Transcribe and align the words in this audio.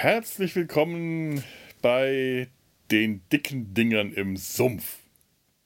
Herzlich 0.00 0.54
willkommen 0.54 1.42
bei 1.82 2.46
den 2.92 3.20
dicken 3.32 3.74
Dingern 3.74 4.12
im 4.12 4.36
Sumpf. 4.36 4.98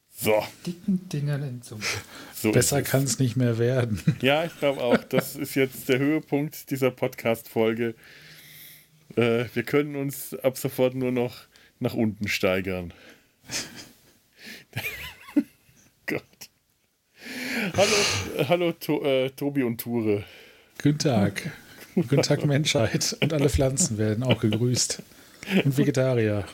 So. 0.09 0.43
Dicken 0.65 1.07
Dingern 1.11 1.47
im 1.47 1.61
Sumpf. 1.61 2.03
So 2.33 2.51
Besser 2.51 2.81
kann 2.81 3.03
es 3.03 3.19
nicht 3.19 3.37
mehr 3.37 3.59
werden. 3.59 4.01
Ja, 4.23 4.47
ich 4.47 4.59
glaube 4.59 4.81
auch. 4.81 5.05
Das 5.05 5.37
ist 5.37 5.55
jetzt 5.55 5.87
der 5.91 5.99
Höhepunkt 5.99 6.71
dieser 6.71 6.91
Podcast-Folge. 6.91 7.95
Äh, 9.17 9.45
wir 9.53 9.65
können 9.65 9.97
uns 9.97 10.33
ab 10.33 10.57
sofort 10.57 10.95
nur 10.95 11.13
noch 11.13 11.37
nach 11.79 11.93
unten 11.93 12.27
steigern. 12.27 12.95
Gott. 16.07 16.23
Hallo, 17.77 18.49
hallo 18.49 18.73
to, 18.73 19.05
äh, 19.05 19.29
Tobi 19.29 19.63
und 19.63 19.79
Ture. 19.79 20.25
Guten 20.83 20.99
Tag. 20.99 21.53
Guten 21.95 22.23
Tag, 22.23 22.47
Menschheit. 22.47 23.19
Und 23.21 23.35
alle 23.35 23.51
Pflanzen 23.51 23.99
werden 23.99 24.25
auch 24.25 24.41
gegrüßt. 24.41 25.03
Und 25.65 25.77
Vegetarier. 25.77 26.45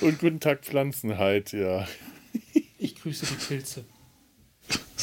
Und 0.00 0.18
guten 0.18 0.40
Tag, 0.40 0.64
Pflanzenheit, 0.64 1.52
ja. 1.52 1.86
Ich 2.78 2.96
grüße 2.96 3.26
die 3.26 3.34
Pilze. 3.46 3.84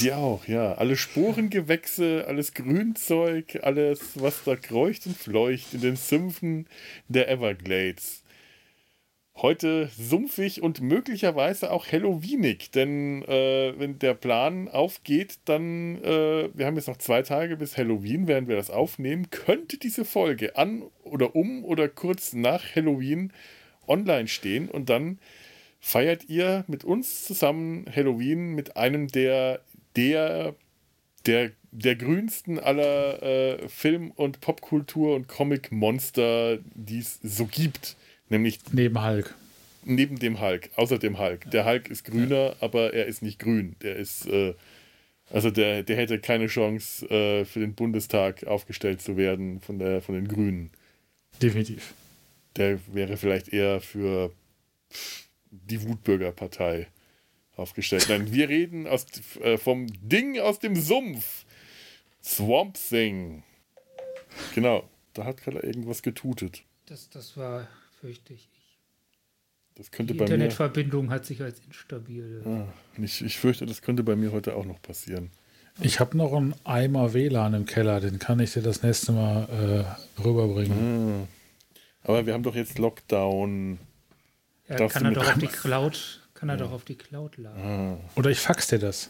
Die 0.02 0.12
auch, 0.12 0.46
ja. 0.48 0.74
Alle 0.74 0.98
Sporengewächse, 0.98 2.26
alles 2.28 2.54
Grünzeug, 2.54 3.60
alles, 3.62 4.02
was 4.16 4.44
da 4.44 4.58
kreucht 4.58 5.06
und 5.06 5.16
fleucht 5.16 5.74
in 5.74 5.80
den 5.80 5.96
Sümpfen 5.96 6.68
der 7.08 7.30
Everglades. 7.30 8.24
Heute 9.42 9.90
sumpfig 9.98 10.62
und 10.62 10.82
möglicherweise 10.82 11.72
auch 11.72 11.88
Halloweenig, 11.90 12.72
denn 12.72 13.24
äh, 13.24 13.74
wenn 13.78 13.98
der 13.98 14.14
Plan 14.14 14.68
aufgeht, 14.68 15.40
dann, 15.46 16.04
äh, 16.04 16.50
wir 16.54 16.66
haben 16.66 16.76
jetzt 16.76 16.90
noch 16.90 16.98
zwei 16.98 17.22
Tage 17.22 17.56
bis 17.56 17.78
Halloween, 17.78 18.28
während 18.28 18.50
wir 18.50 18.58
das 18.58 18.70
aufnehmen, 18.70 19.30
könnte 19.30 19.78
diese 19.78 20.04
Folge 20.04 20.58
an 20.58 20.84
oder 21.04 21.38
um 21.38 21.64
oder 21.64 21.88
kurz 21.88 22.34
nach 22.34 22.76
Halloween 22.76 23.32
online 23.88 24.28
stehen 24.28 24.68
und 24.68 24.90
dann 24.90 25.20
feiert 25.80 26.28
ihr 26.28 26.66
mit 26.68 26.84
uns 26.84 27.24
zusammen 27.24 27.86
Halloween 27.96 28.56
mit 28.56 28.76
einem 28.76 29.08
der, 29.08 29.62
der, 29.96 30.54
der, 31.26 31.52
der 31.72 31.96
grünsten 31.96 32.60
aller 32.60 33.24
äh, 33.24 33.70
Film- 33.70 34.12
und 34.12 34.42
Popkultur- 34.42 35.16
und 35.16 35.30
Comic-Monster, 35.30 36.60
die 36.76 37.00
es 37.00 37.20
so 37.24 37.46
gibt. 37.46 37.96
Nämlich 38.30 38.60
neben 38.72 39.04
Hulk. 39.04 39.36
Neben 39.84 40.20
dem 40.20 40.40
Hulk, 40.40 40.70
außer 40.76 41.00
dem 41.00 41.18
Hulk. 41.18 41.50
Der 41.52 41.66
Hulk 41.66 41.90
ist 41.90 42.04
grüner, 42.04 42.50
ja. 42.50 42.56
aber 42.60 42.94
er 42.94 43.06
ist 43.06 43.22
nicht 43.22 43.40
grün. 43.40 43.76
Der 43.82 43.96
ist, 43.96 44.28
äh, 44.28 44.54
also 45.32 45.50
der, 45.52 45.84
der 45.84 45.98
hätte 45.98 46.20
keine 46.20 46.48
Chance, 46.48 47.06
äh, 47.10 47.46
für 47.46 47.60
den 47.60 47.74
Bundestag 47.76 48.46
aufgestellt 48.46 49.02
zu 49.02 49.18
werden 49.18 49.62
von, 49.62 49.80
der, 49.80 50.02
von 50.02 50.16
den 50.16 50.28
Grünen. 50.28 50.70
Definitiv. 51.42 51.94
Der 52.56 52.80
wäre 52.94 53.18
vielleicht 53.18 53.50
eher 53.50 53.80
für 53.80 54.32
die 55.52 55.82
Wutbürgerpartei 55.88 56.88
aufgestellt. 57.56 58.08
Nein, 58.10 58.32
wir 58.34 58.50
reden 58.50 58.88
aus, 58.88 59.06
äh, 59.42 59.58
vom 59.58 59.88
Ding 60.02 60.40
aus 60.40 60.60
dem 60.60 60.76
Sumpf. 60.76 61.46
Swamp 62.24 62.76
Thing. 62.76 63.44
Genau, 64.54 64.88
da 65.14 65.26
hat 65.26 65.42
gerade 65.42 65.60
irgendwas 65.60 66.02
getutet. 66.02 66.64
Das, 66.86 67.10
das 67.10 67.38
war 67.38 67.68
fürchte 68.00 68.34
ich. 68.34 68.50
Das 69.76 69.92
könnte 69.92 70.14
Die 70.14 70.20
bei 70.20 70.26
Internetverbindung 70.26 71.10
hat 71.10 71.26
sich 71.26 71.42
als 71.42 71.60
instabil. 71.66 72.42
Ah, 72.46 73.02
ich, 73.02 73.24
ich 73.24 73.38
fürchte, 73.38 73.66
das 73.66 73.82
könnte 73.82 74.04
bei 74.04 74.16
mir 74.16 74.32
heute 74.32 74.56
auch 74.56 74.66
noch 74.66 74.82
passieren. 74.82 75.32
Ich 75.82 76.02
habe 76.02 76.18
noch 76.18 76.34
einen 76.34 76.54
Eimer 76.66 77.14
WLAN 77.14 77.54
im 77.54 77.66
Keller, 77.66 78.02
den 78.02 78.20
kann 78.20 78.40
ich 78.42 78.52
dir 78.52 78.62
das 78.62 78.84
nächste 78.84 79.14
Mal 79.14 79.48
äh, 80.18 80.22
rüberbringen. 80.22 81.28
Ah. 82.04 82.10
Aber 82.10 82.26
wir 82.26 82.34
haben 82.34 82.44
doch 82.44 82.56
jetzt 82.56 82.78
Lockdown. 82.78 83.80
Ja, 84.68 84.76
Darfst 84.76 84.98
kann 84.98 85.06
er 85.06 85.12
doch 85.14 85.28
auf 85.28 85.40
die 85.40 85.48
Cloud, 85.48 86.22
kann 86.34 86.50
er 86.50 86.56
ja. 86.56 86.64
doch 86.64 86.72
auf 86.74 86.84
die 86.84 86.96
Cloud 86.96 87.38
laden. 87.38 87.64
Ah. 87.64 87.98
Oder 88.16 88.30
ich 88.32 88.40
fax 88.40 88.68
dir 88.68 88.80
das. 88.80 89.10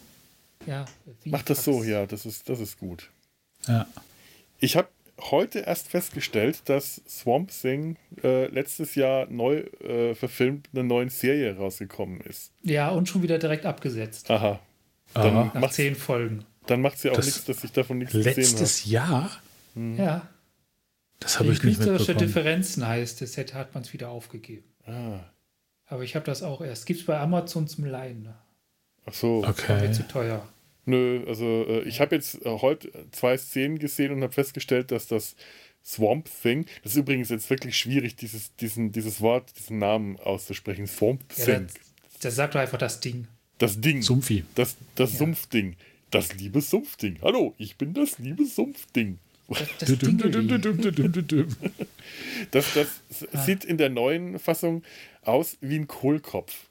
Ja. 0.66 0.84
Mach 1.24 1.42
das 1.42 1.64
so, 1.64 1.82
ja, 1.82 2.06
das 2.06 2.26
ist, 2.26 2.48
das 2.48 2.60
ist 2.60 2.78
gut. 2.78 3.10
Ja. 3.66 3.86
Ich 4.60 4.76
habe 4.76 4.88
heute 5.20 5.60
erst 5.60 5.88
festgestellt, 5.88 6.62
dass 6.66 7.02
Swamp 7.08 7.50
Thing 7.50 7.96
äh, 8.22 8.46
letztes 8.46 8.94
Jahr 8.94 9.26
neu 9.30 9.58
äh, 9.82 10.14
verfilmt 10.14 10.68
eine 10.72 10.84
neue 10.84 11.10
Serie 11.10 11.56
rausgekommen 11.56 12.20
ist. 12.20 12.52
Ja, 12.62 12.90
und 12.90 13.08
schon 13.08 13.22
wieder 13.22 13.38
direkt 13.38 13.66
abgesetzt. 13.66 14.30
Aha. 14.30 14.60
Dann 15.14 15.36
Aha. 15.36 15.58
Nach 15.58 15.70
zehn 15.70 15.94
Folgen. 15.94 16.44
Dann 16.66 16.80
macht 16.80 16.98
sie 16.98 17.10
auch 17.10 17.16
nichts, 17.16 17.44
dass 17.44 17.64
ich 17.64 17.72
davon 17.72 17.98
nichts 17.98 18.12
gesehen 18.12 18.30
habe. 18.30 18.40
Letztes 18.40 18.84
Jahr? 18.84 19.30
Hm. 19.74 19.96
Ja. 19.96 20.28
Das 21.18 21.38
habe 21.38 21.52
ich 21.52 21.62
nicht 21.62 21.80
mitbekommen. 21.80 22.18
Differenzen 22.18 22.86
heißt 22.86 23.20
es, 23.22 23.36
hätte 23.36 23.54
hat 23.54 23.74
man 23.74 23.82
es 23.82 23.92
wieder 23.92 24.08
aufgegeben. 24.08 24.64
Ah. 24.86 25.20
Aber 25.86 26.02
ich 26.02 26.14
habe 26.14 26.24
das 26.24 26.42
auch 26.42 26.60
erst. 26.60 26.86
Gibt 26.86 27.00
es 27.00 27.06
bei 27.06 27.18
Amazon 27.18 27.66
zum 27.68 27.84
Leihen. 27.84 28.22
Ne? 28.22 28.34
Ach 29.06 29.12
so. 29.12 29.44
Okay. 29.46 29.88
Mir 29.88 29.92
zu 29.92 30.06
teuer. 30.06 30.46
Nö, 30.86 31.22
also 31.26 31.66
äh, 31.68 31.82
ich 31.82 32.00
habe 32.00 32.16
jetzt 32.16 32.44
äh, 32.44 32.48
heute 32.48 32.90
zwei 33.12 33.36
Szenen 33.36 33.78
gesehen 33.78 34.12
und 34.12 34.22
habe 34.22 34.32
festgestellt, 34.32 34.90
dass 34.90 35.06
das 35.06 35.36
Swamp 35.84 36.28
Thing, 36.42 36.66
das 36.82 36.92
ist 36.92 36.98
übrigens 36.98 37.28
jetzt 37.30 37.48
wirklich 37.50 37.76
schwierig, 37.76 38.16
dieses, 38.16 38.54
diesen, 38.56 38.92
dieses 38.92 39.20
Wort, 39.20 39.52
diesen 39.58 39.78
Namen 39.78 40.18
auszusprechen. 40.18 40.86
Swamp 40.86 41.28
Thing. 41.28 41.46
Ja, 41.46 41.60
das, 41.60 41.74
das 42.20 42.36
sagt 42.36 42.54
doch 42.54 42.60
einfach 42.60 42.78
das 42.78 43.00
Ding. 43.00 43.26
Das 43.58 43.80
Ding. 43.80 44.02
Sumpfi. 44.02 44.44
Das, 44.54 44.76
das 44.94 45.12
ja. 45.12 45.18
Sumpfding. 45.18 45.76
Das 46.10 46.34
liebe 46.34 46.60
Sumpfding. 46.60 47.18
Hallo, 47.22 47.54
ich 47.58 47.76
bin 47.76 47.94
das 47.94 48.18
liebe 48.18 48.46
Sumpfding. 48.46 49.18
Das, 49.48 49.58
das, 49.78 49.88
das, 52.50 52.74
das 52.74 52.88
ah. 53.32 53.44
sieht 53.44 53.64
in 53.64 53.76
der 53.76 53.90
neuen 53.90 54.38
Fassung 54.38 54.82
aus 55.22 55.56
wie 55.60 55.76
ein 55.76 55.88
Kohlkopf. 55.88 56.69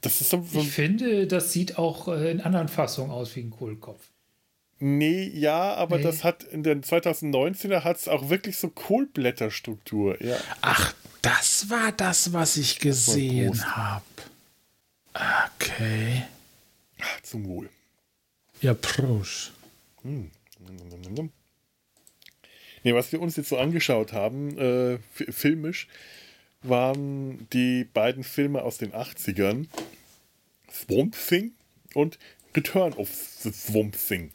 Das 0.00 0.20
ist 0.20 0.30
so, 0.30 0.42
so 0.50 0.60
ich 0.60 0.70
finde, 0.70 1.26
das 1.26 1.52
sieht 1.52 1.78
auch 1.78 2.08
äh, 2.08 2.30
in 2.30 2.40
anderen 2.40 2.68
Fassungen 2.68 3.10
aus 3.10 3.36
wie 3.36 3.40
ein 3.40 3.50
Kohlkopf. 3.50 4.00
Nee, 4.78 5.30
ja, 5.34 5.74
aber 5.74 5.98
nee. 5.98 6.02
das 6.02 6.24
hat 6.24 6.42
in 6.42 6.62
den 6.62 6.82
2019er 6.82 7.84
hat 7.84 7.98
es 7.98 8.08
auch 8.08 8.30
wirklich 8.30 8.56
so 8.56 8.70
Kohlblätterstruktur. 8.70 10.22
Ja. 10.24 10.38
Ach, 10.62 10.94
das 11.20 11.68
war 11.68 11.92
das, 11.92 12.32
was 12.32 12.56
ich 12.56 12.78
gesehen 12.78 13.76
habe. 13.76 14.04
Okay. 15.12 16.22
Ach, 16.98 17.20
zum 17.22 17.44
Wohl. 17.44 17.68
Ja, 18.62 18.72
Prost. 18.72 19.52
Hm. 20.02 20.30
Nee, 22.82 22.94
was 22.94 23.12
wir 23.12 23.20
uns 23.20 23.36
jetzt 23.36 23.50
so 23.50 23.58
angeschaut 23.58 24.14
haben, 24.14 24.56
äh, 24.56 24.98
filmisch, 25.12 25.88
waren 26.62 27.48
die 27.52 27.84
beiden 27.84 28.24
Filme 28.24 28.62
aus 28.62 28.78
den 28.78 28.92
80ern. 28.92 29.66
Swamp 30.70 31.16
Thing 31.16 31.52
und 31.94 32.18
Return 32.54 32.92
of 32.94 33.08
the 33.40 33.52
Swamp 33.52 33.96
Thing. 33.96 34.32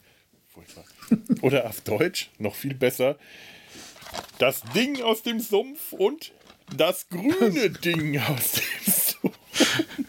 Oder 1.42 1.66
auf 1.66 1.80
Deutsch, 1.82 2.30
noch 2.38 2.54
viel 2.54 2.74
besser, 2.74 3.18
das 4.38 4.62
Ding 4.74 5.02
aus 5.02 5.22
dem 5.22 5.40
Sumpf 5.40 5.92
und 5.92 6.32
das 6.76 7.08
grüne 7.08 7.70
Ding 7.70 8.18
aus 8.18 8.52
dem 8.52 8.92
Sumpf. 8.92 9.36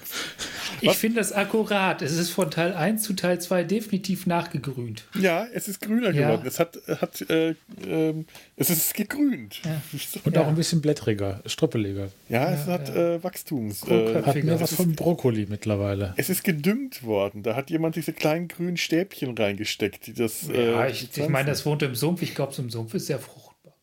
Ich 0.81 0.93
finde 0.93 1.19
das 1.19 1.33
akkurat. 1.33 2.01
Es 2.01 2.13
ist 2.13 2.29
von 2.29 2.51
Teil 2.51 2.73
1 2.73 3.03
zu 3.03 3.13
Teil 3.13 3.39
2 3.39 3.63
definitiv 3.63 4.25
nachgegrünt. 4.25 5.05
Ja, 5.19 5.45
es 5.53 5.67
ist 5.67 5.81
grüner 5.81 6.11
ja. 6.11 6.27
geworden. 6.27 6.47
Es 6.47 6.59
hat, 6.59 6.77
hat 6.87 7.21
äh, 7.29 7.49
äh, 7.85 8.13
es 8.55 8.69
ist 8.69 8.93
gegrünt. 8.93 9.61
Ja. 9.63 9.81
Und 10.23 10.35
ja. 10.35 10.41
auch 10.41 10.47
ein 10.47 10.55
bisschen 10.55 10.81
blättriger, 10.81 11.41
struppeliger. 11.45 12.09
Ja, 12.29 12.51
es 12.51 12.65
hat 12.65 12.89
äh, 12.89 13.23
Wachstums. 13.23 13.87
Äh, 13.87 14.23
hat 14.23 14.43
mehr 14.43 14.59
was 14.59 14.73
von 14.73 14.93
Brokkoli 14.93 15.47
mittlerweile. 15.49 16.13
Es 16.17 16.29
ist 16.29 16.43
gedüngt 16.43 17.03
worden. 17.03 17.43
Da 17.43 17.55
hat 17.55 17.69
jemand 17.69 17.95
diese 17.95 18.13
kleinen 18.13 18.47
grünen 18.47 18.77
Stäbchen 18.77 19.37
reingesteckt, 19.37 20.07
die 20.07 20.13
das. 20.13 20.47
Ja, 20.47 20.85
äh, 20.85 20.91
ich, 20.91 21.09
ich 21.15 21.29
meine, 21.29 21.49
das 21.49 21.65
wohnt 21.65 21.81
im 21.83 21.95
Sumpf. 21.95 22.21
Ich 22.21 22.35
glaube, 22.35 22.53
so 22.53 22.61
im 22.61 22.69
Sumpf 22.69 22.93
ist 22.93 23.07
sehr 23.07 23.19
fruchtbar. 23.19 23.73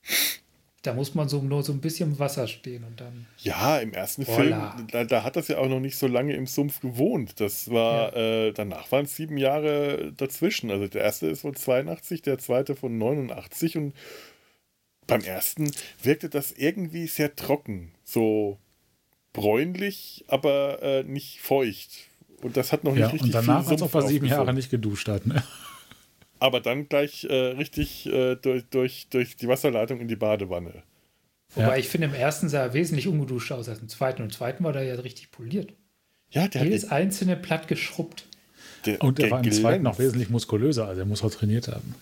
Da 0.84 0.92
muss 0.92 1.14
man 1.14 1.31
so 1.31 1.40
nur 1.40 1.62
so 1.62 1.72
ein 1.72 1.81
bisschen 1.81 2.12
im 2.12 2.19
Wasser 2.19 2.46
stehen 2.46 2.84
und 2.84 3.00
dann. 3.00 3.26
Ja, 3.38 3.78
im 3.78 3.94
ersten 3.94 4.26
Voila. 4.26 4.72
Film, 4.72 4.86
da, 4.92 5.04
da, 5.04 5.25
hat 5.25 5.34
das 5.34 5.48
ja 5.48 5.56
auch 5.56 5.69
noch 5.69 5.81
nicht 5.81 5.96
so 5.96 6.06
lange 6.06 6.34
im 6.34 6.46
Sumpf 6.46 6.81
gewohnt. 6.81 7.40
Das 7.40 7.70
war, 7.70 8.14
ja. 8.14 8.48
äh, 8.48 8.52
danach 8.52 8.92
waren 8.92 9.06
es 9.06 9.16
sieben 9.16 9.38
Jahre 9.38 10.12
dazwischen. 10.14 10.70
Also 10.70 10.86
der 10.86 11.00
erste 11.00 11.26
ist 11.28 11.40
von 11.40 11.56
82, 11.56 12.20
der 12.20 12.38
zweite 12.38 12.76
von 12.76 12.98
89 12.98 13.78
und 13.78 13.94
beim 15.06 15.22
ersten 15.22 15.70
wirkte 16.02 16.28
das 16.28 16.52
irgendwie 16.52 17.06
sehr 17.06 17.34
trocken. 17.34 17.92
So 18.04 18.58
bräunlich, 19.32 20.26
aber 20.28 20.82
äh, 20.82 21.02
nicht 21.02 21.40
feucht. 21.40 22.08
Und 22.42 22.58
das 22.58 22.72
hat 22.72 22.84
noch 22.84 22.92
nicht 22.92 23.00
ja, 23.00 23.06
richtig 23.08 23.34
und 23.34 23.46
danach, 23.46 23.66
als 23.66 23.80
ob 23.80 23.94
er 23.94 24.02
sieben 24.02 24.26
Jahre 24.26 24.52
nicht 24.52 24.70
geduscht 24.70 25.08
hat. 25.08 25.26
Ne? 25.26 25.42
Aber 26.38 26.60
dann 26.60 26.88
gleich 26.88 27.25
äh, 27.25 27.34
richtig 27.34 28.06
äh, 28.06 28.36
durch, 28.36 28.64
durch, 28.70 29.08
durch 29.08 29.36
die 29.36 29.48
Wasserleitung 29.48 30.00
in 30.00 30.08
die 30.08 30.16
Badewanne. 30.16 30.82
Wobei 31.54 31.69
ja. 31.69 31.76
ich 31.76 31.88
finde, 31.88 32.08
im 32.08 32.14
ersten 32.14 32.48
sah 32.48 32.62
er 32.62 32.75
wesentlich 32.75 33.06
ungeduscht 33.06 33.52
aus 33.52 33.69
als 33.69 33.78
im 33.78 33.88
zweiten. 33.88 34.22
Und 34.22 34.28
im 34.28 34.32
zweiten 34.32 34.64
war 34.64 34.72
der 34.72 34.82
ja 34.82 34.94
richtig 34.96 35.31
poliert. 35.31 35.72
Ja, 36.31 36.48
der 36.48 36.64
Jedes 36.64 36.90
einzelne 36.90 37.36
platt 37.36 37.69
geschrubbt. 37.69 38.26
Der, 38.86 39.02
und 39.02 39.20
er 39.20 39.31
war 39.31 39.44
im 39.44 39.52
zweiten 39.52 39.84
noch 39.84 39.98
wesentlich 39.98 40.31
muskulöser, 40.31 40.86
also 40.86 41.00
er 41.00 41.06
muss 41.06 41.22
auch 41.22 41.31
trainiert 41.31 41.69
haben. 41.69 41.94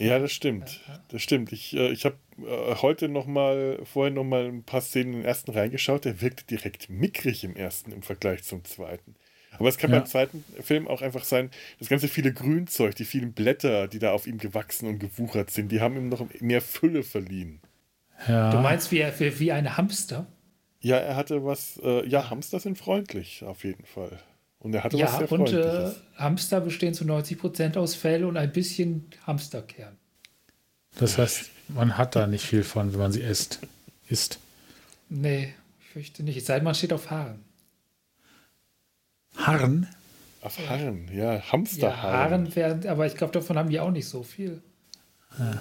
Ja, 0.00 0.18
das 0.18 0.32
stimmt. 0.32 0.80
Das 1.08 1.20
stimmt. 1.20 1.52
Ich, 1.52 1.76
äh, 1.76 1.90
ich 1.90 2.04
habe 2.04 2.16
äh, 2.38 2.74
heute 2.76 3.08
noch 3.08 3.26
mal, 3.26 3.80
vorher 3.84 4.12
noch 4.12 4.24
mal 4.24 4.46
ein 4.46 4.62
paar 4.62 4.80
Szenen 4.80 5.12
in 5.12 5.18
den 5.20 5.24
ersten 5.26 5.50
reingeschaut. 5.50 6.06
Der 6.06 6.22
wirkte 6.22 6.44
direkt 6.44 6.88
mickrig 6.88 7.44
im 7.44 7.54
ersten 7.54 7.92
im 7.92 8.02
Vergleich 8.02 8.42
zum 8.42 8.64
zweiten. 8.64 9.14
Aber 9.60 9.68
es 9.68 9.78
kann 9.78 9.90
Ja. 9.92 9.98
beim 9.98 10.06
zweiten 10.06 10.44
Film 10.60 10.88
auch 10.88 11.02
einfach 11.02 11.22
sein, 11.24 11.50
das 11.78 11.88
ganze 11.88 12.08
viele 12.08 12.32
Grünzeug, 12.32 12.96
die 12.96 13.04
vielen 13.04 13.32
Blätter, 13.32 13.86
die 13.86 13.98
da 14.00 14.10
auf 14.12 14.26
ihm 14.26 14.38
gewachsen 14.38 14.88
und 14.88 14.98
gewuchert 14.98 15.50
sind, 15.50 15.70
die 15.70 15.80
haben 15.80 15.96
ihm 15.96 16.08
noch 16.08 16.26
mehr 16.40 16.60
Fülle 16.62 17.02
verliehen. 17.04 17.60
Ja. 18.26 18.50
Du 18.50 18.58
meinst 18.58 18.90
wie, 18.90 19.04
wie, 19.18 19.38
wie 19.38 19.52
ein 19.52 19.76
Hamster? 19.76 20.26
Ja, 20.80 20.96
er 20.96 21.14
hatte 21.14 21.44
was, 21.44 21.78
äh, 21.84 22.06
ja, 22.08 22.30
Hamster 22.30 22.58
sind 22.58 22.78
freundlich, 22.78 23.44
auf 23.44 23.64
jeden 23.64 23.84
Fall. 23.84 24.18
Und 24.58 24.74
er 24.74 24.82
hatte 24.84 24.96
was 24.98 25.00
Ja, 25.00 25.18
sehr 25.18 25.32
und 25.32 25.48
äh, 25.48 25.52
Freundliches. 25.62 26.02
Hamster 26.16 26.60
bestehen 26.60 26.94
zu 26.94 27.04
90% 27.04 27.76
aus 27.78 27.94
Fell 27.94 28.24
und 28.24 28.36
ein 28.36 28.52
bisschen 28.52 29.06
Hamsterkern. 29.26 29.96
Das 30.98 31.18
heißt, 31.18 31.50
man 31.68 31.96
hat 31.98 32.16
da 32.16 32.26
nicht 32.26 32.44
viel 32.44 32.64
von, 32.64 32.92
wenn 32.92 32.98
man 33.00 33.12
sie 33.12 33.20
isst. 33.20 33.60
Isst. 34.08 34.38
Nee, 35.08 35.54
ich 35.80 35.86
fürchte 35.90 36.22
nicht. 36.22 36.36
Es 36.38 36.46
sei 36.46 36.56
denn, 36.56 36.64
man 36.64 36.74
steht 36.74 36.92
auf 36.92 37.10
Haaren. 37.10 37.44
Harren? 39.46 39.86
Auf 40.42 40.58
Haaren, 40.68 41.08
ja, 41.14 41.34
Ja, 41.34 41.52
Hamsterhaaren. 41.52 42.02
Haaren 42.02 42.56
werden, 42.56 42.88
aber 42.88 43.06
ich 43.06 43.14
glaube, 43.14 43.32
davon 43.32 43.58
haben 43.58 43.68
die 43.70 43.78
auch 43.80 43.90
nicht 43.90 44.06
so 44.08 44.22
viel. 44.22 44.62
Weil- 45.36 45.54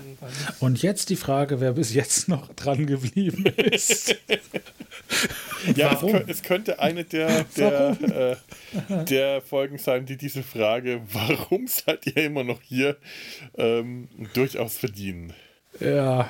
Und 0.61 0.81
jetzt 0.81 1.09
die 1.09 1.15
Frage, 1.15 1.59
wer 1.61 1.73
bis 1.73 1.93
jetzt 1.93 2.27
noch 2.27 2.47
dran 2.55 2.85
geblieben 2.87 3.45
ist. 3.45 4.15
Ja, 5.75 5.93
es, 5.93 5.99
kö- 5.99 6.29
es 6.29 6.43
könnte 6.43 6.79
eine 6.79 7.03
der, 7.03 7.43
der, 7.57 8.37
äh, 8.89 9.03
der 9.05 9.41
Folgen 9.41 9.77
sein, 9.77 10.05
die 10.05 10.15
diese 10.17 10.43
Frage, 10.43 11.01
warum 11.11 11.67
seid 11.67 12.05
ihr 12.07 12.17
immer 12.25 12.43
noch 12.43 12.61
hier, 12.61 12.95
ähm, 13.57 14.07
durchaus 14.33 14.77
verdienen. 14.77 15.33
ja. 15.79 16.29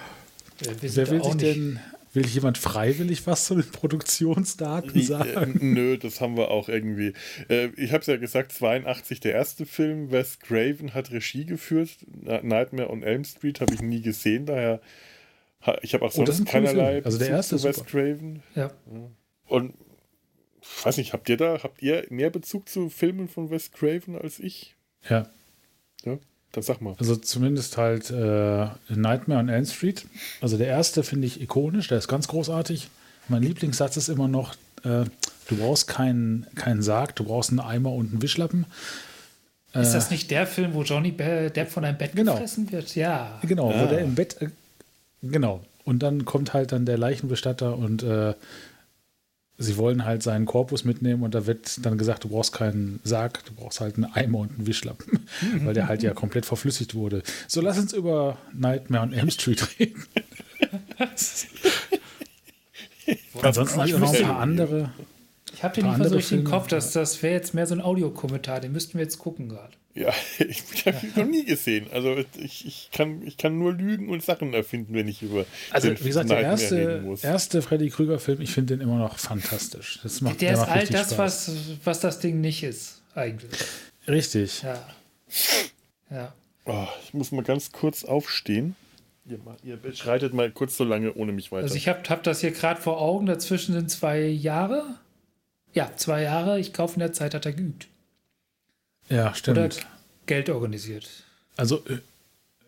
Wer 0.81 1.09
will 1.09 1.23
sich 1.23 1.35
denn, 1.35 1.79
will 2.13 2.25
jemand 2.25 2.57
freiwillig 2.57 3.27
was 3.27 3.45
zu 3.45 3.55
den 3.55 3.69
Produktionsdaten 3.69 4.95
äh, 4.95 5.01
sagen? 5.03 5.57
nö, 5.61 5.97
das 5.97 6.21
haben 6.21 6.37
wir 6.37 6.49
auch 6.51 6.69
irgendwie. 6.69 7.13
Äh, 7.49 7.69
ich 7.75 7.91
habe 7.91 8.01
es 8.01 8.07
ja 8.07 8.17
gesagt, 8.17 8.51
82 8.51 9.19
der 9.19 9.33
erste 9.33 9.65
Film. 9.65 10.11
Wes 10.11 10.39
Craven 10.39 10.93
hat 10.93 11.11
Regie 11.11 11.45
geführt. 11.45 11.89
Nightmare 12.21 12.89
on 12.89 13.03
Elm 13.03 13.23
Street 13.23 13.61
habe 13.61 13.73
ich 13.73 13.81
nie 13.81 14.01
gesehen, 14.01 14.45
daher 14.45 14.81
ich 15.81 15.93
habe 15.93 16.05
auch 16.05 16.15
Oh, 16.15 16.23
das 16.23 16.37
sonst 16.37 16.51
cooler 16.51 16.67
keinerlei. 16.67 17.03
Also 17.03 17.17
der 17.17 17.25
Bezug 17.25 17.35
erste 17.37 17.57
zu 17.57 17.67
Wes. 17.67 17.85
Craven. 17.85 18.43
Ja. 18.55 18.71
Und 19.47 19.73
ich 20.61 20.85
weiß 20.85 20.97
nicht, 20.97 21.13
habt 21.13 21.27
ihr 21.29 21.37
da, 21.37 21.61
habt 21.63 21.81
ihr 21.81 22.05
mehr 22.09 22.29
Bezug 22.29 22.69
zu 22.69 22.89
Filmen 22.89 23.27
von 23.27 23.49
Wes 23.49 23.71
Craven 23.71 24.17
als 24.17 24.39
ich? 24.39 24.75
Ja, 25.09 25.29
Ja, 26.05 26.17
dann 26.51 26.63
sag 26.63 26.81
mal. 26.81 26.95
also 26.99 27.15
zumindest 27.15 27.77
halt 27.77 28.09
äh, 28.09 28.67
Nightmare 28.89 29.39
on 29.39 29.49
Elm 29.49 29.65
Street. 29.65 30.05
Also 30.41 30.57
der 30.57 30.67
erste 30.67 31.03
finde 31.03 31.27
ich 31.27 31.41
ikonisch, 31.41 31.87
der 31.87 31.97
ist 31.99 32.07
ganz 32.07 32.27
großartig. 32.27 32.89
Mein 33.27 33.43
Lieblingssatz 33.43 33.97
ist 33.97 34.09
immer 34.09 34.27
noch, 34.27 34.55
äh, 34.83 35.05
du 35.47 35.55
brauchst 35.57 35.87
keinen 35.87 36.47
keinen 36.55 36.81
Sarg, 36.81 37.15
du 37.15 37.23
brauchst 37.23 37.51
einen 37.51 37.59
Eimer 37.59 37.91
und 37.93 38.11
einen 38.11 38.21
Wischlappen. 38.21 38.65
Ist 39.73 39.93
das 39.93 40.09
nicht 40.09 40.31
der 40.31 40.47
Film, 40.47 40.73
wo 40.73 40.81
Johnny 40.81 41.11
Depp 41.11 41.69
von 41.69 41.85
einem 41.85 41.97
Bett 41.99 42.15
Genau. 42.15 42.31
gefressen 42.33 42.71
wird? 42.71 42.95
Ja. 42.95 43.37
Genau, 43.43 43.71
Ah. 43.71 43.83
wo 43.83 43.85
der 43.87 43.99
im 43.99 44.15
Bett. 44.15 44.41
Äh, 44.41 44.47
genau. 45.21 45.63
Und 45.85 45.99
dann 46.01 46.25
kommt 46.25 46.53
halt 46.53 46.71
dann 46.71 46.85
der 46.87 46.97
Leichenbestatter 46.97 47.77
und 47.77 48.01
äh, 48.01 48.33
sie 49.59 49.77
wollen 49.77 50.05
halt 50.05 50.23
seinen 50.23 50.45
Korpus 50.45 50.85
mitnehmen 50.85 51.21
und 51.21 51.35
da 51.35 51.45
wird 51.45 51.85
dann 51.85 51.97
gesagt, 51.97 52.23
du 52.23 52.29
brauchst 52.29 52.53
keinen 52.53 53.01
Sarg, 53.03 53.43
du 53.45 53.53
brauchst 53.53 53.81
halt 53.81 53.95
einen 53.95 54.05
Eimer 54.05 54.39
und 54.39 54.57
einen 54.57 54.65
Wischlappen, 54.65 55.27
weil 55.63 55.73
der 55.73 55.87
halt 55.87 56.01
ja 56.01 56.13
komplett 56.13 56.45
verflüssigt 56.45 56.95
wurde. 56.95 57.21
So, 57.47 57.61
lass 57.61 57.77
uns 57.77 57.93
über 57.93 58.37
Nightmare 58.53 59.03
on 59.03 59.13
Elm 59.13 59.29
Street 59.29 59.67
reden. 59.77 60.03
Ansonsten 63.41 63.79
habe 63.79 63.89
ich 63.89 63.97
noch 63.97 64.13
ein 64.13 64.23
paar 64.23 64.39
andere. 64.39 64.91
Ich 65.59 65.63
habe 65.65 65.75
den 65.75 65.87
nicht 65.87 65.97
mehr 65.97 66.21
so 66.21 66.35
im. 66.35 66.45
Kopf. 66.45 66.67
Das, 66.67 66.93
das 66.93 67.21
wäre 67.21 67.33
jetzt 67.33 67.53
mehr 67.53 67.67
so 67.67 67.75
ein 67.75 67.81
Audiokommentar. 67.81 68.61
Den 68.61 68.71
müssten 68.71 68.93
wir 68.93 69.03
jetzt 69.03 69.19
gucken 69.19 69.49
gerade. 69.49 69.73
Ja, 69.93 70.13
ich, 70.39 70.85
habe 70.85 71.05
ihn 71.05 71.11
noch 71.17 71.25
nie 71.25 71.43
gesehen. 71.43 71.87
Also 71.91 72.15
ich, 72.37 72.65
ich, 72.65 72.89
kann, 72.93 73.21
ich 73.27 73.35
kann 73.35 73.59
nur 73.59 73.73
lügen 73.73 74.07
und 74.07 74.23
Sachen 74.23 74.53
erfinden, 74.53 74.93
wenn 74.93 75.09
ich 75.09 75.21
über 75.21 75.45
Also, 75.71 75.89
den 75.89 75.99
wie 75.99 76.07
gesagt, 76.07 76.29
der 76.29 76.39
erste, 76.39 77.17
erste 77.23 77.61
Freddy 77.61 77.89
Krüger-Film, 77.89 78.39
ich 78.39 78.53
finde 78.53 78.77
den 78.77 78.81
immer 78.87 78.99
noch 78.99 79.19
fantastisch. 79.19 79.99
Das 80.01 80.21
macht, 80.21 80.39
Der 80.39 80.53
ist 80.53 80.59
macht 80.59 80.69
all 80.69 80.87
das, 80.87 81.11
Spaß. 81.11 81.17
was, 81.17 81.51
was 81.83 81.99
das 81.99 82.19
Ding 82.19 82.39
nicht 82.39 82.63
ist, 82.63 83.01
eigentlich. 83.13 83.51
Richtig. 84.07 84.61
Ja. 84.63 84.87
Ja. 86.09 86.33
Oh, 86.63 86.87
ich 87.03 87.13
muss 87.13 87.33
mal 87.33 87.43
ganz 87.43 87.73
kurz 87.73 88.05
aufstehen. 88.05 88.77
Ihr, 89.25 89.39
ihr 89.65 89.75
beschreitet 89.75 90.33
mal 90.33 90.49
kurz 90.51 90.77
so 90.77 90.85
lange 90.85 91.13
ohne 91.15 91.33
mich 91.33 91.51
weiter. 91.51 91.63
Also 91.63 91.75
ich 91.75 91.89
habe 91.89 91.99
hab 92.07 92.23
das 92.23 92.39
hier 92.39 92.51
gerade 92.51 92.79
vor 92.79 93.01
Augen. 93.01 93.25
Dazwischen 93.25 93.73
sind 93.73 93.91
zwei 93.91 94.21
Jahre. 94.21 94.95
Ja, 95.73 95.91
zwei 95.95 96.23
Jahre. 96.23 96.59
Ich 96.59 96.73
glaube, 96.73 96.93
in 96.93 96.99
der 96.99 97.13
Zeit 97.13 97.33
hat 97.33 97.45
er 97.45 97.53
geübt. 97.53 97.87
Ja, 99.09 99.33
stimmt. 99.33 99.57
Oder 99.57 99.69
Geld 100.25 100.49
organisiert. 100.49 101.09
Also, 101.57 101.83
äh, 101.87 101.99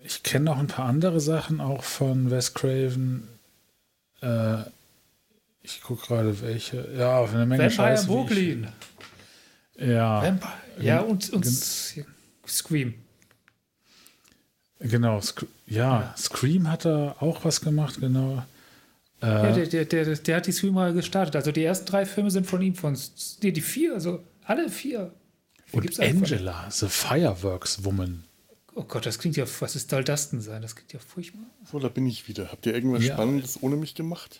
ich 0.03 0.23
kenne 0.23 0.45
noch 0.45 0.57
ein 0.57 0.67
paar 0.67 0.85
andere 0.85 1.19
Sachen 1.19 1.61
auch 1.61 1.83
von 1.83 2.31
Wes 2.31 2.53
Craven. 2.53 3.27
Äh, 4.21 4.63
ich 5.63 5.81
gucke 5.81 6.07
gerade 6.07 6.41
welche. 6.41 6.89
Ja, 6.97 7.23
eine 7.23 7.45
Menge 7.45 7.63
Vampire 7.63 7.69
Scheiße. 7.69 8.07
Brooklyn. 8.07 8.67
Ich, 9.75 9.87
ja, 9.87 10.23
Vampire. 10.23 10.53
Ja, 10.79 11.01
und, 11.01 11.29
und 11.31 11.45
Scream. 12.47 12.95
genau. 14.79 15.21
Sc 15.21 15.45
ja, 15.67 16.13
Scream 16.17 16.69
hat 16.69 16.85
er 16.85 17.15
auch 17.21 17.45
was 17.45 17.61
gemacht, 17.61 17.99
genau. 17.99 18.43
Ja, 19.21 19.47
Äh, 19.49 19.53
der, 19.67 19.85
der, 19.85 20.05
der, 20.05 20.15
der 20.15 20.35
hat 20.37 20.47
die 20.47 20.51
Scream-Reihe 20.51 20.93
gestartet. 20.93 21.35
Also 21.35 21.51
die 21.51 21.63
ersten 21.63 21.85
drei 21.85 22.05
Filme 22.05 22.31
sind 22.31 22.47
von 22.47 22.61
ihm, 22.61 22.73
von 22.75 22.97
nee, 23.43 23.51
die 23.51 23.61
vier, 23.61 23.93
also 23.93 24.23
alle 24.43 24.69
vier. 24.69 25.13
und 25.71 25.81
gibt's 25.81 25.99
einfach- 25.99 26.21
Angela, 26.31 26.67
The 26.69 26.87
Fireworks 26.87 27.83
Woman. 27.85 28.23
Oh 28.73 28.83
Gott, 28.83 29.05
das 29.05 29.19
klingt 29.19 29.35
ja, 29.37 29.45
was 29.59 29.75
ist, 29.75 29.89
soll 29.89 30.03
das 30.03 30.29
denn 30.31 30.39
sein? 30.41 30.61
Das 30.61 30.75
klingt 30.75 30.93
ja 30.93 30.99
furchtbar. 30.99 31.41
so, 31.69 31.77
da 31.79 31.89
bin 31.89 32.07
ich 32.07 32.27
wieder. 32.27 32.51
Habt 32.51 32.65
ihr 32.65 32.73
irgendwas 32.73 33.03
Ja. 33.05 33.15
Spannendes 33.15 33.61
ohne 33.61 33.75
mich 33.75 33.95
gemacht? 33.95 34.39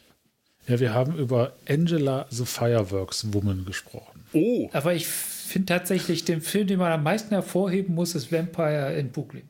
Ja, 0.67 0.79
wir 0.79 0.93
haben 0.93 1.17
über 1.17 1.53
Angela, 1.67 2.27
The 2.29 2.45
Fireworks 2.45 3.33
Woman 3.33 3.65
gesprochen. 3.65 4.23
Oh, 4.33 4.69
Aber 4.73 4.93
ich 4.93 5.05
finde 5.07 5.65
tatsächlich 5.65 6.23
den 6.23 6.39
Film, 6.41 6.67
den 6.67 6.79
man 6.79 6.91
am 6.91 7.03
meisten 7.03 7.29
hervorheben 7.31 7.93
muss, 7.95 8.15
ist 8.15 8.31
Vampire 8.31 8.93
in 8.97 9.11
Brooklyn. 9.11 9.49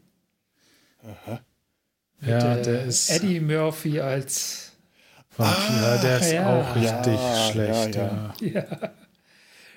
Ja, 2.26 2.56
Äh, 2.58 2.62
der 2.64 2.86
ist. 2.86 3.10
Eddie 3.10 3.40
Murphy 3.40 4.00
als 4.00 4.71
Vampir, 5.38 6.00
der 6.02 6.20
ist 6.20 6.32
ja. 6.32 6.48
auch 6.62 6.76
richtig 6.76 7.14
Ja, 7.16 7.50
schlecht. 7.52 7.96
ja, 7.96 8.34
Ja, 8.42 8.48
ja. 8.48 8.66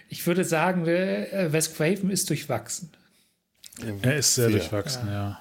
Ich 0.09 0.27
würde 0.27 0.45
sagen, 0.45 0.87
äh, 0.87 1.49
Wes 1.53 1.75
Craven 1.75 2.11
ist 2.11 2.29
durchwachsen. 2.31 2.91
Er 4.03 4.17
ist 4.17 4.35
sehr 4.35 4.51
durchwachsen, 4.51 5.09
ja. 5.09 5.41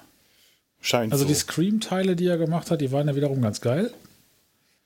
scheint 0.80 1.12
Also 1.12 1.24
so. 1.24 1.28
die 1.28 1.34
Scream-Teile, 1.34 2.16
die 2.16 2.26
er 2.26 2.38
gemacht 2.38 2.70
hat, 2.70 2.80
die 2.80 2.90
waren 2.90 3.06
ja 3.06 3.14
wiederum 3.14 3.40
ganz 3.42 3.60
geil. 3.60 3.92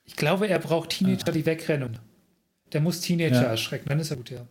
Ich 0.05 0.15
glaube, 0.15 0.47
er 0.47 0.59
braucht 0.59 0.89
Teenager, 0.91 1.31
die 1.31 1.45
wegrennen. 1.45 1.97
Der 2.73 2.81
muss 2.81 3.01
Teenager 3.01 3.41
Ja. 3.43 3.49
erschrecken, 3.49 3.89
dann 3.89 3.99
ist 3.99 4.11
er 4.11 4.17
gut, 4.17 4.29
ja. 4.29 4.45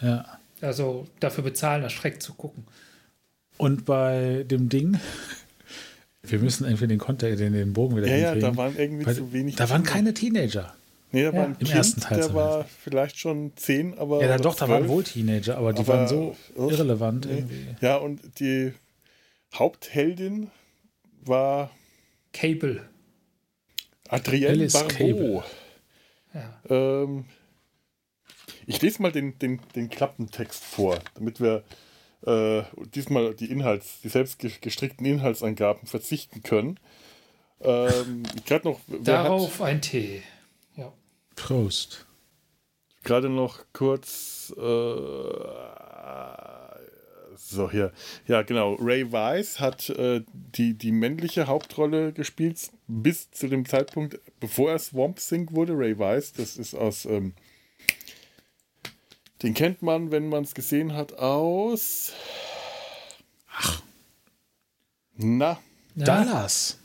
Ja. 0.00 0.38
Also 0.60 1.06
dafür 1.20 1.44
bezahlen, 1.44 1.82
erschreckt 1.82 2.22
zu 2.22 2.34
gucken. 2.34 2.66
Und 3.56 3.84
bei 3.86 4.44
dem 4.50 4.68
Ding, 4.68 4.98
wir 6.22 6.38
müssen 6.38 6.64
irgendwie 6.64 6.86
den 6.86 6.98
Kontext, 6.98 7.40
den, 7.40 7.52
den 7.52 7.72
Bogen 7.72 7.96
wieder 7.96 8.06
ja, 8.06 8.16
ja, 8.16 8.30
hinkriegen. 8.32 8.50
da 8.50 8.56
waren 8.56 8.76
irgendwie 8.76 9.04
Bei- 9.04 9.14
zu 9.14 9.32
wenig. 9.32 9.56
da 9.56 9.68
waren 9.70 9.82
keine 9.82 10.12
Teenager. 10.14 10.74
Nee, 11.12 11.22
da 11.24 11.30
Ja. 11.30 11.34
war 11.36 11.44
ein 11.46 11.50
Im 11.52 11.66
Kind, 11.66 11.74
ersten 11.74 12.00
Teil 12.00 12.18
der 12.18 12.26
zumindest. 12.28 12.34
war 12.56 12.64
vielleicht 12.84 13.18
schon 13.18 13.52
zehn, 13.56 13.98
aber. 13.98 14.20
Ja, 14.22 14.28
da 14.28 14.36
doch, 14.38 14.54
da 14.54 14.68
waren 14.68 14.82
12. 14.84 14.88
wohl 14.90 15.04
Teenager, 15.04 15.56
aber 15.58 15.72
die 15.72 15.80
Aber, 15.80 15.88
waren 15.94 16.08
so 16.08 16.36
irrelevant 16.56 17.26
Nee. 17.26 17.32
irgendwie. 17.38 17.66
Ja, 17.80 17.96
und 17.96 18.20
die 18.38 18.72
Hauptheldin 19.54 20.50
war 21.24 21.70
Cable. 22.32 22.82
Adrienne 24.08 24.48
Alice 24.50 24.72
Barbeau. 24.72 24.88
Cable. 24.94 25.42
Ja. 26.34 26.60
Ähm, 27.02 27.24
ich 28.66 28.80
lese 28.82 29.02
mal 29.02 29.10
den, 29.10 29.36
den, 29.38 29.60
den 29.74 29.88
Klappentext 29.90 30.62
vor, 30.64 30.98
damit 31.14 31.40
wir 31.40 31.64
äh, 32.26 32.62
diesmal 32.94 33.34
die 33.34 33.50
Inhalts, 33.50 34.00
die 34.02 34.08
selbst 34.08 34.38
ge- 34.38 34.52
gestrickten 34.60 35.06
Inhaltsangaben 35.06 35.86
verzichten 35.86 36.42
können. 36.42 36.78
Ähm, 37.60 38.22
gerade 38.46 38.68
noch, 38.68 38.80
Darauf 39.02 39.60
ein 39.62 39.80
Tee. 39.82 40.22
Ja. 40.76 40.92
Prost. 41.36 42.06
hat 42.96 43.04
gerade 43.04 43.28
noch 43.28 43.64
kurz 43.72 44.52
äh, 44.56 44.60
so 47.36 47.70
hier, 47.70 47.92
ja 48.26 48.42
genau, 48.42 48.74
Ray 48.74 49.10
Weiss 49.10 49.58
hat 49.60 49.88
äh, 49.90 50.22
die, 50.32 50.74
die 50.74 50.92
männliche 50.92 51.46
Hauptrolle 51.46 52.12
gespielt 52.12 52.70
bis 52.86 53.30
zu 53.30 53.48
dem 53.48 53.66
Zeitpunkt, 53.66 54.20
bevor 54.40 54.70
er 54.72 54.78
Swamp 54.78 55.18
Thing 55.18 55.48
wurde. 55.52 55.72
Ray 55.76 55.98
Weiss, 55.98 56.32
das 56.32 56.56
ist 56.56 56.74
aus 56.74 57.06
ähm, 57.06 57.32
den 59.42 59.54
kennt 59.54 59.82
man, 59.82 60.10
wenn 60.10 60.28
man 60.28 60.44
es 60.44 60.54
gesehen 60.54 60.94
hat, 60.94 61.14
aus. 61.14 62.12
Ach. 63.52 63.82
Na, 65.16 65.58
Ja. 65.96 66.04
Dallas. 66.04 66.76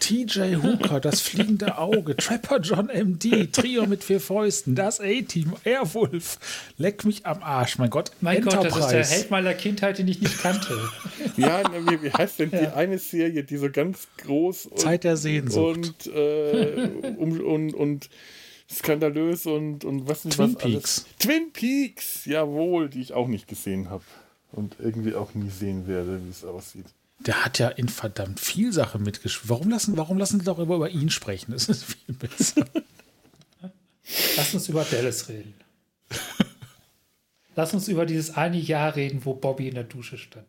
TJ 0.00 0.56
Hooker, 0.56 0.98
das 0.98 1.20
fliegende 1.20 1.76
Auge, 1.76 2.16
Trapper 2.16 2.58
John 2.60 2.86
MD, 2.86 3.52
Trio 3.52 3.86
mit 3.86 4.02
vier 4.02 4.20
Fäusten, 4.20 4.74
das 4.74 4.98
A-Team, 4.98 5.52
Airwolf, 5.64 6.38
leck 6.78 7.04
mich 7.04 7.26
am 7.26 7.42
Arsch, 7.42 7.76
mein 7.78 7.90
Gott, 7.90 8.10
Mein 8.20 8.40
Gott, 8.42 8.54
das 8.54 8.64
ist 8.64 8.72
der 8.74 8.82
Enterprise. 8.82 9.14
Held 9.14 9.30
meiner 9.30 9.54
Kindheit, 9.54 9.98
den 9.98 10.08
ich 10.08 10.20
nicht 10.20 10.40
kannte. 10.40 10.76
Ja, 11.36 11.62
na, 11.62 11.92
wie, 11.92 12.02
wie 12.02 12.10
heißt 12.10 12.38
denn 12.38 12.50
die 12.50 12.66
eine 12.74 12.98
Serie, 12.98 13.44
die 13.44 13.58
so 13.58 13.70
ganz 13.70 14.08
groß 14.16 14.66
und, 14.66 14.80
Zeit 14.80 15.04
der 15.04 15.16
Sehnsucht. 15.18 15.76
und, 15.76 16.06
äh, 16.06 16.88
um, 17.18 17.38
und, 17.40 17.74
und 17.74 18.08
skandalös 18.72 19.46
und, 19.46 19.84
und 19.84 20.08
was 20.08 20.24
nicht 20.24 20.36
Twin 20.36 20.54
was 20.54 20.62
alles. 20.62 21.00
Peaks. 21.00 21.06
Twin 21.18 21.52
Peaks, 21.52 22.24
jawohl, 22.24 22.88
die 22.88 23.00
ich 23.00 23.12
auch 23.12 23.28
nicht 23.28 23.48
gesehen 23.48 23.90
habe. 23.90 24.04
Und 24.52 24.76
irgendwie 24.80 25.14
auch 25.14 25.34
nie 25.34 25.50
sehen 25.50 25.86
werde, 25.86 26.20
wie 26.24 26.30
es 26.30 26.44
aussieht. 26.44 26.86
Der 27.20 27.44
hat 27.44 27.58
ja 27.58 27.68
in 27.68 27.88
verdammt 27.88 28.40
viel 28.40 28.72
Sache 28.72 28.98
mitgespielt. 28.98 29.50
Warum 29.50 29.70
lassen, 29.70 29.96
warum 29.96 30.18
lassen 30.18 30.40
Sie 30.40 30.46
doch 30.46 30.58
immer 30.58 30.76
über 30.76 30.90
ihn 30.90 31.10
sprechen? 31.10 31.52
Das 31.52 31.68
ist 31.68 31.84
viel 31.84 32.14
besser. 32.14 32.66
Lass 34.36 34.54
uns 34.54 34.68
über 34.68 34.84
Dallas 34.84 35.28
reden. 35.28 35.54
Lass 37.54 37.74
uns 37.74 37.88
über 37.88 38.06
dieses 38.06 38.36
eine 38.36 38.56
Jahr 38.56 38.96
reden, 38.96 39.24
wo 39.24 39.34
Bobby 39.34 39.68
in 39.68 39.74
der 39.74 39.84
Dusche 39.84 40.18
stand. 40.18 40.46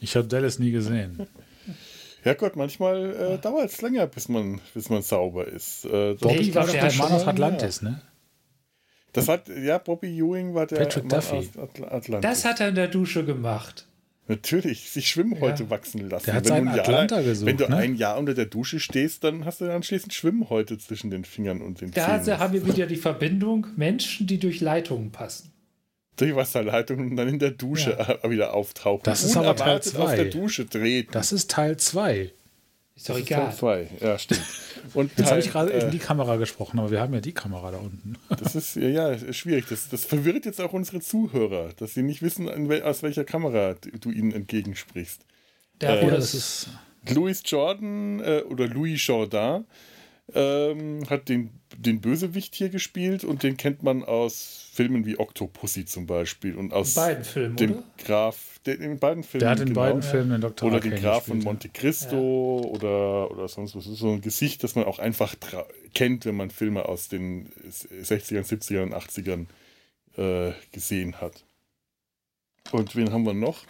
Ich 0.00 0.16
habe 0.16 0.26
Dallas 0.26 0.58
nie 0.58 0.70
gesehen. 0.70 1.26
Ja 2.26 2.34
Gott, 2.34 2.56
manchmal 2.56 3.14
äh, 3.14 3.38
dauert 3.38 3.70
es 3.70 3.80
länger, 3.80 4.06
bis 4.08 4.28
man, 4.28 4.60
bis 4.74 4.90
man 4.90 5.00
sauber 5.02 5.46
ist. 5.46 5.84
Äh, 5.84 6.14
das, 6.14 6.20
Bobby 6.20 6.40
Nee, 6.48 6.54
war 6.56 6.66
doch 6.66 6.72
der 6.72 6.92
Mann 6.94 7.12
aus 7.12 7.26
Atlantis, 7.26 7.82
ne? 7.82 8.02
das 9.12 9.28
hat, 9.28 9.48
ja, 9.48 9.78
Bobby 9.78 10.08
Ewing 10.18 10.52
war 10.52 10.66
der 10.66 10.76
Patrick 10.76 11.04
Mann 11.04 11.20
Duffy. 11.20 11.36
aus 11.36 11.56
Atl 11.56 11.84
Atlantis. 11.84 12.28
Das 12.30 12.44
hat 12.44 12.60
er 12.60 12.68
in 12.68 12.74
der 12.74 12.88
Dusche 12.88 13.24
gemacht. 13.24 13.86
Natürlich, 14.28 14.90
sich 14.90 15.08
Schwimmhäute 15.08 15.62
Ja. 15.62 15.70
wachsen 15.70 16.10
lassen. 16.10 16.26
Der 16.26 16.34
hat 16.34 16.44
wenn 16.46 16.48
seinen 16.48 16.64
du 16.66 16.70
ein 16.72 16.76
Jahr, 16.76 16.84
Atlanta 16.88 17.20
gesucht, 17.22 17.46
Wenn 17.46 17.56
du 17.58 17.68
ne? 17.68 17.76
ein 17.76 17.94
Jahr 17.94 18.18
unter 18.18 18.34
der 18.34 18.46
Dusche 18.46 18.80
stehst, 18.80 19.22
dann 19.22 19.44
hast 19.44 19.60
du 19.60 19.72
anschließend 19.72 20.12
Schwimmhäute 20.12 20.78
zwischen 20.78 21.10
den 21.12 21.24
Fingern 21.24 21.62
und 21.62 21.80
den 21.80 21.92
Da 21.92 22.20
Zähnen. 22.22 22.40
haben 22.40 22.52
wir 22.52 22.66
wieder 22.66 22.86
die 22.86 22.96
Verbindung 22.96 23.68
Menschen, 23.76 24.26
die 24.26 24.38
durch 24.40 24.60
Leitungen 24.60 25.12
passen. 25.12 25.52
Durch 26.16 26.34
Wasserleitungen 26.34 27.10
und 27.10 27.16
dann 27.16 27.28
in 27.28 27.38
der 27.38 27.50
Dusche 27.50 27.98
äh, 27.98 28.28
wieder 28.30 28.54
auftauchen. 28.54 29.02
Das 29.04 29.22
ist 29.22 29.36
aber 29.36 29.54
Teil 29.54 29.66
Unerwartet 29.66 29.96
auf 29.96 30.06
zwei. 30.06 30.16
der 30.16 30.24
Dusche 30.26 30.68
treten. 30.68 31.12
Das 31.12 31.32
ist 31.32 31.50
Teil 31.50 31.76
2. 31.76 32.30
Ist 32.96 33.10
doch 33.10 33.16
ist 33.18 33.26
egal. 33.26 33.46
Teil 33.48 33.54
zwei. 33.54 33.90
Ja, 34.00 34.18
stimmt. 34.18 34.40
Und 34.94 35.10
Jetzt 35.18 35.30
habe 35.30 35.40
ich 35.40 35.50
gerade 35.50 35.70
in 35.70 35.88
äh, 35.88 35.90
die 35.90 35.98
Kamera 35.98 36.36
gesprochen, 36.36 36.78
aber 36.78 36.90
wir 36.90 37.00
haben 37.00 37.12
ja 37.12 37.20
die 37.20 37.32
Kamera 37.32 37.70
da 37.70 37.78
unten. 37.78 38.16
Das 38.42 38.54
ist 38.54 38.76
ja, 38.76 38.88
ja 38.88 39.32
schwierig. 39.32 39.66
Das, 39.68 39.90
das 39.90 40.04
verwirrt 40.06 40.46
jetzt 40.46 40.60
auch 40.60 40.72
unsere 40.72 41.00
Zuhörer, 41.00 41.70
dass 41.76 41.92
sie 41.92 42.02
nicht 42.02 42.22
wissen, 42.22 42.46
wel, 42.68 42.82
aus 42.82 43.02
welcher 43.02 43.24
Kamera 43.24 43.74
du 44.00 44.10
ihnen 44.10 44.32
entgegensprichst. 44.32 45.20
Da, 45.78 45.96
Äh, 45.96 46.04
Ja, 46.04 46.10
das 46.10 46.32
ist. 46.34 46.68
Louis 47.14 47.42
Jordan 47.44 48.20
äh, 48.20 48.42
oder 48.48 48.66
Louis 48.66 49.06
Jordan 49.06 49.66
ähm, 50.34 51.08
hat 51.08 51.28
den, 51.28 51.50
den 51.76 52.00
Bösewicht 52.00 52.54
hier 52.54 52.68
gespielt 52.68 53.22
und 53.22 53.42
den 53.42 53.56
kennt 53.56 53.82
man 53.82 54.02
aus 54.02 54.68
Filmen 54.72 55.06
wie 55.06 55.18
Octopussy 55.18 55.84
zum 55.84 56.06
Beispiel 56.06 56.56
und 56.56 56.72
aus 56.72 56.94
beiden 56.94 57.24
Filmen, 57.24 57.56
dem 57.56 57.70
oder? 57.72 57.84
Graf, 57.98 58.58
der, 58.66 58.80
in 58.80 58.98
beiden 58.98 59.22
Filmen. 59.22 59.40
Der 59.40 59.50
hat 59.50 59.60
in 59.60 59.66
genau. 59.66 59.80
beiden 59.80 60.02
Filmen 60.02 60.30
den 60.32 60.40
Dr. 60.40 60.68
Oder 60.68 60.80
den 60.80 60.96
Graf 60.96 61.26
von 61.26 61.38
ja. 61.38 61.44
Monte 61.44 61.68
Cristo 61.68 62.60
oder, 62.74 63.30
oder 63.30 63.48
sonst 63.48 63.76
was. 63.76 63.84
Das 63.84 63.92
ist 63.94 64.00
so 64.00 64.10
ein 64.10 64.20
Gesicht, 64.20 64.64
das 64.64 64.74
man 64.74 64.84
auch 64.84 64.98
einfach 64.98 65.34
kennt, 65.94 66.26
wenn 66.26 66.36
man 66.36 66.50
Filme 66.50 66.86
aus 66.86 67.08
den 67.08 67.48
60ern, 67.70 68.44
70ern 68.44 68.82
und 68.82 68.94
80ern 68.94 69.46
äh, 70.16 70.52
gesehen 70.72 71.20
hat. 71.20 71.44
Und 72.72 72.96
wen 72.96 73.12
haben 73.12 73.24
wir 73.24 73.34
noch? 73.34 73.64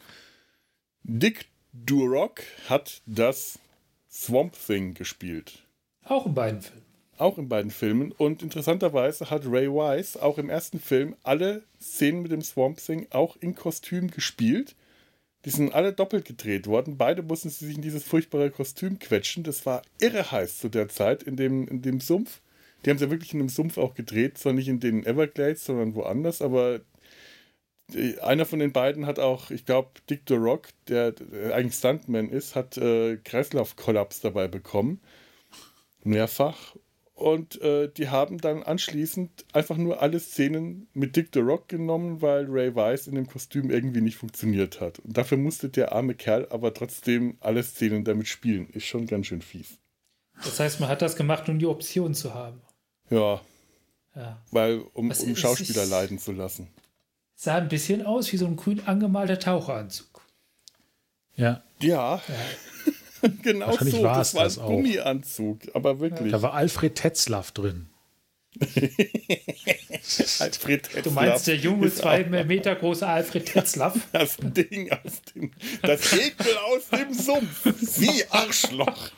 Dick 1.02 1.46
Durock 1.72 2.42
hat 2.68 3.02
das 3.04 3.58
Swamp 4.10 4.54
Thing 4.66 4.94
gespielt. 4.94 5.65
Auch 6.08 6.26
in 6.26 6.34
beiden 6.34 6.60
Filmen. 6.60 6.82
Auch 7.18 7.38
in 7.38 7.48
beiden 7.48 7.70
Filmen. 7.70 8.12
Und 8.12 8.42
interessanterweise 8.42 9.30
hat 9.30 9.46
Ray 9.46 9.68
Wise 9.68 10.22
auch 10.22 10.38
im 10.38 10.50
ersten 10.50 10.78
Film 10.78 11.16
alle 11.22 11.62
Szenen 11.80 12.22
mit 12.22 12.30
dem 12.30 12.42
Swamp 12.42 12.78
Thing 12.78 13.06
auch 13.10 13.36
in 13.40 13.54
Kostüm 13.54 14.10
gespielt. 14.10 14.76
Die 15.44 15.50
sind 15.50 15.74
alle 15.74 15.92
doppelt 15.92 16.24
gedreht 16.24 16.66
worden. 16.66 16.98
Beide 16.98 17.22
mussten 17.22 17.50
sich 17.50 17.76
in 17.76 17.82
dieses 17.82 18.04
furchtbare 18.04 18.50
Kostüm 18.50 18.98
quetschen. 18.98 19.44
Das 19.44 19.64
war 19.64 19.82
irre 20.00 20.30
heiß 20.30 20.58
zu 20.58 20.68
der 20.68 20.88
Zeit 20.88 21.22
in 21.22 21.36
dem, 21.36 21.66
in 21.68 21.82
dem 21.82 22.00
Sumpf. 22.00 22.40
Die 22.84 22.90
haben 22.90 22.98
sie 22.98 23.06
ja 23.06 23.10
wirklich 23.10 23.32
in 23.32 23.40
einem 23.40 23.48
Sumpf 23.48 23.78
auch 23.78 23.94
gedreht. 23.94 24.38
Zwar 24.38 24.52
nicht 24.52 24.68
in 24.68 24.80
den 24.80 25.06
Everglades, 25.06 25.64
sondern 25.64 25.94
woanders. 25.94 26.42
Aber 26.42 26.80
einer 28.22 28.44
von 28.44 28.58
den 28.58 28.72
beiden 28.72 29.06
hat 29.06 29.18
auch, 29.18 29.50
ich 29.50 29.64
glaube, 29.64 29.90
Dick 30.10 30.22
the 30.28 30.34
Rock, 30.34 30.68
der, 30.88 31.12
der 31.12 31.54
eigentlich 31.54 31.76
Stuntman 31.76 32.28
ist, 32.28 32.54
hat 32.54 32.76
äh, 32.76 33.16
Kreislaufkollaps 33.16 34.20
dabei 34.20 34.48
bekommen. 34.48 35.00
Mehrfach. 36.06 36.76
Und 37.14 37.60
äh, 37.62 37.88
die 37.88 38.10
haben 38.10 38.36
dann 38.38 38.62
anschließend 38.62 39.46
einfach 39.54 39.78
nur 39.78 40.02
alle 40.02 40.20
Szenen 40.20 40.86
mit 40.92 41.16
Dick 41.16 41.30
the 41.32 41.40
Rock 41.40 41.66
genommen, 41.68 42.20
weil 42.20 42.44
Ray 42.46 42.74
Wise 42.74 43.08
in 43.08 43.16
dem 43.16 43.26
Kostüm 43.26 43.70
irgendwie 43.70 44.02
nicht 44.02 44.16
funktioniert 44.16 44.80
hat. 44.82 44.98
Und 44.98 45.16
dafür 45.16 45.38
musste 45.38 45.70
der 45.70 45.92
arme 45.92 46.14
Kerl 46.14 46.46
aber 46.50 46.74
trotzdem 46.74 47.38
alle 47.40 47.62
Szenen 47.62 48.04
damit 48.04 48.28
spielen. 48.28 48.68
Ist 48.68 48.84
schon 48.84 49.06
ganz 49.06 49.28
schön 49.28 49.40
fies. 49.40 49.78
Das 50.44 50.60
heißt, 50.60 50.78
man 50.80 50.90
hat 50.90 51.00
das 51.00 51.16
gemacht, 51.16 51.48
um 51.48 51.58
die 51.58 51.64
Option 51.66 52.12
zu 52.14 52.34
haben. 52.34 52.60
Ja, 53.08 53.40
Ja. 54.14 54.42
weil, 54.50 54.80
um, 54.92 55.08
Was 55.08 55.20
um 55.20 55.30
ist- 55.30 55.38
Schauspieler 55.40 55.84
ist- 55.84 55.90
leiden 55.90 56.18
zu 56.18 56.32
lassen. 56.32 56.68
Sah 57.34 57.54
ein 57.56 57.68
bisschen 57.68 58.04
aus 58.04 58.30
wie 58.32 58.36
so 58.36 58.44
ein 58.46 58.56
grün 58.56 58.80
angemalter 58.84 59.38
Taucheranzug. 59.38 60.20
Ja, 61.34 61.62
Ja, 61.80 62.20
genau 63.42 63.66
Wahrscheinlich 63.68 63.94
so. 63.96 64.02
war 64.02 64.18
Das 64.18 64.34
war 64.34 64.44
das 64.44 64.58
ein 64.58 64.64
auch. 64.64 64.68
Gummianzug, 64.68 65.58
aber 65.74 66.00
wirklich. 66.00 66.32
da 66.32 66.42
war 66.42 66.54
Alfred 66.54 66.94
Tetzlaff 66.94 67.52
drin. 67.52 67.86
Alfred 70.38 70.88
Du 71.04 71.10
meinst 71.10 71.46
der 71.46 71.56
junge, 71.56 71.92
zwei 71.92 72.24
Meter 72.24 72.74
große 72.74 73.06
Alfred 73.06 73.46
Tetzlaff? 73.52 73.98
Das 74.12 74.36
Ding 74.40 74.90
aus 74.92 75.22
dem. 75.34 75.50
Das 75.82 76.12
Ekel 76.12 76.56
aus 76.56 76.88
dem 76.88 77.12
Sumpf. 77.12 77.66
Sie 77.80 78.24
Arschloch. 78.30 79.10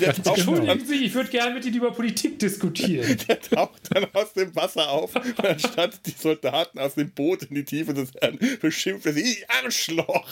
Der 0.00 0.14
taucht, 0.14 0.36
Entschuldigen 0.38 0.84
Sie, 0.86 1.06
ich 1.06 1.14
würde 1.14 1.30
gerne 1.30 1.54
mit 1.54 1.64
Ihnen 1.64 1.76
über 1.76 1.92
Politik 1.92 2.38
diskutieren. 2.38 3.16
der 3.26 3.40
taucht 3.40 3.80
dann 3.90 4.06
aus 4.12 4.34
dem 4.34 4.54
Wasser 4.54 4.90
auf 4.90 5.16
und 5.16 5.44
anstatt 5.46 5.98
die 6.06 6.10
Soldaten 6.10 6.78
aus 6.78 6.94
dem 6.94 7.10
Boot 7.10 7.44
in 7.44 7.54
die 7.54 7.64
Tiefe 7.64 7.94
des 7.94 8.12
Herrn 8.20 8.38
beschimpft 8.60 9.06
er 9.06 9.14
sie 9.14 9.42
Arschloch. 9.64 10.28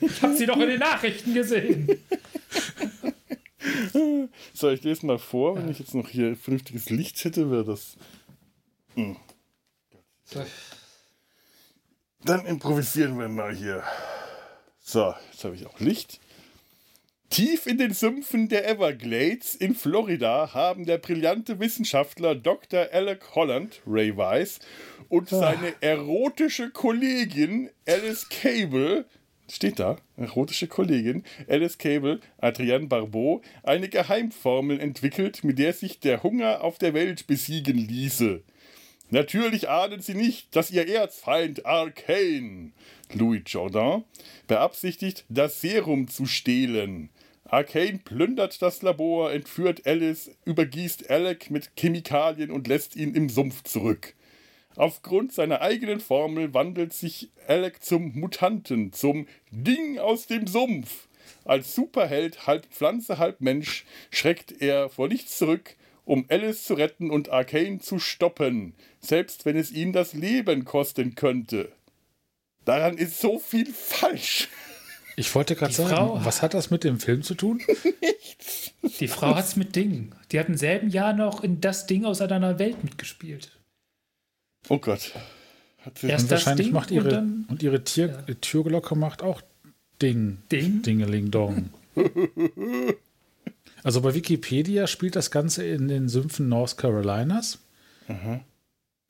Ich 0.00 0.22
habe 0.22 0.34
Sie 0.36 0.46
doch 0.46 0.58
in 0.58 0.68
den 0.68 0.80
Nachrichten 0.80 1.34
gesehen. 1.34 1.88
So, 4.52 4.70
ich 4.70 4.82
lese 4.82 5.06
mal 5.06 5.18
vor. 5.18 5.56
Wenn 5.56 5.68
ich 5.68 5.78
jetzt 5.78 5.94
noch 5.94 6.08
hier 6.08 6.36
vernünftiges 6.36 6.90
Licht 6.90 7.24
hätte, 7.24 7.50
wäre 7.50 7.64
das. 7.64 7.96
Dann 12.24 12.46
improvisieren 12.46 13.18
wir 13.18 13.28
mal 13.28 13.54
hier. 13.54 13.82
So, 14.80 15.14
jetzt 15.32 15.44
habe 15.44 15.54
ich 15.56 15.66
auch 15.66 15.80
Licht. 15.80 16.20
Tief 17.28 17.66
in 17.66 17.76
den 17.76 17.92
Sümpfen 17.92 18.48
der 18.48 18.68
Everglades 18.68 19.56
in 19.56 19.74
Florida 19.74 20.54
haben 20.54 20.86
der 20.86 20.98
brillante 20.98 21.58
Wissenschaftler 21.58 22.36
Dr. 22.36 22.86
Alec 22.92 23.34
Holland, 23.34 23.82
Ray 23.84 24.16
Weiss, 24.16 24.60
und 25.08 25.28
seine 25.28 25.74
erotische 25.80 26.70
Kollegin 26.70 27.70
Alice 27.86 28.28
Cable, 28.28 29.06
steht 29.50 29.78
da, 29.78 29.96
erotische 30.16 30.66
Kollegin 30.66 31.22
Alice 31.48 31.78
Cable, 31.78 32.20
Adrienne 32.38 32.86
Barbeau, 32.86 33.42
eine 33.62 33.88
Geheimformel 33.88 34.80
entwickelt, 34.80 35.44
mit 35.44 35.58
der 35.58 35.72
sich 35.72 36.00
der 36.00 36.22
Hunger 36.22 36.62
auf 36.62 36.78
der 36.78 36.94
Welt 36.94 37.26
besiegen 37.26 37.76
ließe. 37.76 38.42
Natürlich 39.10 39.68
ahnen 39.68 40.00
sie 40.00 40.14
nicht, 40.14 40.56
dass 40.56 40.72
ihr 40.72 40.88
Erzfeind 40.88 41.64
Arcane, 41.64 42.72
Louis 43.12 43.42
Jordan, 43.46 44.04
beabsichtigt, 44.48 45.24
das 45.28 45.60
Serum 45.60 46.08
zu 46.08 46.26
stehlen. 46.26 47.10
Arcane 47.44 48.00
plündert 48.04 48.60
das 48.60 48.82
Labor, 48.82 49.32
entführt 49.32 49.86
Alice, 49.86 50.32
übergießt 50.44 51.08
Alec 51.08 51.50
mit 51.50 51.70
Chemikalien 51.78 52.50
und 52.50 52.66
lässt 52.66 52.96
ihn 52.96 53.14
im 53.14 53.28
Sumpf 53.28 53.62
zurück. 53.62 54.15
Aufgrund 54.76 55.32
seiner 55.32 55.62
eigenen 55.62 56.00
Formel 56.00 56.52
wandelt 56.54 56.92
sich 56.92 57.30
Alec 57.48 57.82
zum 57.82 58.12
Mutanten, 58.18 58.92
zum 58.92 59.26
Ding 59.50 59.98
aus 59.98 60.26
dem 60.26 60.46
Sumpf. 60.46 61.08
Als 61.44 61.74
Superheld, 61.74 62.46
halb 62.46 62.66
Pflanze, 62.66 63.18
halb 63.18 63.40
Mensch, 63.40 63.84
schreckt 64.10 64.60
er 64.60 64.88
vor 64.90 65.08
nichts 65.08 65.38
zurück, 65.38 65.76
um 66.04 66.24
Alice 66.28 66.64
zu 66.64 66.74
retten 66.74 67.10
und 67.10 67.30
Arcane 67.30 67.80
zu 67.80 67.98
stoppen, 67.98 68.74
selbst 69.00 69.44
wenn 69.44 69.56
es 69.56 69.72
ihn 69.72 69.92
das 69.92 70.12
Leben 70.12 70.64
kosten 70.64 71.14
könnte. 71.14 71.72
Daran 72.64 72.96
ist 72.98 73.20
so 73.20 73.38
viel 73.38 73.66
falsch. 73.72 74.48
Ich 75.16 75.34
wollte 75.34 75.56
gerade 75.56 75.70
Die 75.70 75.76
sagen, 75.76 75.88
Frau- 75.90 76.20
was 76.24 76.42
hat 76.42 76.52
das 76.52 76.70
mit 76.70 76.84
dem 76.84 77.00
Film 77.00 77.22
zu 77.22 77.34
tun? 77.34 77.62
Die 79.00 79.08
Frau 79.08 79.34
hat's 79.34 79.56
mit 79.56 79.74
Dingen. 79.74 80.14
Die 80.30 80.38
hat 80.38 80.48
im 80.48 80.56
selben 80.56 80.90
Jahr 80.90 81.12
noch 81.12 81.42
in 81.42 81.60
das 81.60 81.86
Ding 81.86 82.04
aus 82.04 82.20
einer 82.20 82.58
Welt 82.58 82.84
mitgespielt. 82.84 83.55
Oh 84.68 84.78
Gott. 84.78 85.12
Hat 85.78 85.98
sie 85.98 86.08
Erst 86.08 86.30
wahrscheinlich 86.30 86.66
Ding 86.66 86.74
macht 86.74 86.90
und 86.90 86.96
ihre 86.96 87.08
dann- 87.08 87.46
und 87.48 87.62
ihre 87.62 87.84
Tier, 87.84 88.24
Türglocke 88.40 88.96
macht 88.96 89.22
auch 89.22 89.42
Ding. 90.02 90.38
Ding? 90.50 90.82
Dingeling 90.82 91.30
Dong. 91.30 91.70
also 93.82 94.00
bei 94.00 94.14
Wikipedia 94.14 94.86
spielt 94.86 95.16
das 95.16 95.30
Ganze 95.30 95.64
in 95.64 95.88
den 95.88 96.08
Sümpfen 96.08 96.48
North 96.48 96.76
Carolinas. 96.76 97.58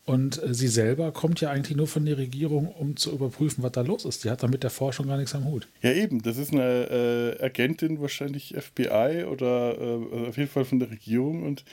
Und 0.05 0.41
äh, 0.43 0.55
sie 0.55 0.69
selber 0.69 1.13
kommt 1.13 1.41
ja 1.41 1.51
eigentlich 1.51 1.77
nur 1.77 1.89
von 1.89 2.07
der 2.07 2.17
Regierung, 2.17 2.69
um 2.69 2.97
zu 2.97 3.13
überprüfen, 3.13 3.65
was 3.65 3.73
da 3.73 3.81
los 3.81 4.05
ist. 4.05 4.23
Die 4.25 4.31
hat 4.31 4.43
da 4.43 4.47
mit 4.47 4.63
der 4.63 4.71
Forschung 4.71 5.09
gar 5.09 5.17
nichts 5.17 5.35
am 5.35 5.45
Hut. 5.45 5.67
Ja, 5.83 5.93
eben. 5.93 6.23
Das 6.23 6.39
ist 6.39 6.53
eine 6.53 7.37
äh, 7.41 7.45
Agentin, 7.45 8.01
wahrscheinlich 8.01 8.55
FBI 8.57 9.25
oder 9.29 9.77
äh, 9.77 10.29
auf 10.29 10.37
jeden 10.37 10.49
Fall 10.49 10.65
von 10.65 10.79
der 10.79 10.91
Regierung. 10.91 11.43
Und 11.43 11.65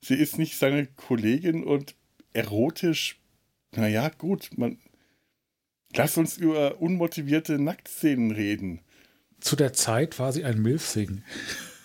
sie 0.00 0.14
ist 0.14 0.38
nicht 0.38 0.56
seine 0.56 0.86
Kollegin 0.86 1.62
und 1.64 1.94
erotisch. 2.32 3.18
Naja, 3.74 4.10
gut. 4.18 4.50
Man, 4.56 4.78
lass 5.94 6.16
uns 6.16 6.36
über 6.36 6.80
unmotivierte 6.80 7.58
Nacktszenen 7.58 8.30
reden. 8.30 8.80
Zu 9.40 9.56
der 9.56 9.72
Zeit 9.72 10.18
war 10.18 10.32
sie 10.32 10.44
ein 10.44 10.60
Milf-Thing. 10.62 11.22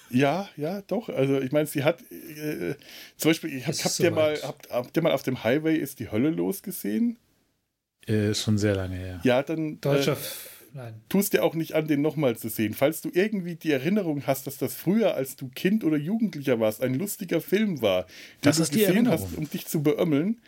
Ja, 0.10 0.48
ja, 0.56 0.82
doch. 0.84 1.10
Also 1.10 1.40
ich 1.42 1.52
meine, 1.52 1.66
sie 1.68 1.84
hat 1.84 2.00
äh, 2.12 2.76
zum 3.18 3.32
Beispiel, 3.32 3.56
ich 3.58 3.68
habt, 3.68 4.00
ihr 4.00 4.12
mal, 4.12 4.38
habt, 4.42 4.70
habt 4.70 4.96
ihr 4.96 5.04
mal 5.04 5.12
auf 5.12 5.24
dem 5.24 5.44
Highway 5.44 5.76
ist 5.76 6.00
die 6.00 6.12
Hölle 6.12 6.30
los 6.30 6.62
gesehen? 6.62 7.18
Äh, 8.06 8.34
schon 8.34 8.58
sehr 8.58 8.76
lange 8.76 8.96
her. 8.96 9.20
Ja, 9.24 9.44
dann 9.44 9.82
Deutscher. 9.82 10.14
äh, 10.14 10.16
Nein. 10.74 11.02
tust 11.10 11.34
dir 11.34 11.44
auch 11.44 11.56
nicht 11.56 11.74
an, 11.74 11.88
den 11.88 12.02
nochmal 12.02 12.38
zu 12.38 12.48
sehen. 12.50 12.74
Falls 12.74 13.02
du 13.02 13.10
irgendwie 13.14 13.56
die 13.56 13.72
Erinnerung 13.72 14.26
hast, 14.28 14.48
dass 14.48 14.58
das 14.58 14.76
früher, 14.76 15.16
als 15.16 15.36
du 15.36 15.50
Kind 15.50 15.84
oder 15.84 15.98
Jugendlicher 15.98 16.60
warst, 16.60 16.82
ein 16.82 16.94
lustiger 16.94 17.42
Film 17.42 17.82
war, 17.82 18.04
den 18.04 18.10
Das 18.44 18.58
du 18.58 18.64
ist 18.64 18.74
die 18.76 18.80
gesehen 18.80 18.94
Erinnerung. 19.08 19.20
hast, 19.30 19.38
um 19.38 19.50
dich 19.50 19.66
zu 19.66 19.84
beömmeln, 19.84 20.40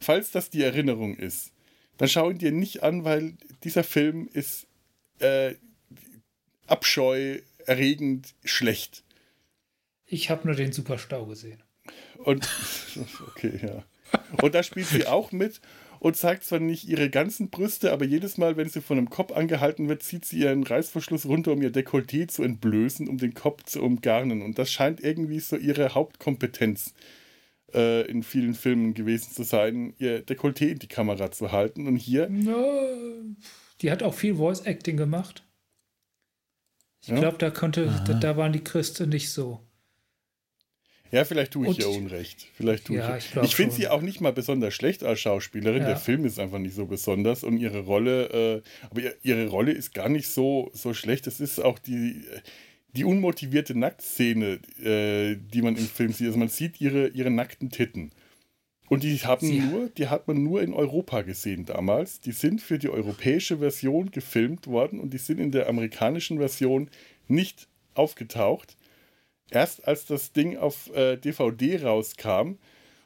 falls 0.00 0.30
das 0.30 0.50
die 0.50 0.62
Erinnerung 0.62 1.16
ist, 1.16 1.52
dann 1.98 2.08
schau 2.08 2.30
ihn 2.30 2.38
dir 2.38 2.52
nicht 2.52 2.82
an, 2.82 3.04
weil 3.04 3.34
dieser 3.62 3.84
Film 3.84 4.28
ist 4.32 4.66
äh, 5.18 5.54
abscheuerregend 6.66 8.34
schlecht. 8.44 9.04
Ich 10.06 10.30
habe 10.30 10.46
nur 10.46 10.56
den 10.56 10.72
Superstau 10.72 11.26
gesehen. 11.26 11.62
Und 12.18 12.48
okay, 13.28 13.60
ja. 13.62 13.84
Und 14.42 14.54
da 14.54 14.62
spielt 14.62 14.88
sie 14.88 15.06
auch 15.06 15.30
mit 15.30 15.60
und 16.00 16.16
zeigt 16.16 16.44
zwar 16.44 16.58
nicht 16.58 16.88
ihre 16.88 17.10
ganzen 17.10 17.50
Brüste, 17.50 17.92
aber 17.92 18.04
jedes 18.04 18.38
Mal, 18.38 18.56
wenn 18.56 18.68
sie 18.68 18.80
von 18.80 18.98
einem 18.98 19.10
Kopf 19.10 19.32
angehalten 19.32 19.88
wird, 19.88 20.02
zieht 20.02 20.24
sie 20.24 20.40
ihren 20.40 20.62
Reißverschluss 20.62 21.26
runter, 21.26 21.52
um 21.52 21.62
ihr 21.62 21.70
Dekolleté 21.70 22.26
zu 22.26 22.42
entblößen, 22.42 23.08
um 23.08 23.18
den 23.18 23.34
Kopf 23.34 23.64
zu 23.64 23.82
umgarnen. 23.82 24.42
Und 24.42 24.58
das 24.58 24.72
scheint 24.72 25.00
irgendwie 25.00 25.40
so 25.40 25.56
ihre 25.56 25.94
Hauptkompetenz 25.94 26.94
äh, 27.74 28.02
in 28.02 28.22
vielen 28.22 28.54
Filmen 28.54 28.94
gewesen 28.94 29.32
zu 29.32 29.42
sein, 29.42 29.94
ihr 29.98 30.24
Dekolleté 30.24 30.68
in 30.70 30.78
die 30.78 30.88
Kamera 30.88 31.30
zu 31.30 31.52
halten. 31.52 31.86
Und 31.86 31.96
hier, 31.96 32.30
Ja, 32.30 32.64
die 33.80 33.90
hat 33.90 34.02
auch 34.02 34.14
viel 34.14 34.34
Voice 34.36 34.60
Acting 34.66 34.96
gemacht. 34.96 35.44
Ich 37.02 37.08
Ja? 37.08 37.18
glaube, 37.18 37.38
da 37.38 37.50
konnte, 37.50 37.86
da, 38.06 38.14
da 38.14 38.36
waren 38.36 38.52
die 38.52 38.62
Christen 38.64 39.08
nicht 39.08 39.30
so. 39.30 39.60
ja, 41.12 41.24
vielleicht 41.24 41.52
tue 41.54 41.64
ich 41.64 41.70
Und- 41.70 41.78
ihr 41.80 41.88
Unrecht. 41.88 42.46
Vielleicht 42.54 42.86
tue 42.86 42.98
Ja, 42.98 43.16
ich, 43.16 43.34
ich 43.34 43.42
ich 43.42 43.56
finde 43.56 43.74
sie 43.74 43.88
auch 43.88 44.00
nicht 44.02 44.20
mal 44.20 44.32
besonders 44.32 44.74
schlecht 44.74 45.02
als 45.02 45.18
Schauspielerin. 45.20 45.80
Ja. 45.82 45.88
Der 45.88 45.96
Film 45.96 46.24
ist 46.24 46.38
einfach 46.38 46.58
nicht 46.60 46.74
so 46.76 46.86
besonders 46.86 47.42
und 47.42 47.56
ihre 47.58 47.80
Rolle, 47.80 48.62
äh, 48.62 48.62
aber 48.90 49.00
ihr, 49.00 49.16
ihre 49.22 49.46
Rolle 49.48 49.72
ist 49.72 49.92
gar 49.92 50.08
nicht 50.08 50.28
so, 50.28 50.70
so 50.72 50.94
schlecht. 50.94 51.26
Es 51.26 51.40
ist 51.40 51.58
auch 51.58 51.78
die, 51.80 52.24
die 52.96 53.04
unmotivierte 53.04 53.78
Nacktszene, 53.78 54.58
äh, 54.82 55.36
die 55.52 55.62
man 55.62 55.76
im 55.76 55.86
Film 55.86 56.12
sieht. 56.12 56.26
Also 56.28 56.38
man 56.38 56.48
sieht 56.48 56.80
ihre, 56.80 57.08
ihre 57.08 57.30
nackten 57.30 57.70
Titten. 57.70 58.10
Und 58.88 59.04
die 59.04 59.16
haben 59.18 59.46
Sie- 59.46 59.60
nur, 59.60 59.88
die 59.88 60.08
hat 60.08 60.26
man 60.26 60.42
nur 60.42 60.62
in 60.62 60.72
Europa 60.72 61.22
gesehen 61.22 61.64
damals. 61.64 62.20
Die 62.20 62.32
sind 62.32 62.60
für 62.60 62.78
die 62.78 62.88
europäische 62.88 63.58
Version 63.58 64.10
gefilmt 64.10 64.66
worden 64.66 64.98
und 64.98 65.12
die 65.14 65.18
sind 65.18 65.38
in 65.38 65.52
der 65.52 65.68
amerikanischen 65.68 66.38
Version 66.38 66.90
nicht 67.28 67.68
aufgetaucht. 67.94 68.76
Erst 69.52 69.86
als 69.86 70.06
das 70.06 70.32
Ding 70.32 70.56
auf 70.56 70.92
äh, 70.94 71.16
DVD 71.16 71.82
rauskam 71.84 72.54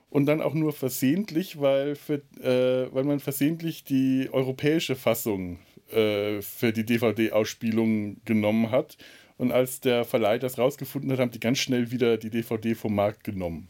und 0.08 0.26
dann 0.26 0.40
auch 0.40 0.54
nur 0.54 0.72
versehentlich, 0.72 1.60
weil, 1.60 1.96
für, 1.96 2.22
äh, 2.40 2.94
weil 2.94 3.04
man 3.04 3.20
versehentlich 3.20 3.84
die 3.84 4.28
europäische 4.32 4.96
Fassung 4.96 5.58
äh, 5.90 6.40
für 6.40 6.72
die 6.72 6.84
DVD-Ausspielung 6.84 8.16
genommen 8.24 8.70
hat. 8.70 8.96
Und 9.36 9.52
als 9.52 9.80
der 9.80 10.04
Verleih 10.04 10.38
das 10.38 10.58
rausgefunden 10.58 11.10
hat, 11.10 11.18
haben 11.18 11.30
die 11.30 11.40
ganz 11.40 11.58
schnell 11.58 11.90
wieder 11.90 12.16
die 12.16 12.30
DVD 12.30 12.74
vom 12.74 12.94
Markt 12.94 13.24
genommen. 13.24 13.68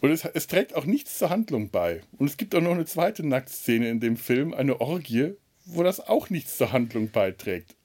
Und 0.00 0.10
es, 0.10 0.24
es 0.24 0.46
trägt 0.46 0.74
auch 0.74 0.86
nichts 0.86 1.18
zur 1.18 1.30
Handlung 1.30 1.70
bei. 1.70 2.02
Und 2.18 2.28
es 2.28 2.36
gibt 2.36 2.54
auch 2.54 2.60
noch 2.60 2.70
eine 2.70 2.86
zweite 2.86 3.26
Nacktszene 3.26 3.88
in 3.88 4.00
dem 4.00 4.16
Film, 4.16 4.54
eine 4.54 4.80
Orgie, 4.80 5.34
wo 5.66 5.82
das 5.82 6.00
auch 6.00 6.30
nichts 6.30 6.56
zur 6.56 6.72
Handlung 6.72 7.10
beiträgt. 7.10 7.76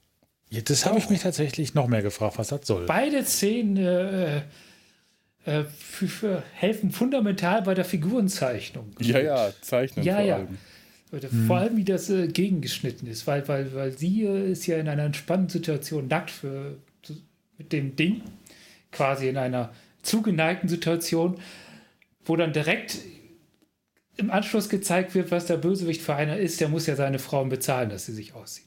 Ja, 0.49 0.61
das 0.61 0.85
habe 0.85 0.99
ich 0.99 1.09
mich 1.09 1.21
tatsächlich 1.21 1.73
noch 1.73 1.87
mehr 1.87 2.01
gefragt, 2.01 2.37
was 2.37 2.49
das 2.49 2.65
soll. 2.65 2.85
Beide 2.85 3.25
Szenen 3.25 3.77
äh, 3.77 4.37
äh, 5.45 5.63
für, 5.77 6.07
für 6.07 6.43
helfen 6.53 6.91
fundamental 6.91 7.63
bei 7.63 7.73
der 7.73 7.85
Figurenzeichnung. 7.85 8.95
Ja, 8.99 9.19
ja, 9.19 9.51
zeichnen 9.61 10.05
Ja, 10.05 10.15
vor 10.15 10.25
ja. 10.25 10.35
allem. 10.35 10.57
Oder 11.15 11.29
Vor 11.29 11.57
allem, 11.57 11.77
wie 11.77 11.85
das 11.85 12.09
äh, 12.09 12.27
gegengeschnitten 12.27 13.07
ist, 13.07 13.25
weil, 13.25 13.47
weil, 13.47 13.73
weil 13.73 13.97
sie 13.97 14.25
äh, 14.25 14.51
ist 14.51 14.67
ja 14.67 14.77
in 14.77 14.89
einer 14.89 15.03
entspannten 15.03 15.47
Situation 15.47 16.07
nackt 16.09 16.29
für, 16.29 16.77
mit 17.57 17.71
dem 17.71 17.95
Ding, 17.95 18.21
quasi 18.91 19.29
in 19.29 19.37
einer 19.37 19.73
zugeneigten 20.01 20.67
Situation, 20.67 21.39
wo 22.25 22.35
dann 22.35 22.51
direkt 22.51 22.97
im 24.17 24.29
Anschluss 24.29 24.67
gezeigt 24.67 25.15
wird, 25.15 25.31
was 25.31 25.45
der 25.45 25.55
Bösewicht 25.55 26.01
für 26.01 26.15
einer 26.15 26.37
ist. 26.37 26.59
Der 26.59 26.67
muss 26.67 26.85
ja 26.85 26.97
seine 26.97 27.19
Frauen 27.19 27.47
bezahlen, 27.47 27.89
dass 27.89 28.05
sie 28.07 28.13
sich 28.13 28.33
aussieht. 28.33 28.65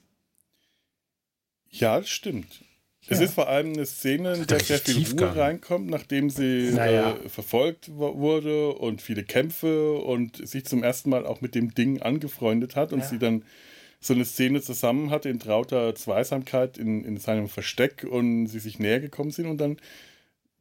Ja, 1.71 1.99
das 1.99 2.09
stimmt. 2.09 2.65
Es 3.11 3.19
Ja. 3.19 3.25
ist 3.25 3.35
vor 3.35 3.49
allem 3.49 3.73
eine 3.73 3.87
Szene, 3.87 4.35
in 4.35 4.47
der 4.47 4.61
sehr 4.61 4.79
viel. 4.79 5.21
Ruhe 5.21 5.35
reinkommt, 5.37 5.89
nachdem 5.89 6.29
sie 6.31 6.71
Naja. 6.75 7.17
äh, 7.17 7.29
verfolgt 7.29 7.89
wurde 7.95 8.71
und 8.75 9.01
viele 9.01 9.25
Kämpfe 9.25 9.95
und 9.95 10.47
sich 10.47 10.65
zum 10.67 10.83
ersten 10.83 11.09
Mal 11.11 11.27
auch 11.27 11.41
mit 11.41 11.55
dem 11.55 11.75
Ding 11.75 12.03
angefreundet 12.03 12.77
hat 12.77 12.93
und 12.93 13.01
Ja. 13.01 13.07
sie 13.07 13.19
dann 13.19 13.45
so 14.01 14.15
eine 14.15 14.25
Szene 14.25 14.61
zusammen 14.61 15.11
hatte 15.11 15.29
in 15.29 15.41
trauter 15.41 15.95
Zweisamkeit 15.95 16.79
in, 16.79 17.05
in 17.05 17.17
seinem 17.17 17.49
Versteck 17.49 18.07
und 18.09 18.47
sie 18.47 18.61
sich 18.61 18.79
näher 18.79 19.01
gekommen 19.01 19.31
sind 19.31 19.47
und 19.47 19.59
dann 19.59 19.79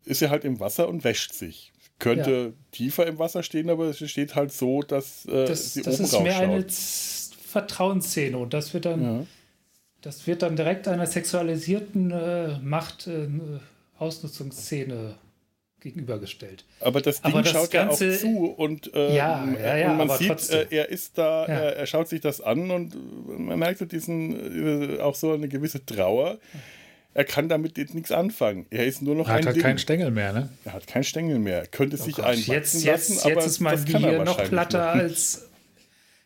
ist 0.06 0.22
er 0.22 0.30
halt 0.30 0.44
im 0.46 0.60
Wasser 0.60 0.88
und 0.88 1.04
wäscht 1.04 1.34
sich. 1.34 1.72
Könnte 2.00 2.54
tiefer 2.72 3.06
im 3.08 3.20
Wasser 3.20 3.44
stehen, 3.44 3.70
aber 3.70 3.86
es 3.86 4.10
steht 4.10 4.36
halt 4.36 4.54
so, 4.54 4.82
dass 4.84 5.26
äh, 5.26 5.46
Das, 5.46 5.74
sie 5.74 5.82
das 5.82 5.96
oben 5.96 6.04
ist 6.06 6.20
mehr 6.22 6.40
eine 6.40 6.66
Vertrauensszene 7.46 8.38
und 8.38 8.54
das 8.54 8.74
wird 8.74 8.86
dann, 8.86 9.02
Ja. 9.04 9.26
Das 10.02 10.26
wird 10.28 10.42
dann 10.42 10.56
direkt 10.56 10.88
einer 10.88 11.06
sexualisierten 11.08 12.12
äh, 12.12 12.60
Macht 12.60 13.08
äh, 13.08 13.28
Ausnutzungsszene 13.98 15.16
gegenübergestellt. 15.80 16.66
Aber 16.80 17.02
das 17.02 17.22
Ding 17.22 17.32
Aber 17.34 17.44
das 17.44 17.52
schaut 17.52 17.74
ja 17.74 17.84
auch 17.84 17.88
Ganze- 17.90 18.18
zu 18.18 18.46
und, 18.58 18.94
äh, 18.96 19.16
Ja, 19.16 19.48
ja, 19.62 19.78
ja, 19.78 19.92
und 19.92 19.98
man 19.98 20.10
sieht, 20.18 20.28
trotzdem. 20.30 20.68
äh, 20.72 20.76
er 20.76 20.90
ist 20.90 21.18
da, 21.18 21.42
Ja. 21.48 21.54
er, 21.54 21.76
er 21.78 21.86
schaut 21.88 22.08
sich 22.10 22.20
das 22.22 22.42
an 22.42 22.72
und 22.72 22.96
man 23.48 23.60
merkt 23.60 23.80
so 23.80 23.86
diesen, 23.86 24.98
äh, 24.98 25.00
auch 25.00 25.16
so 25.16 25.34
eine 25.34 25.48
gewisse 25.48 25.86
Trauer. 25.86 26.38
Er 27.14 27.26
kann 27.26 27.50
damit 27.50 27.78
nichts 27.94 28.12
anfangen. 28.12 28.66
Er 28.70 28.86
ist 28.86 29.02
nur 29.02 29.16
noch 29.16 29.28
Er 29.28 29.34
hat 29.36 29.40
ein 29.42 29.46
halt 29.48 29.56
Ding. 29.56 29.64
keinen 29.64 29.78
Stängel 29.80 30.12
mehr, 30.12 30.34
ne? 30.34 30.50
er 30.66 30.74
hat 30.74 30.86
keinen 30.88 31.04
Stängel 31.04 31.40
mehr. 31.40 31.60
Er 31.62 31.68
könnte 31.68 31.98
sich 31.98 32.16
Gott, 32.16 32.26
einen 32.26 32.42
jetzt, 32.44 32.74
jetzt, 32.74 32.86
lassen, 32.86 33.14
jetzt 33.14 33.26
aber 33.26 33.46
ist 33.46 33.60
mein 33.60 33.86
Gehirn 33.86 34.24
noch 34.24 34.44
platter 34.44 34.90
als. 34.92 35.48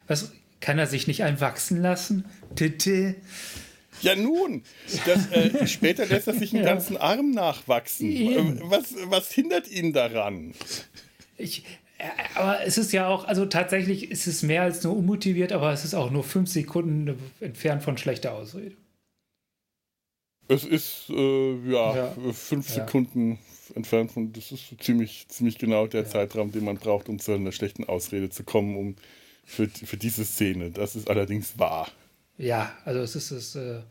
Was, 0.07 0.31
kann 0.61 0.79
er 0.79 0.87
sich 0.87 1.07
nicht 1.07 1.23
einwachsen 1.23 1.81
lassen? 1.81 2.25
Titte. 2.55 3.15
Ja, 4.01 4.15
nun, 4.15 4.63
das, 5.05 5.29
äh, 5.31 5.67
später 5.67 6.05
lässt 6.05 6.27
er 6.27 6.33
sich 6.33 6.53
einen 6.53 6.63
Ja. 6.65 6.69
ganzen 6.73 6.97
Arm 6.97 7.31
nachwachsen. 7.31 8.09
Ähm, 8.11 8.59
Was, 8.63 8.95
was 9.05 9.31
hindert 9.31 9.67
ihn 9.69 9.93
daran? 9.93 10.53
Ich, 11.37 11.65
äh, 11.99 12.05
aber 12.35 12.65
es 12.65 12.77
ist 12.79 12.93
ja 12.93 13.07
auch, 13.07 13.25
also 13.25 13.45
tatsächlich 13.45 14.09
ist 14.09 14.25
es 14.25 14.41
mehr 14.41 14.63
als 14.63 14.83
nur 14.83 14.95
unmotiviert, 14.97 15.51
aber 15.51 15.71
es 15.71 15.83
ist 15.85 15.93
auch 15.93 16.09
nur 16.09 16.23
fünf 16.23 16.49
Sekunden 16.49 17.15
entfernt 17.41 17.83
von 17.83 17.97
schlechter 17.97 18.33
Ausrede. 18.33 18.75
Es 20.47 20.63
ist 20.65 21.05
äh, 21.09 21.71
ja, 21.71 21.95
Ja. 21.95 22.15
fünf. 22.33 22.67
Sekunden 22.69 23.39
entfernt 23.75 24.11
von, 24.11 24.33
das 24.33 24.51
ist 24.51 24.73
ziemlich, 24.81 25.27
ziemlich 25.29 25.57
genau 25.57 25.87
der 25.87 26.05
Zeitraum, 26.05 26.51
den 26.51 26.65
man 26.65 26.77
braucht, 26.77 27.07
um 27.07 27.19
zu 27.19 27.33
einer 27.33 27.51
schlechten 27.51 27.85
Ausrede 27.85 28.29
zu 28.29 28.43
kommen, 28.43 28.75
um 28.75 28.95
für, 29.51 29.67
für 29.69 29.97
diese 29.97 30.25
Szene. 30.25 30.71
Das 30.71 30.95
ist 30.95 31.09
allerdings 31.09 31.57
wahr. 31.59 31.89
Ja, 32.37 32.75
also 32.85 33.01
es 33.01 33.15
ist 33.15 33.31
es. 33.31 33.55
Äh, 33.55 33.81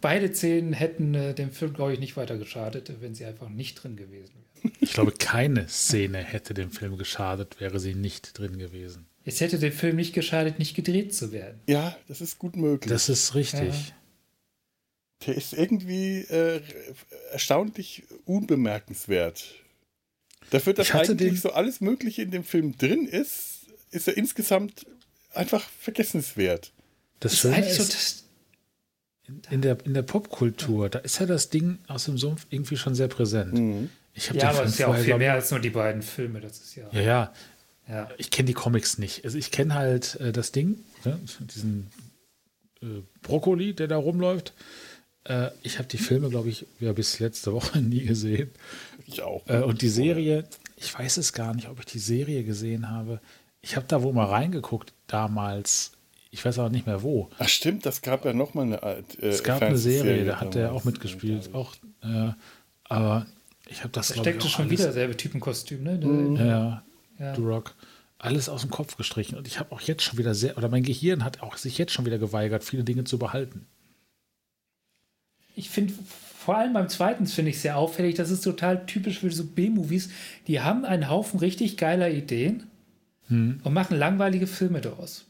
beide 0.00 0.32
Szenen 0.34 0.72
hätten 0.72 1.14
äh, 1.14 1.34
dem 1.34 1.50
Film, 1.52 1.74
glaube 1.74 1.92
ich, 1.92 1.98
nicht 2.00 2.16
weiter 2.16 2.38
geschadet, 2.38 2.90
wenn 3.00 3.14
sie 3.14 3.24
einfach 3.24 3.48
nicht 3.48 3.74
drin 3.82 3.96
gewesen 3.96 4.32
wären. 4.62 4.72
Ich 4.80 4.92
glaube, 4.92 5.12
keine 5.12 5.68
Szene 5.68 6.18
hätte 6.18 6.54
dem 6.54 6.70
Film 6.70 6.96
geschadet, 6.98 7.60
wäre 7.60 7.80
sie 7.80 7.94
nicht 7.94 8.38
drin 8.38 8.58
gewesen. 8.58 9.06
Es 9.24 9.40
hätte 9.40 9.58
dem 9.58 9.72
Film 9.72 9.96
nicht 9.96 10.14
geschadet, 10.14 10.58
nicht 10.58 10.74
gedreht 10.74 11.14
zu 11.14 11.32
werden. 11.32 11.60
Ja, 11.66 11.96
das 12.08 12.20
ist 12.20 12.38
gut 12.38 12.56
möglich. 12.56 12.90
Das 12.90 13.08
ist 13.08 13.34
richtig. 13.34 13.68
Ja. 13.74 13.94
der 15.26 15.34
ist 15.36 15.52
irgendwie 15.52 16.20
äh, 16.22 16.62
erstaunlich 17.32 18.04
unbemerkenswert. 18.24 19.54
Dafür, 20.50 20.72
dass 20.74 20.90
eigentlich 20.92 21.16
den- 21.32 21.36
so 21.36 21.52
alles 21.52 21.80
Mögliche 21.80 22.22
in 22.22 22.30
dem 22.30 22.44
Film 22.44 22.76
drin 22.76 23.06
ist, 23.06 23.66
ist 23.90 24.08
er 24.08 24.16
insgesamt 24.16 24.86
einfach 25.34 25.68
vergessenswert. 25.78 26.72
Das 27.20 27.34
ist 27.34 27.40
Schöne 27.40 27.56
eigentlich 27.56 27.74
so 27.74 27.82
ist, 27.82 27.94
das, 27.94 28.24
in 29.50 29.62
der, 29.62 29.78
in 29.84 29.94
der 29.94 30.02
Popkultur, 30.02 30.88
da 30.88 30.98
ist 31.00 31.20
ja 31.20 31.26
das 31.26 31.50
Ding 31.50 31.78
aus 31.86 32.06
dem 32.06 32.18
Sumpf 32.18 32.46
irgendwie 32.50 32.76
schon 32.76 32.94
sehr 32.94 33.08
präsent. 33.08 33.54
Mhm. 33.54 33.90
Ich 34.14 34.28
habe 34.28 34.38
ja, 34.38 34.50
aber 34.50 34.64
es 34.64 34.72
ist 34.72 34.78
ja 34.78 34.88
auch 34.88 34.96
viel 34.96 35.04
glaub- 35.04 35.18
mehr 35.18 35.34
als 35.34 35.50
nur 35.50 35.60
die 35.60 35.70
beiden 35.70 36.02
Filme. 36.02 36.40
Das 36.40 36.58
ist 36.58 36.74
ja. 36.74 36.88
Ja, 36.92 37.00
ja. 37.00 37.32
ja. 37.88 38.08
Ich 38.18 38.30
kenne 38.30 38.46
die 38.46 38.54
Comics 38.54 38.98
nicht. 38.98 39.24
Also 39.24 39.38
ich 39.38 39.50
kenne 39.50 39.74
halt 39.74 40.16
äh, 40.16 40.32
das 40.32 40.52
Ding, 40.52 40.84
ne? 41.04 41.18
diesen 41.40 41.90
äh, 42.82 42.86
Brokkoli, 43.22 43.74
der 43.74 43.86
da 43.88 43.96
rumläuft. 43.96 44.52
Äh, 45.24 45.50
ich 45.62 45.78
habe 45.78 45.88
die 45.88 45.98
Filme, 45.98 46.28
glaube 46.28 46.48
ich, 46.48 46.66
ja, 46.80 46.92
bis 46.92 47.18
letzte 47.20 47.52
Woche 47.52 47.78
nie 47.82 48.04
gesehen. 48.04 48.50
Ich 49.06 49.22
auch. 49.22 49.46
Äh, 49.48 49.60
und 49.62 49.82
die 49.82 49.88
Serie, 49.88 50.44
ich 50.76 50.92
weiß 50.96 51.18
es 51.18 51.32
gar 51.32 51.54
nicht, 51.54 51.68
ob 51.68 51.78
ich 51.78 51.86
die 51.86 51.98
Serie 51.98 52.42
gesehen 52.42 52.90
habe. 52.90 53.20
Ich 53.62 53.76
habe 53.76 53.86
da 53.86 54.02
wohl 54.02 54.12
mal 54.12 54.26
reingeguckt 54.26 54.92
damals. 55.06 55.92
Ich 56.30 56.44
weiß 56.44 56.58
aber 56.58 56.70
nicht 56.70 56.86
mehr 56.86 57.02
wo. 57.02 57.28
Ach 57.38 57.48
stimmt, 57.48 57.84
das 57.84 58.02
gab 58.02 58.24
ja 58.24 58.32
noch 58.32 58.54
mal 58.54 58.62
eine 58.62 58.82
Art. 58.82 59.18
Äh, 59.20 59.28
Es 59.28 59.42
gab 59.42 59.60
eine 59.62 59.76
Serie, 59.76 60.24
da 60.24 60.40
hat 60.40 60.54
er 60.54 60.72
auch 60.72 60.84
mitgespielt. 60.84 61.52
Auch, 61.54 61.74
äh, 62.02 62.30
aber 62.84 63.26
ich 63.68 63.80
habe 63.80 63.90
das 63.90 64.08
Da 64.08 64.14
ich, 64.14 64.20
steckte 64.20 64.46
auch 64.46 64.50
schon 64.50 64.66
alles- 64.66 64.72
wieder 64.78 64.86
dasselbe 64.86 65.16
Typenkostüm, 65.16 65.82
ne? 65.82 65.96
Mhm. 65.98 66.36
Ja, 66.36 66.44
ja. 66.46 66.82
Ja. 67.18 67.34
The 67.34 67.42
Rock. 67.42 67.74
Alles 68.18 68.48
aus 68.48 68.62
dem 68.62 68.70
Kopf 68.70 68.96
gestrichen. 68.96 69.36
Und 69.36 69.46
ich 69.46 69.58
habe 69.58 69.72
auch 69.72 69.80
jetzt 69.80 70.02
schon 70.02 70.18
wieder 70.18 70.34
sehr, 70.34 70.56
oder 70.56 70.68
mein 70.68 70.82
Gehirn 70.82 71.24
hat 71.24 71.42
auch 71.42 71.56
sich 71.56 71.76
jetzt 71.78 71.92
schon 71.92 72.06
wieder 72.06 72.18
geweigert, 72.18 72.64
viele 72.64 72.84
Dinge 72.84 73.04
zu 73.04 73.18
behalten. 73.18 73.66
Ich 75.56 75.68
finde, 75.68 75.92
vor 76.38 76.56
allem 76.56 76.72
beim 76.72 76.88
zweiten 76.88 77.26
finde 77.26 77.50
ich 77.50 77.60
sehr 77.60 77.76
auffällig, 77.76 78.14
das 78.14 78.30
ist 78.30 78.42
total 78.42 78.86
typisch 78.86 79.18
für 79.18 79.30
so 79.30 79.44
B-Movies. 79.44 80.10
Die 80.46 80.60
haben 80.60 80.84
einen 80.84 81.08
Haufen 81.10 81.40
richtig 81.40 81.76
geiler 81.76 82.10
Ideen 82.10 82.64
Hm. 83.30 83.60
und 83.64 83.72
machen 83.72 83.96
langweilige 83.96 84.46
Filme 84.46 84.80
daraus. 84.80 85.24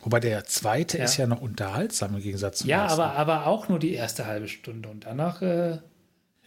Wobei 0.00 0.18
der 0.18 0.44
zweite 0.46 0.98
Ja. 0.98 1.04
ist 1.04 1.16
ja 1.16 1.26
noch 1.28 1.40
unterhaltsam 1.40 2.16
im 2.16 2.22
Gegensatz 2.22 2.58
zum 2.58 2.68
Ja, 2.70 2.84
ersten. 2.84 3.00
aber, 3.00 3.12
aber 3.14 3.46
auch 3.46 3.68
nur 3.68 3.78
die 3.78 3.92
erste 3.92 4.26
halbe 4.26 4.48
Stunde 4.48 4.88
und 4.88 5.04
danach. 5.06 5.40
Äh, 5.42 5.78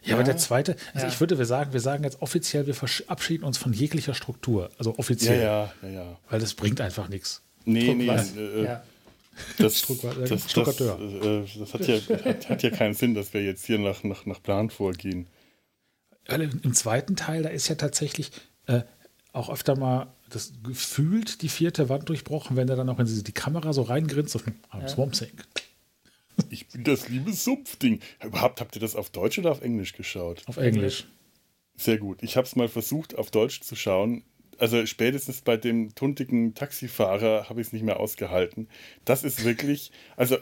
Ja, 0.04 0.14
aber 0.14 0.24
der 0.24 0.36
zweite, 0.36 0.76
also 0.94 1.06
Ja. 1.06 1.12
ich 1.12 1.18
würde 1.20 1.36
wir 1.38 1.46
sagen, 1.46 1.72
wir 1.72 1.80
sagen 1.80 2.04
jetzt 2.04 2.20
offiziell, 2.22 2.66
wir 2.66 2.74
verabschieden 2.74 3.42
uns 3.44 3.56
von 3.58 3.72
jeglicher 3.72 4.14
Struktur. 4.14 4.70
Also 4.78 4.90
Ja, 4.92 4.98
offiziell. 4.98 5.42
ja, 5.42 5.72
ja, 5.82 5.88
ja. 5.88 6.18
Weil 6.28 6.38
das 6.40 6.54
bringt 6.54 6.80
einfach 6.80 7.08
nichts. 7.08 7.42
Nee, 7.64 7.92
nee, 7.94 8.06
was? 8.06 8.36
äh, 8.36 8.64
ja. 8.64 8.82
das, 9.58 9.82
das, 9.88 10.04
äh, 10.04 10.28
das, 10.28 10.50
Stuckateur. 10.50 11.00
äh, 11.00 11.44
das 11.58 11.74
hat, 11.74 11.86
ja, 11.88 11.96
hat, 12.24 12.48
hat 12.50 12.62
ja 12.62 12.70
keinen 12.70 12.94
Sinn, 12.94 13.14
dass 13.14 13.32
wir 13.34 13.42
jetzt 13.42 13.64
hier 13.64 13.78
nach, 13.78 14.04
nach, 14.04 14.26
nach 14.26 14.40
Plan 14.42 14.70
vorgehen. 14.70 15.26
Weil 16.28 16.42
im, 16.42 16.60
im 16.62 16.74
zweiten 16.74 17.16
Teil, 17.16 17.42
da 17.42 17.48
ist 17.48 17.68
ja 17.68 17.74
tatsächlich 17.76 18.30
äh, 18.66 18.82
auch 19.36 19.50
öfter 19.50 19.76
mal 19.76 20.08
das 20.30 20.54
gefühlt 20.64 21.42
die 21.42 21.48
vierte 21.48 21.88
Wand 21.88 22.08
durchbrochen, 22.08 22.56
wenn 22.56 22.68
er 22.68 22.76
dann 22.76 22.88
auch 22.88 22.98
in 22.98 23.06
die 23.06 23.22
die 23.22 23.32
Kamera 23.32 23.72
so 23.72 23.82
reingrinst 23.82 24.34
auf 24.36 24.44
I'm 24.72 24.88
Swamp 24.88 25.12
Thing. 25.12 25.32
Ich 26.50 26.68
bin 26.68 26.84
das 26.84 27.08
liebe 27.08 27.32
Sumpfding. 27.32 28.00
Überhaupt 28.22 28.60
habt 28.60 28.76
ihr 28.76 28.80
das 28.80 28.94
auf 28.94 29.10
Deutsch 29.10 29.38
oder 29.38 29.50
auf 29.50 29.62
Englisch 29.62 29.94
geschaut? 29.94 30.42
Auf 30.46 30.58
Englisch. 30.58 31.06
Sehr 31.76 31.98
gut. 31.98 32.22
Ich 32.22 32.36
habe 32.36 32.46
es 32.46 32.56
mal 32.56 32.68
versucht, 32.68 33.16
auf 33.16 33.30
Deutsch 33.30 33.62
zu 33.62 33.74
schauen. 33.74 34.22
Also 34.58 34.84
spätestens 34.86 35.42
bei 35.42 35.56
dem 35.56 35.94
tuntigen 35.94 36.54
Taxifahrer 36.54 37.48
habe 37.48 37.60
ich 37.60 37.68
es 37.68 37.72
nicht 37.72 37.84
mehr 37.84 38.00
ausgehalten. 38.00 38.68
Das 39.04 39.24
ist 39.24 39.44
wirklich, 39.44 39.92
also 40.16 40.36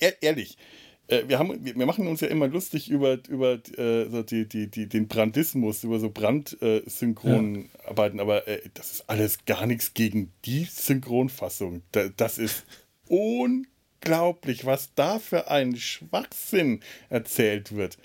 e 0.00 0.12
ehrlich, 0.20 0.56
äh, 0.56 0.87
wir, 1.08 1.38
haben, 1.38 1.64
wir 1.64 1.86
machen 1.86 2.06
uns 2.06 2.20
ja 2.20 2.28
immer 2.28 2.48
lustig 2.48 2.90
über, 2.90 3.18
über 3.28 3.54
äh, 3.76 4.24
die, 4.24 4.46
die, 4.46 4.70
die, 4.70 4.86
den 4.88 5.08
Brandismus, 5.08 5.82
über 5.82 5.98
so 5.98 6.10
Brandsynchronarbeiten, 6.10 8.20
aber 8.20 8.46
äh, 8.46 8.60
das 8.74 8.92
ist 8.92 9.08
alles 9.08 9.46
gar 9.46 9.66
nichts 9.66 9.94
gegen 9.94 10.32
die 10.44 10.64
Synchronfassung. 10.64 11.80
Da, 11.92 12.08
das 12.08 12.36
ist 12.36 12.66
unglaublich, 13.06 14.66
was 14.66 14.94
da 14.94 15.18
für 15.18 15.50
ein 15.50 15.76
Schwachsinn 15.76 16.80
erzählt 17.08 17.74
wird. 17.74 17.96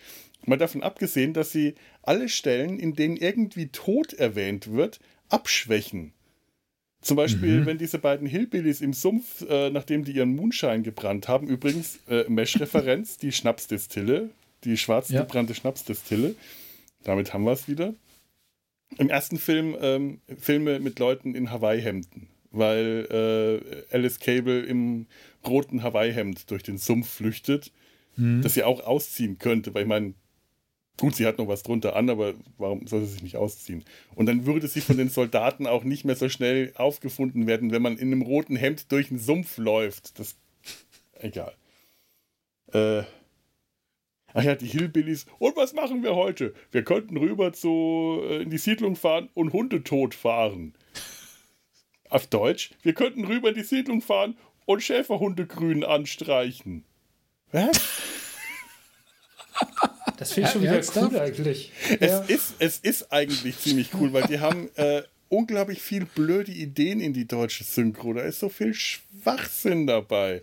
Mal 0.45 0.57
davon 0.57 0.81
abgesehen, 0.81 1.33
dass 1.33 1.51
sie 1.51 1.75
alle 2.01 2.29
Stellen, 2.29 2.79
in 2.79 2.93
denen 2.93 3.17
irgendwie 3.17 3.67
Tod 3.67 4.13
erwähnt 4.13 4.71
wird, 4.71 5.01
abschwächen. 5.29 6.13
Zum 7.03 7.17
Beispiel, 7.17 7.65
wenn 7.65 7.77
diese 7.77 7.99
beiden 7.99 8.25
Hillbillies 8.27 8.81
im 8.81 8.93
Sumpf, 8.93 9.41
äh, 9.49 9.69
nachdem 9.69 10.03
die 10.05 10.13
ihren 10.13 10.35
Moonshine 10.35 10.81
gebrannt 10.81 11.27
haben, 11.27 11.47
übrigens 11.47 11.99
äh, 12.09 12.23
Mesh-Referenz, 12.29 13.17
die 13.17 13.31
Schnapsdistille, 13.31 14.29
die 14.63 14.77
schwarz 14.77 15.09
Ja. 15.09 15.21
gebrannte 15.21 15.53
Schnapsdistille. 15.53 16.35
Damit 17.03 17.33
haben 17.33 17.43
wir 17.43 17.51
es 17.51 17.67
wieder. 17.67 17.93
Im 18.97 19.09
ersten 19.09 19.37
Film 19.37 19.75
ähm, 19.81 20.21
Filme 20.37 20.79
mit 20.79 20.99
Leuten 20.99 21.35
in 21.35 21.51
Hawaii-Hemden, 21.51 22.27
weil 22.51 23.07
äh, 23.91 23.95
Alice 23.95 24.19
Cable 24.19 24.61
im 24.61 25.07
roten 25.45 25.83
Hawaii-Hemd 25.83 26.49
durch 26.51 26.63
den 26.63 26.77
Sumpf 26.77 27.09
flüchtet, 27.09 27.71
das 28.15 28.53
sie 28.53 28.63
auch 28.63 28.79
ausziehen 28.85 29.39
könnte, 29.39 29.73
weil 29.73 29.81
ich 29.81 29.87
meine, 29.87 30.13
gut, 30.99 31.15
sie 31.15 31.25
hat 31.25 31.37
noch 31.37 31.47
was 31.47 31.63
drunter 31.63 31.95
an, 31.95 32.09
aber 32.09 32.33
warum 32.57 32.87
soll 32.87 33.01
sie 33.01 33.13
sich 33.13 33.23
nicht 33.23 33.37
ausziehen? 33.37 33.83
Und 34.15 34.27
dann 34.27 34.45
würde 34.45 34.67
sie 34.67 34.81
von 34.81 34.97
den 34.97 35.09
Soldaten 35.09 35.67
auch 35.67 35.83
nicht 35.83 36.05
mehr 36.05 36.15
so 36.15 36.29
schnell 36.29 36.71
aufgefunden 36.75 37.47
werden, 37.47 37.71
wenn 37.71 37.81
man 37.81 37.97
in 37.97 38.11
einem 38.11 38.21
roten 38.21 38.55
Hemd 38.55 38.91
durch 38.91 39.09
den 39.09 39.19
Sumpf 39.19 39.57
läuft. 39.57 40.19
Das 40.19 40.35
egal. 41.19 41.53
Äh, 42.71 43.03
Ach 44.33 44.43
ja, 44.43 44.55
die 44.55 44.67
Hillbillies. 44.67 45.27
Und 45.37 45.55
was 45.55 45.73
machen 45.73 46.01
wir 46.03 46.15
heute? 46.15 46.55
Wir 46.71 46.83
könnten 46.83 47.17
rüber 47.17 47.53
zu, 47.53 48.19
äh, 48.23 48.41
in 48.41 48.49
die 48.49 48.57
Siedlung 48.57 48.95
fahren 48.95 49.29
und 49.35 49.53
Hunde 49.53 49.83
tot 49.83 50.15
fahren. 50.15 50.73
Auf 52.09 52.27
Deutsch, 52.27 52.71
wir 52.81 52.93
könnten 52.93 53.25
rüber 53.25 53.49
in 53.49 53.55
die 53.55 53.63
Siedlung 53.63 54.01
fahren 54.01 54.35
und 54.65 54.81
Schäferhundegrün 54.81 55.83
anstreichen. 55.83 56.83
Was? 57.51 57.79
Das 60.17 60.33
finde 60.33 60.49
ich 60.49 60.53
schon 60.53 60.61
wieder 60.61 60.81
cool 60.95 61.19
eigentlich. 61.19 61.71
Es, 61.99 62.11
Ja. 62.11 62.19
ist, 62.21 62.53
es 62.59 62.77
ist 62.79 63.11
eigentlich 63.11 63.57
ziemlich 63.59 63.89
cool, 63.95 64.13
weil 64.13 64.23
die 64.23 64.39
haben 64.39 64.69
äh, 64.75 65.03
unglaublich 65.29 65.81
viel 65.81 66.05
blöde 66.05 66.51
Ideen 66.51 66.99
in 66.99 67.13
die 67.13 67.25
deutsche 67.27 67.63
Synchro. 67.63 68.13
Da 68.13 68.21
ist 68.21 68.39
so 68.39 68.49
viel 68.49 68.73
Schwachsinn 68.73 69.87
dabei. 69.87 70.41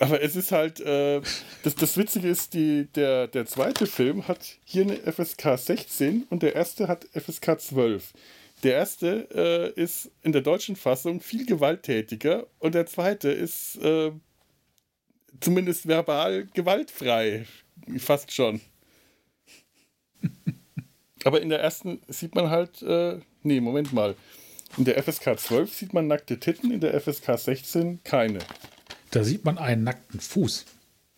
Aber 0.00 0.20
es 0.20 0.34
ist 0.34 0.50
halt, 0.50 0.80
äh, 0.80 1.20
das, 1.62 1.76
das 1.76 1.96
Witzige 1.96 2.28
ist, 2.28 2.54
die, 2.54 2.88
der, 2.96 3.28
der 3.28 3.46
zweite 3.46 3.86
Film 3.86 4.26
hat 4.26 4.40
hier 4.64 4.82
eine 4.82 4.96
FSK 4.96 5.56
16 5.56 6.24
und 6.30 6.42
der 6.42 6.56
erste 6.56 6.88
hat 6.88 7.06
FSK 7.14 7.60
12. 7.60 8.12
Der 8.64 8.74
erste 8.74 9.28
äh, 9.76 9.80
ist 9.80 10.10
in 10.22 10.32
der 10.32 10.42
deutschen 10.42 10.74
Fassung 10.74 11.20
viel 11.20 11.46
gewalttätiger 11.46 12.46
und 12.58 12.74
der 12.74 12.86
zweite 12.86 13.30
ist 13.30 13.76
äh, 13.76 14.10
zumindest 15.40 15.86
verbal 15.86 16.48
gewaltfrei. 16.54 17.44
Fast 17.98 18.32
schon. 18.32 18.60
Aber 21.24 21.40
in 21.40 21.48
der 21.48 21.60
ersten 21.60 22.00
sieht 22.08 22.34
man 22.34 22.50
halt, 22.50 22.82
äh, 22.82 23.18
nee, 23.42 23.60
Moment 23.60 23.92
mal. 23.92 24.14
In 24.76 24.84
der 24.84 25.02
FSK 25.02 25.38
12 25.38 25.72
sieht 25.72 25.94
man 25.94 26.06
nackte 26.06 26.38
Titten, 26.40 26.70
in 26.70 26.80
der 26.80 26.98
FSK 27.00 27.38
16 27.38 28.00
keine. 28.04 28.40
Da 29.10 29.22
sieht 29.24 29.44
man 29.44 29.56
einen 29.58 29.84
nackten 29.84 30.20
Fuß. 30.20 30.66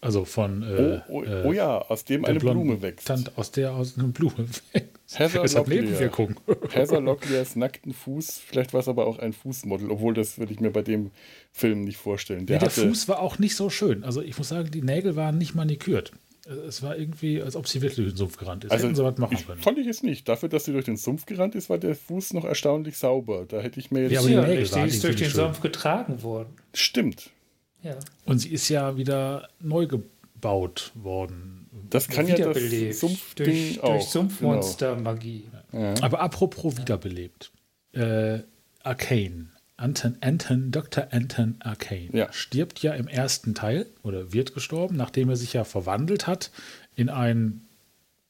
Also 0.02 0.24
von 0.26 0.62
äh, 0.62 1.00
Oh, 1.09 1.14
oh, 1.20 1.22
äh, 1.24 1.42
oh 1.46 1.52
ja, 1.52 1.79
aus 1.79 2.05
dem 2.05 2.24
eine 2.26 2.38
Blume 2.38 2.83
wächst. 2.83 3.09
Tante, 3.09 3.33
aus 3.37 3.50
der 3.50 3.72
aus 3.72 3.96
einer 3.98 4.09
Blume 4.09 4.46
wächst. 4.72 5.18
Heather 5.18 5.42
Das 5.42 5.55
hat 5.55 5.66
Locklear. 5.66 5.83
Nebenwirkungen. 5.83 6.37
Heather 6.70 7.00
Locklears 7.00 7.57
nackten 7.57 7.94
Fuß, 7.94 8.38
vielleicht 8.46 8.72
war 8.74 8.81
es 8.81 8.88
aber 8.88 9.07
auch 9.07 9.18
ein 9.18 9.33
Fußmodel, 9.33 9.90
obwohl 9.90 10.14
das 10.14 10.38
würde 10.38 10.52
ich 10.52 10.61
mir 10.61 10.70
bei 10.70 10.83
dem 10.83 11.11
Film 11.50 11.81
nicht 11.83 11.96
vorstellen. 11.96 12.44
Der, 12.46 12.59
Der, 12.59 12.68
der 12.68 12.85
Fuß 12.87 13.09
war 13.09 13.20
auch 13.20 13.38
nicht 13.38 13.57
so 13.57 13.70
schön. 13.70 14.05
Also 14.05 14.20
ich 14.20 14.37
muss 14.37 14.48
sagen, 14.50 14.70
die 14.70 14.83
Nägel 14.83 15.16
waren 15.16 15.38
nicht 15.38 15.55
manikürt. 15.55 16.12
Es 16.68 16.82
war 16.82 16.96
irgendwie, 16.96 17.42
als 17.42 17.56
ob 17.56 17.66
sie 17.66 17.82
wirklich 17.82 17.96
durch 17.96 18.12
den 18.12 18.16
Sumpf 18.18 18.37
gerannt 18.37 18.64
ist. 18.64 18.70
also 18.70 18.85
Hätten 18.87 18.94
sie 18.96 19.02
was 19.04 19.18
machen 19.18 19.37
ich, 19.37 19.46
können. 19.46 19.61
fand 19.61 19.78
ich 19.78 19.87
es 19.88 20.02
nicht. 20.02 20.28
Dafür, 20.28 20.48
dass 20.48 20.64
sie 20.64 20.72
durch 20.72 20.85
den 20.85 20.96
Sumpf 20.96 21.26
gerannt 21.26 21.54
ist, 21.56 21.68
war 21.68 21.78
der 21.78 21.96
Fuß 21.96 22.35
noch 22.35 22.44
erstaunlich 22.44 22.96
sauber. 22.98 23.46
Da 23.48 23.61
hätte 23.61 23.80
ich 23.80 23.90
mir 23.90 24.02
jetzt. 24.02 24.12
Ja, 24.12 24.20
aber 24.20 24.28
die 24.28 24.35
Ja, 24.35 24.40
Nägel 24.42 24.59
richtig, 24.59 24.76
waren 24.78 24.88
ist 24.88 25.02
durch 25.04 25.16
den 25.16 25.30
schön. 25.30 25.40
Sumpf 25.40 25.61
getragen 25.61 26.22
worden. 26.22 26.50
Stimmt. 26.72 27.30
Ja. 27.82 27.96
Und 28.24 28.38
sie 28.38 28.50
ist 28.50 28.68
ja 28.68 28.96
wieder 28.96 29.48
neu 29.61 29.87
gebaut 29.87 30.92
worden. 30.94 31.68
Das 31.90 32.09
kann 32.09 32.26
ja 32.28 32.37
das. 32.37 33.00
Sumpfding 33.00 33.46
durch, 33.46 33.82
auch. 33.82 33.88
durch 33.94 34.04
Sumpfmonster-Magie. 34.04 35.44
Genau. 35.72 35.94
Aber 36.00 36.20
apropos 36.20 36.76
wiederbelebt. 36.78 37.52
Äh, 37.92 38.40
Arcane. 38.82 39.50
Anton, 39.78 40.16
Anton, 40.22 40.70
Dr. 40.70 41.08
Anton 41.10 41.56
Arcane 41.60 42.08
Ja. 42.12 42.32
stirbt 42.32 42.80
ja 42.82 42.94
im 42.94 43.08
ersten 43.08 43.54
Teil 43.54 43.86
oder 44.02 44.32
wird 44.32 44.54
gestorben, 44.54 44.96
nachdem 44.96 45.28
er 45.28 45.36
sich 45.36 45.52
ja 45.52 45.64
verwandelt 45.64 46.26
hat 46.26 46.50
in 46.94 47.08
ein 47.10 47.62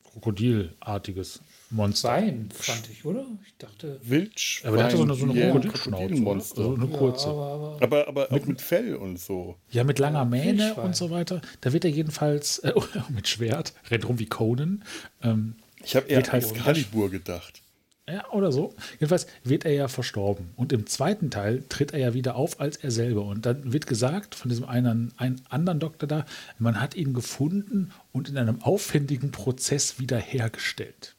krokodilartiges 0.05 1.41
Monster. 1.71 2.09
Wein, 2.11 2.49
fand 2.53 2.89
ich, 2.91 3.05
oder? 3.05 3.27
Ich 3.45 3.55
dachte. 3.59 4.01
Wildschwein. 4.03 4.69
Aber 4.69 4.77
der 4.77 4.87
hatte 4.87 4.97
so 4.97 5.03
eine, 5.03 5.15
so 5.15 5.25
eine 5.25 5.35
Jäger, 5.35 5.61
Krokodilschnauze. 5.61 6.55
So 6.55 6.75
eine 6.75 6.87
kurze. 6.87 7.27
Ja, 7.27 7.33
aber, 7.33 7.77
aber 7.81 7.83
Aber, 8.09 8.09
aber 8.09 8.33
auch 8.33 8.47
mit 8.47 8.61
Fell 8.61 8.95
und 8.95 9.19
so. 9.19 9.57
Ja, 9.71 9.83
mit 9.85 9.99
langer 9.99 10.25
Mähne 10.25 10.59
Wildschwein. 10.65 10.85
und 10.87 10.97
so 10.97 11.11
weiter. 11.11 11.41
Da 11.61 11.73
wird 11.73 11.85
er 11.85 11.91
jedenfalls 11.91 12.61
äh, 12.61 12.73
mit 13.09 13.29
Schwert, 13.29 13.73
rennt 13.91 14.09
rum 14.09 14.19
wie 14.19 14.27
Conan. 14.27 14.85
Ähm, 15.23 15.57
Ich 15.85 15.97
habe 15.97 16.07
eher 16.09 16.19
Wird 16.19 16.29
an 16.29 16.33
halt 16.35 16.45
Excalibur 16.53 17.11
gedacht. 17.11 17.63
Ja, 18.09 18.31
oder 18.31 18.53
so. 18.53 18.73
Jedenfalls 18.93 19.27
wird 19.43 19.65
er 19.65 19.73
ja 19.73 19.89
verstorben. 19.89 20.51
Und 20.55 20.73
im 20.73 20.87
zweiten 20.87 21.31
Teil 21.31 21.65
tritt 21.69 21.93
er 21.93 21.99
ja 21.99 22.15
wieder 22.15 22.37
auf 22.37 22.61
als 22.61 22.77
er 22.77 22.93
selber. 22.93 23.25
Und 23.25 23.47
dann 23.47 23.73
wird 23.73 23.89
gesagt 23.89 24.37
von 24.37 24.49
diesem 24.49 24.65
einen, 24.65 25.13
einen 25.17 25.43
anderen 25.49 25.81
Doktor 25.81 26.07
da, 26.07 26.27
man 26.59 26.81
hat 26.81 26.95
ihn 26.95 27.15
gefunden 27.15 27.91
und 28.13 28.29
in 28.29 28.39
einem 28.39 28.63
aufwendigen 28.63 29.33
Prozess 29.33 29.99
wiederhergestellt. 29.99 31.17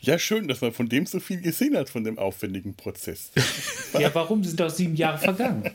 Ja, 0.00 0.18
schön, 0.18 0.48
dass 0.48 0.60
man 0.60 0.72
von 0.72 0.88
dem 0.88 1.06
so 1.06 1.18
viel 1.18 1.40
gesehen 1.40 1.76
hat, 1.76 1.88
von 1.88 2.04
dem 2.04 2.18
aufwendigen 2.18 2.74
Prozess. 2.74 3.32
ja, 3.98 4.14
warum 4.14 4.44
sind 4.44 4.60
doch 4.60 4.70
sieben 4.70 4.96
Jahre 4.96 5.18
vergangen? 5.18 5.70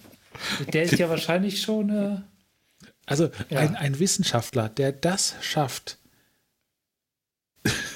Der 0.71 0.83
ist 0.83 0.97
ja 0.97 1.09
wahrscheinlich 1.09 1.61
schon. 1.61 1.89
Äh 1.89 2.17
also 3.05 3.29
ja. 3.49 3.59
ein, 3.59 3.75
ein 3.75 3.99
Wissenschaftler, 3.99 4.69
der 4.69 4.91
das 4.91 5.35
schafft, 5.41 5.97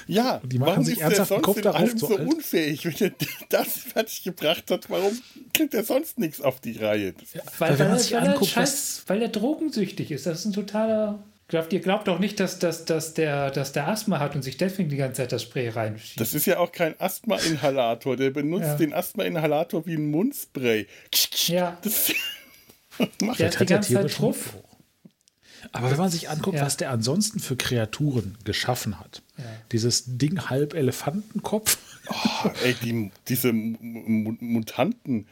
ja, 0.06 0.40
die 0.44 0.58
machen 0.58 0.68
warum 0.70 0.84
sich 0.84 0.96
ist 0.96 1.02
ernsthaft 1.02 1.30
der 1.30 1.36
sonst 1.36 1.44
Kopf 1.44 1.56
in 1.58 1.62
darauf 1.62 1.80
allem 1.80 1.98
so 1.98 2.16
alt? 2.16 2.20
unfähig? 2.28 2.84
Wenn 2.84 2.94
er 3.00 3.12
das 3.50 3.68
fertig 3.78 4.22
gebracht 4.24 4.70
hat, 4.70 4.88
warum 4.90 5.18
kriegt 5.52 5.74
er 5.74 5.84
sonst 5.84 6.18
nichts 6.18 6.40
auf 6.40 6.60
die 6.60 6.72
Reihe? 6.78 7.12
Das- 7.12 7.34
weil, 7.58 7.70
Weil 7.70 7.78
weil, 7.90 7.98
er- 8.00 8.12
er 8.12 8.22
anguckt, 8.32 8.50
scheiß, 8.50 9.04
weil 9.06 9.22
er 9.22 9.28
drogensüchtig 9.28 10.10
ist. 10.10 10.26
Das 10.26 10.40
ist 10.40 10.44
ein 10.46 10.52
totaler. 10.52 11.18
Glaubt, 11.50 11.72
ihr 11.72 11.80
glaubt 11.80 12.06
doch 12.08 12.18
nicht, 12.18 12.40
dass, 12.40 12.58
dass, 12.58 12.84
dass, 12.84 13.14
der, 13.14 13.50
dass 13.50 13.72
der 13.72 13.88
Asthma 13.88 14.18
hat 14.20 14.34
und 14.34 14.42
sich 14.42 14.58
deswegen 14.58 14.90
die 14.90 14.98
ganze 14.98 15.22
Zeit 15.22 15.32
das 15.32 15.44
Spray 15.44 15.70
reinschiebt. 15.70 16.20
Das 16.20 16.34
ist 16.34 16.44
ja 16.44 16.58
auch 16.58 16.72
kein 16.72 16.94
Asthma-Inhalator. 17.00 18.16
Der 18.18 18.28
benutzt 18.30 18.66
Ja. 18.66 18.74
den 18.76 18.92
Asthma-Inhalator 18.92 19.86
wie 19.86 19.94
ein 19.94 20.10
Mundspray. 20.10 20.86
ja, 21.46 21.78
Das 21.82 22.12
macht 23.22 23.38
der 23.38 23.46
er. 23.46 23.52
hat 23.52 23.60
die 23.60 23.64
ganze 23.72 23.94
Zeit. 23.94 24.02
Mundgeruch. 24.02 24.36
Aber 25.72 25.90
wenn 25.90 25.96
man 25.98 26.10
sich 26.10 26.28
anguckt, 26.30 26.56
Ja. 26.58 26.64
was 26.66 26.76
der 26.76 26.90
ansonsten 26.90 27.40
für 27.40 27.56
Kreaturen 27.56 28.36
geschaffen 28.44 28.98
hat, 29.00 29.22
dieses 29.72 30.04
Ding 30.06 30.48
halb 30.50 30.74
Elefantenkopf, 30.74 31.78
Oh, 32.10 32.48
ey, 32.64 32.74
die, 32.82 33.10
diese 33.28 33.52
Mutanten. 33.52 35.26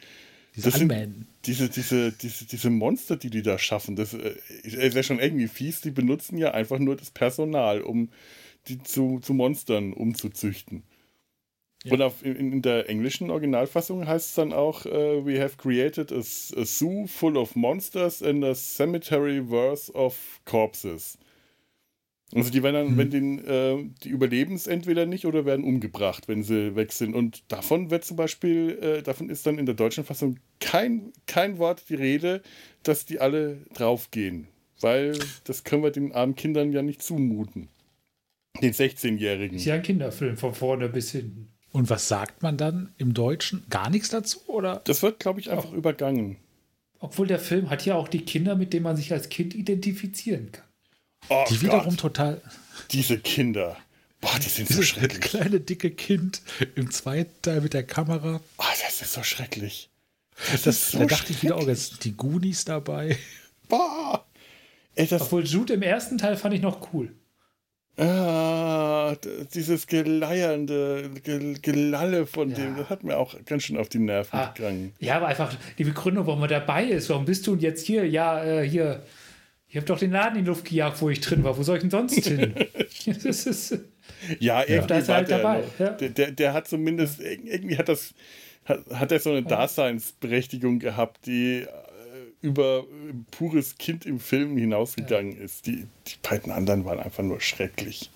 diese 0.55 0.69
Das 0.71 0.79
sind-. 0.79 1.25
Diese, 1.45 1.69
diese, 1.69 2.11
diese, 2.11 2.45
diese 2.45 2.69
Monster, 2.69 3.15
die 3.15 3.29
die 3.29 3.41
da 3.41 3.57
schaffen, 3.57 3.95
das 3.95 4.13
äh, 4.13 4.35
ist 4.63 4.95
ja 4.95 5.01
schon 5.03 5.19
irgendwie 5.19 5.47
fies. 5.47 5.81
Die 5.81 5.91
benutzen 5.91 6.37
ja 6.37 6.51
einfach 6.51 6.77
nur 6.77 6.95
das 6.97 7.09
Personal, 7.09 7.81
um 7.81 8.09
die 8.67 8.83
zu, 8.83 9.19
zu 9.21 9.33
Monstern 9.33 9.93
umzuzüchten. 9.93 10.83
Ja. 11.83 11.93
Und 11.93 12.01
auf, 12.01 12.25
in, 12.25 12.53
in 12.53 12.61
der 12.61 12.89
englischen 12.89 13.29
Originalfassung 13.29 14.07
heißt 14.07 14.29
es 14.29 14.35
dann 14.35 14.51
auch, 14.51 14.85
äh, 14.85 15.25
we 15.25 15.39
have 15.41 15.57
created 15.57 16.11
a, 16.11 16.17
a 16.17 16.65
zoo 16.65 17.05
full 17.07 17.37
of 17.37 17.55
monsters 17.55 18.21
and 18.23 18.43
a 18.43 18.55
cemetery 18.55 19.47
worth 19.47 19.93
of 19.93 20.41
corpses. 20.45 21.17
Also 22.35 22.49
die 22.51 22.61
werden 22.61 22.75
dann, 22.75 22.87
Hm. 22.89 22.97
wenn 22.97 23.09
den, 23.09 23.45
äh, 23.45 23.89
die 24.03 24.09
überleben 24.09 24.55
es 24.55 24.67
entweder 24.67 25.05
nicht 25.05 25.25
oder 25.25 25.45
werden 25.45 25.63
umgebracht, 25.63 26.27
wenn 26.27 26.43
sie 26.43 26.75
weg 26.75 26.91
sind. 26.91 27.15
Und 27.15 27.43
davon 27.49 27.89
wird 27.89 28.03
zum 28.03 28.17
Beispiel, 28.17 28.77
äh, 28.81 29.01
davon 29.01 29.29
ist 29.29 29.45
dann 29.45 29.57
in 29.57 29.65
der 29.65 29.75
deutschen 29.75 30.03
Fassung 30.03 30.37
kein, 30.59 31.13
kein 31.25 31.57
Wort 31.57 31.83
die 31.87 31.95
Rede, 31.95 32.41
dass 32.83 33.05
die 33.05 33.19
alle 33.19 33.59
draufgehen. 33.73 34.47
Weil 34.81 35.17
das 35.45 35.63
können 35.63 35.83
wir 35.83 35.91
den 35.91 36.11
armen 36.11 36.35
Kindern 36.35 36.73
ja 36.73 36.81
nicht 36.81 37.01
zumuten. 37.01 37.69
Den 38.61 38.73
16-Jährigen. 38.73 39.55
Ist 39.55 39.65
ja 39.65 39.75
ein 39.75 39.83
Kinderfilm 39.83 40.35
von 40.35 40.53
vorne 40.53 40.89
bis 40.89 41.11
hinten. 41.11 41.47
Und 41.77 41.91
was 41.91 42.07
sagt 42.07 42.41
man 42.41 42.57
dann 42.57 42.91
im 42.97 43.13
Deutschen? 43.13 43.63
Gar 43.69 43.91
nichts 43.91 44.09
dazu? 44.09 44.39
Oder? 44.47 44.81
Das 44.85 45.03
wird, 45.03 45.19
glaube 45.19 45.39
ich, 45.39 45.51
einfach 45.51 45.71
übergangen. 45.73 46.37
Obwohl 46.97 47.27
der 47.27 47.37
Film 47.37 47.69
hat 47.69 47.85
ja 47.85 47.93
auch 47.93 48.07
die 48.07 48.25
Kinder, 48.25 48.55
mit 48.55 48.73
denen 48.73 48.81
man 48.81 48.97
sich 48.97 49.13
als 49.13 49.29
Kind 49.29 49.53
identifizieren 49.53 50.51
kann. 50.51 50.63
Oh 51.29 51.45
Die 51.47 51.61
wiederum 51.61 51.91
Gott, 51.91 51.99
total. 51.99 52.41
diese 52.89 53.19
Kinder. 53.19 53.77
Boah, 54.21 54.39
die 54.39 54.49
sind 54.49 54.67
so 54.69 54.81
schrecklich. 54.81 55.21
kleine 55.21 55.59
dicke 55.59 55.91
Kind 55.91 56.41
im 56.73 56.89
zweiten 56.89 57.39
Teil 57.43 57.61
mit 57.61 57.75
der 57.75 57.83
Kamera. 57.83 58.41
Oh, 58.57 58.63
das 58.83 58.99
ist 59.03 59.13
so 59.13 59.21
schrecklich. 59.21 59.91
Das, 60.51 60.63
Das, 60.63 60.77
ist 60.77 60.91
so 60.93 60.97
da 60.97 61.05
dachte 61.05 61.31
ich 61.31 61.43
wieder 61.43 61.57
auch, 61.57 61.59
schrecklich. 61.59 61.77
jetzt 61.77 61.89
sind 61.91 62.03
die 62.05 62.17
Goonies 62.17 62.65
dabei. 62.65 63.19
Boah. 63.69 64.25
Ey, 64.95 65.05
das, 65.05 65.21
Obwohl 65.21 65.45
Jude 65.45 65.73
im 65.73 65.83
ersten 65.83 66.17
Teil 66.17 66.37
fand 66.37 66.55
ich 66.55 66.61
noch 66.61 66.91
cool. 66.91 67.13
Ah, 67.97 69.15
dieses 69.53 69.87
geleiernde 69.87 71.09
Ge 71.23 71.55
Gelalle 71.61 72.25
von 72.27 72.49
Ja. 72.49 72.55
dem, 72.55 72.77
das 72.77 72.89
hat 72.89 73.03
mir 73.03 73.17
auch 73.17 73.35
ganz 73.45 73.63
schön 73.63 73.77
auf 73.77 73.89
die 73.89 73.99
Nerven 73.99 74.37
Ah, 74.37 74.51
gegangen. 74.55 74.93
ja, 74.99 75.15
aber 75.17 75.27
einfach 75.27 75.53
die 75.77 75.83
Begründung, 75.83 76.27
warum 76.27 76.41
er 76.43 76.47
dabei 76.47 76.85
ist. 76.85 77.09
Warum 77.09 77.25
bist 77.25 77.45
du 77.47 77.51
denn 77.55 77.61
jetzt 77.61 77.85
hier? 77.85 78.07
Ja, 78.07 78.43
äh, 78.43 78.67
hier. 78.67 79.03
Ich 79.69 79.75
habe 79.75 79.85
doch 79.85 79.99
den 79.99 80.11
Laden 80.11 80.37
in 80.39 80.45
die 80.45 80.49
Luft 80.49 80.65
gejagt, 80.65 81.01
wo 81.01 81.09
ich 81.09 81.19
drin 81.19 81.43
war. 81.43 81.57
Wo 81.57 81.63
soll 81.63 81.75
ich 81.77 81.81
denn 81.81 81.89
sonst 81.91 82.25
hin? 82.25 82.53
das 83.23 83.45
ist, 83.45 83.77
Ja, 84.39 84.61
irgendwie 84.61 84.87
Da 84.87 84.97
ist 84.97 85.07
er 85.07 85.07
war 85.09 85.15
halt 85.17 85.29
der 85.29 85.37
dabei, 85.39 85.63
ja. 85.79 85.89
Der, 85.89 86.09
der, 86.09 86.31
der 86.31 86.53
hat 86.53 86.67
zumindest, 86.67 87.19
irgendwie 87.19 87.77
hat 87.77 87.89
das, 87.89 88.13
hat, 88.65 88.85
hat 88.93 89.11
er 89.11 89.19
so 89.19 89.31
eine 89.31 89.43
Daseinsberechtigung 89.43 90.79
gehabt, 90.79 91.25
die 91.25 91.65
über 92.41 92.79
äh, 93.09 93.13
pures 93.31 93.77
Kind 93.77 94.05
im 94.05 94.19
Film 94.19 94.57
hinausgegangen 94.57 95.37
ist. 95.37 95.65
Die, 95.67 95.87
die 96.07 96.15
beiden 96.21 96.51
anderen 96.51 96.85
waren 96.85 96.99
einfach 96.99 97.23
nur 97.23 97.41
schrecklich. 97.41 98.09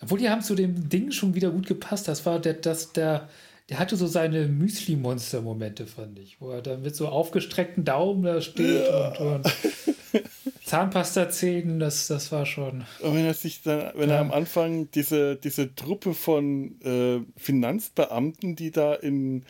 obwohl 0.00 0.18
die 0.18 0.28
haben 0.28 0.42
zu 0.42 0.54
dem 0.54 0.88
Ding 0.88 1.10
schon 1.10 1.34
wieder 1.34 1.50
gut 1.50 1.66
gepasst. 1.66 2.08
Das 2.08 2.24
war 2.26 2.38
der, 2.40 2.54
das, 2.54 2.92
der, 2.92 3.28
der 3.68 3.78
hatte 3.78 3.96
so 3.96 4.06
seine 4.06 4.46
Müsli-Monster-Momente, 4.46 5.86
fand 5.86 6.18
ich. 6.18 6.40
Wo 6.40 6.50
er 6.50 6.62
dann 6.62 6.82
mit 6.82 6.94
so 6.94 7.08
aufgestreckten 7.08 7.84
Daumen 7.84 8.22
da 8.22 8.40
steht 8.40 8.88
und, 8.88 9.18
und 9.18 9.46
Zahnpasta-Zähnen. 10.64 11.80
Das, 11.80 12.06
das 12.06 12.30
war 12.32 12.46
schon. 12.46 12.84
Und 13.00 13.14
wenn 13.14 13.24
er 13.24 13.34
sich 13.34 13.62
dann, 13.62 13.92
wenn 13.96 14.10
er 14.10 14.16
Ja. 14.16 14.20
am 14.20 14.30
Anfang 14.32 14.90
diese, 14.92 15.36
diese 15.36 15.74
Truppe 15.74 16.14
von 16.14 16.80
äh, 16.82 17.20
Finanzbeamten, 17.40 18.56
die 18.56 18.70
da 18.70 18.94
in, 18.94 19.44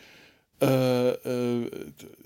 äh, 0.60 1.10
äh, 1.10 1.70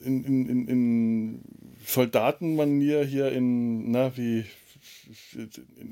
in, 0.04 0.24
in, 0.24 0.48
in, 0.48 0.68
in 0.68 1.42
Soldatenmanier 1.84 3.04
hier 3.04 3.30
in, 3.32 3.90
na, 3.90 4.16
wie 4.16 4.44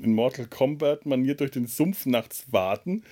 in 0.01 0.13
Mortal 0.13 0.47
Kombat 0.47 1.05
Manier 1.05 1.35
durch 1.35 1.51
den 1.51 1.67
Sumpf 1.67 2.05
nachts 2.05 2.45
warten, 2.51 3.03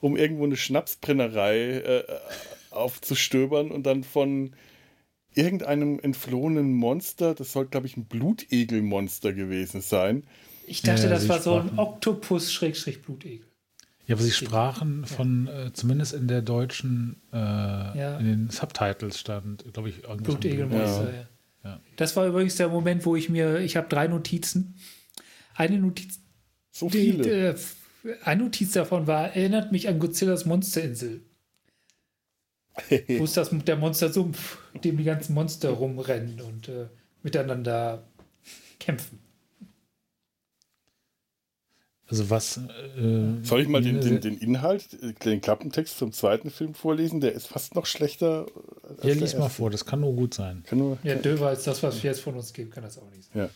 um 0.00 0.16
irgendwo 0.16 0.44
eine 0.44 0.56
Schnapsbrennerei 0.56 1.58
äh, 1.58 2.04
aufzustöbern 2.70 3.70
und 3.70 3.84
dann 3.84 4.04
von 4.04 4.52
irgendeinem 5.34 5.98
entflohenen 6.00 6.72
Monster, 6.74 7.34
das 7.34 7.52
soll, 7.52 7.66
glaube 7.66 7.86
ich, 7.86 7.96
ein 7.96 8.04
Blutegelmonster 8.04 9.32
gewesen 9.32 9.80
sein, 9.80 10.24
Ich 10.66 10.82
dachte, 10.82 11.04
Ja, 11.04 11.08
das 11.10 11.28
war 11.28 11.40
so 11.40 11.54
ein 11.54 11.78
Oktopus-Blutegel. 11.78 13.47
Ja, 14.08 14.16
aber 14.16 14.24
sie 14.24 14.32
sprachen 14.32 15.04
von, 15.04 15.46
äh, 15.48 15.72
zumindest 15.74 16.14
in 16.14 16.26
der 16.28 16.42
deutschen, 16.42 17.20
äh, 17.32 18.18
in 18.18 18.24
den 18.24 18.50
Subtitles 18.50 19.20
stand, 19.20 19.70
glaube 19.72 19.90
ich, 19.90 20.02
irgendwas 20.02 20.22
Blutegelmonster, 20.24 21.12
Ja. 21.12 21.16
ja. 21.20 21.28
Ja. 21.64 21.80
Das 21.96 22.16
war 22.16 22.26
übrigens 22.26 22.56
der 22.56 22.68
Moment, 22.68 23.04
wo 23.04 23.16
ich 23.16 23.28
mir, 23.28 23.58
ich 23.60 23.76
habe 23.76 23.88
drei 23.88 24.06
Notizen. 24.06 24.76
Eine 25.54 25.78
Notiz, 25.78 26.20
so 26.70 26.88
die, 26.88 27.12
viele. 27.12 27.50
äh, 27.50 27.56
eine 28.24 28.44
Notiz 28.44 28.72
davon 28.72 29.06
war, 29.06 29.34
erinnert 29.34 29.72
mich 29.72 29.88
an 29.88 29.98
Godzillas 29.98 30.46
Monsterinsel. 30.46 31.22
Wo 33.18 33.24
ist 33.24 33.36
das 33.36 33.50
der 33.50 33.76
Monstersumpf, 33.76 34.58
in 34.72 34.80
dem 34.82 34.96
die 34.98 35.04
ganzen 35.04 35.34
Monster 35.34 35.70
rumrennen 35.70 36.40
und 36.40 36.68
äh, 36.68 36.86
miteinander 37.24 38.06
kämpfen. 38.78 39.18
Also 42.10 42.30
was. 42.30 42.56
Äh, 42.96 43.44
Soll 43.44 43.60
ich 43.62 43.68
mal 43.68 43.82
den, 43.82 44.00
den, 44.00 44.20
den 44.20 44.38
Inhalt, 44.38 44.86
den 45.24 45.40
Klappentext 45.40 45.98
zum 45.98 46.12
zweiten 46.12 46.50
Film 46.50 46.74
vorlesen? 46.74 47.20
Der 47.20 47.32
ist 47.32 47.46
fast 47.48 47.74
noch 47.74 47.84
schlechter. 47.86 48.46
als 48.88 49.04
Ja, 49.04 49.12
lies 49.14 49.36
mal 49.36 49.48
vor, 49.50 49.70
das 49.70 49.84
kann 49.84 50.00
nur 50.00 50.14
gut 50.14 50.32
sein. 50.34 50.64
Kann 50.66 50.78
nur, 50.78 50.98
Ja, 51.02 51.16
döver 51.16 51.48
als 51.48 51.64
das, 51.64 51.82
was 51.82 52.02
wir 52.02 52.10
jetzt 52.10 52.20
von 52.20 52.34
uns 52.34 52.52
geben, 52.52 52.70
kann 52.70 52.82
das 52.82 52.98
auch 52.98 53.10
nicht 53.10 53.28
sein. 53.32 53.42
ja. 53.44 53.50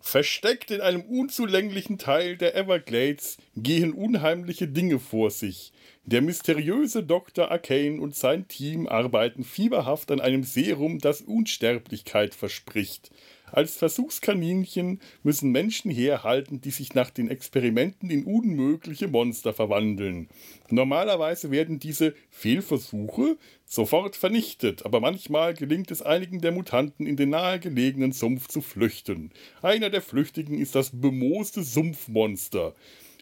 Versteckt 0.00 0.70
in 0.70 0.82
einem 0.82 1.00
unzulänglichen 1.00 1.96
Teil 1.96 2.36
der 2.36 2.54
Everglades 2.54 3.38
gehen 3.56 3.94
unheimliche 3.94 4.68
Dinge 4.68 4.98
vor 4.98 5.30
sich. 5.30 5.72
Der 6.04 6.20
mysteriöse 6.20 7.02
Dr. 7.02 7.50
Arcane 7.50 7.98
und 7.98 8.14
sein 8.14 8.46
Team 8.46 8.86
arbeiten 8.86 9.44
fieberhaft 9.44 10.10
an 10.10 10.20
einem 10.20 10.44
Serum, 10.44 10.98
das 10.98 11.22
Unsterblichkeit 11.22 12.34
verspricht. 12.34 13.10
Als 13.54 13.76
Versuchskaninchen 13.76 15.00
müssen 15.22 15.52
Menschen 15.52 15.88
herhalten, 15.88 16.60
die 16.60 16.72
sich 16.72 16.94
nach 16.94 17.10
den 17.10 17.30
Experimenten 17.30 18.10
in 18.10 18.24
unmögliche 18.24 19.06
Monster 19.06 19.54
verwandeln. 19.54 20.28
Normalerweise 20.70 21.52
werden 21.52 21.78
diese 21.78 22.14
Fehlversuche 22.30 23.36
sofort 23.64 24.16
vernichtet, 24.16 24.84
aber 24.84 24.98
manchmal 24.98 25.54
gelingt 25.54 25.92
es 25.92 26.02
einigen 26.02 26.40
der 26.40 26.50
Mutanten 26.50 27.06
in 27.06 27.16
den 27.16 27.30
nahegelegenen 27.30 28.10
Sumpf 28.10 28.48
zu 28.48 28.60
flüchten. 28.60 29.30
Einer 29.62 29.88
der 29.88 30.02
Flüchtigen 30.02 30.58
ist 30.58 30.74
das 30.74 30.90
bemooste 30.90 31.62
Sumpfmonster. 31.62 32.74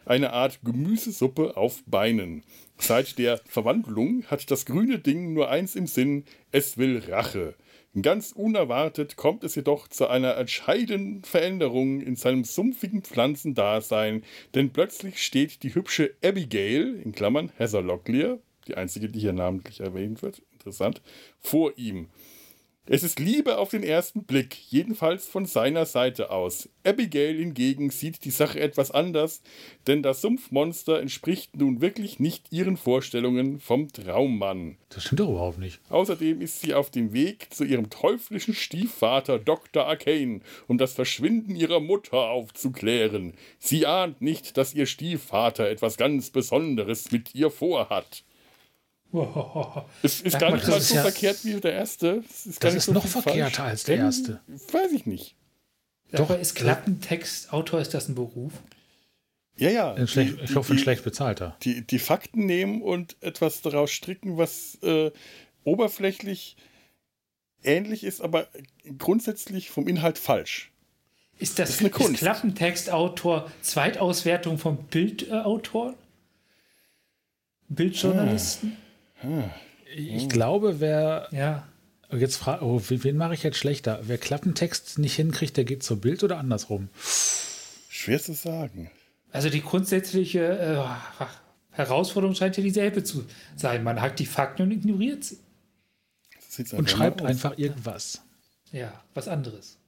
Eine 0.06 0.32
Art 0.32 0.60
Gemüsesuppe 0.64 1.58
auf 1.58 1.82
Beinen. 1.86 2.42
Seit 2.78 3.18
der 3.18 3.38
Verwandlung 3.44 4.24
hat 4.28 4.50
das 4.50 4.64
grüne 4.64 4.98
Ding 4.98 5.34
nur 5.34 5.50
eins 5.50 5.76
im 5.76 5.86
Sinn, 5.86 6.24
es 6.52 6.78
will 6.78 7.02
Rache. 7.06 7.54
Ganz 8.00 8.32
unerwartet 8.32 9.16
kommt 9.16 9.44
es 9.44 9.54
jedoch 9.54 9.86
zu 9.86 10.06
einer 10.06 10.38
entscheidenden 10.38 11.24
Veränderung 11.24 12.00
in 12.00 12.16
seinem 12.16 12.44
sumpfigen 12.44 13.02
Pflanzendasein, 13.02 14.24
denn 14.54 14.70
plötzlich 14.70 15.22
steht 15.22 15.62
die 15.62 15.74
hübsche 15.74 16.14
Abigail, 16.24 16.98
in 17.04 17.12
Klammern 17.12 17.52
Heather 17.58 17.82
Locklear, 17.82 18.38
die 18.66 18.76
einzige, 18.76 19.10
die 19.10 19.20
hier 19.20 19.34
namentlich 19.34 19.80
erwähnt 19.80 20.22
wird, 20.22 20.40
interessant, 20.52 21.02
vor 21.38 21.76
ihm. 21.76 22.08
Es 22.84 23.04
ist 23.04 23.20
Liebe 23.20 23.58
auf 23.58 23.70
den 23.70 23.84
ersten 23.84 24.24
Blick, 24.24 24.56
jedenfalls 24.68 25.28
von 25.28 25.46
seiner 25.46 25.86
Seite 25.86 26.32
aus. 26.32 26.68
Abigail 26.84 27.36
hingegen 27.36 27.90
sieht 27.90 28.24
die 28.24 28.32
Sache 28.32 28.58
etwas 28.58 28.90
anders, 28.90 29.40
denn 29.86 30.02
das 30.02 30.20
Sumpfmonster 30.20 30.98
entspricht 31.00 31.56
nun 31.56 31.80
wirklich 31.80 32.18
nicht 32.18 32.50
ihren 32.50 32.76
Vorstellungen 32.76 33.60
vom 33.60 33.86
Traummann. 33.92 34.78
Das 34.88 35.04
stimmt 35.04 35.20
doch 35.20 35.28
überhaupt 35.28 35.58
nicht. 35.58 35.80
Außerdem 35.90 36.40
ist 36.40 36.60
sie 36.60 36.74
auf 36.74 36.90
dem 36.90 37.12
Weg 37.12 37.54
zu 37.54 37.62
ihrem 37.62 37.88
teuflischen 37.88 38.52
Stiefvater 38.52 39.38
Dr. 39.38 39.86
Arcane, 39.86 40.40
um 40.66 40.76
das 40.76 40.94
Verschwinden 40.94 41.54
ihrer 41.54 41.78
Mutter 41.78 42.30
aufzuklären. 42.30 43.34
Sie 43.60 43.86
ahnt 43.86 44.20
nicht, 44.20 44.56
dass 44.56 44.74
ihr 44.74 44.86
Stiefvater 44.86 45.68
etwas 45.68 45.96
ganz 45.96 46.30
Besonderes 46.30 47.12
mit 47.12 47.32
ihr 47.36 47.52
vorhat. 47.52 48.24
Wow. 49.12 49.84
Es 50.02 50.20
ist 50.22 50.32
Sag 50.32 50.40
gar 50.40 50.52
nicht 50.52 50.62
das 50.64 50.70
mal 50.70 50.80
so 50.80 50.94
ja- 50.94 51.02
verkehrt 51.02 51.44
wie 51.44 51.60
der 51.60 51.72
erste. 51.74 52.24
Es 52.28 52.46
ist 52.46 52.60
gar 52.60 52.68
Das 52.68 52.74
nicht 52.74 52.78
ist 52.80 52.86
so 52.86 52.92
noch 52.92 53.06
verkehrter 53.06 53.50
falsch. 53.56 53.70
als 53.70 53.84
der 53.84 53.96
Denn- 53.96 54.04
erste. 54.06 54.40
Weiß 54.72 54.92
ich 54.92 55.06
nicht. 55.06 55.36
Doch, 56.12 56.30
ist 56.30 56.54
Klappentextautor, 56.54 57.80
ist 57.80 57.94
das 57.94 58.08
ein 58.08 58.14
Beruf? 58.14 58.52
Ja, 59.56 59.70
ja. 59.70 59.92
Ein 59.94 60.08
schlecht, 60.08 60.38
die- 60.40 60.44
ich 60.44 60.54
hoffe, 60.56 60.72
ein 60.72 60.76
die- 60.78 60.82
schlecht 60.82 61.04
bezahlter. 61.04 61.56
Die, 61.62 61.86
die 61.86 61.98
Fakten 61.98 62.46
nehmen 62.46 62.80
und 62.82 63.16
etwas 63.20 63.60
daraus 63.62 63.90
stricken, 63.90 64.36
was 64.38 64.78
äh, 64.82 65.10
oberflächlich 65.64 66.56
ähnlich 67.62 68.04
ist, 68.04 68.20
aber 68.22 68.48
grundsätzlich 68.98 69.70
vom 69.70 69.86
Inhalt 69.88 70.18
falsch. 70.18 70.70
Ist 71.38 71.58
das, 71.58 71.70
ist 71.70 71.80
eine 71.80 71.90
Kunst. 71.90 72.12
ist 72.14 72.18
Klappentextautor 72.20 73.50
Zweitauswertung 73.62 74.58
vom 74.58 74.78
Bildautor? 74.86 75.94
Bildjournalisten? 77.68 78.76
Ich 79.94 80.28
glaube, 80.28 80.80
wer 80.80 81.28
Ja. 81.32 81.66
jetzt 82.10 82.36
fragt, 82.36 82.62
oh, 82.62 82.80
wen 82.88 83.16
mache 83.16 83.34
ich 83.34 83.42
jetzt 83.42 83.58
schlechter? 83.58 84.00
Wer 84.02 84.18
Klappentext 84.18 84.98
nicht 84.98 85.14
hinkriegt, 85.16 85.56
der 85.56 85.64
geht 85.64 85.82
zur 85.82 86.00
Bild 86.00 86.22
oder 86.24 86.38
andersrum? 86.38 86.88
Schwer 87.88 88.20
zu 88.20 88.32
sagen. 88.34 88.90
Also 89.30 89.48
die 89.48 89.62
grundsätzliche 89.62 90.40
äh, 90.40 91.24
Herausforderung 91.70 92.34
scheint 92.34 92.56
ja 92.56 92.62
dieselbe 92.62 93.02
zu 93.02 93.24
sein. 93.56 93.82
Man 93.82 94.00
hat 94.00 94.18
die 94.18 94.26
Fakten 94.26 94.62
und 94.62 94.70
ignoriert 94.72 95.24
sie. 95.24 95.38
Und 96.72 96.90
schreibt 96.90 97.22
einfach 97.22 97.56
irgendwas. 97.56 98.20
Ja, 98.72 98.92
was 99.14 99.26
anderes. 99.28 99.78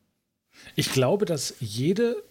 Ich 0.77 0.93
glaube, 0.93 1.27
dass 1.27 1.55
jede, 1.61 2.23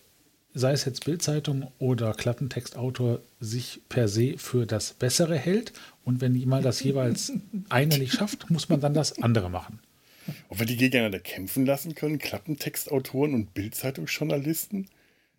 sei 0.56 0.72
es 0.72 0.86
jetzt 0.86 1.06
Bildzeitung 1.06 1.72
oder 1.78 2.14
Klappentextautor, 2.16 3.20
sich 3.40 3.82
per 3.90 4.08
se 4.08 4.36
für 4.38 4.66
das 4.66 4.94
Bessere 4.94 5.38
hält. 5.38 5.74
Und 6.06 6.22
wenn 6.22 6.36
jemand 6.36 6.66
das 6.66 6.84
jeweils 6.84 7.32
eine 7.70 7.98
nicht 7.98 8.14
schafft, 8.14 8.50
muss 8.50 8.70
man 8.70 8.82
dann 8.82 8.94
das 8.94 9.22
andere 9.22 9.50
machen. 9.50 9.80
Ob 10.50 10.60
wir 10.60 10.66
die 10.66 10.78
gegeneinander 10.78 11.20
kämpfen 11.20 11.66
lassen 11.66 11.96
können, 11.96 12.18
Klappentextautoren 12.18 13.34
und 13.34 13.54
Bildzeitungsjournalisten? 13.54 14.88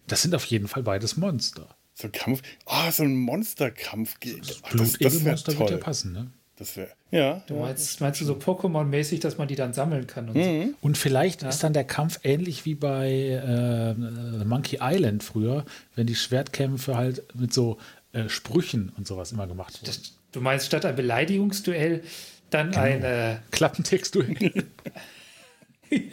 Das 0.07 0.22
sind 0.22 0.35
auf 0.35 0.44
jeden 0.46 0.68
Fall 0.68 0.83
beides 0.83 1.16
Monster. 1.16 1.68
So 1.94 2.09
ein 2.09 2.12
Kampf. 2.12 2.42
Ah, 2.66 2.90
so 2.90 3.03
ein 3.05 3.14
Monsterkampf. 3.16 4.16
Ach, 4.16 4.20
Das, 4.20 4.31
das 4.31 4.62
wäre 4.62 4.77
Blutegelmonster 4.77 5.53
wird 5.53 5.61
ja 5.61 5.66
toll. 5.77 5.79
passen, 5.79 6.12
ne? 6.12 6.31
Das 6.57 6.77
wäre. 6.77 6.90
Ja. 7.11 7.42
Du 7.46 7.55
ja. 7.55 7.61
meinst, 7.62 8.00
meinst 8.00 8.20
du 8.20 8.24
so 8.24 8.35
Pokémon-mäßig, 8.35 9.20
dass 9.20 9.38
man 9.38 9.48
die 9.48 9.57
dann 9.57 9.72
sammeln 9.72 10.07
kann? 10.07 10.29
Und 10.29 10.40
so? 10.42 10.74
Und 10.83 10.98
vielleicht 10.98 11.42
ist 11.42 11.62
dann 11.64 11.72
der 11.72 11.85
Kampf 11.85 12.20
ähnlich 12.22 12.64
wie 12.64 12.74
bei 12.74 13.11
äh, 13.11 14.44
Monkey 14.44 14.79
Island 14.81 15.22
früher, 15.24 15.64
wenn 15.96 16.07
die 16.07 16.14
Schwertkämpfe 16.14 16.96
halt 16.96 17.24
mit 17.35 17.53
so 17.53 17.79
äh, 18.12 18.29
Sprüchen 18.29 18.92
und 18.96 19.07
sowas 19.07 19.33
immer 19.33 19.46
gemacht 19.46 19.74
wurden. 19.74 19.87
Das, 19.87 20.12
du 20.35 20.40
meinst 20.40 20.66
statt 20.66 20.85
ein 20.85 20.97
Beleidigungsduell 20.97 22.03
dann 22.51 22.70
Genau. 22.70 22.83
ein 22.83 23.03
äh, 23.05 23.37
Klappentextduell. 23.51 24.64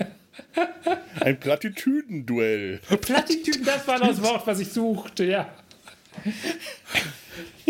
Ein 1.19 1.39
Plattitüdenduell. 1.39 2.79
Plattitüden, 3.01 3.63
das 3.63 3.88
war 3.88 3.99
das 3.99 4.21
Wort, 4.21 4.45
was 4.47 4.60
ich 4.60 4.69
suchte, 4.69 5.23
ja. 5.23 5.49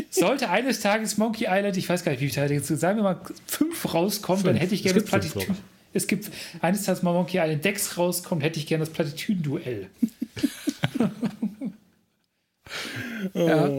Sollte 0.09 0.49
eines 0.49 0.79
Tages 0.79 1.17
Monkey 1.17 1.45
Island, 1.49 1.77
ich 1.77 1.87
weiß 1.87 2.03
gar 2.03 2.11
nicht, 2.11 2.21
wie 2.21 2.29
viele 2.29 2.35
Teile 2.47 2.53
jetzt, 2.55 2.67
sagen 2.67 2.97
wir 2.97 3.03
mal 3.03 3.21
fünf 3.45 3.93
rauskommen, 3.93 4.43
dann 4.43 4.53
Fünf. 4.53 4.63
hätte 4.63 4.75
ich 4.75 4.83
gerne 4.83 5.01
das 5.01 5.09
Plattitüden. 5.09 5.57
Es 5.93 6.07
gibt 6.07 6.31
eines 6.61 6.83
Tages 6.83 7.03
mal 7.03 7.13
Monkey 7.13 7.37
Island 7.37 7.63
Dex 7.65 7.97
rauskommt, 7.97 8.43
hätte 8.43 8.59
ich 8.59 8.67
gerne 8.67 8.85
das 8.85 8.93
Plattitüden-Duell. 8.93 9.87
ja. 13.33 13.69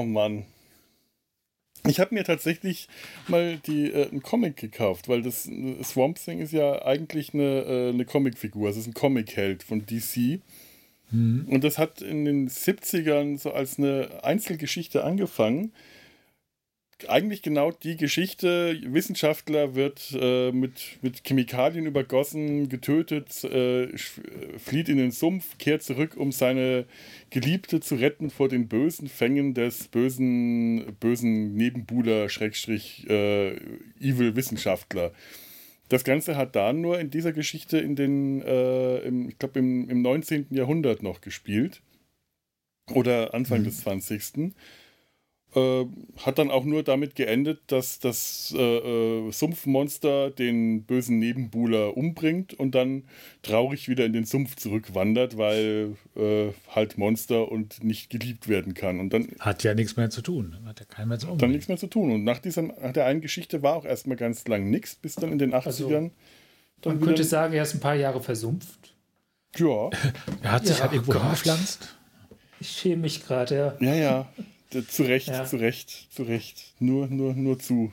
Ah, 0.00 0.04
Mann. 0.04 0.44
Ich 1.88 1.98
habe 1.98 2.14
mir 2.14 2.24
tatsächlich 2.24 2.88
mal 3.28 3.58
die, 3.66 3.90
äh, 3.90 4.08
einen 4.10 4.22
Comic 4.22 4.56
gekauft, 4.56 5.08
weil 5.08 5.22
das 5.22 5.46
äh, 5.46 5.82
Swamp 5.82 6.22
Thing 6.22 6.40
ist 6.40 6.52
ja 6.52 6.84
eigentlich 6.84 7.32
eine, 7.32 7.62
äh, 7.62 7.88
eine 7.90 8.04
Comicfigur. 8.04 8.68
Es 8.68 8.76
ist 8.76 8.86
ein 8.86 8.94
Comic-Held 8.94 9.62
von 9.62 9.86
DC. 9.86 10.40
Und 11.12 11.64
das 11.64 11.78
hat 11.78 12.02
in 12.02 12.24
den 12.24 12.48
70ern 12.48 13.36
so 13.36 13.52
als 13.52 13.78
eine 13.78 14.22
Einzelgeschichte 14.22 15.02
angefangen. 15.02 15.72
Eigentlich 17.08 17.42
genau 17.42 17.72
die 17.72 17.96
Geschichte, 17.96 18.78
Wissenschaftler 18.84 19.74
wird 19.74 20.16
äh, 20.20 20.52
mit, 20.52 20.98
mit 21.02 21.22
Chemikalien 21.24 21.86
übergossen, 21.86 22.68
getötet, 22.68 23.44
äh, 23.44 23.84
äh, 23.84 23.98
flieht 24.58 24.88
in 24.88 24.98
den 24.98 25.10
Sumpf, 25.10 25.58
kehrt 25.58 25.82
zurück, 25.82 26.16
um 26.16 26.32
seine 26.32 26.86
Geliebte 27.30 27.80
zu 27.80 27.94
retten 27.94 28.30
vor 28.30 28.48
den 28.48 28.68
bösen 28.68 29.08
Fängen 29.08 29.54
des 29.54 29.88
bösen, 29.88 30.96
bösen 31.00 31.54
Nebenbuhler, 31.54 32.28
Schrägstrich, 32.28 33.08
äh, 33.08 33.56
Evil 34.00 34.36
Wissenschaftler. 34.36 35.12
Das 35.88 36.04
Ganze 36.04 36.36
hat 36.36 36.54
da 36.54 36.72
nur 36.72 37.00
in 37.00 37.10
dieser 37.10 37.32
Geschichte 37.32 37.78
in 37.78 37.96
den, 37.96 38.42
äh, 38.42 38.98
im, 38.98 39.28
ich 39.28 39.38
glaube, 39.38 39.58
im, 39.58 39.88
im 39.88 40.02
19. 40.02 40.46
Jahrhundert 40.50 41.02
noch 41.02 41.20
gespielt. 41.20 41.82
Oder 42.92 43.34
Anfang 43.34 43.64
des 43.64 43.80
20. 43.82 44.52
Äh, 45.54 45.84
hat 46.18 46.38
dann 46.38 46.50
auch 46.50 46.64
nur 46.64 46.84
damit 46.84 47.16
geendet, 47.16 47.60
dass 47.66 47.98
das 47.98 48.54
äh, 48.56 48.60
äh, 49.26 49.32
Sumpfmonster 49.32 50.30
den 50.30 50.84
bösen 50.84 51.18
Nebenbuhler 51.18 51.96
umbringt 51.96 52.54
und 52.54 52.74
dann 52.76 53.04
traurig 53.42 53.88
wieder 53.88 54.04
in 54.04 54.12
den 54.12 54.24
Sumpf 54.24 54.54
zurückwandert, 54.54 55.36
weil 55.36 55.96
äh, 56.16 56.50
halt 56.74 56.98
Monster 56.98 57.50
und 57.50 57.82
nicht 57.82 58.10
geliebt 58.10 58.46
werden 58.48 58.74
kann. 58.74 59.00
Und 59.00 59.12
dann 59.12 59.26
Hat 59.40 59.64
ja 59.64 59.74
nichts 59.74 59.96
mehr 59.96 60.08
zu 60.10 60.22
tun. 60.22 60.56
Hat 60.66 60.78
ja 60.78 60.86
keinen 60.86 61.08
mehr 61.08 61.18
zu 61.18 61.26
dann 61.26 61.32
umbringen. 61.32 61.52
nichts 61.56 61.66
mehr 61.68 61.78
zu 61.78 61.88
tun. 61.88 62.12
Und 62.12 62.22
nach, 62.22 62.38
dieser, 62.38 62.62
nach 62.62 62.92
der 62.92 63.06
einen 63.06 63.20
Geschichte 63.20 63.62
war 63.62 63.74
auch 63.74 63.84
erstmal 63.84 64.16
ganz 64.16 64.46
lang 64.46 64.70
nichts, 64.70 64.94
bis 64.94 65.16
dann 65.16 65.32
in 65.32 65.38
den 65.38 65.52
80ern. 65.52 65.66
Also, 65.66 65.88
dann 65.90 66.12
Man 66.84 67.00
könnte 67.00 67.24
sagen, 67.24 67.54
er 67.54 67.64
ist 67.64 67.74
ein 67.74 67.80
paar 67.80 67.96
Jahre 67.96 68.22
versumpft. 68.22 68.94
ja, 69.56 69.90
Er 70.42 70.52
hat 70.52 70.64
sich 70.66 70.76
Ja, 70.76 70.82
halt 70.84 70.92
irgendwo 70.92 71.12
Gott. 71.12 71.22
hingepflanzt. 71.22 71.96
Ich 72.60 72.68
schäme 72.70 73.02
mich 73.02 73.24
gerade, 73.26 73.56
ja. 73.80 73.86
ja, 73.86 73.94
ja. 73.94 74.32
D- 74.72 74.86
Zu 74.86 75.02
Recht, 75.04 75.28
Ja. 75.28 75.44
zu 75.44 75.56
Recht, 75.56 76.08
zu 76.12 76.22
Recht. 76.22 76.74
Nur, 76.78 77.06
nur, 77.08 77.34
nur 77.34 77.58
zu. 77.58 77.92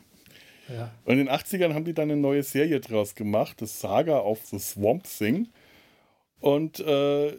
ja. 0.70 0.92
Und 1.06 1.13
in 1.13 1.26
den 1.26 1.30
80ern 1.30 1.74
haben 1.74 1.86
die 1.86 1.94
dann 1.94 2.12
eine 2.12 2.20
neue 2.20 2.44
Serie 2.44 2.80
draus 2.80 3.16
gemacht, 3.16 3.62
das 3.62 3.80
Saga 3.80 4.20
of 4.20 4.46
the 4.48 4.60
Swamp 4.60 5.04
Thing. 5.06 5.48
Und 6.40 6.80
äh, 6.80 7.38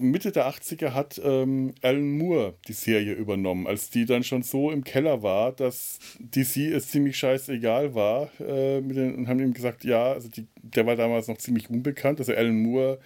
Mitte 0.00 0.30
der 0.32 0.48
80er 0.48 0.90
hat 0.94 1.20
ähm, 1.24 1.74
Alan 1.82 2.16
Moore 2.18 2.54
die 2.68 2.72
Serie 2.72 3.14
übernommen, 3.14 3.66
als 3.66 3.90
die 3.90 4.06
dann 4.06 4.22
schon 4.22 4.42
so 4.42 4.70
im 4.70 4.84
Keller 4.84 5.22
war, 5.24 5.50
dass 5.52 5.98
DC 6.20 6.72
es 6.72 6.88
ziemlich 6.88 7.18
scheißegal 7.18 7.94
war. 7.94 8.30
Äh, 8.40 8.80
den, 8.80 9.16
und 9.16 9.28
haben 9.28 9.40
ihm 9.40 9.52
gesagt, 9.52 9.84
ja, 9.84 10.12
also 10.12 10.28
die, 10.28 10.46
der 10.62 10.86
war 10.86 10.94
damals 10.96 11.26
noch 11.28 11.38
ziemlich 11.38 11.68
unbekannt. 11.68 12.20
Also 12.20 12.32
Alan 12.32 12.62
Moore, 12.62 13.00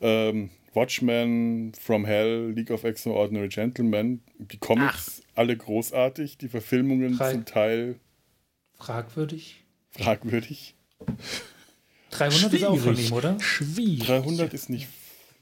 ähm, 0.00 0.48
Watchmen, 0.78 1.72
From 1.74 2.04
Hell, 2.04 2.52
League 2.54 2.70
of 2.70 2.84
Extraordinary 2.84 3.48
Gentlemen, 3.48 4.22
die 4.38 4.58
Comics 4.58 5.22
alle 5.34 5.56
großartig, 5.56 6.38
die 6.38 6.48
Verfilmungen 6.48 7.16
Drei. 7.18 7.32
zum 7.32 7.44
Teil 7.44 7.96
Fragwürdig. 8.74 9.64
fragwürdig. 9.90 10.74
300 12.10 12.52
ist 12.54 12.64
auch 12.64 12.76
von 12.78 12.96
ihm, 12.98 13.12
oder? 13.12 13.40
Schwierig. 13.40 14.06
300 14.06 14.54
ist 14.54 14.70
nicht, 14.70 14.88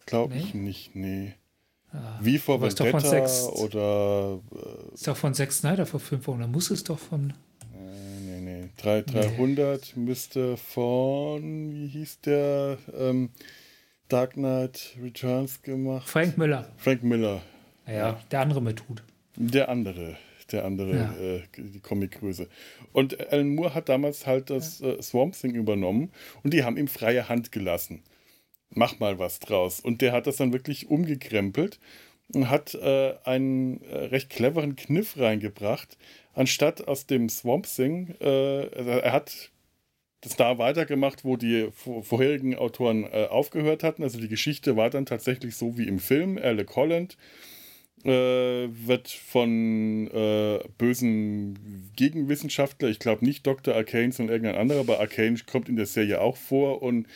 glaube 0.07 0.35
ich 0.37 0.55
Nee? 0.55 0.61
nicht, 0.61 0.97
nee. 0.97 1.35
Wie 2.21 2.39
vor 2.39 2.59
doch 2.59 2.69
von 2.69 2.85
Vendetta 3.03 3.09
Sex- 3.09 3.45
oder 3.47 4.41
Ist 4.93 5.07
doch 5.07 5.17
von 5.17 5.33
Zack 5.35 5.53
Snyder 5.53 5.87
vor 5.87 6.01
fünf 6.01 6.27
Wochen. 6.27 6.41
Da 6.41 6.47
muss 6.47 6.71
es 6.71 6.83
doch 6.85 6.99
von. 6.99 7.33
nee, 8.21 8.41
nee, 8.41 8.69
Drei- 8.77 9.03
300 9.03 9.97
müsste 9.97 10.57
von, 10.57 11.73
wie 11.73 11.87
hieß 11.89 12.21
der, 12.23 12.79
ähm, 12.99 13.31
Dark 14.09 14.35
Knight 14.35 14.97
Returns 15.03 15.63
gemacht? 15.63 16.09
Frank 16.09 16.39
Miller. 16.39 16.71
Frank 16.77 17.03
Miller, 17.03 17.43
Ja, 17.87 18.21
der 18.31 18.41
andere 18.41 18.63
mit 18.63 18.89
Hut. 18.89 19.03
der 19.37 19.69
andere, 19.69 20.17
der 20.53 20.65
andere, 20.65 20.95
Ja. 20.97 21.15
äh, 21.17 21.43
die 21.57 21.81
Comicgröße. 21.81 22.49
Und 22.93 23.19
Alan 23.33 23.55
Moore 23.55 23.75
hat 23.75 23.89
damals 23.89 24.27
halt 24.27 24.51
das 24.51 24.81
äh, 24.81 25.01
Swamp 25.03 25.35
Thing 25.39 25.55
übernommen 25.55 26.11
und 26.43 26.55
die 26.55 26.63
haben 26.65 26.77
ihm 26.77 26.89
freie 26.89 27.29
Hand 27.29 27.51
gelassen. 27.53 28.03
Mach 28.71 28.99
mal 28.99 29.19
was 29.19 29.39
draus. 29.41 29.81
Und 29.81 30.01
der 30.03 30.13
hat 30.13 30.27
das 30.27 30.37
dann 30.37 30.53
wirklich 30.53 30.89
umgekrempelt. 30.89 31.79
und 32.35 32.51
hat 32.51 32.75
äh, 32.75 33.15
einen 33.23 33.81
äh, 33.85 34.07
recht 34.07 34.31
cleveren 34.31 34.75
Kniff 34.75 35.17
reingebracht. 35.17 35.97
Anstatt 36.35 36.89
aus 36.89 37.07
dem 37.07 37.29
Swamp 37.29 37.67
Thing, 37.67 38.17
äh, 38.21 38.69
also 38.77 38.91
er 38.91 39.13
hat 39.13 39.51
das 40.21 40.37
da 40.37 40.59
weitergemacht, 40.59 41.25
wo 41.25 41.37
die 41.37 41.69
vorherigen 41.73 42.57
Autoren 42.57 43.05
äh, 43.05 43.27
aufgehört 43.27 43.83
hatten. 43.83 44.03
Also 44.03 44.19
die 44.19 44.29
Geschichte 44.29 44.77
war 44.77 44.91
dann 44.91 45.07
tatsächlich 45.07 45.57
so 45.57 45.77
wie 45.79 45.87
im 45.87 45.99
Film. 45.99 46.39
Alec 46.39 46.75
Holland 46.75 47.17
äh, 48.05 48.09
wird 48.09 49.09
von 49.09 50.09
äh, 50.09 50.61
bösen 50.79 51.91
Gegenwissenschaftler, 51.97 52.89
ich 52.89 52.99
glaube 52.99 53.25
nicht 53.25 53.47
Dr. 53.47 53.75
Arcane, 53.75 54.13
sondern 54.13 54.35
irgendein 54.35 54.61
anderer, 54.61 54.81
aber 54.81 55.01
Arcane 55.01 55.39
kommt 55.51 55.69
in 55.69 55.77
der 55.77 55.87
Serie 55.87 56.21
auch 56.21 56.37
vor 56.37 56.83
und 56.83 57.07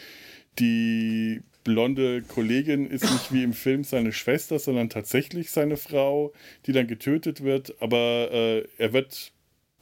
die 0.58 1.42
blonde 1.64 2.22
Kollegin 2.22 2.86
ist 2.86 3.04
nicht 3.04 3.32
wie 3.32 3.42
im 3.42 3.52
Film 3.52 3.84
seine 3.84 4.12
Schwester, 4.12 4.58
sondern 4.58 4.88
tatsächlich 4.88 5.50
seine 5.50 5.76
Frau, 5.76 6.32
die 6.66 6.72
dann 6.72 6.86
getötet 6.86 7.42
wird. 7.44 7.80
Aber 7.80 8.30
äh, 8.32 8.66
er 8.78 8.92
wird 8.92 9.32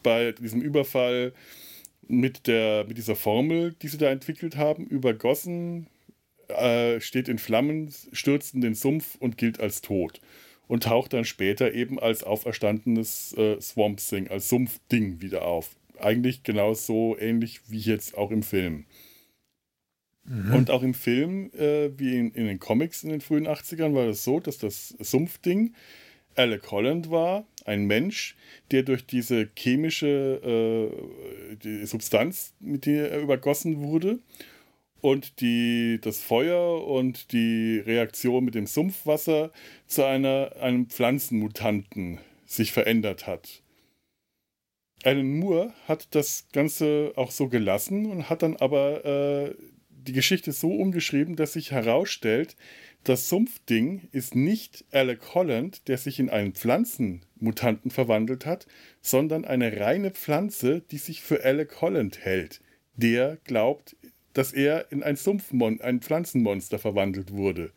bei 0.02 0.32
diesem 0.32 0.60
Überfall 0.60 1.32
mit, 2.08 2.46
der, 2.46 2.84
mit 2.86 2.98
dieser 2.98 3.16
Formel, 3.16 3.74
die 3.80 3.88
sie 3.88 3.98
da 3.98 4.10
entwickelt 4.10 4.56
haben, 4.56 4.86
übergossen, 4.86 5.86
äh, 6.48 7.00
steht 7.00 7.28
in 7.28 7.38
Flammen, 7.38 7.92
stürzt 8.12 8.54
in 8.54 8.60
den 8.60 8.74
Sumpf 8.74 9.16
und 9.16 9.36
gilt 9.36 9.60
als 9.60 9.80
tot. 9.82 10.20
Und 10.66 10.84
taucht 10.84 11.14
dann 11.14 11.24
später 11.24 11.72
eben 11.72 11.98
als 11.98 12.24
auferstandenes 12.24 13.34
äh, 13.38 13.60
Swamp 13.60 14.00
Thing, 14.00 14.28
als 14.28 14.48
Sumpfding 14.48 15.22
wieder 15.22 15.42
auf. 15.46 15.76
Eigentlich 15.98 16.42
genau 16.42 16.74
so 16.74 17.16
ähnlich 17.18 17.60
wie 17.68 17.78
jetzt 17.78 18.16
auch 18.16 18.30
im 18.30 18.42
Film. 18.42 18.84
Mhm. 20.24 20.54
Und 20.54 20.70
auch 20.70 20.82
im 20.82 20.94
Film, 20.94 21.50
äh, 21.54 21.90
wie 21.98 22.18
in, 22.18 22.32
in, 22.32 22.46
den 22.46 22.58
Comics 22.58 23.02
in 23.02 23.10
den 23.10 23.22
frühen 23.22 23.48
80ern, 23.48 23.94
war 23.94 24.04
es 24.04 24.18
das 24.18 24.24
so, 24.24 24.40
dass 24.40 24.58
das 24.58 24.88
Sumpfding 25.00 25.74
Alec 26.34 26.70
Holland 26.70 27.10
war, 27.10 27.46
ein 27.68 27.86
Mensch, 27.86 28.36
der 28.70 28.82
durch 28.82 29.06
diese 29.06 29.48
chemische 29.56 30.90
äh, 31.52 31.56
die 31.56 31.86
Substanz, 31.86 32.54
mit 32.58 32.86
der 32.86 33.12
er 33.12 33.20
übergossen 33.20 33.82
wurde, 33.82 34.18
und 35.00 35.40
die, 35.40 36.00
das 36.02 36.20
Feuer 36.20 36.84
und 36.86 37.32
die 37.32 37.78
Reaktion 37.78 38.44
mit 38.44 38.54
dem 38.54 38.66
Sumpfwasser 38.66 39.52
zu 39.86 40.04
einer, 40.04 40.56
einem 40.60 40.88
Pflanzenmutanten 40.88 42.18
sich 42.46 42.72
verändert 42.72 43.26
hat. 43.26 43.62
Alan 45.04 45.38
Moore 45.38 45.72
hat 45.86 46.14
das 46.16 46.48
Ganze 46.52 47.12
auch 47.14 47.30
so 47.30 47.48
gelassen 47.48 48.06
und 48.06 48.28
hat 48.28 48.42
dann 48.42 48.56
aber 48.56 49.04
äh, 49.04 49.54
die 49.88 50.12
Geschichte 50.12 50.52
so 50.52 50.72
umgeschrieben, 50.72 51.36
dass 51.36 51.52
sich 51.52 51.70
herausstellt, 51.70 52.56
das 53.04 53.28
Sumpfding 53.28 54.08
ist 54.12 54.34
nicht 54.34 54.84
Alec 54.90 55.34
Holland, 55.34 55.88
der 55.88 55.98
sich 55.98 56.18
in 56.18 56.28
einen 56.28 56.52
Pflanzenmutanten 56.52 57.90
verwandelt 57.90 58.44
hat, 58.44 58.66
sondern 59.00 59.44
eine 59.44 59.80
reine 59.80 60.10
Pflanze, 60.10 60.82
die 60.90 60.98
sich 60.98 61.22
für 61.22 61.44
Alec 61.44 61.80
Holland 61.80 62.18
hält. 62.24 62.60
Der 62.96 63.38
glaubt, 63.44 63.96
dass 64.34 64.52
er 64.52 64.92
in 64.92 65.02
ein 65.02 65.16
Sumpfmon 65.16 65.80
ein 65.80 66.00
Pflanzenmonster 66.00 66.78
verwandelt 66.78 67.32
wurde. 67.32 67.72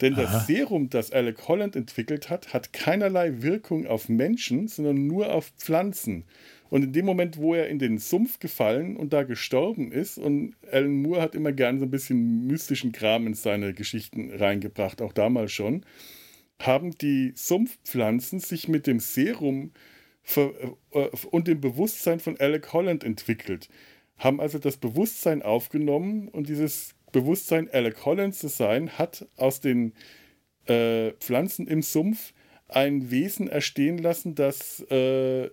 Denn 0.00 0.14
Aha. 0.14 0.22
das 0.22 0.46
Serum, 0.46 0.90
das 0.90 1.12
Alec 1.12 1.48
Holland 1.48 1.76
entwickelt 1.76 2.30
hat, 2.30 2.52
hat 2.52 2.72
keinerlei 2.72 3.42
Wirkung 3.42 3.86
auf 3.86 4.08
Menschen, 4.08 4.68
sondern 4.68 5.06
nur 5.06 5.32
auf 5.32 5.52
Pflanzen. 5.58 6.24
Und 6.72 6.84
in 6.84 6.92
dem 6.94 7.04
Moment, 7.04 7.36
wo 7.36 7.52
er 7.52 7.68
in 7.68 7.78
den 7.78 7.98
Sumpf 7.98 8.38
gefallen 8.38 8.96
und 8.96 9.12
da 9.12 9.24
gestorben 9.24 9.92
ist, 9.92 10.16
und 10.16 10.56
Alan 10.70 11.02
Moore 11.02 11.20
hat 11.20 11.34
immer 11.34 11.52
gern 11.52 11.78
so 11.78 11.84
ein 11.84 11.90
bisschen 11.90 12.46
mystischen 12.46 12.92
Kram 12.92 13.26
in 13.26 13.34
seine 13.34 13.74
Geschichten 13.74 14.30
reingebracht, 14.32 15.02
auch 15.02 15.12
damals 15.12 15.52
schon, 15.52 15.84
haben 16.58 16.96
die 16.96 17.32
Sumpfpflanzen 17.34 18.40
sich 18.40 18.68
mit 18.68 18.86
dem 18.86 19.00
Serum 19.00 19.72
äh, 20.34 21.08
und 21.30 21.46
dem 21.46 21.60
Bewusstsein 21.60 22.20
von 22.20 22.40
Alec 22.40 22.72
Holland 22.72 23.04
entwickelt. 23.04 23.68
Haben 24.16 24.40
also 24.40 24.58
das 24.58 24.78
Bewusstsein 24.78 25.42
aufgenommen 25.42 26.28
und 26.28 26.48
dieses 26.48 26.94
Bewusstsein, 27.12 27.68
Alec 27.70 28.02
Holland 28.06 28.34
zu 28.34 28.48
sein, 28.48 28.96
hat 28.96 29.28
aus 29.36 29.60
den 29.60 29.92
äh, 30.64 31.10
Pflanzen 31.20 31.66
im 31.66 31.82
Sumpf 31.82 32.32
ein 32.68 33.10
Wesen 33.10 33.48
erstehen 33.48 33.98
lassen, 33.98 34.34
das 34.34 34.80
äh, 34.90 35.50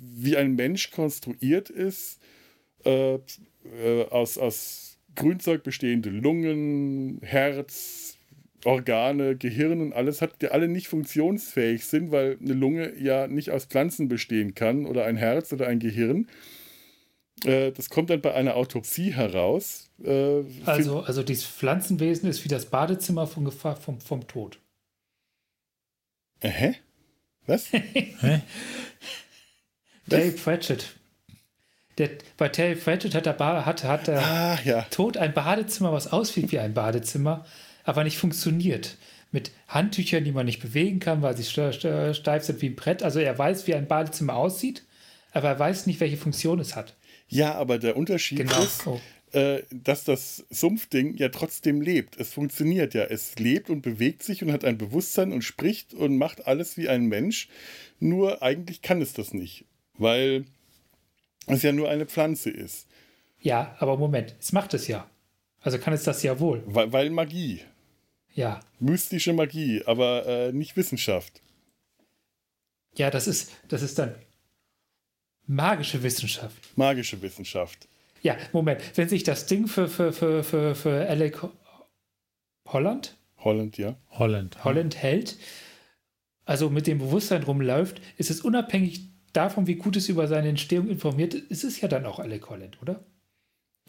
wie 0.00 0.36
ein 0.36 0.54
Mensch 0.54 0.90
konstruiert 0.90 1.70
ist, 1.70 2.20
äh, 2.84 3.14
äh, 3.14 3.20
aus, 4.10 4.38
aus 4.38 4.98
Grünzeug 5.14 5.62
bestehende 5.62 6.10
Lungen, 6.10 7.20
Herz, 7.22 8.18
Organe, 8.64 9.36
Gehirn 9.36 9.80
und 9.80 9.92
alles 9.92 10.22
hat, 10.22 10.40
die 10.40 10.48
alle 10.48 10.68
nicht 10.68 10.88
funktionsfähig 10.88 11.84
sind, 11.84 12.12
weil 12.12 12.38
eine 12.40 12.54
Lunge 12.54 12.92
ja 12.98 13.26
nicht 13.26 13.50
aus 13.50 13.66
Pflanzen 13.66 14.08
bestehen 14.08 14.54
kann 14.54 14.86
oder 14.86 15.04
ein 15.04 15.16
Herz 15.16 15.52
oder 15.52 15.66
ein 15.66 15.80
Gehirn. 15.80 16.28
Äh, 17.44 17.72
das 17.72 17.90
kommt 17.90 18.10
dann 18.10 18.20
bei 18.20 18.34
einer 18.34 18.56
Autopsie 18.56 19.12
heraus. 19.12 19.90
Äh, 20.04 20.44
also, 20.64 21.00
also 21.00 21.22
dieses 21.22 21.44
Pflanzenwesen 21.44 22.28
ist 22.28 22.44
wie 22.44 22.48
das 22.48 22.66
Badezimmer 22.66 23.26
vom, 23.26 23.50
vom, 23.50 24.00
vom 24.00 24.26
Tod. 24.28 24.58
Hä? 26.40 26.74
Was? 27.46 27.72
Hä? 27.72 28.42
Terry 30.16 30.30
Pratchett. 30.30 30.94
Der, 31.98 32.10
bei 32.36 32.48
Terry 32.48 32.74
Pratchett 32.74 33.14
hat 33.14 33.26
der, 33.26 33.32
ba 33.34 33.66
hat, 33.66 33.84
hat 33.84 34.06
der 34.06 34.20
ah, 34.20 34.58
ja. 34.64 34.82
Tod 34.90 35.16
ein 35.16 35.34
Badezimmer, 35.34 35.92
was 35.92 36.10
aussieht 36.10 36.50
wie 36.50 36.58
ein 36.58 36.74
Badezimmer, 36.74 37.44
aber 37.84 38.04
nicht 38.04 38.18
funktioniert. 38.18 38.96
Mit 39.30 39.50
Handtüchern, 39.68 40.24
die 40.24 40.32
man 40.32 40.46
nicht 40.46 40.60
bewegen 40.60 41.00
kann, 41.00 41.22
weil 41.22 41.36
sie 41.36 41.44
steif 41.44 42.44
sind 42.44 42.60
wie 42.62 42.66
ein 42.66 42.76
Brett. 42.76 43.02
Also 43.02 43.18
er 43.18 43.36
weiß, 43.38 43.66
wie 43.66 43.74
ein 43.74 43.88
Badezimmer 43.88 44.36
aussieht, 44.36 44.84
aber 45.32 45.48
er 45.48 45.58
weiß 45.58 45.86
nicht, 45.86 46.00
welche 46.00 46.18
Funktion 46.18 46.60
es 46.60 46.76
hat. 46.76 46.94
Ja, 47.28 47.54
aber 47.54 47.78
der 47.78 47.96
Unterschied 47.96 48.38
genau. 48.38 48.62
ist, 48.62 48.86
oh. 48.86 49.00
äh, 49.32 49.62
dass 49.70 50.04
das 50.04 50.44
Sumpfding 50.50 51.16
ja 51.16 51.30
trotzdem 51.30 51.80
lebt. 51.80 52.18
Es 52.20 52.34
funktioniert 52.34 52.92
ja. 52.92 53.04
Es 53.04 53.36
lebt 53.38 53.70
und 53.70 53.80
bewegt 53.80 54.22
sich 54.22 54.42
und 54.42 54.52
hat 54.52 54.66
ein 54.66 54.76
Bewusstsein 54.76 55.32
und 55.32 55.42
spricht 55.42 55.94
und 55.94 56.18
macht 56.18 56.46
alles 56.46 56.76
wie 56.76 56.90
ein 56.90 57.06
Mensch. 57.06 57.48
Nur 58.00 58.42
eigentlich 58.42 58.82
kann 58.82 59.00
es 59.00 59.14
das 59.14 59.32
nicht 59.32 59.64
weil 59.98 60.44
es 61.46 61.62
ja 61.62 61.72
nur 61.72 61.88
eine 61.88 62.06
Pflanze 62.06 62.50
ist. 62.50 62.86
Ja, 63.40 63.76
aber 63.78 63.96
Moment, 63.96 64.34
es 64.38 64.52
macht 64.52 64.74
es 64.74 64.88
ja. 64.88 65.08
Also 65.60 65.78
kann 65.78 65.94
es 65.94 66.04
das 66.04 66.22
ja 66.22 66.38
wohl. 66.40 66.62
Weil, 66.66 66.92
weil 66.92 67.10
Magie. 67.10 67.60
Ja. 68.34 68.60
Mystische 68.78 69.32
Magie, 69.32 69.82
aber 69.84 70.26
äh, 70.26 70.52
nicht 70.52 70.76
Wissenschaft. 70.76 71.40
Ja, 72.94 73.10
das 73.10 73.26
ist, 73.26 73.52
das 73.68 73.82
ist 73.82 73.98
dann 73.98 74.14
magische 75.46 76.02
Wissenschaft. 76.02 76.76
Magische 76.76 77.20
Wissenschaft. 77.22 77.88
Ja, 78.22 78.36
Moment, 78.52 78.80
wenn 78.96 79.08
sich 79.08 79.24
das 79.24 79.46
Ding 79.46 79.66
für, 79.66 79.88
für, 79.88 80.12
für, 80.12 80.44
für, 80.44 80.74
für 80.74 81.08
Alec 81.08 81.40
Holland? 82.66 83.16
Holland, 83.38 83.76
ja. 83.78 83.96
Holland. 84.10 84.64
Holland 84.64 84.96
hält, 84.96 85.36
also 86.44 86.70
mit 86.70 86.86
dem 86.86 86.98
Bewusstsein 86.98 87.42
rumläuft, 87.42 88.00
ist 88.16 88.30
es 88.30 88.40
unabhängig 88.40 89.11
davon, 89.32 89.66
wie 89.66 89.76
gut 89.76 89.96
es 89.96 90.08
über 90.08 90.28
seine 90.28 90.48
Entstehung 90.48 90.88
informiert 90.88 91.34
ist, 91.34 91.64
es 91.64 91.80
ja 91.80 91.88
dann 91.88 92.06
auch 92.06 92.18
Alec 92.18 92.48
Holland, 92.48 92.80
oder? 92.82 93.04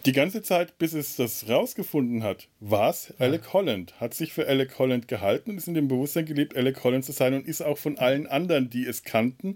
Die 0.06 0.12
ganze 0.12 0.42
Zeit, 0.42 0.78
bis 0.80 0.92
es 0.92 1.16
das 1.16 1.48
rausgefunden 1.48 2.24
hat, 2.24 2.50
war 2.60 2.90
es. 2.90 3.14
Alec 3.20 3.54
Holland. 3.54 4.02
Hat 4.02 4.14
sich 4.14 4.34
für 4.34 4.46
Alec 4.48 4.78
Holland 4.78 5.08
gehalten 5.08 5.52
und 5.52 5.58
ist 5.58 5.70
in 5.70 5.76
dem 5.76 5.88
Bewusstsein 5.88 6.26
gelebt, 6.26 6.58
Alec 6.58 6.84
Holland 6.84 7.06
zu 7.06 7.14
sein 7.14 7.34
und 7.34 7.48
ist 7.48 7.62
auch 7.62 7.78
von 7.78 7.98
allen 7.98 8.28
anderen, 8.28 8.70
die 8.70 8.86
es 8.86 9.04
kannten, 9.04 9.56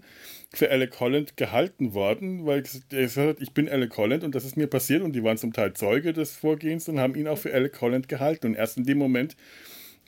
für 0.50 0.70
Alec 0.70 1.00
Holland 1.00 1.36
gehalten 1.36 1.92
worden, 1.92 2.46
weil 2.46 2.62
er 2.90 3.02
gesagt 3.02 3.28
hat, 3.28 3.42
ich 3.42 3.52
bin 3.52 3.68
Alec 3.68 3.94
Holland 3.98 4.24
und 4.24 4.34
das 4.34 4.46
ist 4.46 4.56
mir 4.56 4.68
passiert 4.68 5.02
und 5.02 5.12
die 5.12 5.22
waren 5.22 5.36
zum 5.36 5.52
Teil 5.52 5.74
Zeuge 5.74 6.14
des 6.14 6.34
Vorgehens 6.34 6.88
und 6.88 6.98
haben 6.98 7.14
ihn 7.14 7.28
auch 7.28 7.36
für 7.36 7.52
Alec 7.52 7.78
Holland 7.82 8.08
gehalten. 8.08 8.46
Und 8.46 8.54
erst 8.54 8.78
in 8.78 8.84
dem 8.84 8.96
Moment, 8.96 9.36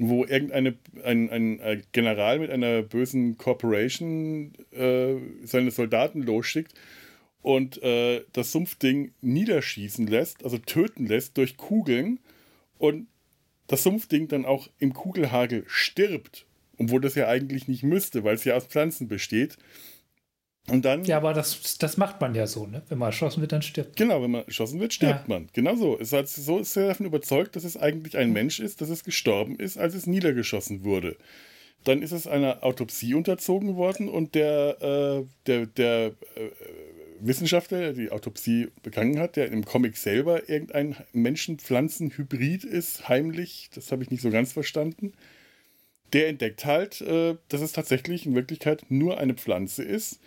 wo 0.02 0.24
irgendein 0.24 0.78
ein, 1.04 1.30
ein 1.30 1.82
General 1.92 2.38
mit 2.38 2.50
einer 2.50 2.80
bösen 2.80 3.36
Corporation 3.36 4.52
äh, 4.72 5.16
seine 5.44 5.70
Soldaten 5.70 6.22
losschickt 6.22 6.72
und 7.42 7.82
äh, 7.82 8.24
das 8.32 8.50
Sumpfding 8.50 9.12
niederschießen 9.20 10.06
lässt, 10.06 10.42
also 10.42 10.56
töten 10.56 11.06
lässt 11.06 11.36
durch 11.36 11.58
Kugeln 11.58 12.18
und 12.78 13.08
das 13.66 13.82
Sumpfding 13.82 14.26
dann 14.28 14.46
auch 14.46 14.68
im 14.78 14.94
Kugelhagel 14.94 15.64
stirbt, 15.66 16.46
obwohl 16.78 17.02
das 17.02 17.14
ja 17.14 17.28
eigentlich 17.28 17.68
nicht 17.68 17.82
müsste, 17.82 18.24
weil 18.24 18.36
es 18.36 18.44
ja 18.44 18.56
aus 18.56 18.66
Pflanzen 18.66 19.06
besteht. 19.06 19.58
Und 20.70 20.84
dann, 20.84 21.04
ja, 21.04 21.16
aber 21.16 21.34
das, 21.34 21.78
das 21.78 21.96
macht 21.96 22.20
man 22.20 22.34
ja 22.34 22.46
so, 22.46 22.66
ne? 22.66 22.82
Wenn 22.88 22.98
man 22.98 23.08
erschossen 23.08 23.40
wird, 23.40 23.52
dann 23.52 23.62
stirbt 23.62 23.98
man. 23.98 24.08
Genau, 24.08 24.22
wenn 24.22 24.30
man 24.30 24.44
erschossen 24.44 24.78
wird, 24.78 24.92
stirbt 24.92 25.28
ja. 25.28 25.34
man. 25.34 25.48
Genau 25.52 25.74
so. 25.74 25.98
Es 25.98 26.12
hat 26.12 26.28
so 26.28 26.58
ist 26.58 26.76
er 26.76 26.88
davon 26.88 27.06
überzeugt, 27.06 27.56
dass 27.56 27.64
es 27.64 27.76
eigentlich 27.76 28.16
ein 28.16 28.32
Mensch 28.32 28.60
ist, 28.60 28.80
dass 28.80 28.88
es 28.88 29.04
gestorben 29.04 29.56
ist, 29.56 29.78
als 29.78 29.94
es 29.94 30.06
niedergeschossen 30.06 30.84
wurde. 30.84 31.16
Dann 31.84 32.02
ist 32.02 32.12
es 32.12 32.26
einer 32.26 32.62
Autopsie 32.62 33.14
unterzogen 33.14 33.76
worden 33.76 34.08
und 34.08 34.34
der, 34.34 34.80
äh, 34.80 35.24
der, 35.46 35.66
der 35.66 36.06
äh, 36.06 36.50
Wissenschaftler, 37.20 37.80
der 37.80 37.92
die 37.94 38.10
Autopsie 38.10 38.68
begangen 38.82 39.18
hat, 39.18 39.36
der 39.36 39.50
im 39.50 39.64
Comic 39.64 39.96
selber 39.96 40.48
irgendein 40.48 40.96
Menschen-Pflanzen-Hybrid 41.12 42.64
ist, 42.64 43.08
heimlich, 43.08 43.70
das 43.74 43.92
habe 43.92 44.02
ich 44.02 44.10
nicht 44.10 44.22
so 44.22 44.30
ganz 44.30 44.52
verstanden, 44.52 45.14
der 46.12 46.28
entdeckt 46.28 46.64
halt, 46.64 47.00
äh, 47.00 47.36
dass 47.48 47.60
es 47.60 47.72
tatsächlich 47.72 48.26
in 48.26 48.34
Wirklichkeit 48.34 48.84
nur 48.88 49.18
eine 49.18 49.34
Pflanze 49.34 49.82
ist 49.82 50.20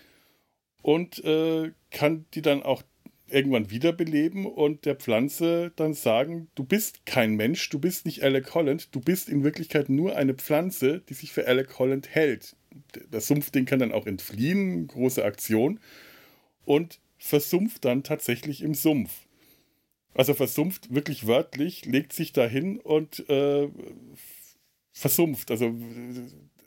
und 0.83 1.23
äh, 1.23 1.71
kann 1.89 2.25
die 2.35 2.43
dann 2.43 2.61
auch 2.61 2.83
irgendwann 3.27 3.71
wiederbeleben 3.71 4.45
und 4.45 4.85
der 4.85 4.95
Pflanze 4.95 5.71
dann 5.75 5.93
sagen, 5.93 6.49
du 6.53 6.63
bist 6.63 7.05
kein 7.05 7.35
Mensch, 7.35 7.67
du 7.69 7.79
bist 7.79 8.05
nicht 8.05 8.21
Alec 8.21 8.53
Holland, 8.53 8.93
du 8.93 8.99
bist 8.99 9.27
in 9.27 9.43
Wirklichkeit 9.43 9.89
nur 9.89 10.15
eine 10.15 10.35
Pflanze, 10.35 11.01
die 11.09 11.15
sich 11.15 11.31
für 11.31 11.47
Alec 11.47 11.79
Holland 11.79 12.09
hält. 12.13 12.55
Das 13.09 13.27
Sumpfding 13.27 13.65
kann 13.65 13.79
dann 13.79 13.91
auch 13.91 14.05
entfliehen, 14.05 14.85
große 14.87 15.23
Aktion 15.23 15.79
und 16.65 16.99
versumpft 17.17 17.85
dann 17.85 18.03
tatsächlich 18.03 18.61
im 18.61 18.75
Sumpf. 18.75 19.25
Also 20.13 20.33
versumpft 20.33 20.93
wirklich 20.93 21.25
wörtlich, 21.25 21.85
legt 21.85 22.13
sich 22.13 22.33
dahin 22.33 22.79
und 22.79 23.27
äh, 23.29 23.69
versumpft. 24.91 25.49
Also 25.49 25.73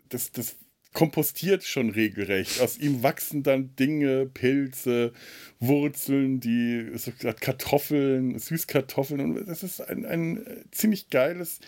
das, 0.08 0.32
das 0.32 0.56
kompostiert 0.96 1.62
schon 1.62 1.90
regelrecht. 1.90 2.58
Aus 2.62 2.78
ihm 2.78 3.02
wachsen 3.02 3.42
dann 3.42 3.76
Dinge, 3.76 4.24
Pilze, 4.24 5.12
Wurzeln, 5.60 6.40
die 6.40 6.90
Kartoffeln, 7.38 8.38
Süßkartoffeln. 8.38 9.20
Und 9.20 9.46
das 9.46 9.62
ist 9.62 9.82
ein, 9.82 10.06
ein 10.06 10.64
ziemlich 10.70 11.10
geiles 11.10 11.60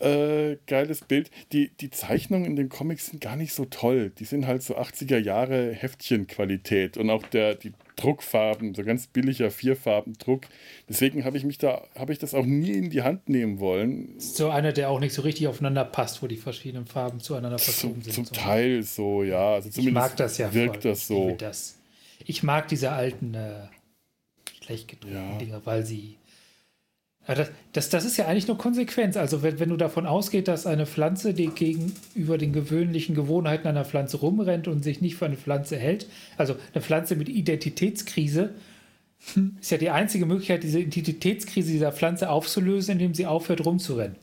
äh, 0.00 0.56
geiles 0.66 1.02
Bild. 1.02 1.30
Die, 1.52 1.68
die 1.68 1.90
Zeichnungen 1.90 2.46
in 2.46 2.56
den 2.56 2.70
Comics 2.70 3.06
sind 3.06 3.20
gar 3.20 3.36
nicht 3.36 3.52
so 3.52 3.66
toll. 3.66 4.10
Die 4.18 4.24
sind 4.24 4.48
halt 4.48 4.64
so 4.64 4.76
80er 4.76 5.18
Jahre 5.18 5.70
Heftchenqualität 5.72 6.96
und 6.96 7.10
auch 7.10 7.28
der, 7.28 7.54
die 7.54 7.72
Druckfarben, 7.96 8.74
so 8.74 8.82
ganz 8.82 9.06
billiger 9.06 9.50
Vierfarbendruck. 9.50 10.42
Deswegen 10.88 11.24
habe 11.24 11.36
ich 11.36 11.44
mich 11.44 11.58
da, 11.58 11.82
habe 11.96 12.12
ich 12.12 12.18
das 12.18 12.34
auch 12.34 12.44
nie 12.44 12.72
in 12.72 12.90
die 12.90 13.02
Hand 13.02 13.28
nehmen 13.28 13.60
wollen. 13.60 14.18
So 14.18 14.50
einer, 14.50 14.72
der 14.72 14.90
auch 14.90 15.00
nicht 15.00 15.14
so 15.14 15.22
richtig 15.22 15.46
aufeinander 15.48 15.84
passt, 15.84 16.22
wo 16.22 16.26
die 16.26 16.36
verschiedenen 16.36 16.86
Farben 16.86 17.20
zueinander 17.20 17.58
verschoben 17.58 18.02
sind. 18.02 18.12
Zum 18.12 18.24
so. 18.24 18.34
Teil 18.34 18.82
so, 18.82 19.22
ja. 19.22 19.54
Also 19.54 19.70
zumindest 19.70 19.88
ich 19.88 19.92
mag 19.92 20.16
das 20.16 20.38
ja 20.38 20.52
wirkt 20.52 20.82
voll. 20.82 20.90
das 20.92 21.06
so. 21.06 21.28
Ich, 21.30 21.36
das. 21.36 21.78
ich 22.24 22.42
mag 22.42 22.68
diese 22.68 22.90
alten 22.92 23.34
äh, 23.34 23.68
schlecht 24.62 24.88
gedruckten 24.88 25.30
ja. 25.30 25.38
Dinger, 25.38 25.60
weil 25.64 25.84
sie 25.84 26.16
das, 27.26 27.50
das, 27.72 27.88
das, 27.88 28.04
ist 28.04 28.18
ja 28.18 28.26
eigentlich 28.26 28.48
nur 28.48 28.58
Konsequenz. 28.58 29.16
Also 29.16 29.42
wenn, 29.42 29.58
wenn 29.58 29.70
du 29.70 29.76
davon 29.76 30.06
ausgehst, 30.06 30.48
dass 30.48 30.66
eine 30.66 30.86
Pflanze, 30.86 31.32
die 31.32 31.48
gegenüber 31.48 32.36
den 32.36 32.52
gewöhnlichen 32.52 33.14
Gewohnheiten 33.14 33.66
einer 33.66 33.84
Pflanze 33.84 34.18
rumrennt 34.18 34.68
und 34.68 34.82
sich 34.82 35.00
nicht 35.00 35.16
für 35.16 35.24
eine 35.24 35.36
Pflanze 35.36 35.76
hält, 35.76 36.06
also 36.36 36.56
eine 36.74 36.82
Pflanze 36.82 37.16
mit 37.16 37.30
Identitätskrise, 37.30 38.50
hm. 39.32 39.56
ist 39.58 39.70
ja 39.70 39.78
die 39.78 39.88
einzige 39.88 40.26
Möglichkeit, 40.26 40.62
diese 40.62 40.80
Identitätskrise 40.80 41.72
dieser 41.72 41.92
Pflanze 41.92 42.28
aufzulösen, 42.28 42.92
indem 42.92 43.14
sie 43.14 43.24
aufhört 43.24 43.64
rumzurennen. 43.64 44.16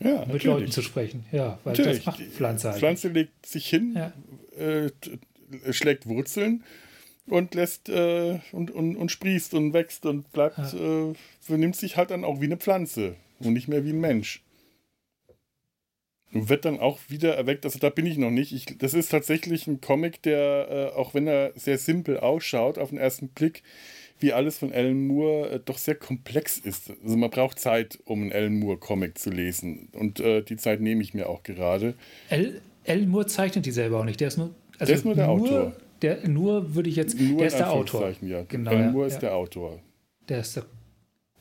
Ja, 0.00 0.10
mit 0.10 0.26
natürlich. 0.28 0.44
Leuten 0.44 0.70
zu 0.72 0.82
sprechen. 0.82 1.24
Ja, 1.30 1.58
weil 1.62 1.72
natürlich. 1.72 2.04
das 2.04 2.06
macht 2.06 2.20
Pflanze 2.20 2.70
halt. 2.70 2.80
Pflanze 2.80 3.08
legt 3.08 3.46
sich 3.46 3.68
hin, 3.68 3.96
ja. 3.96 4.12
äh, 4.58 4.90
schlägt 5.72 6.06
Wurzeln 6.06 6.64
und 7.28 7.54
lässt 7.54 7.88
äh, 7.88 8.38
und, 8.52 8.70
und, 8.70 8.96
und 8.96 9.10
sprießt 9.10 9.54
und 9.54 9.72
wächst 9.72 10.06
und 10.06 10.30
bleibt, 10.32 10.58
ja. 10.58 11.10
äh, 11.10 11.14
benimmt 11.48 11.76
sich 11.76 11.96
halt 11.96 12.10
dann 12.10 12.24
auch 12.24 12.40
wie 12.40 12.46
eine 12.46 12.56
Pflanze 12.56 13.16
und 13.40 13.52
nicht 13.52 13.68
mehr 13.68 13.84
wie 13.84 13.92
ein 13.92 14.00
Mensch. 14.00 14.42
Und 16.32 16.48
wird 16.48 16.64
dann 16.64 16.80
auch 16.80 16.98
wieder 17.08 17.34
erweckt, 17.34 17.64
also 17.64 17.78
da 17.78 17.88
bin 17.88 18.04
ich 18.04 18.18
noch 18.18 18.30
nicht. 18.30 18.52
Ich, 18.52 18.66
das 18.78 18.94
ist 18.94 19.10
tatsächlich 19.10 19.66
ein 19.66 19.80
Comic, 19.80 20.22
der, 20.22 20.92
äh, 20.94 20.98
auch 20.98 21.14
wenn 21.14 21.26
er 21.26 21.52
sehr 21.54 21.78
simpel 21.78 22.18
ausschaut, 22.18 22.78
auf 22.78 22.90
den 22.90 22.98
ersten 22.98 23.28
Blick, 23.28 23.62
wie 24.18 24.32
alles 24.32 24.58
von 24.58 24.72
Alan 24.72 25.06
Moore, 25.06 25.50
äh, 25.50 25.60
doch 25.64 25.78
sehr 25.78 25.94
komplex 25.94 26.58
ist. 26.58 26.90
Also 27.02 27.16
man 27.16 27.30
braucht 27.30 27.58
Zeit, 27.58 28.00
um 28.04 28.22
einen 28.22 28.32
Alan 28.32 28.58
Moore-Comic 28.58 29.18
zu 29.18 29.30
lesen. 29.30 29.88
Und 29.92 30.20
äh, 30.20 30.42
die 30.42 30.56
Zeit 30.56 30.80
nehme 30.80 31.02
ich 31.02 31.14
mir 31.14 31.28
auch 31.28 31.42
gerade. 31.42 31.94
Alan 32.28 33.08
Moore 33.08 33.26
zeichnet 33.26 33.64
die 33.64 33.70
selber 33.70 34.00
auch 34.00 34.04
nicht. 34.04 34.20
Der 34.20 34.28
ist 34.28 34.36
nur, 34.36 34.54
also 34.78 34.86
der 34.86 34.96
ist 34.96 35.04
nur 35.04 35.14
der 35.14 35.28
nur, 35.28 35.34
Autor. 35.34 35.76
Der, 36.02 36.28
nur 36.28 36.74
würde 36.74 36.88
ich 36.88 36.96
jetzt. 36.96 37.18
Nur 37.18 37.38
der 37.38 37.46
ist 37.48 37.58
der 37.58 37.72
Autor. 37.72 38.12
Ja. 38.20 38.42
Genau, 38.48 38.70
Alan 38.70 38.92
Moore 38.92 39.08
ja, 39.08 39.14
ist 39.14 39.20
der 39.20 39.34
Autor. 39.34 39.80
Der 40.28 40.40
ist 40.40 40.56
der. 40.56 40.64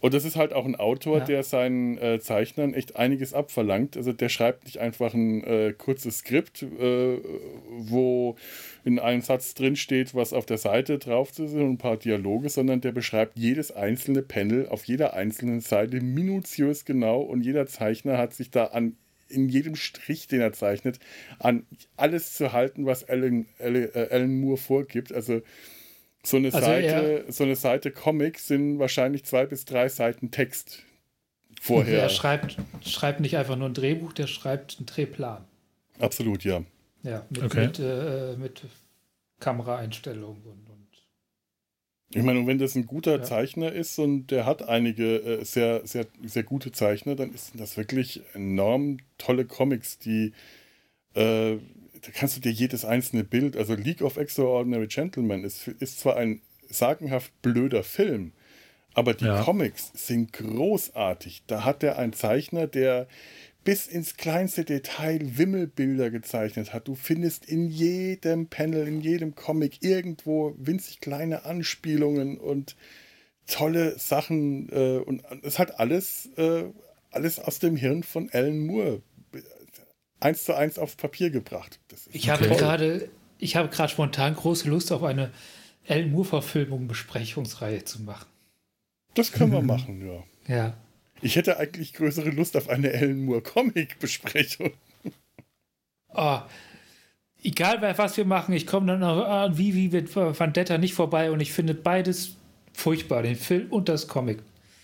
Und 0.06 0.14
das 0.14 0.24
ist 0.24 0.36
halt 0.36 0.54
auch 0.54 0.66
ein 0.66 0.76
Autor, 0.76 1.22
der 1.22 1.42
seinen 1.42 1.98
äh, 1.98 2.20
Zeichnern 2.20 2.76
echt 2.76 2.96
einiges 2.96 3.34
abverlangt. 3.34 3.98
Also 3.98 4.14
der 4.14 4.30
schreibt 4.30 4.66
nicht 4.66 4.78
einfach 4.78 5.16
ein 5.16 5.44
äh, 5.44 5.74
kurzes 5.76 6.20
Skript, 6.20 6.62
äh, 6.62 7.18
wo 7.80 8.36
in 8.84 9.00
einem 9.00 9.22
Satz 9.22 9.56
drin 9.56 9.76
steht, 9.76 10.14
was 10.14 10.32
auf 10.32 10.46
der 10.46 10.60
Seite 10.60 11.00
drauf 11.00 11.30
ist 11.32 11.40
und 11.40 11.72
ein 11.72 11.78
paar 11.80 11.98
Dialoge, 11.98 12.50
sondern 12.50 12.82
der 12.82 12.92
beschreibt 12.92 13.40
jedes 13.40 13.72
einzelne 13.72 14.22
Panel 14.22 14.68
auf 14.68 14.84
jeder 14.84 15.16
einzelnen 15.16 15.60
Seite 15.60 16.00
minutiös 16.02 16.86
genau 16.86 17.22
und 17.22 17.42
jeder 17.42 17.66
Zeichner 17.66 18.20
hat 18.20 18.36
sich 18.36 18.52
da 18.52 18.66
an 18.66 18.98
in 19.28 19.50
jedem 19.50 19.76
Strich, 19.76 20.28
den 20.28 20.42
er 20.42 20.54
zeichnet, 20.54 21.00
an 21.40 21.66
alles 21.98 22.34
zu 22.34 22.54
halten, 22.54 22.86
was 22.86 23.08
Alan, 23.08 23.48
Alan, 23.60 23.90
äh, 23.94 24.08
Alan 24.12 24.40
Moore 24.40 24.58
vorgibt. 24.58 25.12
Also 25.12 25.42
so 26.24 26.38
eine, 26.38 26.54
also 26.54 26.60
Seite, 26.66 27.26
so 27.30 27.44
eine 27.44 27.56
Seite 27.56 27.92
Comic 27.92 28.40
sind 28.40 28.80
wahrscheinlich 28.80 29.24
zwei 29.26 29.46
bis 29.46 29.66
drei 29.66 29.90
Seiten 29.90 30.32
Text 30.32 30.84
vorher. 31.62 32.04
Er 32.04 32.10
schreibt, 32.10 32.58
schreibt 32.86 33.20
nicht 33.20 33.38
einfach 33.38 33.56
nur 33.56 33.70
ein 33.70 33.74
Drehbuch, 33.74 34.14
der 34.14 34.28
schreibt 34.28 34.78
einen 34.78 34.86
Drehplan. 34.86 35.44
Absolut, 36.00 36.44
ja. 36.44 36.64
Ja, 37.04 37.26
mit, 37.30 37.44
okay. 37.44 37.68
mit, 37.68 37.80
äh, 37.80 38.36
mit 38.38 38.64
Kameraeinstellungen 39.40 40.42
und 40.44 40.65
ich 42.14 42.24
meine, 42.24 42.46
wenn 42.48 42.60
das 42.60 42.76
ein 42.76 42.86
guter 42.86 43.18
ja. 43.18 43.24
Zeichner 43.24 43.72
ist 43.72 44.00
und 44.00 44.28
der 44.28 44.46
hat 44.46 44.62
einige 44.68 45.18
äh, 45.18 45.44
sehr, 45.44 45.86
sehr, 45.86 46.06
sehr 46.24 46.44
gute 46.44 46.72
Zeichner, 46.72 47.16
dann 47.16 47.34
ist 47.34 47.52
das 47.56 47.78
wirklich 47.78 48.22
enorm 48.34 48.98
tolle 49.18 49.46
Comics, 49.46 50.00
die 50.00 50.34
äh, 51.16 51.58
da 52.06 52.12
kannst 52.14 52.38
du 52.38 52.42
dir 52.42 52.52
jedes 52.52 52.86
einzelne 52.86 53.24
Bild, 53.24 53.58
also 53.58 53.74
League 53.74 54.02
of 54.02 54.18
Extraordinary 54.18 54.88
Gentlemen 54.88 55.44
ist, 55.44 55.68
ist 55.68 56.00
zwar 56.00 56.18
ein 56.18 56.42
sagenhaft 56.70 57.32
blöder 57.42 57.84
Film, 57.84 58.32
aber 58.94 59.14
die 59.14 59.26
ja. 59.26 59.42
Comics 59.44 59.92
sind 59.94 60.32
großartig. 60.34 61.44
Da 61.48 61.66
hat 61.66 61.84
er 61.84 61.98
einen 61.98 62.14
Zeichner, 62.14 62.68
der 62.68 63.08
bis 63.66 63.88
ins 63.88 64.16
kleinste 64.16 64.64
Detail 64.64 65.20
Wimmelbilder 65.38 66.12
gezeichnet 66.12 66.72
hat. 66.72 66.88
Du 66.88 66.96
findest 66.96 67.46
in 67.46 67.68
jedem 67.68 68.48
Panel, 68.48 68.88
in 68.88 69.02
jedem 69.02 69.36
Comic 69.36 69.84
irgendwo 69.84 70.54
winzig 70.58 71.02
kleine 71.02 71.44
Anspielungen 71.46 72.38
und 72.38 72.78
tolle 73.48 74.00
Sachen. 74.00 74.70
Äh, 74.72 75.00
und 75.00 75.24
es 75.42 75.60
hat 75.60 75.80
alles, 75.80 76.30
äh, 76.38 76.66
alles 77.12 77.40
aus 77.40 77.60
dem 77.60 77.76
Hirn 77.76 78.04
von 78.04 78.30
Alan 78.32 78.60
Moore 78.60 79.02
eins 80.20 80.46
zu 80.46 80.54
eins 80.54 80.80
aufs 80.80 80.96
Papier 80.96 81.30
gebracht. 81.32 81.80
ich 82.12 82.30
habe 82.30 82.48
gerade, 82.48 83.10
ich 83.40 83.56
habe 83.56 83.70
gerade 83.70 83.92
spontan 83.92 84.36
große 84.36 84.70
Lust 84.70 84.92
auf 84.92 85.04
eine 85.04 85.32
Alan 85.88 86.12
Moore-Verfilmung 86.12 86.88
Besprechungsreihe 86.88 87.84
zu 87.84 88.04
machen. 88.04 88.28
Das 89.16 89.32
können 89.32 89.52
wir 89.52 89.62
machen, 89.62 90.06
ja. 90.08 90.56
Ja. 90.56 90.78
Ich 91.22 91.36
hätte 91.36 91.58
eigentlich 91.58 91.94
größere 91.94 92.30
Lust 92.30 92.58
auf 92.58 92.70
eine 92.70 92.92
Alan 92.92 93.26
Moore 93.26 93.42
Comic-Besprechung. 93.42 94.72
Oh, 96.14 96.40
egal 97.44 97.82
was 97.98 98.18
wir 98.18 98.26
machen, 98.26 98.54
ich 98.54 98.68
komme 98.68 98.88
dann 98.88 99.00
noch 99.00 99.26
an 99.26 99.58
Vivi 99.58 99.90
mit 99.90 100.16
Vendetta 100.16 100.78
nicht 100.78 100.94
vorbei 100.94 101.32
und 101.32 101.40
ich 101.40 101.52
finde 101.52 101.74
beides 101.74 102.36
furchtbar, 102.74 103.24
den 103.24 103.36
Film 103.36 103.72
und 103.72 103.90
das 103.90 104.08
Comic. 104.08 104.40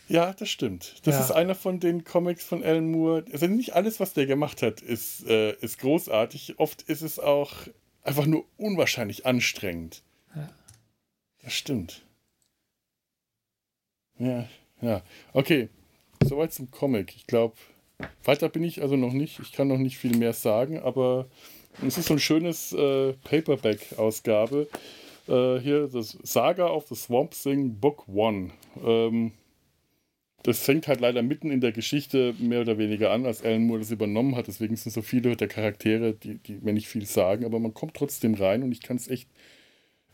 Ja, 0.08 0.34
das 0.34 0.50
stimmt. 0.50 0.96
Das 1.06 1.16
ja. 1.16 1.22
ist 1.22 1.32
einer 1.32 1.56
von 1.56 1.80
den 1.80 2.04
Comics 2.04 2.44
von 2.44 2.64
Alan 2.64 2.92
Moore. 2.92 3.24
Also 3.32 3.48
nicht 3.48 3.76
alles, 3.76 4.02
was 4.02 4.14
der 4.14 4.26
gemacht 4.26 4.62
hat, 4.62 4.82
ist, 4.82 5.26
äh, 5.26 5.54
ist 5.62 5.80
großartig. 5.80 6.60
Oft 6.60 6.82
ist 6.82 7.02
es 7.02 7.18
auch 7.18 7.54
einfach 8.04 8.26
nur 8.26 8.46
unwahrscheinlich 8.58 9.26
anstrengend. 9.26 10.04
Ja. 10.36 10.50
Das 11.44 11.54
stimmt. 11.54 12.02
Ja, 14.20 14.48
ja. 14.82 15.02
Okay, 15.32 15.70
Soweit 16.24 16.54
zum 16.54 16.72
Comic. 16.72 17.16
Ich 17.16 17.28
glaube, 17.28 17.56
weiter 18.24 18.50
bin 18.50 18.64
ich 18.64 18.82
also 18.82 18.96
noch 18.96 19.14
nicht. 19.14 19.40
Ich 19.40 19.52
kann 19.52 19.68
noch 19.68 19.78
nicht 19.78 19.98
viel 19.98 20.16
mehr 20.16 20.34
sagen, 20.34 20.80
aber 20.80 21.28
es 21.86 21.98
ist 21.98 22.08
so 22.08 22.14
ein 22.14 22.20
schönes 22.20 22.74
äh, 22.74 23.14
Paperback-Ausgabe. 23.24 24.68
Äh, 25.28 25.60
hier 25.60 25.88
das 25.88 26.18
Saga 26.24 26.68
of 26.68 26.88
the 26.88 26.96
Swamp 26.96 27.32
Thing 27.32 27.76
Book 27.80 28.08
One. 28.08 28.52
Ähm, 28.84 29.32
das 30.44 30.60
fängt 30.60 30.88
halt 30.88 31.02
leider 31.02 31.22
mitten 31.22 31.52
in 31.52 31.62
der 31.62 31.72
Geschichte 31.72 32.34
mehr 32.40 32.62
oder 32.62 32.78
weniger 32.78 33.12
an, 33.12 33.26
als 33.26 33.44
Alan 33.44 33.64
Moore 33.64 33.80
das 33.80 33.92
übernommen 33.92 34.36
hat. 34.36 34.48
Deswegen 34.48 34.76
sind 34.76 34.92
so 34.92 35.02
viele 35.02 35.36
der 35.36 35.48
Charaktere, 35.48 36.14
die, 36.14 36.36
die 36.36 36.56
mir 36.56 36.74
nicht 36.74 36.88
viel 36.88 37.06
sagen, 37.06 37.46
aber 37.46 37.60
man 37.60 37.74
kommt 37.74 37.94
trotzdem 37.94 38.34
rein 38.34 38.64
und 38.64 38.72
ich 38.72 38.82
kann 38.82 38.98
es 38.98 39.08
echt 39.08 39.30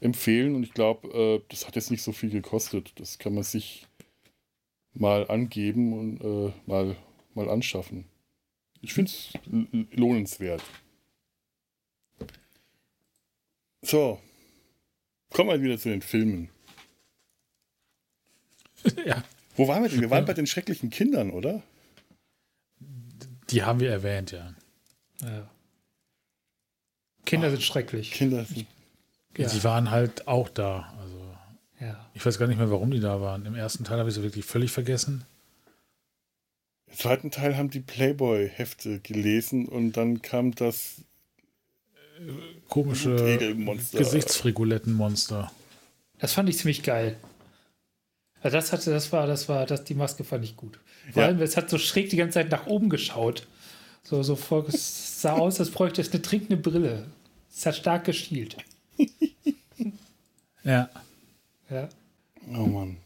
empfehlen. 0.01 0.55
Und 0.55 0.64
ich 0.64 0.74
glaube, 0.74 1.08
äh, 1.08 1.41
das 1.49 1.66
hat 1.66 1.76
jetzt 1.76 1.91
nicht 1.91 2.01
so 2.03 2.12
viel 2.12 2.30
gekostet. 2.30 2.91
Das 2.99 3.20
kann 3.20 3.34
man 3.34 3.43
sich 3.43 3.88
mal 4.99 5.29
angeben 5.29 5.93
und 5.93 6.21
äh, 6.21 6.53
mal, 6.65 6.95
mal 7.33 7.49
anschaffen. 7.49 8.05
Ich 8.81 8.93
finde 8.93 9.11
es 9.11 9.33
lohnenswert. 9.91 10.63
So, 13.81 14.19
kommen 15.31 15.49
wir 15.49 15.61
wieder 15.61 15.77
zu 15.77 15.89
den 15.89 16.01
Filmen. 16.01 16.49
ja. 19.05 19.23
Wo 19.55 19.67
waren 19.67 19.83
wir 19.83 19.89
denn? 19.89 20.01
Wir 20.01 20.09
waren 20.09 20.25
bei 20.25 20.33
den 20.33 20.47
schrecklichen 20.47 20.89
Kindern, 20.89 21.31
oder? 21.31 21.63
Die 23.49 23.63
haben 23.63 23.79
wir 23.79 23.89
erwähnt, 23.89 24.31
ja. 24.31 24.53
Ja. 25.21 25.49
Kinder 27.25 27.49
sind 27.49 27.63
schrecklich. 27.63 28.11
Kinder 28.11 28.45
sind. 28.45 28.67
Ja. 29.35 29.47
Die 29.49 29.63
waren 29.63 29.91
halt 29.91 30.27
auch 30.27 30.49
da. 30.49 30.93
Ja. 31.80 32.09
ich 32.13 32.25
weiß 32.25 32.39
gar 32.39 32.47
nicht 32.47 32.57
mehr, 32.57 32.71
warum 32.71 32.89
die 32.91 32.99
da 32.99 33.21
waren. 33.21 33.45
Im 33.45 33.53
ersten 33.55 33.84
Teil 33.84 33.99
habe 33.99 34.09
ich 34.09 34.15
sie 34.15 34.23
wirklich 34.23 34.45
völlig 34.45 34.71
vergessen. 34.71 35.23
Im 36.88 36.97
zweiten 36.97 37.32
Teil 37.32 37.55
haben 37.57 37.69
die 37.69 37.82
Playboy-Hefte 37.82 38.99
gelesen 38.99 39.67
und 39.67 39.93
dann 39.93 40.21
kam 40.21 40.55
das 40.55 40.95
Komische 42.67 43.15
Blutegelmonster. 43.15 43.97
Gesichtsfrigulettenmonster. 43.99 45.51
Das 46.17 46.34
fand 46.34 46.49
ich 46.49 46.57
ziemlich 46.57 46.82
geil. 46.82 47.15
Also 48.41 48.57
das 48.57 48.71
hatte, 48.71 48.89
das 48.89 49.11
war, 49.11 49.28
das 49.28 49.47
war, 49.49 49.65
das, 49.67 49.84
die 49.84 49.93
Maske 49.93 50.23
fand 50.23 50.43
ich 50.43 50.55
gut. 50.57 50.80
Vor 51.11 51.21
Ja. 51.21 51.28
allem, 51.28 51.41
es 51.41 51.57
hat 51.57 51.69
so 51.69 51.78
schräg 51.78 52.09
die 52.09 52.15
ganze 52.17 52.36
Zeit 52.36 52.49
nach 52.49 52.65
oben 52.65 52.89
geschaut. 52.89 53.45
So, 54.03 54.23
so 54.23 54.36
vor, 54.36 54.67
es 54.67 55.21
sah 55.21 55.34
aus, 55.34 55.59
als 55.59 55.69
bräuchte 55.69 56.01
es 56.01 56.11
eine 56.11 56.21
trinkende 56.21 56.57
Brille. 56.57 57.05
Es 57.55 57.65
hat 57.65 57.75
stark 57.75 58.05
geschielt. 58.05 58.57
Ja. 60.63 60.89
Ja. 61.70 61.89
Oh 62.53 62.65
Mann. 62.65 62.97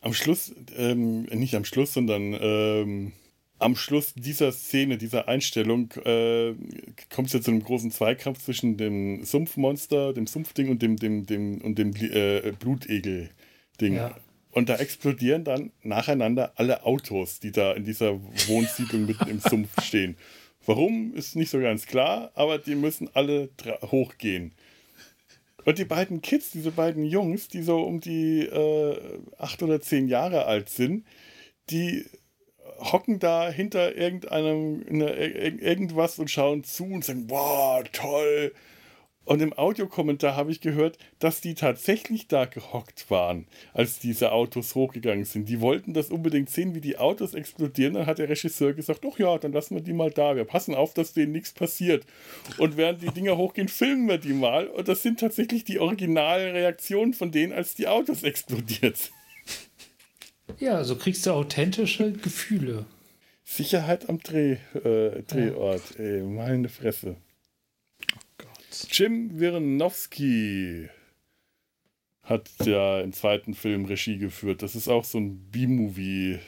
Am 0.00 0.12
Schluss, 0.12 0.54
ähm, 0.76 1.22
nicht 1.24 1.54
am 1.54 1.64
Schluss, 1.64 1.94
sondern 1.94 2.36
ähm, 2.38 3.12
am 3.58 3.76
Schluss 3.76 4.12
dieser 4.14 4.52
Szene, 4.52 4.98
dieser 4.98 5.28
Einstellung, 5.28 5.90
äh, 6.04 6.54
kommt 7.14 7.28
es 7.28 7.32
ja 7.32 7.40
zu 7.40 7.50
einem 7.50 7.62
großen 7.62 7.90
Zweikampf 7.90 8.44
zwischen 8.44 8.76
dem 8.76 9.24
Sumpfmonster, 9.24 10.12
dem 10.12 10.26
Sumpfding 10.26 10.68
und 10.68 10.82
dem, 10.82 10.96
dem, 10.96 11.24
dem, 11.24 11.60
und 11.62 11.78
dem 11.78 11.94
äh, 11.96 12.52
Blutegel-Ding. 12.58 13.94
Ja. 13.94 14.14
Und 14.50 14.68
da 14.68 14.76
explodieren 14.76 15.44
dann 15.44 15.72
nacheinander 15.82 16.52
alle 16.56 16.84
Autos, 16.84 17.40
die 17.40 17.50
da 17.50 17.72
in 17.72 17.84
dieser 17.84 18.20
Wohnsiedlung 18.46 19.06
mitten 19.06 19.28
im 19.28 19.40
Sumpf 19.40 19.82
stehen. 19.82 20.16
Warum, 20.66 21.12
ist 21.14 21.34
nicht 21.34 21.50
so 21.50 21.58
ganz 21.58 21.86
klar, 21.86 22.30
aber 22.34 22.58
die 22.58 22.74
müssen 22.74 23.10
alle 23.14 23.50
hochgehen. 23.82 24.52
Und 25.64 25.78
die 25.78 25.84
beiden 25.84 26.20
Kids, 26.22 26.50
diese 26.50 26.70
beiden 26.70 27.04
Jungs, 27.04 27.48
die 27.48 27.62
so 27.62 27.80
um 27.82 28.00
die 28.00 28.40
äh, 28.40 29.18
oder 29.62 29.80
zehn 29.80 30.08
Jahre 30.08 30.46
alt 30.46 30.68
sind, 30.68 31.06
die 31.70 32.06
hocken 32.80 33.18
da 33.18 33.50
hinter 33.50 33.96
irgendeinem 33.96 34.80
ne, 34.88 35.10
ir- 35.14 35.60
irgendwas 35.62 36.18
und 36.18 36.30
schauen 36.30 36.64
zu 36.64 36.84
und 36.86 37.04
sagen, 37.04 37.26
wow, 37.30 37.84
toll. 37.92 38.52
Und 39.24 39.40
im 39.40 39.56
Audiokommentar 39.56 40.36
habe 40.36 40.50
ich 40.50 40.60
gehört, 40.60 40.98
dass 41.18 41.40
die 41.40 41.54
tatsächlich 41.54 42.28
da 42.28 42.44
gehockt 42.44 43.10
waren, 43.10 43.46
als 43.72 43.98
diese 43.98 44.32
Autos 44.32 44.74
hochgegangen 44.74 45.24
sind. 45.24 45.48
Die 45.48 45.60
wollten 45.60 45.94
das 45.94 46.10
unbedingt 46.10 46.50
sehen, 46.50 46.74
wie 46.74 46.80
die 46.80 46.98
Autos 46.98 47.34
explodieren. 47.34 47.94
Dann 47.94 48.06
hat 48.06 48.18
der 48.18 48.28
Regisseur 48.28 48.74
gesagt, 48.74 49.04
ach 49.10 49.18
ja, 49.18 49.38
dann 49.38 49.52
lassen 49.52 49.74
wir 49.74 49.82
die 49.82 49.92
mal 49.92 50.10
da. 50.10 50.36
Wir 50.36 50.44
passen 50.44 50.74
auf, 50.74 50.92
dass 50.94 51.14
denen 51.14 51.32
nichts 51.32 51.52
passiert. 51.52 52.04
Und 52.58 52.76
während 52.76 53.02
die 53.02 53.10
Dinger 53.10 53.36
hochgehen, 53.36 53.68
filmen 53.68 54.08
wir 54.08 54.18
die 54.18 54.34
mal. 54.34 54.66
Und 54.68 54.88
das 54.88 55.02
sind 55.02 55.20
tatsächlich 55.20 55.64
die 55.64 55.78
Originalreaktionen 55.78 57.14
von 57.14 57.30
denen, 57.30 57.52
als 57.52 57.74
die 57.74 57.88
Autos 57.88 58.22
explodiert 58.22 58.96
sind. 58.96 59.14
Ja, 60.58 60.84
so 60.84 60.96
kriegst 60.96 61.24
du 61.24 61.32
authentische 61.32 62.12
Gefühle. 62.12 62.84
Sicherheit 63.44 64.08
am 64.08 64.18
Dreh, 64.20 64.58
äh, 64.74 65.22
Drehort. 65.22 65.98
Ey, 65.98 66.22
meine 66.22 66.68
Fresse. 66.68 67.16
Jim 68.90 69.38
Wirenowski 69.38 70.88
hat 72.22 72.50
ja 72.64 73.00
im 73.00 73.12
zweiten 73.12 73.54
Film 73.54 73.84
Regie 73.84 74.18
geführt. 74.18 74.62
Das 74.62 74.74
ist 74.74 74.88
auch 74.88 75.04
so 75.04 75.18
ein 75.18 75.50
B-Movie, 75.50 76.38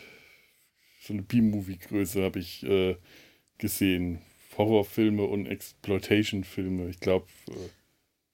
so 1.03 1.13
eine 1.13 1.23
B-Movie-Größe 1.23 2.23
habe 2.23 2.39
ich 2.39 2.63
äh, 2.65 2.97
gesehen. 3.59 4.21
Horrorfilme 4.57 5.23
und 5.23 5.47
Exploitation-Filme. 5.47 6.89
Ich 6.89 6.99
glaube, 7.01 7.27
äh, 7.49 7.69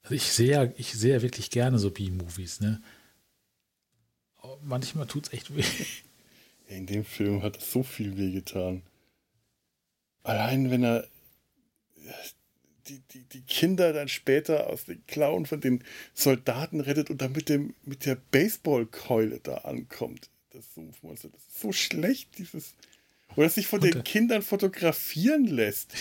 Also 0.03 0.14
ich 0.14 0.22
sehe 0.22 0.51
ja, 0.53 0.72
ich 0.76 0.93
sehe 0.93 1.14
ja 1.14 1.22
wirklich 1.22 1.51
gerne 1.51 1.78
so 1.80 1.90
B-Movies, 1.90 2.61
ne? 2.61 2.80
Aber 4.36 4.59
manchmal 4.62 5.07
tut 5.07 5.26
es 5.26 5.32
echt 5.32 5.55
weh. 5.57 5.64
in 6.68 6.86
dem 6.86 7.05
Film 7.05 7.43
hat 7.43 7.59
es 7.59 7.72
so 7.72 7.82
viel 7.82 8.16
wehgetan. 8.16 8.82
Allein 10.22 10.70
wenn 10.70 10.84
er 10.84 11.09
die, 12.89 13.01
die, 13.12 13.24
die 13.24 13.43
Kinder 13.43 13.93
dann 13.93 14.09
später 14.09 14.68
aus 14.68 14.85
den 14.85 15.05
Klauen 15.07 15.47
von 15.47 15.61
den 15.61 15.83
Soldaten 16.14 16.80
rettet 16.80 17.11
und 17.11 17.20
dann 17.22 17.33
mit, 17.33 17.49
dem, 17.49 17.74
mit 17.85 18.07
der 18.07 18.16
Baseballkeule 18.16 19.41
da 19.43 19.57
ankommt. 19.59 20.28
Das 20.51 20.74
Sumpfmonster. 20.74 21.28
Das 21.30 21.41
ist 21.43 21.61
so 21.61 21.72
schlecht, 21.72 22.39
dieses. 22.39 22.74
Oder 23.37 23.49
sich 23.49 23.66
von 23.66 23.80
den 23.80 23.93
der- 23.93 24.03
Kindern 24.03 24.43
fotografieren 24.43 25.47
lässt. 25.47 25.95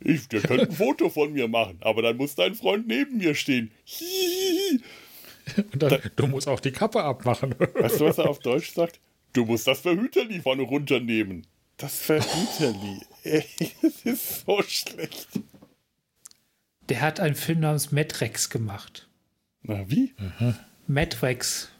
Ich, 0.00 0.28
der 0.28 0.42
könnte 0.42 0.66
ein 0.68 0.72
Foto 0.76 1.08
von 1.10 1.32
mir 1.32 1.48
machen, 1.48 1.78
aber 1.80 2.02
dann 2.02 2.16
muss 2.16 2.34
dein 2.34 2.54
Freund 2.54 2.86
neben 2.86 3.18
mir 3.18 3.34
stehen. 3.34 3.70
Hihihi. 3.84 4.80
Und 5.72 5.82
dann, 5.82 6.00
du 6.16 6.26
musst 6.26 6.46
auch 6.46 6.60
die 6.60 6.72
Kappe 6.72 7.02
abmachen. 7.02 7.54
Weißt 7.58 8.00
du, 8.00 8.04
was 8.04 8.18
er 8.18 8.28
auf 8.28 8.38
Deutsch 8.40 8.72
sagt? 8.72 9.00
Du 9.32 9.44
musst 9.46 9.66
das 9.66 9.80
Verhüterli 9.80 10.40
vorne 10.40 10.62
runternehmen. 10.62 11.46
Das 11.78 11.96
Verhüterli. 11.96 13.00
Ey, 13.22 13.44
das 13.80 14.02
ist 14.02 14.44
so 14.44 14.62
schlecht. 14.62 15.28
Der 16.88 17.00
hat 17.00 17.20
einen 17.20 17.36
Film 17.36 17.60
namens 17.60 17.92
Matrix 17.92 18.50
gemacht. 18.50 19.08
Na, 19.62 19.88
wie? 19.88 20.14
Matrix. 20.86 21.70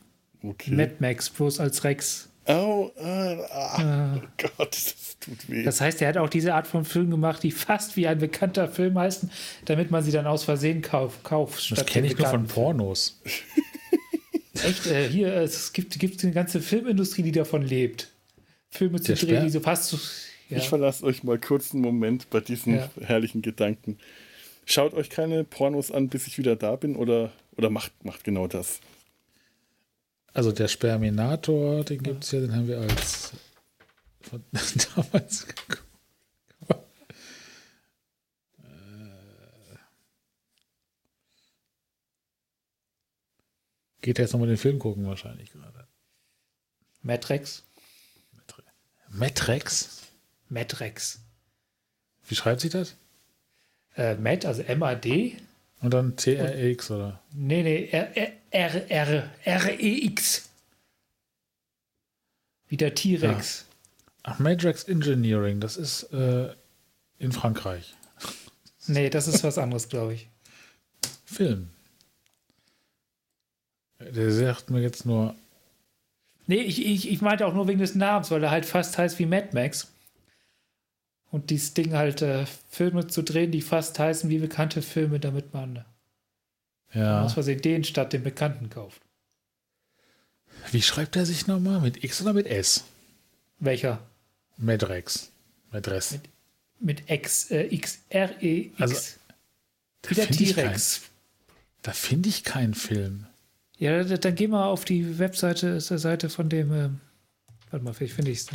Okay. 0.43 0.71
Mad 0.71 0.95
Max, 1.01 1.31
bloß 1.31 1.59
als 1.59 1.83
Rex. 1.83 2.29
oh, 2.47 2.91
äh, 2.97 3.03
ah, 3.51 4.17
oh 4.17 4.21
Gott, 4.37 4.73
das 4.73 5.17
tut 5.19 5.49
weh. 5.49 5.65
Das 5.65 5.81
heißt, 5.81 6.01
er 6.01 6.09
hat 6.09 6.17
auch 6.17 6.29
diese 6.29 6.55
Art 6.55 6.69
von 6.69 6.85
Film 6.85 7.11
gemacht, 7.11 7.43
die 7.43 7.51
fast 7.51 7.97
wie 7.97 8.07
ein 8.07 8.19
bekannter 8.19 8.69
Film 8.69 8.97
heißen, 8.97 9.31
damit 9.65 9.91
man 9.91 10.05
sie 10.05 10.13
dann 10.13 10.27
aus 10.27 10.45
Versehen 10.45 10.81
kauf, 10.81 11.25
kauft. 11.25 11.59
Das 11.59 11.79
statt 11.79 11.87
kenne 11.89 12.07
ich 12.07 12.17
nur 12.17 12.29
von. 12.29 12.47
Pornos. 12.47 13.21
Echt, 14.63 14.87
äh, 14.87 15.09
hier, 15.09 15.35
äh, 15.35 15.43
es 15.43 15.73
gibt, 15.73 15.99
gibt 15.99 16.23
eine 16.23 16.33
ganze 16.33 16.61
Filmindustrie, 16.61 17.23
die 17.23 17.33
davon 17.33 17.63
lebt. 17.63 18.13
Filme 18.71 19.01
zu 19.01 19.09
Der 19.09 19.17
drehen, 19.17 19.29
Sperr- 19.29 19.45
die 19.45 19.51
so 19.51 19.61
fast 19.61 19.89
so. 19.89 19.99
Ja. 20.51 20.59
Ich 20.59 20.69
verlasse 20.69 21.05
euch 21.05 21.23
mal 21.25 21.39
kurz 21.39 21.73
einen 21.73 21.83
Moment 21.83 22.31
bei 22.31 22.41
diesen 22.41 22.75
Ja. 22.77 22.91
herrlichen 23.03 23.43
Gedanken. 23.43 23.99
Schaut 24.65 24.95
euch 24.95 25.11
keine 25.11 25.45
Pornos 25.45 25.91
an, 25.91 26.09
bis 26.09 26.27
ich 26.27 26.39
wieder 26.39 26.57
da 26.57 26.77
bin 26.77 26.97
oder, 26.97 27.33
oder 27.57 27.71
macht, 27.71 27.93
macht 28.05 28.25
genau 28.25 28.47
das. 28.47 28.81
Also 30.35 30.53
der 30.53 30.69
Sperminator, 30.69 31.85
den 31.85 32.03
gibt 32.03 32.25
es 32.25 32.33
ja, 32.33 32.41
den 32.41 32.55
haben 32.55 32.69
wir 32.69 32.79
als 32.79 33.33
von 34.21 34.43
damals 34.97 35.47
geguckt. 35.47 35.83
Äh, 38.63 39.77
Geht 44.01 44.19
er 44.19 44.25
jetzt 44.25 44.33
nochmal 44.33 44.49
den 44.49 44.57
Film 44.59 44.79
gucken 44.79 45.07
wahrscheinlich 45.07 45.51
gerade. 45.53 45.87
Matrix. 47.03 47.65
Matrix? 49.11 50.03
Matrix. 50.49 51.21
Wie 52.27 52.35
schreibt 52.35 52.61
sich 52.61 52.71
das? 52.71 52.95
Äh, 53.97 54.15
Mat, 54.17 54.45
also 54.45 54.63
M-A-D. 54.63 55.37
Und 55.81 55.95
dann 55.95 56.17
TRX 56.17 56.91
oder? 56.91 57.21
Nee, 57.33 57.63
nee, 57.63 57.89
R, 57.91 58.17
R, 58.17 58.33
R, 58.51 58.91
R, 58.91 59.31
R-E-X. 59.45 60.49
Wie 62.69 62.77
der 62.77 62.95
T-Rex. 62.95 63.65
Ach, 64.25 64.39
Matrix 64.39 64.85
Engineering, 64.85 65.61
das 65.61 65.77
ist 65.77 66.05
äh, 66.13 66.55
in 67.19 67.33
Frankreich. 67.33 67.95
Nee, 68.87 69.11
das 69.11 69.29
ist 69.29 69.43
was 69.45 69.59
anderes, 69.59 69.89
glaube 69.89 70.15
ich. 70.15 70.29
Film. 71.25 71.71
Der 74.01 74.31
sagt 74.33 74.71
mir 74.71 74.81
jetzt 74.81 75.07
nur, 75.07 75.35
Nee, 76.49 76.63
ich, 76.63 76.85
ich, 76.85 77.11
ich 77.11 77.21
meinte 77.21 77.47
auch 77.47 77.53
nur 77.53 77.69
wegen 77.69 77.79
des 77.79 77.95
Namens, 77.95 78.31
weil 78.31 78.43
er 78.43 78.51
halt 78.51 78.65
fast 78.65 78.97
heißt 78.97 79.19
wie 79.19 79.27
Mad 79.27 79.51
Max. 79.53 79.93
Und 81.31 81.51
dieses 81.51 81.75
Ding 81.75 81.93
halt 81.93 82.23
äh, 82.23 82.47
Filme 82.71 83.07
zu 83.07 83.23
drehen, 83.23 83.53
die 83.53 83.61
fast 83.61 83.99
heißen 83.99 84.31
wie 84.31 84.39
bekannte 84.39 84.81
Filme, 84.81 85.21
damit 85.21 85.53
man 85.53 85.85
ja. 86.95 87.23
aus 87.23 87.35
Versehen 87.35 87.61
den 87.61 87.85
statt 87.85 88.15
den 88.15 88.23
Bekannten 88.23 88.71
kauft. 88.71 89.03
Wie 90.73 90.81
schreibt 90.81 91.17
er 91.17 91.27
sich 91.27 91.47
nochmal? 91.47 91.81
Mit 91.81 92.03
X 92.03 92.23
oder 92.23 92.33
mit 92.33 92.47
S? 92.47 92.85
Welcher? 93.59 94.01
Matrix. 94.57 95.31
Madress. 95.71 96.19
Mit 96.81 97.11
X, 97.11 97.51
äh, 97.51 97.75
X, 97.75 97.99
R, 98.09 98.43
E, 98.43 98.71
X. 98.79 98.81
Also, 98.81 98.97
wie 100.09 100.15
der 100.15 100.29
T-Rex. 100.29 101.03
Da 101.83 101.93
finde 101.93 102.31
ich 102.31 102.43
keinen 102.43 102.73
Film. 102.73 103.28
Ja, 103.79 104.03
dann, 104.03 104.35
geh 104.35 104.49
mal 104.49 104.67
auf 104.67 104.85
die 104.85 105.19
Webseite, 105.19 105.69
ist 105.69 105.91
der 105.91 105.99
Seite 105.99 106.29
von 106.31 106.49
dem. 106.49 106.73
Ähm, 106.73 107.01
warte 107.71 107.85
mal, 107.85 107.95
vielleicht 107.95 108.15
finde 108.15 108.33
ich 108.33 108.39
es. 108.39 108.47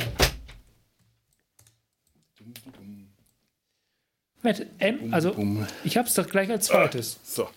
Mit 4.42 4.66
M, 4.78 5.14
also 5.14 5.32
Bum. 5.32 5.66
ich 5.84 5.96
habe 5.96 6.06
es 6.06 6.12
doch 6.14 6.28
gleich 6.28 6.50
als 6.50 6.66
zweites. 6.66 7.18
So. 7.24 7.48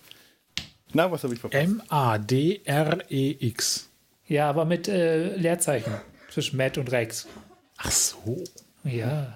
Na, 0.93 1.11
was 1.11 1.21
habe 1.23 1.33
ich 1.33 1.39
verpasst? 1.41 1.61
M-A-D-R-E-X. 1.61 2.69
Ja, 4.27 4.49
aber 4.49 4.63
mit 4.65 4.87
äh, 4.87 5.35
Leerzeichen 5.35 5.93
zwischen 6.29 6.55
Matt 6.57 6.77
und 6.77 6.89
Rex. 6.91 7.27
Ach 7.77 7.91
so. 7.91 8.41
Ja. 8.85 9.33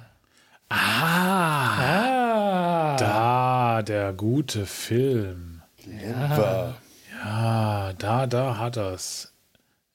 Ah, 0.69 2.93
Ah. 2.93 2.97
da, 2.97 3.81
der 3.83 4.13
gute 4.13 4.65
Film. 4.65 5.61
Clever. 5.77 6.77
Ja, 7.23 7.93
da, 7.93 8.25
da 8.27 8.57
hat 8.57 8.77
er's. 8.77 9.31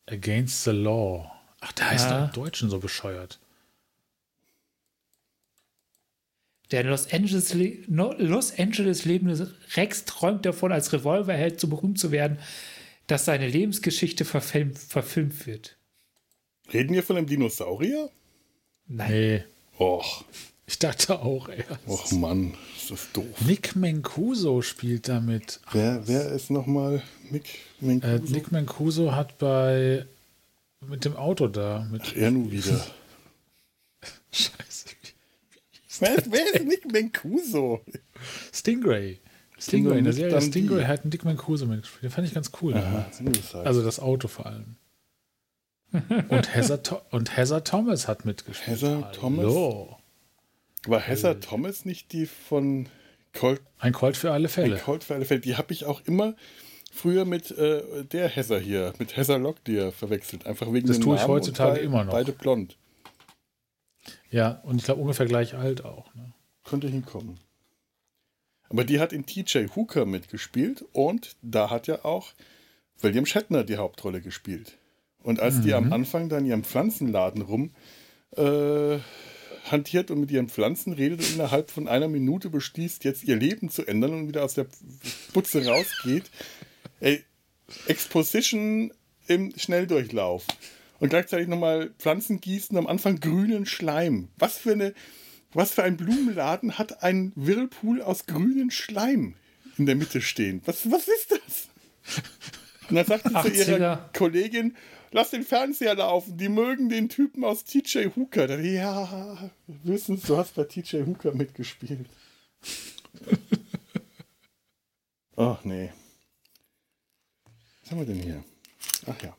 Against 0.06 0.62
the 0.64 0.70
Law. 0.70 1.30
Ach, 1.60 1.72
der 1.72 1.90
heißt 1.90 2.10
Ja. 2.10 2.26
im 2.26 2.32
Deutschen 2.32 2.70
so 2.70 2.78
bescheuert. 2.78 3.40
Der 6.70 6.80
in 6.82 6.88
Los 6.88 7.12
Angeles, 7.12 7.54
Los 7.88 8.58
Angeles 8.58 9.04
lebende 9.04 9.54
Rex 9.74 10.04
träumt 10.04 10.44
davon, 10.46 10.72
als 10.72 10.92
Revolverheld 10.92 11.60
so 11.60 11.68
berühmt 11.68 11.98
zu 11.98 12.10
werden, 12.10 12.38
dass 13.06 13.24
seine 13.24 13.46
Lebensgeschichte 13.48 14.24
verfilm 14.24 14.74
verfilmt 14.74 15.46
wird. 15.46 15.76
Reden 16.72 16.92
wir 16.94 17.04
von 17.04 17.16
einem 17.16 17.26
Dinosaurier? 17.26 18.10
Nein. 18.88 19.10
Nee, 19.10 19.44
Och, 19.78 20.24
ich 20.66 20.78
dachte 20.78 21.20
auch 21.20 21.48
erst. 21.48 21.70
och 21.86 22.12
Mann, 22.12 22.54
ist 22.76 22.90
das 22.90 23.12
doof. 23.12 23.24
Nick 23.46 23.76
Mancuso 23.76 24.62
spielt 24.62 25.08
damit. 25.08 25.60
Wer, 25.72 26.06
wer 26.08 26.32
ist 26.32 26.50
nochmal 26.50 27.02
Mick 27.30 27.44
Äh, 27.80 27.84
Mancuso? 27.86 28.32
Nick 28.32 28.52
Mancuso 28.52 29.12
hat 29.12 29.38
bei 29.38 30.06
mit 30.86 31.04
dem 31.04 31.16
Auto 31.16 31.48
da. 31.48 31.86
Mit, 31.90 32.02
Ach, 32.04 32.16
er 32.16 32.30
nun 32.30 32.50
wieder. 32.50 32.80
Scheiße. 34.32 34.86
wer, 36.00 36.14
ist, 36.18 36.30
wer 36.30 36.54
ist 36.54 36.64
Nick 36.64 36.92
Mancuso? 36.92 37.80
Stingray. 38.52 39.18
Stingray, 39.58 39.98
in 39.98 40.04
der 40.04 40.12
Nick 40.12 40.22
Serie. 40.30 40.40
Stingray 40.42 40.84
hat 40.84 41.04
Nick 41.06 41.24
Mancuso 41.24 41.64
mitgespielt. 41.66 42.02
Den 42.04 42.10
fand 42.10 42.26
ich 42.28 42.34
ganz 42.34 42.50
cool. 42.60 42.74
Aha. 42.74 43.06
Also 43.64 43.82
das 43.82 43.98
Auto 44.00 44.28
vor 44.28 44.46
allem. 44.46 44.76
Und 46.28 46.54
Heather, 46.54 46.82
Tho- 46.82 47.00
und 47.10 47.36
Heather 47.36 47.64
Thomas 47.64 48.06
hat 48.06 48.26
mitgespielt. 48.26 48.82
Heather 48.82 49.12
Thomas? 49.12 49.46
Hallo. 49.46 49.95
War 50.86 51.00
Heather 51.00 51.40
Thomas 51.40 51.84
nicht 51.84 52.12
die 52.12 52.26
von 52.26 52.88
Colt, 53.32 53.60
Ein 53.78 53.92
Colt 53.92 54.16
für 54.16 54.32
alle 54.32 54.48
Fälle. 54.48 54.78
Colt 54.78 55.04
für 55.04 55.14
alle 55.14 55.24
Fälle? 55.24 55.40
Die 55.40 55.56
habe 55.56 55.72
ich 55.72 55.84
auch 55.84 56.00
immer 56.04 56.34
früher 56.92 57.24
mit 57.24 57.50
äh, 57.50 58.04
der 58.04 58.28
Heather 58.28 58.58
hier, 58.58 58.92
mit 58.98 59.16
Heather 59.16 59.38
Locklear 59.38 59.92
verwechselt. 59.92 60.46
Einfach 60.46 60.72
wegen 60.72 60.86
Das 60.86 60.98
tue 61.00 61.16
ich 61.16 61.22
Namen 61.22 61.34
heutzutage 61.34 61.80
immer 61.80 62.04
noch. 62.04 62.12
Beide 62.12 62.32
blond. 62.32 62.76
Ja, 64.30 64.60
und 64.64 64.76
ich 64.76 64.84
glaube 64.84 65.00
ungefähr 65.02 65.26
gleich 65.26 65.54
alt 65.54 65.84
auch. 65.84 66.12
Ne? 66.14 66.32
Könnte 66.64 66.88
hinkommen. 66.88 67.38
Aber 68.68 68.84
die 68.84 68.98
hat 68.98 69.12
in 69.12 69.26
TJ 69.26 69.66
Hooker 69.76 70.06
mitgespielt 70.06 70.84
und 70.92 71.36
da 71.42 71.70
hat 71.70 71.86
ja 71.86 72.04
auch 72.04 72.32
William 73.00 73.26
Shatner 73.26 73.62
die 73.62 73.76
Hauptrolle 73.76 74.20
gespielt. 74.20 74.78
Und 75.22 75.38
als 75.40 75.60
die 75.60 75.68
Mhm. 75.68 75.74
am 75.74 75.92
Anfang 75.92 76.28
dann 76.28 76.40
in 76.44 76.50
ihrem 76.50 76.64
Pflanzenladen 76.64 77.42
rum 77.42 77.72
äh, 78.36 78.98
hantiert 79.70 80.10
und 80.10 80.20
mit 80.20 80.30
ihren 80.30 80.48
Pflanzen 80.48 80.92
redet 80.92 81.20
und 81.20 81.34
innerhalb 81.34 81.70
von 81.70 81.88
einer 81.88 82.08
Minute 82.08 82.50
beschließt, 82.50 83.04
jetzt 83.04 83.24
ihr 83.24 83.36
Leben 83.36 83.68
zu 83.68 83.86
ändern 83.86 84.12
und 84.12 84.28
wieder 84.28 84.44
aus 84.44 84.54
der 84.54 84.66
Putze 85.32 85.66
rausgeht, 85.66 86.24
ey, 87.00 87.24
Exposition 87.86 88.92
im 89.26 89.52
Schnelldurchlauf. 89.56 90.44
Und 90.98 91.10
gleichzeitig 91.10 91.48
nochmal 91.48 91.90
Pflanzen 91.98 92.40
gießen, 92.40 92.76
am 92.76 92.86
Anfang 92.86 93.20
grünen 93.20 93.66
Schleim. 93.66 94.28
Was 94.38 94.56
für 94.56 94.72
eine, 94.72 94.94
was 95.52 95.72
für 95.72 95.82
ein 95.82 95.96
Blumenladen 95.96 96.78
hat 96.78 97.02
ein 97.02 97.32
Whirlpool 97.34 98.00
aus 98.00 98.26
grünen 98.26 98.70
Schleim 98.70 99.34
in 99.76 99.86
der 99.86 99.96
Mitte 99.96 100.22
stehen? 100.22 100.62
Was, 100.64 100.90
was 100.90 101.08
ist 101.08 101.32
das? 101.32 101.68
Und 102.88 102.96
dann 102.96 103.04
sagt 103.06 103.24
sie 103.24 103.30
zu 103.30 103.38
80er. 103.38 103.78
ihrer 103.78 104.10
Kollegin, 104.14 104.76
lass 105.16 105.30
den 105.30 105.42
Fernseher 105.44 105.94
laufen, 105.94 106.36
die 106.36 106.50
mögen 106.50 106.88
den 106.90 107.08
Typen 107.08 107.42
aus 107.42 107.64
TJ 107.64 108.10
Hooker. 108.14 108.60
Ja, 108.60 109.50
wissen 109.66 110.20
du 110.24 110.36
hast 110.36 110.54
bei 110.54 110.64
TJ 110.64 111.04
Hooker 111.06 111.34
mitgespielt. 111.34 112.06
Ach 115.36 115.64
nee. 115.64 115.90
Was 117.82 117.90
haben 117.90 117.98
wir 117.98 118.06
denn 118.06 118.20
hier? 118.22 118.44
Ach 119.06 119.22
ja. 119.22 119.36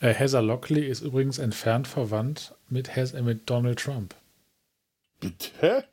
Äh, 0.00 0.14
Heather 0.14 0.42
Lockley 0.42 0.86
ist 0.86 1.00
übrigens 1.00 1.38
entfernt 1.38 1.86
verwandt 1.88 2.54
mit, 2.68 2.94
Hez- 2.96 3.12
äh, 3.14 3.22
mit 3.22 3.50
Donald 3.50 3.78
Trump. 3.80 4.14
Bitte? 5.20 5.84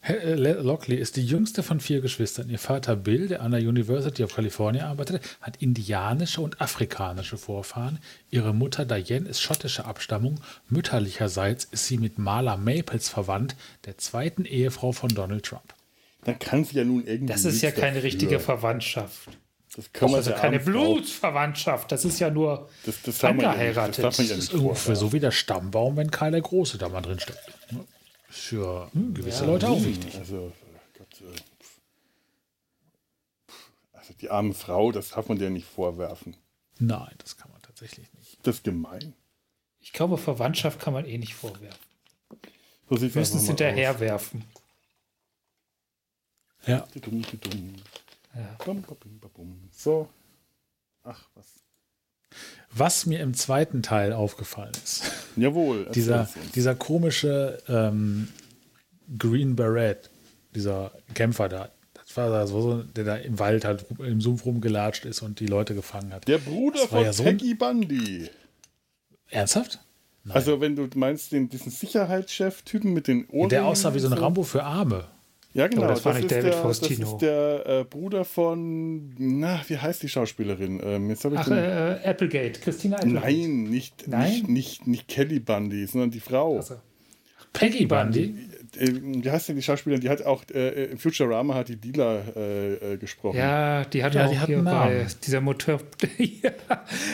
Äh, 0.00 0.34
Le- 0.34 0.60
Lockley 0.62 0.96
ist 0.96 1.16
die 1.16 1.26
jüngste 1.26 1.62
von 1.62 1.80
vier 1.80 2.00
Geschwistern. 2.00 2.48
Ihr 2.48 2.58
Vater 2.60 2.94
Bill, 2.94 3.26
der 3.28 3.42
an 3.42 3.50
der 3.50 3.60
University 3.60 4.22
of 4.22 4.34
California 4.34 4.86
arbeitete, 4.88 5.20
hat 5.40 5.56
indianische 5.60 6.40
und 6.40 6.60
afrikanische 6.60 7.36
Vorfahren. 7.36 7.98
Ihre 8.30 8.54
Mutter 8.54 8.84
Diane 8.84 9.28
ist 9.28 9.40
schottischer 9.40 9.86
Abstammung. 9.86 10.40
Mütterlicherseits 10.68 11.64
ist 11.64 11.86
sie 11.86 11.98
mit 11.98 12.18
Marla 12.18 12.56
Maples 12.56 13.08
verwandt, 13.08 13.56
der 13.86 13.98
zweiten 13.98 14.44
Ehefrau 14.44 14.92
von 14.92 15.08
Donald 15.10 15.44
Trump. 15.44 15.74
Dann 16.24 16.38
kann 16.38 16.64
sie 16.64 16.76
ja 16.76 16.84
nun 16.84 17.04
irgendwie. 17.06 17.32
Das 17.32 17.44
ist 17.44 17.60
ja 17.62 17.70
keine 17.72 17.94
dafür. 17.96 18.02
richtige 18.04 18.38
Verwandtschaft. 18.40 19.28
Das 19.74 19.92
kann 19.92 20.10
man 20.10 20.18
Also 20.18 20.32
keine 20.32 20.60
Blutsverwandtschaft. 20.60 21.92
Das 21.92 22.04
ist 22.04 22.18
ja 22.20 22.30
nur 22.30 22.68
Das, 22.86 23.02
das 23.02 23.20
ja 23.20 23.32
das 23.32 23.44
angeheiratet. 23.44 23.98
ja 23.98 24.02
Das 24.04 24.18
nicht 24.18 24.30
ist 24.30 24.54
ungefähr 24.54 24.96
so 24.96 25.12
wie 25.12 25.20
der 25.20 25.30
Stammbaum, 25.30 25.96
wenn 25.96 26.10
Karl 26.10 26.30
der 26.32 26.40
Große 26.40 26.78
da 26.78 26.88
mal 26.88 27.00
drin 27.02 27.20
steckt. 27.20 27.38
Für 28.28 28.90
gewisse 28.92 29.46
Leute 29.46 29.68
auch 29.68 29.82
wichtig. 29.82 30.14
Also, 30.16 30.48
äh, 30.48 30.98
Gott, 30.98 31.20
äh, 31.22 31.40
also 33.92 34.12
die 34.14 34.30
arme 34.30 34.54
Frau, 34.54 34.92
das 34.92 35.10
darf 35.10 35.28
man 35.28 35.38
der 35.38 35.50
nicht 35.50 35.66
vorwerfen. 35.66 36.36
Nein, 36.78 37.14
das 37.18 37.36
kann 37.36 37.50
man 37.50 37.60
tatsächlich 37.62 38.12
nicht. 38.14 38.38
Das 38.46 38.56
ist 38.56 38.64
gemein. 38.64 39.14
Ich 39.80 39.92
glaube, 39.92 40.18
Verwandtschaft 40.18 40.78
kann 40.80 40.92
man 40.92 41.06
eh 41.06 41.18
nicht 41.18 41.34
vorwerfen. 41.34 41.78
So 42.90 42.96
sieht's 42.96 43.14
Höchstens 43.14 43.46
hinterherwerfen. 43.46 44.44
Ja. 46.66 46.86
Ja. 48.34 48.56
So. 49.72 50.08
Ach, 51.02 51.28
was. 51.34 51.46
Was 52.70 53.06
mir 53.06 53.20
im 53.20 53.34
zweiten 53.34 53.82
Teil 53.82 54.12
aufgefallen 54.12 54.72
ist, 54.84 55.04
Jawohl. 55.36 55.88
dieser, 55.94 56.28
dieser 56.54 56.74
komische 56.74 57.58
ähm, 57.68 58.28
Green 59.18 59.56
Beret, 59.56 60.10
dieser 60.54 60.92
Kämpfer 61.14 61.48
da, 61.48 61.70
das 61.94 62.16
war 62.16 62.30
da 62.30 62.46
so, 62.46 62.82
der 62.82 63.04
da 63.04 63.16
im 63.16 63.38
Wald 63.38 63.64
halt 63.64 63.84
im 63.98 64.20
Sumpf 64.20 64.44
rumgelatscht 64.44 65.04
ist 65.04 65.22
und 65.22 65.40
die 65.40 65.46
Leute 65.46 65.74
gefangen 65.74 66.12
hat. 66.12 66.26
Der 66.28 66.38
Bruder 66.38 66.80
Das 66.80 66.92
war 66.92 66.98
von 66.98 67.04
ja 67.04 67.12
so 67.12 67.22
Peggy 67.24 67.54
Bundy. 67.54 68.30
Ernsthaft? 69.30 69.80
Also, 70.30 70.60
wenn 70.60 70.76
du 70.76 70.88
meinst, 70.94 71.32
den, 71.32 71.48
diesen 71.48 71.70
Sicherheitschef-Typen 71.70 72.92
mit 72.92 73.08
den 73.08 73.26
Ohren. 73.28 73.48
Der 73.48 73.64
aussah 73.64 73.94
wie 73.94 73.98
so 73.98 74.08
ein 74.08 74.12
Rambo 74.12 74.42
für 74.42 74.62
Arme. 74.62 75.06
Ja, 75.54 75.66
genau. 75.66 75.84
Aber 75.84 75.94
das 75.94 76.04
war 76.04 76.14
nicht 76.14 76.24
ist 76.24 76.32
David 76.32 76.52
der, 76.52 76.62
das 76.62 76.80
ist 76.82 77.18
der 77.18 77.66
äh, 77.66 77.84
Bruder 77.84 78.24
von. 78.24 79.14
Na, 79.18 79.60
wie 79.66 79.78
heißt 79.78 80.02
die 80.02 80.08
Schauspielerin? 80.08 80.80
Ähm, 80.84 81.08
jetzt 81.08 81.24
habe 81.24 81.36
ich 81.36 81.40
Ach, 81.40 81.48
den. 81.48 81.56
äh, 81.56 81.98
Applegate. 82.04 82.60
Christina 82.60 82.96
Applegate. 82.96 83.24
Nein, 83.26 83.62
nicht, 83.64 84.06
Nein? 84.06 84.30
Nicht, 84.30 84.48
nicht, 84.48 84.86
nicht 84.86 85.08
Kelly 85.08 85.40
Bundy, 85.40 85.86
sondern 85.86 86.10
die 86.10 86.20
Frau. 86.20 86.56
Also, 86.56 86.76
Peggy 87.52 87.86
Bundy. 87.86 88.34
Äh, 88.76 88.92
wie 89.02 89.30
heißt 89.30 89.48
denn 89.48 89.56
die 89.56 89.62
Schauspielerin? 89.62 90.02
Die 90.02 90.10
hat 90.10 90.22
auch 90.22 90.44
äh, 90.52 90.84
in 90.84 90.98
Futurama 90.98 91.54
hat 91.54 91.68
die 91.68 91.76
Dealer 91.76 92.22
äh, 92.36 92.74
äh, 92.94 92.96
gesprochen. 92.98 93.38
ja, 93.38 93.84
die 93.84 94.04
hat 94.04 94.14
Ja, 94.14 94.26
auch 94.26 94.30
die 94.30 94.38
hat 94.38 94.46
hier 94.48 94.62
bei 94.62 95.06
dieser 95.24 95.40
Motor. 95.40 95.80
ja, 96.18 96.50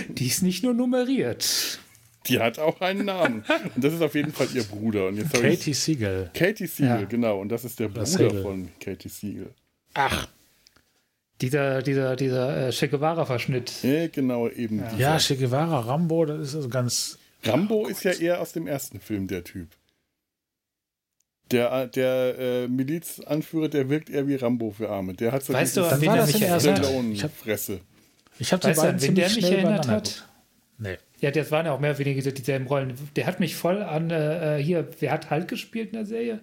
die 0.09 0.26
ist 0.26 0.43
nicht 0.43 0.64
nur 0.64 0.74
nummeriert. 0.74 1.78
Die 2.29 2.41
hat 2.41 2.59
auch 2.59 2.81
einen 2.81 3.05
Namen. 3.05 3.45
Und 3.75 3.85
das 3.85 3.93
ist 3.93 4.01
auf 4.03 4.14
jeden 4.14 4.33
Fall 4.33 4.49
ihr 4.55 4.64
Bruder. 4.64 5.09
Und 5.09 5.16
jetzt 5.16 5.35
habe 5.35 5.47
ich 5.49 5.59
Katie 5.59 5.75
Siegel. 5.75 6.31
Katie 6.35 6.66
Siegel, 6.66 7.01
Ja. 7.01 7.05
genau. 7.05 7.41
Und 7.41 7.51
das 7.51 7.64
ist 7.64 7.79
der 7.79 7.89
Bruder 7.89 8.07
Siegel. 8.07 8.43
von 8.43 8.68
Katie 8.81 9.09
Siegel. 9.09 9.51
Ach. 9.95 10.27
Dieser, 11.41 11.83
dieser, 11.83 12.16
dieser 12.16 12.68
äh, 12.68 12.70
Che 12.72 12.89
Guevara-Verschnitt. 12.89 13.83
Ja, 13.83 14.07
genau, 14.09 14.49
eben. 14.49 14.79
dieser. 14.85 14.97
Ja, 14.97 15.18
Che 15.18 15.37
Guevara, 15.37 15.81
Rambo, 15.81 16.25
das 16.25 16.49
ist 16.49 16.55
also 16.55 16.68
ganz. 16.68 17.18
Rambo 17.43 17.87
ist 17.87 18.05
ja 18.05 18.12
eher 18.12 18.41
aus 18.41 18.53
dem 18.53 18.66
ersten 18.66 19.01
Film 19.01 19.27
der 19.27 19.45
Typ. 19.45 19.68
Der, 21.51 21.87
der 21.89 22.39
äh, 22.39 22.68
Milizanführer, 22.68 23.68
der 23.68 23.91
wirkt 23.91 24.09
eher 24.09 24.27
wie 24.27 24.35
Rambo 24.37 24.70
für 24.70 24.89
Arme. 24.89 25.12
Der 25.14 25.31
hat 25.33 25.43
so 25.45 25.53
Weißt 25.53 25.77
du, 25.77 25.85
an 25.85 26.01
wen 26.01 26.09
er 26.11 26.25
mich 26.27 26.41
erinnert? 26.41 26.62
Ich 26.62 26.68
hab- 26.68 26.79
Stallone-Fresse. 26.79 27.81
Ich 28.39 28.53
habe 28.53 28.61
die 28.62 28.68
Weißt 28.68 28.79
du, 28.79 28.83
beiden 28.83 28.97
an 28.97 29.03
wen 29.03 29.14
der 29.14 29.27
ziemlich 29.29 29.37
mich 29.37 29.47
schnell 29.47 29.59
erinnert 29.64 29.89
hat? 29.89 30.05
geguckt. 30.05 30.29
Ja, 31.25 31.31
das 31.31 31.51
waren 31.51 31.64
ja 31.64 31.72
auch 31.72 31.81
mehr 31.81 31.93
oder 31.93 32.01
weniger 32.01 32.31
dieselben 32.33 32.66
Rollen. 32.66 32.93
Der 33.16 33.25
hat 33.27 33.41
mich 33.41 33.57
voll 33.57 33.83
an, 33.83 34.11
äh, 34.11 34.62
hier, 34.62 34.87
wer 35.01 35.11
hat 35.11 35.31
Hulk 35.31 35.49
gespielt 35.49 35.87
in 35.89 35.95
der 35.95 36.05
Serie? 36.05 36.41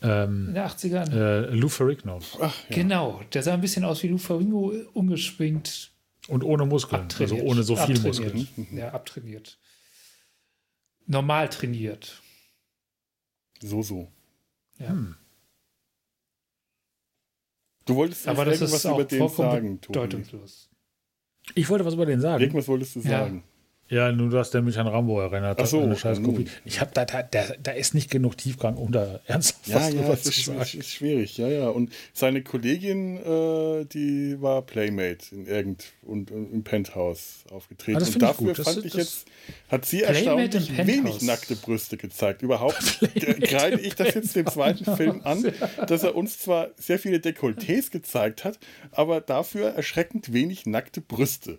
In 0.00 0.08
Ähm, 0.08 0.46
den 0.54 0.56
80ern? 0.62 1.12
äh, 1.12 1.50
Lou 1.52 1.68
Ferrigno. 1.68 2.20
Ach, 2.40 2.54
ja. 2.68 2.76
Genau, 2.76 3.20
der 3.32 3.42
sah 3.42 3.54
ein 3.54 3.60
bisschen 3.60 3.84
aus 3.84 4.00
wie 4.04 4.06
Lou 4.06 4.18
Ferrigno, 4.18 4.72
umgeschwingt, 4.92 5.90
Und 6.28 6.44
ohne 6.44 6.64
Muskeln. 6.64 7.02
abtrainiert. 7.02 7.32
Also 7.40 7.44
ohne 7.44 7.62
so 7.64 7.74
viel 7.74 7.96
abtrainiert. 7.96 8.56
Muskeln. 8.56 8.76
Ja, 8.78 8.92
abtrainiert. 8.92 9.58
Normal 11.06 11.48
trainiert. 11.48 12.22
So, 13.60 13.82
so. 13.82 14.12
Ja. 14.78 14.90
Hm. 14.90 15.16
Du 17.84 17.96
wolltest 17.96 18.28
Aber 18.28 18.44
das 18.44 18.60
ist 18.60 18.86
auch 18.86 18.94
über 19.00 19.04
den 19.04 19.28
sagen, 19.28 19.80
Tobi. 19.80 19.98
bedeutungslos. 19.98 20.70
Ich 21.56 21.68
wollte 21.68 21.84
was 21.84 21.94
über 21.94 22.06
den 22.06 22.20
sagen. 22.20 22.40
Irgendwas 22.40 22.68
wolltest 22.68 22.94
du 22.94 23.00
Ja. 23.00 23.08
sagen. 23.24 23.42
Ja, 23.92 24.10
nur 24.10 24.30
du 24.30 24.38
hast 24.38 24.54
nämlich 24.54 24.78
an 24.78 24.86
Rambo 24.86 25.20
erinnert. 25.20 25.58
Ach 25.60 25.66
so, 25.66 25.82
eine 25.82 25.96
Scheißkopie. 25.96 26.44
nun. 26.44 26.50
Ich 26.64 26.80
habe 26.80 26.90
da, 26.94 27.04
da, 27.04 27.22
da, 27.22 27.44
da 27.62 27.72
ist 27.72 27.94
nicht 27.94 28.10
genug 28.10 28.38
Tiefgang, 28.38 28.76
um 28.76 28.90
da 28.90 29.20
ernsthaft 29.26 29.66
Ja, 29.68 29.74
was 29.76 29.92
ja, 29.92 30.00
drüber 30.00 30.18
zu 30.20 30.28
ist, 30.30 30.44
sagen. 30.46 30.60
es 30.62 30.74
ist 30.74 30.88
schwierig, 30.90 31.36
ja, 31.36 31.48
ja. 31.48 31.68
Und 31.68 31.92
seine 32.14 32.42
Kollegin, 32.42 33.18
äh, 33.18 33.84
die 33.84 34.40
war 34.40 34.62
Playmate 34.62 35.26
in 35.34 35.46
irgend 35.46 35.84
und, 36.02 36.30
und 36.30 36.50
im 36.52 36.64
Penthouse 36.64 37.44
aufgetreten. 37.50 37.96
Ah, 37.98 38.00
das 38.00 38.08
und 38.08 38.12
find 38.14 38.22
ich 38.24 38.28
dafür 38.30 38.46
gut. 38.48 38.58
Das- 38.60 38.66
fand 38.74 38.84
ich 38.86 38.92
das- 38.92 39.00
jetzt, 39.02 39.26
hat 39.68 39.84
sie 39.84 39.98
Playmate 39.98 40.56
erstaunlich 40.58 40.86
wenig 40.86 41.22
nackte 41.22 41.54
Brüste 41.56 41.98
gezeigt. 41.98 42.40
Überhaupt 42.40 42.98
kreide 43.42 43.78
ich 43.78 43.94
das 43.94 44.14
jetzt 44.14 44.34
dem 44.34 44.46
zweiten 44.46 44.86
Film 44.96 45.20
an, 45.24 45.52
dass 45.86 46.02
er 46.02 46.16
uns 46.16 46.38
zwar 46.38 46.68
sehr 46.78 46.98
viele 46.98 47.18
Dekolletés 47.18 47.90
gezeigt 47.90 48.44
hat, 48.44 48.58
aber 48.90 49.20
dafür 49.20 49.68
erschreckend 49.74 50.32
wenig 50.32 50.64
nackte 50.64 51.02
Brüste. 51.02 51.58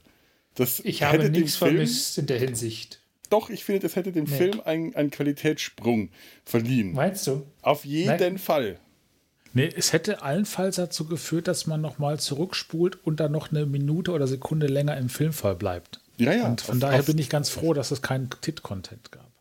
Das 0.55 0.79
Ich 0.81 1.03
habe 1.03 1.29
nichts 1.29 1.55
Film- 1.57 1.71
vermisst 1.75 2.17
in 2.17 2.27
der 2.27 2.39
Hinsicht. 2.39 2.99
Doch, 3.29 3.49
ich 3.49 3.63
finde, 3.63 3.79
das 3.81 3.95
hätte 3.95 4.11
dem 4.11 4.25
Nee. 4.25 4.37
Film 4.37 4.61
einen, 4.65 4.95
einen 4.95 5.09
Qualitätssprung 5.09 6.09
verliehen. 6.45 6.93
Meinst 6.93 7.25
du? 7.25 7.45
Auf 7.63 7.83
jeden 7.85 8.15
Nein. 8.17 8.37
Fall. 8.37 8.79
Nee, 9.53 9.69
es 9.75 9.93
hätte 9.93 10.21
allenfalls 10.21 10.75
dazu 10.77 11.05
geführt, 11.05 11.47
dass 11.47 11.65
man 11.67 11.81
nochmal 11.81 12.19
zurückspult 12.19 13.03
und 13.05 13.19
dann 13.19 13.31
noch 13.31 13.51
eine 13.51 13.65
Minute 13.65 14.11
oder 14.11 14.27
Sekunde 14.27 14.67
länger 14.67 14.97
im 14.97 15.09
Filmfall 15.09 15.55
bleibt. 15.55 15.99
Ja, 16.17 16.33
ja. 16.33 16.45
und 16.47 16.61
von 16.61 16.75
auf- 16.75 16.81
daher 16.81 16.99
auf- 16.99 17.05
bin 17.07 17.17
ich 17.17 17.29
ganz 17.29 17.49
froh, 17.49 17.73
dass 17.73 17.89
es 17.91 18.01
keinen 18.03 18.29
Tit-Content 18.41 19.11
gab. 19.11 19.31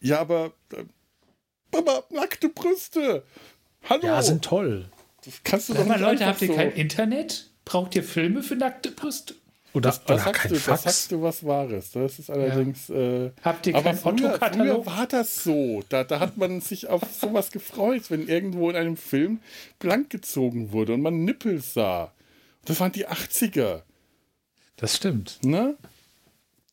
Ja, 0.00 0.18
aber. 0.20 0.52
äh, 0.72 0.84
Aber 1.76 2.04
nackte 2.10 2.48
Brüste! 2.48 3.22
Hallo! 3.88 4.04
Ja, 4.06 4.22
sind 4.22 4.44
toll. 4.44 4.86
das 5.24 5.34
kannst 5.44 5.68
du 5.68 5.72
Sag 5.74 5.82
doch 5.82 5.88
mal, 5.88 5.94
nicht 5.98 6.02
Leute, 6.02 6.26
habt 6.26 6.40
ihr 6.42 6.48
so. 6.48 6.54
kein 6.54 6.72
Internet? 6.72 7.50
Braucht 7.64 7.94
ihr 7.94 8.02
Filme 8.04 8.42
für 8.42 8.56
nackte 8.56 8.90
Brüste? 8.90 9.34
Oder, 9.74 9.88
Das, 9.90 10.04
das, 10.04 10.14
oder 10.16 10.24
sagst 10.24 10.42
kein 10.42 10.48
du, 10.50 10.54
das 10.56 10.64
Fax. 10.64 10.82
sagst 10.82 11.12
du 11.12 11.22
was 11.22 11.44
Wahres. 11.46 11.92
Das 11.92 12.18
ist 12.18 12.30
allerdings. 12.30 12.90
Äh, 12.90 13.30
Habt 13.42 13.66
ihr 13.66 13.74
aber 13.74 13.94
früher, 13.94 14.38
früher 14.38 14.84
war 14.86 15.06
das 15.06 15.42
so. 15.44 15.82
Da, 15.88 16.04
da 16.04 16.20
hat 16.20 16.36
man 16.36 16.60
sich 16.60 16.88
auf 16.88 17.02
sowas 17.18 17.50
gefreut, 17.50 18.10
wenn 18.10 18.28
irgendwo 18.28 18.68
in 18.70 18.76
einem 18.76 18.96
Film 18.96 19.40
blank 19.78 20.10
gezogen 20.10 20.72
wurde 20.72 20.92
und 20.94 21.00
man 21.02 21.24
Nippel 21.24 21.60
sah. 21.60 22.12
Das 22.64 22.80
waren 22.80 22.92
die 22.92 23.08
80er. 23.08 23.82
Das 24.76 24.96
stimmt. 24.96 25.38
Ne? 25.42 25.76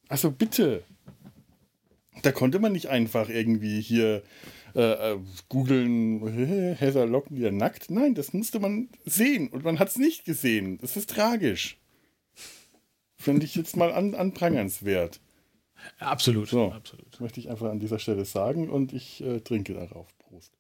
Also 0.10 0.32
bitte. 0.32 0.84
Da 2.22 2.32
konnte 2.32 2.60
man 2.60 2.74
nicht 2.74 2.88
einfach 2.90 3.30
irgendwie 3.30 3.80
hier 3.82 4.24
äh, 4.76 5.14
äh, 5.14 5.18
googeln, 5.48 6.76
Heather 6.78 7.06
Locklear 7.06 7.52
nackt. 7.52 7.90
Nein, 7.90 8.14
das 8.14 8.34
musste 8.34 8.60
man 8.60 8.90
sehen 9.06 9.48
und 9.50 9.64
man 9.64 9.80
hat 9.80 9.88
es 9.90 9.96
nicht 9.98 10.26
gesehen. 10.26 10.78
Das 10.82 10.98
ist 10.98 11.10
tragisch. 11.10 11.79
Finde 13.20 13.46
ich 13.46 13.56
jetzt 13.56 13.76
mal 13.76 13.92
an, 13.92 14.16
anprangernswert. 14.16 15.20
Absolut. 16.00 16.50
So. 16.50 16.72
Absolut. 16.72 17.06
Das 17.12 17.20
möchte 17.20 17.40
ich 17.40 17.50
einfach 17.50 17.70
an 17.70 17.80
dieser 17.80 18.00
Stelle 18.00 18.26
sagen 18.26 18.70
und 18.70 18.94
ich 18.94 19.22
äh, 19.22 19.40
trinke 19.42 19.74
darauf. 19.74 20.08
Prost. 20.20 20.54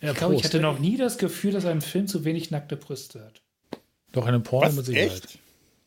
Ja, 0.00 0.12
Ich 0.12 0.16
glaube, 0.18 0.34
ich 0.34 0.44
hatte 0.44 0.60
noch 0.60 0.78
nie 0.78 0.96
das 0.96 1.18
Gefühl, 1.18 1.52
dass 1.52 1.64
ein 1.64 1.80
Film 1.80 2.06
zu 2.06 2.24
wenig 2.24 2.50
nackte 2.50 2.76
Brüste 2.76 3.24
hat. 3.24 3.42
Doch 4.12 4.22
in 4.24 4.28
einem 4.34 4.42
Porno 4.42 4.72
mit? 4.72 4.84
Sicherheit. 4.86 5.24
Echt? 5.24 5.38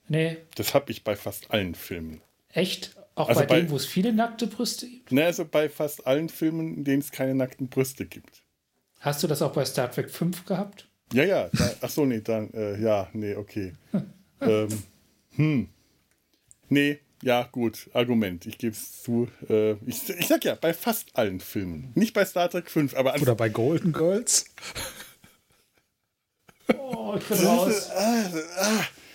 Nee, 0.07 0.38
Das 0.55 0.73
habe 0.73 0.91
ich 0.91 1.03
bei 1.03 1.15
fast 1.15 1.51
allen 1.51 1.75
Filmen. 1.75 2.21
echt? 2.49 2.95
Auch 3.15 3.27
Also 3.30 3.41
bei, 3.41 3.45
bei- 3.47 3.55
denen, 3.59 3.69
wo 3.69 3.75
es 3.75 3.86
viele 3.86 4.13
nackte 4.13 4.47
Brüste 4.47 4.88
gibt? 4.88 5.11
Ne, 5.11 5.25
also 5.25 5.45
bei 5.45 5.67
fast 5.69 6.07
allen 6.07 6.30
Filmen, 6.30 6.77
in 6.77 6.84
denen 6.86 7.01
es 7.01 7.11
keine 7.11 7.36
nackten 7.36 7.67
Brüste 7.67 8.05
gibt. 8.05 8.43
Hast 8.99 9.21
du 9.23 9.27
das 9.27 9.41
auch 9.41 9.51
bei 9.53 9.65
Star 9.65 9.91
Trek 9.91 10.09
5 10.09 10.45
gehabt? 10.45 10.88
Ja, 11.13 11.23
ja. 11.23 11.49
Da, 11.53 11.71
ach 11.82 11.89
so, 11.89 12.05
nee, 12.05 12.21
dann, 12.21 12.51
äh, 12.53 12.80
ja, 12.82 13.09
nee, 13.13 13.36
okay. 13.36 13.73
ähm, 14.41 14.84
hm. 15.40 15.70
Nee, 16.68 17.00
ja, 17.24 17.48
gut, 17.52 17.90
Argument. 17.94 18.46
Ich 18.46 18.58
gebe 18.58 18.74
es 18.74 19.02
zu. 19.02 19.28
Äh, 19.50 19.74
ich, 19.86 20.08
ich 20.10 20.28
sag 20.28 20.44
ja, 20.46 20.56
bei 20.56 20.74
fast 20.74 21.16
allen 21.16 21.40
Filmen. 21.40 21.92
Nicht 21.96 22.14
bei 22.14 22.24
Star 22.26 22.50
Trek 22.50 22.70
5, 22.70 22.96
aber 22.96 23.14
an 23.14 23.22
Oder 23.22 23.36
bei 23.36 23.50
Golden 23.50 23.94
Girls. 23.94 24.46
Oh, 26.78 27.16
ich 27.18 27.26
bin 27.26 27.38
raus. 27.46 27.90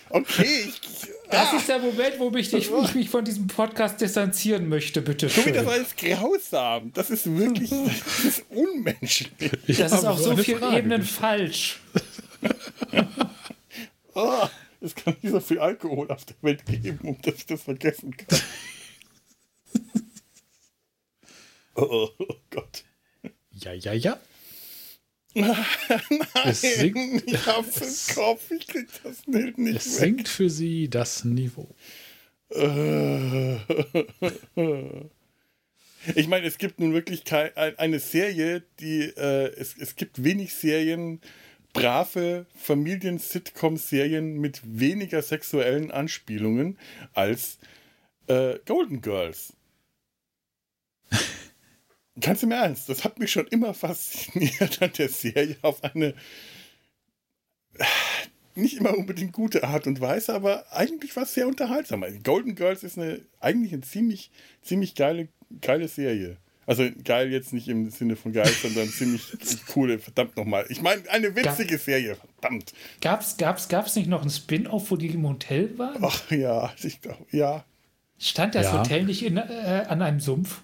Okay, 0.09 0.65
ich, 0.67 0.81
Das 1.29 1.53
ah, 1.53 1.57
ist 1.57 1.67
der 1.67 1.79
Moment, 1.79 2.19
wo 2.19 2.29
ich, 2.35 2.53
ich, 2.53 2.71
ich 2.71 2.95
mich 2.95 3.09
von 3.09 3.25
diesem 3.25 3.47
Podcast 3.47 3.99
distanzieren 3.99 4.69
möchte, 4.69 5.01
bitte 5.01 5.25
das 5.27 5.35
schön. 5.35 5.65
war 5.65 5.77
jetzt 5.77 5.97
grausam. 5.97 6.91
Das 6.93 7.09
ist 7.09 7.25
wirklich, 7.25 7.69
das 7.69 8.25
ist 8.25 8.45
unmenschlich. 8.49 9.51
Ich 9.67 9.77
Das 9.77 9.91
ist 9.91 10.05
auf 10.05 10.19
so 10.19 10.37
vielen. 10.37 10.73
Ebenen 10.75 11.01
falsch. 11.01 11.79
Oh, 14.13 14.47
es 14.85 14.95
kann 14.95 15.15
nicht 15.21 15.31
so 15.31 15.39
viel 15.39 15.59
Alkohol 15.59 16.09
auf 16.11 16.25
der 16.25 16.35
Welt 16.41 16.65
geben, 16.65 16.99
um 17.03 17.21
dass 17.21 17.35
ich 17.35 17.45
das 17.45 17.63
vergessen 17.63 18.15
kann. 18.15 18.39
Oh, 21.77 22.07
oh 22.19 22.35
Gott. 22.51 22.85
Ja, 23.51 23.73
ja, 23.73 23.91
ja. 23.93 24.17
Es 26.45 26.61
sinkt, 26.61 27.29
Ich 27.29 27.45
hab's 27.45 27.81
im 27.81 28.15
Kopf, 28.15 28.49
ich 28.51 28.65
krieg 28.67 28.87
das 29.03 29.27
nicht, 29.27 29.57
nicht 29.57 29.75
es 29.75 29.85
weg. 29.95 29.99
sinkt 29.99 30.27
für 30.29 30.49
sie 30.49 30.89
das 30.89 31.25
Niveau. 31.25 31.67
Äh. 32.51 33.57
Ich 36.15 36.27
meine, 36.27 36.45
es 36.47 36.57
gibt 36.57 36.79
nun 36.79 36.93
wirklich 36.93 37.25
kei- 37.25 37.55
ein- 37.57 37.77
eine 37.77 37.99
Serie, 37.99 38.63
die 38.79 39.01
äh, 39.01 39.47
es, 39.57 39.75
es 39.77 39.95
gibt 39.97 40.23
wenig 40.23 40.53
Serien, 40.53 41.19
brave 41.75 42.45
Familien-Sitcom-Serien 42.55 44.39
mit 44.39 44.61
weniger 44.63 45.21
sexuellen 45.21 45.91
Anspielungen 45.91 46.79
als 47.13 47.59
äh, 48.27 48.57
Golden 48.65 49.01
Girls. 49.01 49.53
Ganz 52.19 52.41
im 52.43 52.51
Ernst, 52.51 52.87
das 52.87 53.03
hat 53.03 53.19
mich 53.19 53.31
schon 53.31 53.47
immer 53.47 53.73
fasziniert 53.73 54.81
an 54.81 54.93
der 54.97 55.09
Serie 55.09 55.57
auf 55.61 55.83
eine 55.83 56.15
nicht 58.55 58.77
immer 58.77 58.97
unbedingt 58.97 59.33
gute 59.33 59.65
Art 59.65 59.85
und 59.85 59.99
Weise, 59.99 60.33
aber 60.33 60.71
eigentlich 60.71 61.13
war 61.17 61.23
es 61.23 61.33
sehr 61.33 61.45
unterhaltsam. 61.45 62.05
Golden 62.23 62.55
Girls 62.55 62.83
ist 62.83 62.97
eine 62.97 63.19
eigentlich 63.41 63.73
eine 63.73 63.81
ziemlich, 63.81 64.31
ziemlich 64.61 64.95
geile, 64.95 65.27
geile 65.59 65.89
Serie. 65.89 66.37
Also 66.67 66.89
geil 67.03 67.31
jetzt 67.31 67.53
nicht 67.53 67.67
im 67.67 67.89
Sinne 67.91 68.15
von 68.15 68.33
geil, 68.33 68.51
sondern 68.61 68.87
ziemlich 68.89 69.33
coole, 69.67 69.99
verdammt 69.99 70.35
nochmal. 70.35 70.65
Ich 70.69 70.81
meine, 70.81 71.07
eine 71.09 71.35
witzige 71.35 71.77
Serie, 71.77 72.15
verdammt. 72.15 72.73
Gab's, 73.01 73.37
gab's, 73.37 73.67
gab's 73.67 73.95
nicht 73.95 74.07
noch 74.07 74.23
ein 74.23 74.29
Spin-off, 74.29 74.89
wo 74.89 74.95
die 74.95 75.07
im 75.07 75.27
Hotel 75.27 75.77
waren? 75.77 76.03
Ach 76.03 76.31
ja, 76.31 76.73
ich 76.81 77.01
glaube, 77.01 77.25
ja. 77.31 77.65
Stand 78.17 78.55
das 78.55 78.67
Ja. 78.67 78.79
Hotel 78.79 79.03
nicht 79.03 79.23
in, 79.23 79.37
äh, 79.37 79.85
an 79.87 80.01
einem 80.01 80.19
Sumpf? 80.19 80.61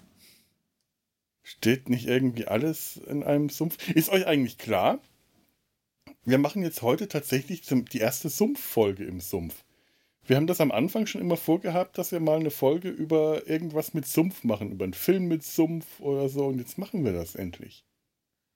Steht 1.44 1.90
nicht 1.90 2.08
irgendwie 2.08 2.48
alles 2.48 2.98
in 3.08 3.24
einem 3.24 3.50
Sumpf? 3.50 3.90
Ist 3.90 4.10
euch 4.10 4.26
eigentlich 4.26 4.58
klar? 4.58 5.00
Wir 6.24 6.38
machen 6.38 6.64
jetzt 6.64 6.82
heute 6.82 7.08
tatsächlich 7.08 7.64
zum, 7.64 7.86
die 7.86 8.00
erste 8.00 8.30
Sumpffolge 8.30 9.04
im 9.04 9.20
Sumpf. 9.20 9.64
Wir 10.32 10.38
haben 10.38 10.48
das 10.48 10.62
am 10.62 10.72
Anfang 10.72 11.08
schon 11.08 11.20
immer 11.20 11.36
vorgehabt, 11.36 11.98
dass 11.98 12.14
wir 12.14 12.22
mal 12.22 12.40
eine 12.40 12.52
Folge 12.52 12.88
über 12.88 13.50
irgendwas 13.50 13.94
mit 13.94 14.08
Sumpf 14.08 14.46
machen, 14.46 14.72
über 14.72 14.86
einen 14.86 14.94
Film 14.94 15.28
mit 15.28 15.44
Sumpf 15.44 16.00
oder 16.00 16.30
so. 16.30 16.46
Und 16.46 16.58
jetzt 16.60 16.78
machen 16.78 17.04
wir 17.04 17.12
das 17.12 17.36
endlich. 17.36 17.84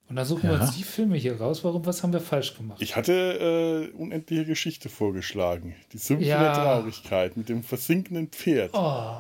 Und 0.08 0.16
dann 0.16 0.26
suchen 0.26 0.44
wir 0.44 0.54
Ja. 0.56 0.62
uns 0.62 0.78
die 0.78 0.84
Filme 0.84 1.18
hier 1.18 1.36
raus. 1.42 1.66
Warum, 1.66 1.86
was 1.86 2.02
haben 2.02 2.14
wir 2.14 2.22
falsch 2.22 2.56
gemacht? 2.56 2.82
Ich 2.82 2.96
hatte 2.96 3.92
äh, 3.92 3.98
unendliche 3.98 4.46
Geschichte 4.46 4.88
vorgeschlagen. 4.88 5.76
Die 5.92 5.98
Sümpfe 5.98 6.24
Ja. 6.26 6.42
der 6.44 6.54
Traurigkeit 6.54 7.36
mit 7.36 7.50
dem 7.50 7.62
versinkenden 7.62 8.30
Pferd. 8.30 8.70
Oh, 8.74 9.18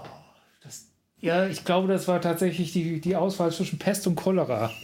das, 0.64 0.88
ja, 1.20 1.47
ich 1.49 1.66
glaube, 1.66 1.89
das 1.89 2.08
war 2.08 2.22
tatsächlich 2.22 2.72
die, 2.72 3.01
die 3.01 3.18
Auswahl 3.18 3.51
zwischen 3.51 3.80
Pest 3.80 4.08
und 4.08 4.16
Cholera. 4.16 4.72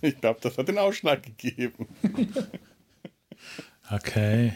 Ich 0.00 0.20
glaube, 0.20 0.40
das 0.40 0.56
hat 0.58 0.66
den 0.66 0.78
Ausschlag 0.78 1.22
gegeben. 1.22 1.86
Okay. 3.94 4.52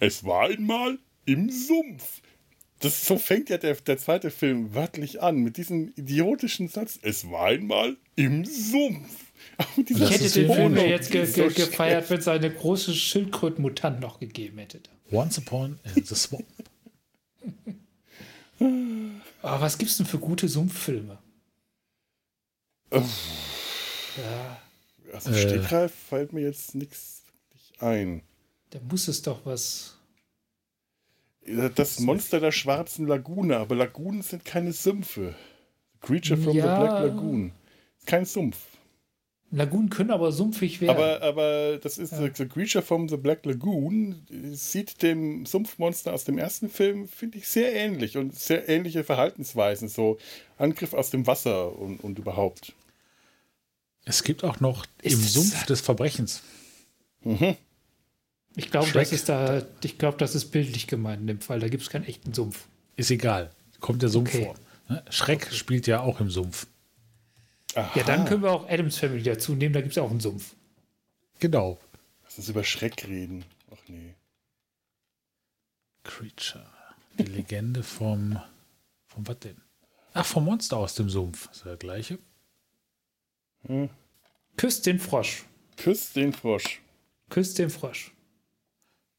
Es 0.00 0.24
war 0.24 0.48
einmal 0.48 0.98
im 1.26 1.50
Sumpf. 1.50 2.20
Das, 2.80 3.06
so 3.06 3.18
fängt 3.18 3.48
ja 3.48 3.58
der, 3.58 3.74
der 3.74 3.98
zweite 3.98 4.30
Film 4.30 4.74
wörtlich 4.74 5.22
an, 5.22 5.36
mit 5.38 5.56
diesem 5.56 5.92
idiotischen 5.96 6.68
Satz. 6.68 6.98
Es 7.02 7.30
war 7.30 7.46
einmal 7.46 7.96
im 8.16 8.44
Sumpf. 8.44 9.24
Ich 9.76 9.98
hätte 10.10 10.30
den 10.30 10.52
Film 10.52 10.76
ja 10.76 10.84
jetzt 10.84 11.10
ge 11.10 11.30
ge 11.30 11.52
gefeiert, 11.52 12.10
wenn 12.10 12.18
es 12.18 12.28
eine 12.28 12.50
große 12.50 12.94
Schildkrötenmutant 12.94 14.00
noch 14.00 14.20
gegeben 14.20 14.58
hätte. 14.58 14.80
Once 15.10 15.38
upon 15.38 15.78
in 15.94 16.04
the 16.04 16.14
swamp. 16.14 16.44
Aber 19.42 19.60
was 19.60 19.78
gibt's 19.78 19.96
denn 19.98 20.06
für 20.06 20.18
gute 20.18 20.48
Sumpffilme? 20.48 21.18
Ja, 22.90 24.60
Also 25.12 25.30
Äh. 25.30 25.40
Stegreif 25.40 25.92
fällt 25.94 26.32
mir 26.32 26.42
jetzt 26.42 26.74
nichts 26.74 27.22
ein. 27.78 28.22
da 28.70 28.78
muss 28.88 29.08
es 29.08 29.22
doch 29.22 29.44
was. 29.44 29.98
Das 31.76 32.00
Monster 32.00 32.40
der 32.40 32.50
schwarzen 32.52 33.06
Lagune, 33.06 33.56
aber 33.58 33.76
Lagunen 33.76 34.22
sind 34.22 34.44
keine 34.44 34.72
Sümpfe. 34.72 35.34
Creature 36.00 36.40
from 36.40 36.56
Ja. 36.56 36.62
the 36.62 36.82
Black 36.86 37.02
Lagoon. 37.04 37.52
Ist 37.98 38.06
kein 38.06 38.24
Sumpf. 38.24 38.56
Lagunen 39.52 39.90
können 39.90 40.10
aber 40.10 40.32
sumpfig 40.32 40.80
werden. 40.80 40.96
Aber, 40.96 41.22
aber 41.22 41.78
das 41.78 41.98
ist 41.98 42.12
ja. 42.12 42.28
The 42.34 42.46
Creature 42.46 42.82
from 42.82 43.08
the 43.08 43.16
Black 43.16 43.46
Lagoon. 43.46 44.26
Sieht 44.52 45.02
dem 45.02 45.46
Sumpfmonster 45.46 46.12
aus 46.12 46.24
dem 46.24 46.36
ersten 46.36 46.68
Film, 46.68 47.06
finde 47.06 47.38
ich, 47.38 47.46
sehr 47.48 47.72
ähnlich 47.72 48.16
und 48.16 48.34
sehr 48.34 48.68
ähnliche 48.68 49.04
Verhaltensweisen. 49.04 49.88
So 49.88 50.18
Angriff 50.58 50.94
aus 50.94 51.10
dem 51.10 51.28
Wasser 51.28 51.78
und, 51.78 52.02
und 52.02 52.18
überhaupt. 52.18 52.74
Es 54.04 54.24
gibt 54.24 54.42
auch 54.42 54.58
noch 54.58 54.84
ist 55.02 55.14
im 55.14 55.20
Sumpf 55.20 55.64
des 55.66 55.80
Verbrechens. 55.80 56.42
Mhm. 57.22 57.56
Ich 58.56 58.70
glaube, 58.70 58.90
das 58.90 59.12
ist 59.12 59.28
da, 59.28 59.62
ich 59.84 59.98
glaube, 59.98 60.16
das 60.16 60.34
ist 60.34 60.46
bildlich 60.46 60.86
gemeint 60.86 61.20
in 61.20 61.26
dem 61.26 61.40
Fall. 61.40 61.60
Da 61.60 61.68
gibt 61.68 61.82
es 61.82 61.90
keinen 61.90 62.04
echten 62.04 62.32
Sumpf. 62.32 62.66
Ist 62.96 63.10
egal. 63.10 63.50
Kommt 63.80 64.00
der 64.00 64.08
Sumpf 64.08 64.34
okay. 64.34 64.44
vor. 64.44 64.54
Ne? 64.88 65.04
Schreck 65.10 65.44
okay. 65.46 65.54
spielt 65.54 65.86
ja 65.86 66.00
auch 66.00 66.20
im 66.20 66.30
Sumpf. 66.30 66.66
Aha. 67.74 67.90
Ja, 67.94 68.04
dann 68.04 68.24
können 68.24 68.42
wir 68.42 68.50
auch 68.50 68.68
Adams 68.68 68.96
Family 68.96 69.22
dazu 69.22 69.54
nehmen, 69.54 69.74
da 69.74 69.80
gibt 69.82 69.92
es 69.92 69.96
ja 69.96 70.02
auch 70.02 70.10
einen 70.10 70.20
Sumpf. 70.20 70.54
Genau. 71.38 71.78
Lass 72.24 72.38
uns 72.38 72.48
über 72.48 72.64
Schreck 72.64 73.06
reden. 73.06 73.44
Ach 73.70 73.88
nee. 73.88 74.14
Creature. 76.02 76.66
Die 77.18 77.24
Legende 77.24 77.82
vom. 77.82 78.40
Vom 79.06 79.26
was 79.28 79.38
denn? 79.40 79.60
Ach, 80.14 80.24
vom 80.24 80.46
Monster 80.46 80.78
aus 80.78 80.94
dem 80.94 81.10
Sumpf. 81.10 81.50
Ist 81.52 81.60
ja 81.60 81.72
der 81.72 81.76
gleiche. 81.76 82.18
Hm. 83.66 83.90
Küsst 84.56 84.86
den 84.86 84.98
Frosch. 84.98 85.44
Küsst 85.76 86.16
den 86.16 86.32
Frosch. 86.32 86.80
Küsst 87.28 87.58
den 87.58 87.68
Frosch. 87.68 88.12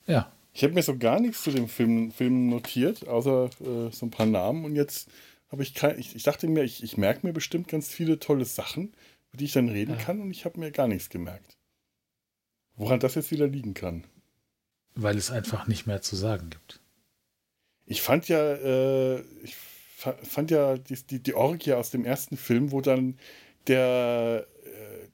Ja. 0.07 0.31
Ich 0.53 0.63
habe 0.63 0.73
mir 0.73 0.81
so 0.81 0.97
gar 0.97 1.19
nichts 1.19 1.43
zu 1.43 1.51
dem 1.51 1.67
Film, 1.67 2.11
Film 2.11 2.49
notiert, 2.49 3.07
außer 3.07 3.51
äh, 3.61 3.91
so 3.91 4.07
ein 4.07 4.11
paar 4.11 4.25
Namen. 4.25 4.65
Und 4.65 4.75
jetzt 4.75 5.07
habe 5.49 5.61
ich 5.61 5.75
kein, 5.75 5.99
ich, 5.99 6.15
ich 6.15 6.23
dachte 6.23 6.47
mir, 6.47 6.63
ich, 6.63 6.81
ich 6.83 6.97
merke 6.97 7.27
mir 7.27 7.33
bestimmt 7.33 7.67
ganz 7.67 7.89
viele 7.89 8.17
tolle 8.19 8.45
Sachen, 8.45 8.95
über 9.29 9.37
die 9.37 9.45
ich 9.45 9.53
dann 9.53 9.69
reden 9.69 9.97
ja. 9.97 10.03
kann. 10.03 10.19
Und 10.19 10.31
ich 10.31 10.45
habe 10.45 10.59
mir 10.59 10.71
gar 10.71 10.87
nichts 10.87 11.09
gemerkt. 11.09 11.57
Woran 12.75 12.99
das 12.99 13.13
jetzt 13.15 13.31
wieder 13.31 13.47
liegen 13.47 13.75
kann. 13.75 14.05
Weil 14.95 15.17
es 15.17 15.29
einfach 15.29 15.67
nicht 15.67 15.85
mehr 15.85 16.01
zu 16.01 16.15
sagen 16.15 16.49
gibt. 16.49 16.79
Ich 17.85 18.01
fand 18.01 18.27
ja, 18.27 18.53
äh, 18.53 19.21
ich 19.43 19.55
fand 19.55 20.49
ja 20.51 20.77
die, 20.77 20.95
die, 20.95 21.21
die 21.21 21.35
Orgie 21.35 21.73
aus 21.73 21.91
dem 21.91 22.03
ersten 22.03 22.35
Film, 22.35 22.71
wo 22.71 22.81
dann 22.81 23.19
der 23.67 24.47
äh, 24.63 25.07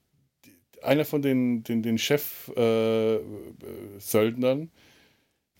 einer 0.82 1.04
von 1.04 1.20
den, 1.22 1.62
den, 1.64 1.82
den 1.82 1.98
Chef-Söldnern 1.98 4.62
äh, 4.62 4.68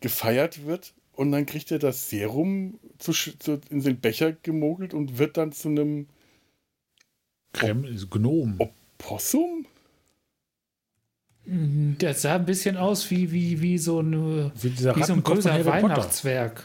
gefeiert 0.04 0.66
wird 0.66 0.92
und 1.12 1.32
dann 1.32 1.46
kriegt 1.46 1.70
er 1.72 1.78
das 1.78 2.10
Serum 2.10 2.78
zu, 2.98 3.12
zu, 3.12 3.58
in 3.70 3.82
den 3.82 3.98
Becher 4.00 4.32
gemogelt 4.32 4.92
und 4.92 5.16
wird 5.16 5.38
dann 5.38 5.50
zu 5.50 5.68
einem 5.68 6.08
Krem 7.54 7.84
Gnom. 8.10 8.60
Opossum? 8.60 9.64
Mhm, 11.46 11.96
der 11.98 12.12
sah 12.12 12.34
ein 12.34 12.44
bisschen 12.44 12.76
aus 12.76 13.10
wie, 13.10 13.32
wie, 13.32 13.62
wie 13.62 13.78
so, 13.78 14.00
eine, 14.00 14.52
wie, 14.60 14.76
wie 14.76 15.02
so 15.04 15.14
ein 15.14 15.22
größer 15.22 15.64
Weihnachtswerk. 15.64 16.64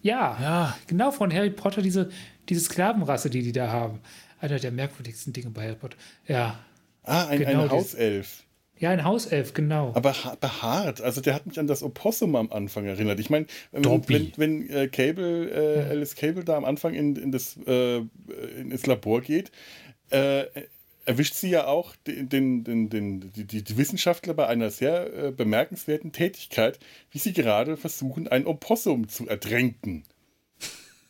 Ja, 0.00 0.38
ja, 0.40 0.78
genau 0.86 1.10
von 1.10 1.30
Harry 1.30 1.50
Potter, 1.50 1.82
diese, 1.82 2.08
diese 2.48 2.60
Sklavenrasse, 2.60 3.28
die 3.28 3.42
die 3.42 3.52
da 3.52 3.68
haben. 3.68 4.00
Einer 4.40 4.58
der 4.58 4.70
merkwürdigsten 4.70 5.34
Dinge 5.34 5.50
bei 5.50 5.66
Harry 5.66 5.76
Potter. 5.76 5.98
Ja. 6.26 6.58
Ah, 7.02 7.26
ein, 7.26 7.40
genau 7.40 7.64
ein 7.64 7.70
Hauself. 7.70 8.44
Ja, 8.80 8.90
ein 8.90 9.04
Hauself, 9.04 9.54
genau. 9.54 9.92
Aber 9.94 10.14
behaart. 10.40 11.00
Also 11.00 11.20
der 11.20 11.34
hat 11.34 11.46
mich 11.46 11.58
an 11.58 11.66
das 11.66 11.82
Opossum 11.82 12.36
am 12.36 12.52
Anfang 12.52 12.86
erinnert. 12.86 13.18
Ich 13.20 13.30
meine, 13.30 13.46
wenn, 13.72 14.32
wenn 14.36 14.70
äh, 14.70 14.88
Cable, 14.88 15.50
äh, 15.50 15.78
ja. 15.80 15.86
Alice 15.88 16.14
Cable 16.14 16.44
da 16.44 16.56
am 16.56 16.64
Anfang 16.64 16.94
in, 16.94 17.16
in, 17.16 17.32
das, 17.32 17.56
äh, 17.66 17.98
in 17.98 18.70
das 18.70 18.86
Labor 18.86 19.20
geht, 19.20 19.50
äh, 20.10 20.44
erwischt 21.08 21.34
sie 21.34 21.48
ja 21.50 21.66
auch 21.66 21.96
den, 22.06 22.28
den, 22.28 22.64
den, 22.64 22.90
den 22.90 23.32
die, 23.32 23.62
die, 23.62 23.76
Wissenschaftler 23.78 24.34
bei 24.34 24.46
einer 24.46 24.70
sehr 24.70 25.12
äh, 25.14 25.32
bemerkenswerten 25.32 26.12
Tätigkeit, 26.12 26.78
wie 27.10 27.18
sie 27.18 27.32
gerade 27.32 27.78
versuchen, 27.78 28.28
ein 28.28 28.46
Opossum 28.46 29.08
zu 29.08 29.26
ertränken. 29.26 30.04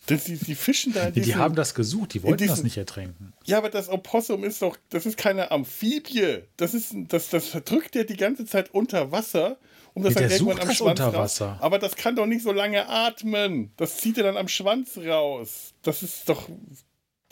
Das, 0.09 0.25
die, 0.25 0.37
die 0.39 0.55
fischen 0.55 0.95
da. 0.95 1.11
Die, 1.11 1.21
die 1.21 1.37
haben 1.37 1.55
das 1.55 1.75
gesucht, 1.75 2.15
die 2.15 2.23
wollten 2.23 2.39
diesen, 2.39 2.57
das 2.57 2.63
nicht 2.63 2.79
ertränken. 2.79 3.35
Ja, 3.45 3.59
aber 3.59 3.69
das 3.69 3.91
Opossum 3.91 4.43
ist 4.43 4.63
doch, 4.63 4.77
das 4.89 5.05
ist 5.05 5.19
keine 5.19 5.51
Amphibie. 5.51 6.39
Das 6.57 6.73
ist, 6.73 6.95
das, 7.09 7.29
das 7.29 7.51
drückt 7.65 7.95
ja 7.95 8.05
die 8.05 8.17
ganze 8.17 8.47
Zeit 8.47 8.73
unter 8.75 9.13
Wasser. 9.13 9.59
Um 9.93 10.03
das 10.03 10.15
ja, 10.15 10.23
dann 10.23 10.31
irgendwann 10.31 10.61
am 10.61 10.75
Schwanz 10.75 11.01
unter 11.01 11.13
Wasser. 11.13 11.47
Raus. 11.53 11.63
Aber 11.63 11.79
das 11.79 11.97
kann 11.97 12.17
doch 12.17 12.27
nicht 12.27 12.43
so 12.43 12.53
lange 12.53 12.89
atmen. 12.89 13.73
Das 13.77 13.99
zieht 13.99 14.17
er 14.17 14.25
dann 14.25 14.37
am 14.37 14.49
Schwanz 14.49 14.97
raus. 14.97 15.75
Das 15.83 16.03
ist 16.03 16.29
doch 16.29 16.49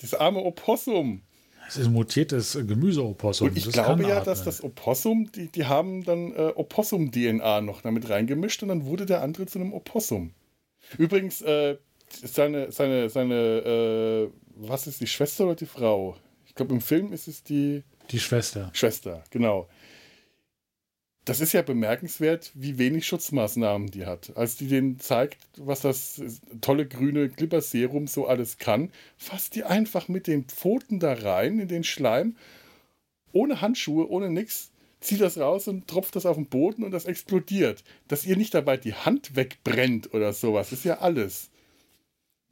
das 0.00 0.12
arme 0.12 0.40
Opossum. 0.40 1.22
Das 1.64 1.78
ist 1.78 1.86
ein 1.86 1.92
mutiertes 1.94 2.54
Gemüseopossum. 2.54 3.48
Und 3.48 3.56
ich 3.56 3.70
glaube 3.70 4.02
ja, 4.02 4.18
atmen. 4.18 4.24
dass 4.24 4.44
das 4.44 4.62
Opossum, 4.62 5.32
die, 5.32 5.48
die 5.48 5.64
haben 5.64 6.04
dann 6.04 6.32
äh, 6.32 6.52
Opossum-DNA 6.54 7.62
noch 7.62 7.80
damit 7.82 8.08
reingemischt 8.10 8.62
und 8.62 8.68
dann 8.68 8.84
wurde 8.84 9.06
der 9.06 9.22
andere 9.22 9.46
zu 9.46 9.58
einem 9.58 9.72
Opossum. 9.72 10.32
Übrigens, 10.98 11.42
äh, 11.42 11.76
seine, 12.10 12.72
seine, 12.72 13.08
seine, 13.08 13.34
äh, 13.34 14.30
was 14.56 14.86
ist 14.86 15.00
die 15.00 15.06
Schwester 15.06 15.44
oder 15.44 15.54
die 15.54 15.66
Frau? 15.66 16.16
Ich 16.46 16.54
glaube, 16.54 16.74
im 16.74 16.80
Film 16.80 17.12
ist 17.12 17.28
es 17.28 17.42
die. 17.42 17.82
Die 18.10 18.20
Schwester. 18.20 18.70
Schwester, 18.72 19.24
genau. 19.30 19.68
Das 21.26 21.40
ist 21.40 21.52
ja 21.52 21.62
bemerkenswert, 21.62 22.52
wie 22.54 22.78
wenig 22.78 23.04
Schutzmaßnahmen 23.04 23.90
die 23.90 24.06
hat. 24.06 24.36
Als 24.36 24.56
die 24.56 24.68
denen 24.68 25.00
zeigt, 25.00 25.38
was 25.56 25.80
das 25.80 26.22
tolle 26.60 26.86
grüne 26.86 27.28
Glibberserum 27.28 28.06
so 28.06 28.28
alles 28.28 28.58
kann, 28.58 28.92
fasst 29.16 29.56
die 29.56 29.64
einfach 29.64 30.06
mit 30.06 30.28
den 30.28 30.44
Pfoten 30.44 31.00
da 31.00 31.14
rein 31.14 31.58
in 31.58 31.66
den 31.66 31.82
Schleim, 31.82 32.36
ohne 33.32 33.60
Handschuhe, 33.60 34.08
ohne 34.08 34.30
nichts, 34.30 34.70
zieht 35.00 35.20
das 35.20 35.36
raus 35.36 35.66
und 35.66 35.88
tropft 35.88 36.14
das 36.14 36.26
auf 36.26 36.36
den 36.36 36.46
Boden 36.46 36.84
und 36.84 36.92
das 36.92 37.06
explodiert. 37.06 37.82
Dass 38.06 38.24
ihr 38.24 38.36
nicht 38.36 38.54
dabei 38.54 38.76
die 38.76 38.94
Hand 38.94 39.34
wegbrennt 39.34 40.14
oder 40.14 40.32
sowas, 40.32 40.70
ist 40.70 40.84
ja 40.84 40.98
alles. 40.98 41.50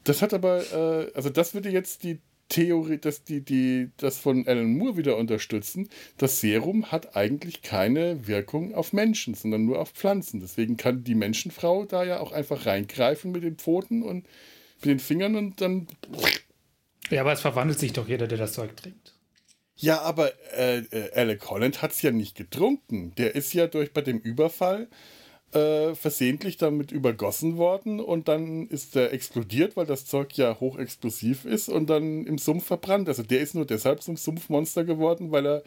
Das 0.04 0.22
hat 0.22 0.34
aber, 0.34 0.60
äh, 0.72 1.12
also 1.14 1.30
das 1.30 1.54
würde 1.54 1.70
jetzt 1.70 2.04
die 2.04 2.20
Theorie, 2.48 2.98
dass 2.98 3.24
die, 3.24 3.40
die 3.40 3.90
das 3.96 4.18
von 4.18 4.46
Alan 4.46 4.76
Moore 4.76 4.96
wieder 4.98 5.16
unterstützen. 5.16 5.88
Das 6.18 6.40
Serum 6.40 6.92
hat 6.92 7.16
eigentlich 7.16 7.62
keine 7.62 8.26
Wirkung 8.26 8.74
auf 8.74 8.92
Menschen, 8.92 9.34
sondern 9.34 9.64
nur 9.64 9.80
auf 9.80 9.90
Pflanzen. 9.90 10.40
Deswegen 10.40 10.76
kann 10.76 11.04
die 11.04 11.14
Menschenfrau 11.14 11.84
da 11.86 12.04
ja 12.04 12.20
auch 12.20 12.32
einfach 12.32 12.66
reingreifen 12.66 13.32
mit 13.32 13.42
den 13.42 13.56
Pfoten 13.56 14.02
und 14.02 14.26
mit 14.80 14.90
den 14.90 14.98
Fingern 14.98 15.36
und 15.36 15.60
dann. 15.60 15.88
Ja, 17.10 17.22
aber 17.22 17.32
es 17.32 17.40
verwandelt 17.40 17.78
sich 17.78 17.92
doch 17.92 18.08
jeder, 18.08 18.26
der 18.26 18.38
das 18.38 18.52
Zeug 18.52 18.76
trinkt. 18.76 19.14
Ja, 19.76 20.02
aber 20.02 20.32
äh, 20.56 20.78
äh, 20.78 21.12
Alec 21.14 21.50
Holland 21.50 21.82
hat 21.82 21.92
es 21.92 22.02
ja 22.02 22.12
nicht 22.12 22.36
getrunken. 22.36 23.14
Der 23.16 23.34
ist 23.34 23.52
ja 23.54 23.66
durch 23.66 23.92
bei 23.92 24.02
dem 24.02 24.18
Überfall 24.18 24.88
äh, 25.54 25.94
versehentlich 25.94 26.56
damit 26.56 26.92
übergossen 26.92 27.56
worden 27.56 28.00
und 28.00 28.28
dann 28.28 28.66
ist 28.68 28.96
er 28.96 29.12
explodiert, 29.12 29.76
weil 29.76 29.86
das 29.86 30.06
Zeug 30.06 30.36
ja 30.36 30.58
hochexplosiv 30.58 31.44
ist 31.44 31.68
und 31.68 31.88
dann 31.88 32.26
im 32.26 32.38
Sumpf 32.38 32.66
verbrannt. 32.66 33.08
Also 33.08 33.22
der 33.22 33.40
ist 33.40 33.54
nur 33.54 33.64
deshalb 33.64 34.02
zum 34.02 34.16
Sumpfmonster 34.16 34.84
geworden, 34.84 35.30
weil 35.30 35.46
er 35.46 35.62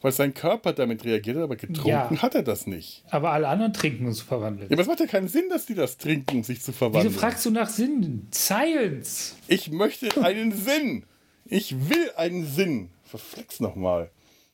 weil 0.00 0.12
sein 0.12 0.32
Körper 0.32 0.72
damit 0.72 1.04
reagiert 1.04 1.36
hat, 1.36 1.42
aber 1.42 1.56
getrunken 1.56 1.88
ja, 1.88 2.22
hat 2.22 2.34
er 2.34 2.42
das 2.42 2.66
nicht. 2.66 3.02
Aber 3.10 3.32
alle 3.32 3.48
anderen 3.48 3.72
trinken, 3.72 4.06
um 4.06 4.12
zu 4.12 4.24
verwandeln. 4.24 4.68
Ja, 4.70 4.74
aber 4.74 4.82
es 4.82 4.88
macht 4.88 5.00
ja 5.00 5.06
keinen 5.06 5.28
Sinn, 5.28 5.48
dass 5.50 5.66
die 5.66 5.74
das 5.74 5.98
trinken, 5.98 6.36
um 6.36 6.44
sich 6.44 6.62
zu 6.62 6.72
verwandeln. 6.72 7.12
Wieso 7.12 7.18
fragst 7.18 7.44
du 7.46 7.50
nach 7.50 7.68
Sinn? 7.68 8.28
Science! 8.32 9.34
Ich 9.48 9.70
möchte 9.72 10.22
einen 10.22 10.52
Sinn! 10.52 11.04
Ich 11.46 11.88
will 11.88 12.12
einen 12.16 12.46
Sinn! 12.46 12.90
Verflex 13.04 13.58
nochmal. 13.58 14.10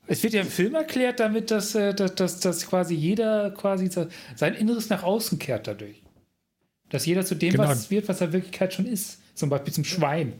Es 0.06 0.22
wird 0.22 0.34
ja 0.34 0.42
im 0.42 0.48
Film 0.48 0.74
erklärt 0.74 1.18
damit, 1.20 1.50
dass, 1.50 1.74
äh, 1.74 1.94
dass, 1.94 2.14
dass, 2.14 2.40
dass 2.40 2.66
quasi 2.66 2.94
jeder 2.94 3.50
quasi 3.52 3.88
sein 4.36 4.54
Inneres 4.54 4.90
nach 4.90 5.02
außen 5.02 5.38
kehrt 5.38 5.66
dadurch. 5.66 6.02
Dass 6.90 7.06
jeder 7.06 7.24
zu 7.24 7.34
dem 7.34 7.52
genau. 7.52 7.64
was 7.64 7.90
wird, 7.90 8.06
was 8.08 8.20
er 8.20 8.26
in 8.28 8.34
Wirklichkeit 8.34 8.74
schon 8.74 8.86
ist. 8.86 9.18
Zum 9.34 9.48
Beispiel 9.48 9.72
zum 9.72 9.84
Schwein. 9.84 10.34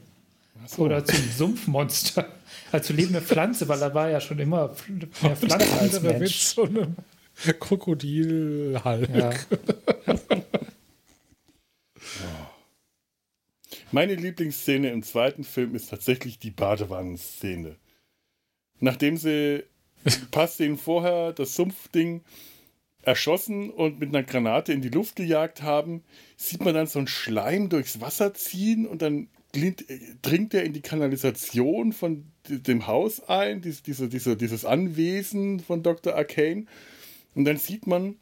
So. 0.67 0.83
Oder 0.83 1.05
zum 1.05 1.19
Sumpfmonster. 1.37 2.29
Als 2.71 2.89
lebende 2.91 3.21
Pflanze, 3.21 3.69
weil 3.69 3.81
er 3.83 3.95
war 3.95 4.11
ja 4.11 4.21
schon 4.21 4.39
immer 4.39 4.75
mehr 5.23 5.37
Pflanze 5.37 5.73
als 5.81 6.01
Mensch. 6.03 6.21
Mit 6.21 6.31
so 6.31 6.65
einem 6.65 6.97
Krokodilhalk. 7.59 9.09
Ja. 9.15 9.31
Meine 13.93 14.15
Lieblingsszene 14.15 14.91
im 14.91 15.03
zweiten 15.03 15.45
Film 15.45 15.75
ist 15.75 15.91
tatsächlich 15.91 16.39
die 16.39 16.51
Badewannenszene 16.51 17.77
nachdem 18.81 19.17
sie 19.17 19.65
paar 20.31 20.49
Szenen 20.49 20.79
vorher 20.79 21.33
das 21.33 21.55
Sumpfding 21.55 22.23
erschossen 23.03 23.71
und 23.71 24.01
mit 24.01 24.09
einer 24.11 24.23
Granate 24.23 24.73
in 24.73 24.81
die 24.81 24.89
Luft 24.89 25.17
gejagt 25.17 25.63
haben, 25.63 26.03
sieht 26.37 26.65
man 26.65 26.75
dann 26.75 26.87
so 26.87 26.99
einen 26.99 27.09
Schleim 27.09 27.69
durchs 27.69 28.01
Wasser 28.01 28.35
ziehen 28.35 28.87
und 28.87 29.03
dann 29.03 29.29
dringt 29.53 30.55
er 30.55 30.65
in 30.65 30.73
die 30.73 30.81
Kanalisation 30.81 31.93
von 31.93 32.25
dem 32.49 32.87
Haus 32.87 33.21
ein, 33.29 33.61
diese, 33.61 34.09
diese, 34.09 34.37
dieses 34.37 34.65
Anwesen 34.65 35.61
von 35.61 35.83
Dr. 35.83 36.15
Arcane. 36.17 36.67
Und 37.35 37.45
dann 37.45 37.57
sieht 37.57 37.87
man 37.87 38.17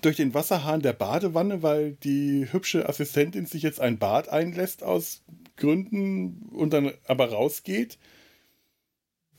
durch 0.00 0.16
den 0.16 0.34
Wasserhahn 0.34 0.80
der 0.80 0.92
Badewanne, 0.92 1.62
weil 1.62 1.92
die 1.92 2.46
hübsche 2.52 2.88
Assistentin 2.88 3.46
sich 3.46 3.62
jetzt 3.62 3.80
ein 3.80 3.98
Bad 3.98 4.28
einlässt 4.28 4.82
aus 4.82 5.22
Gründen 5.56 6.48
und 6.52 6.72
dann 6.72 6.92
aber 7.06 7.30
rausgeht, 7.30 7.98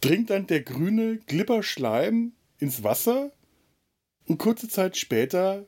dringt 0.02 0.30
dann 0.30 0.48
der 0.48 0.62
grüne 0.62 1.18
Glibberschleim 1.18 2.34
ins 2.60 2.84
Wasser 2.84 3.32
und 4.26 4.38
kurze 4.38 4.68
Zeit 4.68 4.98
später 4.98 5.66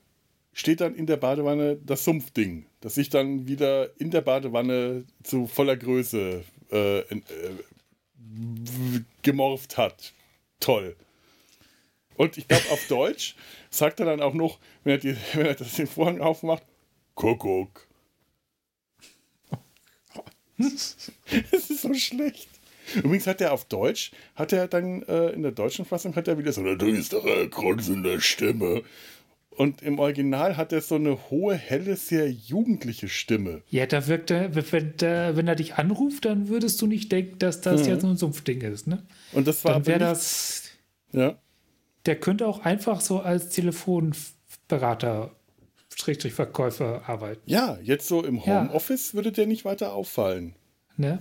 steht 0.53 0.81
dann 0.81 0.95
in 0.95 1.05
der 1.05 1.17
Badewanne 1.17 1.77
das 1.77 2.03
Sumpfding, 2.03 2.65
das 2.81 2.95
sich 2.95 3.09
dann 3.09 3.47
wieder 3.47 3.99
in 3.99 4.09
der 4.09 4.21
Badewanne 4.21 5.05
zu 5.23 5.45
voller 5.45 5.77
Größe 5.77 6.43
äh, 6.71 6.99
äh, 6.99 7.21
gemorpht 9.21 9.77
hat. 9.77 10.13
Toll. 10.59 10.95
Und 12.15 12.37
ich 12.37 12.47
glaube, 12.47 12.69
auf 12.71 12.87
Deutsch 12.87 13.35
sagt 13.69 13.99
er 13.99 14.07
dann 14.07 14.21
auch 14.21 14.33
noch, 14.33 14.59
wenn 14.83 14.93
er, 14.93 14.97
die, 14.97 15.15
wenn 15.33 15.45
er 15.45 15.55
das 15.55 15.75
den 15.75 15.87
Vorhang 15.87 16.21
aufmacht, 16.21 16.63
Kuckuck. 17.15 17.87
Es 21.51 21.69
ist 21.69 21.81
so 21.81 21.93
schlecht. 21.93 22.49
Übrigens 22.95 23.27
hat 23.27 23.41
er 23.41 23.53
auf 23.53 23.65
Deutsch, 23.65 24.11
hat 24.35 24.53
er 24.53 24.67
dann 24.67 25.03
äh, 25.03 25.29
in 25.29 25.43
der 25.43 25.51
deutschen 25.51 25.85
Fassung 25.85 26.15
hat 26.15 26.27
er 26.27 26.37
wieder 26.37 26.51
so 26.51 26.61
eine 26.61 26.77
düstere, 26.77 27.47
grunzende 27.49 28.21
Stimme. 28.21 28.83
Und 29.49 29.81
im 29.81 29.97
Original 29.97 30.55
hat 30.55 30.71
er 30.71 30.81
so 30.81 30.95
eine 30.95 31.17
hohe, 31.31 31.55
helle, 31.55 31.95
sehr 31.95 32.31
jugendliche 32.31 33.09
Stimme. 33.09 33.63
Ja, 33.69 33.87
da 33.87 34.05
wirkt 34.07 34.29
er, 34.29 34.55
wenn, 34.55 34.93
wenn 35.35 35.47
er 35.47 35.55
dich 35.55 35.75
anruft, 35.75 36.25
dann 36.25 36.47
würdest 36.47 36.79
du 36.79 36.85
nicht 36.85 37.11
denken, 37.11 37.39
dass 37.39 37.61
das 37.61 37.83
mhm. 37.83 37.87
jetzt 37.87 38.01
so 38.01 38.07
ein 38.07 38.17
Sumpfding 38.17 38.61
ist, 38.61 38.85
ne? 38.85 39.03
Und 39.33 39.47
das 39.47 39.65
war 39.65 39.73
dann 39.73 39.87
wäre 39.87 39.99
das. 39.99 40.63
Ja. 41.11 41.39
Der 42.05 42.19
könnte 42.19 42.45
auch 42.45 42.59
einfach 42.59 43.01
so 43.01 43.19
als 43.19 43.49
Telefonberater 43.49 45.31
Schrägstrich 45.95 46.33
Verkäufer 46.33 47.09
arbeiten. 47.09 47.41
Ja, 47.45 47.79
jetzt 47.81 48.07
so 48.07 48.23
im 48.23 48.45
Homeoffice 48.45 49.11
ja. 49.11 49.15
würde 49.15 49.31
der 49.31 49.47
nicht 49.47 49.65
weiter 49.65 49.93
auffallen. 49.93 50.53
Ne? 50.95 51.19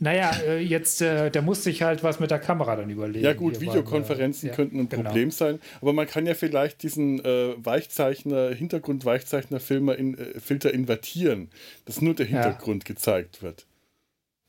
Naja, 0.00 0.30
äh, 0.46 0.60
jetzt, 0.60 1.02
äh, 1.02 1.30
der 1.30 1.42
muss 1.42 1.64
sich 1.64 1.82
halt 1.82 2.04
was 2.04 2.20
mit 2.20 2.30
der 2.30 2.38
Kamera 2.38 2.76
dann 2.76 2.88
überlegen. 2.88 3.24
Ja, 3.24 3.32
gut, 3.32 3.60
Videokonferenzen 3.60 4.48
beim, 4.48 4.52
äh, 4.52 4.56
könnten 4.56 4.80
ein 4.80 4.88
genau. 4.88 5.02
Problem 5.02 5.30
sein, 5.32 5.58
aber 5.80 5.92
man 5.92 6.06
kann 6.06 6.24
ja 6.24 6.34
vielleicht 6.34 6.82
diesen 6.84 7.24
äh, 7.24 7.54
Weichzeichner, 7.56 8.50
Hintergrund-Weichzeichner-Filter 8.50 9.98
in, 9.98 10.16
äh, 10.16 10.68
invertieren, 10.68 11.50
dass 11.84 12.00
nur 12.00 12.14
der 12.14 12.26
Hintergrund 12.26 12.84
ja. 12.84 12.94
gezeigt 12.94 13.42
wird. 13.42 13.66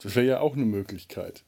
Das 0.01 0.15
wäre 0.15 0.27
ja 0.27 0.39
auch 0.39 0.55
eine 0.55 0.65
Möglichkeit. 0.65 1.43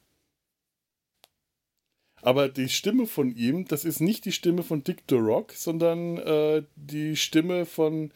Aber 2.24 2.50
die 2.50 2.70
Stimme 2.70 3.08
von 3.08 3.36
ihm, 3.36 3.66
das 3.68 3.86
ist 3.86 4.00
nicht 4.00 4.26
die 4.26 4.32
Stimme 4.32 4.64
von 4.64 4.84
Dick 4.84 5.08
Durock, 5.08 5.54
sondern 5.54 6.18
äh, 6.18 6.64
die 6.76 7.16
Stimme 7.16 7.66
von 7.66 8.12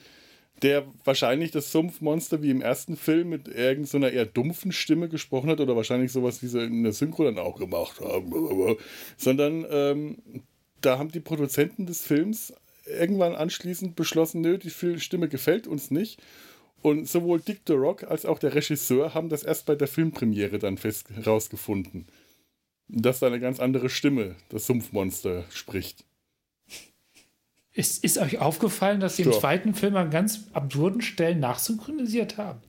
der 0.61 0.85
wahrscheinlich 1.03 1.51
das 1.51 1.71
Sumpfmonster 1.71 2.41
wie 2.41 2.49
im 2.49 2.61
ersten 2.61 2.95
Film 2.95 3.29
mit 3.29 3.47
irgendeiner 3.47 4.11
eher 4.11 4.25
dumpfen 4.25 4.71
Stimme 4.71 5.09
gesprochen 5.09 5.49
hat 5.49 5.59
oder 5.59 5.75
wahrscheinlich 5.75 6.11
sowas, 6.11 6.41
wie 6.41 6.47
sie 6.47 6.63
in 6.63 6.83
der 6.83 6.93
Synchro 6.93 7.25
dann 7.25 7.39
auch 7.39 7.57
gemacht 7.57 7.99
haben. 7.99 8.77
Sondern 9.17 9.65
ähm, 9.69 10.17
da 10.81 10.97
haben 10.97 11.11
die 11.11 11.19
Produzenten 11.19 11.85
des 11.85 12.01
Films 12.01 12.53
irgendwann 12.85 13.35
anschließend 13.35 13.95
beschlossen, 13.95 14.41
nö, 14.41 14.57
die 14.57 14.69
Stimme 14.69 15.27
gefällt 15.27 15.67
uns 15.67 15.91
nicht. 15.91 16.21
Und 16.81 17.09
sowohl 17.09 17.41
Dick 17.41 17.61
the 17.67 17.73
Rock 17.73 18.03
als 18.03 18.25
auch 18.25 18.37
der 18.37 18.53
Regisseur 18.53 19.15
haben 19.15 19.29
das 19.29 19.41
erst 19.43 19.65
bei 19.65 19.75
der 19.75 19.87
Filmpremiere 19.87 20.59
dann 20.59 20.77
fest 20.77 21.09
herausgefunden, 21.09 22.05
dass 22.87 23.19
da 23.19 23.27
eine 23.27 23.39
ganz 23.39 23.59
andere 23.59 23.89
Stimme 23.89 24.35
das 24.49 24.67
Sumpfmonster 24.67 25.45
spricht. 25.49 26.05
Ist, 27.75 28.05
ist 28.05 28.17
euch 28.17 28.39
aufgefallen, 28.39 29.01
dass 29.01 29.17
sie 29.17 29.23
im 29.23 29.33
zweiten 29.33 29.75
Film 29.75 29.97
an 29.97 30.09
ganz 30.09 30.45
absurden 30.53 31.01
Stellen 31.01 31.41
nachsynchronisiert 31.41 32.37
haben? 32.37 32.61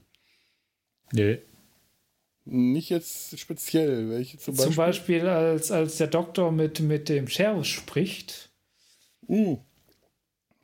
Nee. 1.12 1.38
Nicht 2.44 2.90
jetzt 2.90 3.38
speziell. 3.38 4.10
Welche 4.10 4.38
zum 4.38 4.54
Beispiel? 4.54 4.66
Zum 4.66 4.76
Beispiel, 4.76 5.28
als, 5.28 5.70
als 5.70 5.98
der 5.98 6.08
Doktor 6.08 6.50
mit, 6.50 6.80
mit 6.80 7.08
dem 7.08 7.28
Sheriff 7.28 7.66
spricht. 7.66 8.50
Uh. 9.28 9.58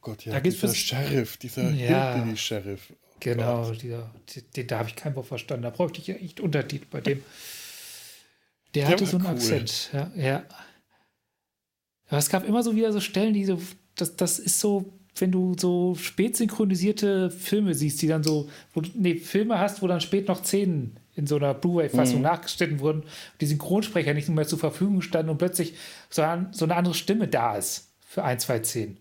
Gott, 0.01 0.24
ja, 0.24 0.32
da 0.32 0.40
dieser 0.40 0.66
es, 0.66 0.76
Sheriff, 0.76 1.36
dieser 1.36 1.70
ja, 1.70 2.14
Hillbilly-Sheriff. 2.14 2.90
Oh 2.90 3.16
genau, 3.20 3.70
dieser, 3.70 4.12
den, 4.57 4.66
da 4.66 4.80
habe 4.80 4.88
ich 4.88 4.97
kein 4.97 5.14
Wort 5.14 5.26
verstanden. 5.26 5.62
Da 5.62 5.70
bräuchte 5.70 6.01
ich 6.01 6.09
ja 6.09 6.16
echt 6.16 6.40
Untertitel 6.40 6.86
bei 6.90 7.01
dem. 7.01 7.22
Der, 8.74 8.86
der 8.86 8.93
hatte 8.93 9.07
so 9.07 9.18
einen 9.18 9.26
cool. 9.26 9.32
Akzent. 9.34 9.90
Ja, 9.93 10.11
ja. 10.16 10.45
Aber 12.09 12.18
es 12.18 12.28
gab 12.28 12.45
immer 12.45 12.64
so 12.64 12.74
wieder 12.74 12.93
so 12.93 12.99
Stellen, 13.01 13.34
die 13.34 13.45
so 13.45 13.61
das, 13.97 14.16
das 14.16 14.38
ist 14.38 14.59
so, 14.61 14.93
wenn 15.16 15.32
du 15.32 15.55
so 15.59 15.95
spät 15.95 16.36
synchronisierte 16.36 17.30
Filme 17.30 17.74
siehst, 17.74 18.01
die 18.03 18.09
dann 18.09 18.22
so, 18.22 18.49
wo 18.72 18.80
du, 18.80 18.90
nee, 18.95 19.16
Filme 19.16 19.59
hast, 19.59 19.82
wo 19.82 19.86
dann 19.86 20.01
spät 20.01 20.28
noch 20.28 20.45
Szenen 20.45 20.99
in 21.14 21.26
so 21.26 21.36
einer 21.36 21.53
Blu-ray-Fassung 21.53 22.18
mhm. 22.18 22.22
nachgeschnitten 22.22 22.80
wurden, 22.80 23.03
die 23.40 23.47
Synchronsprecher 23.47 24.14
nicht 24.14 24.28
mehr 24.28 24.47
zur 24.47 24.59
Verfügung 24.59 25.03
standen 25.03 25.30
und 25.30 25.38
plötzlich 25.38 25.74
so, 26.09 26.22
ein, 26.22 26.49
so 26.53 26.64
eine 26.64 26.76
andere 26.76 26.95
Stimme 26.95 27.28
da 27.28 27.57
ist 27.57 27.93
für 28.01 28.24
ein, 28.24 28.38
zwei 28.38 28.62
Szenen. 28.62 28.99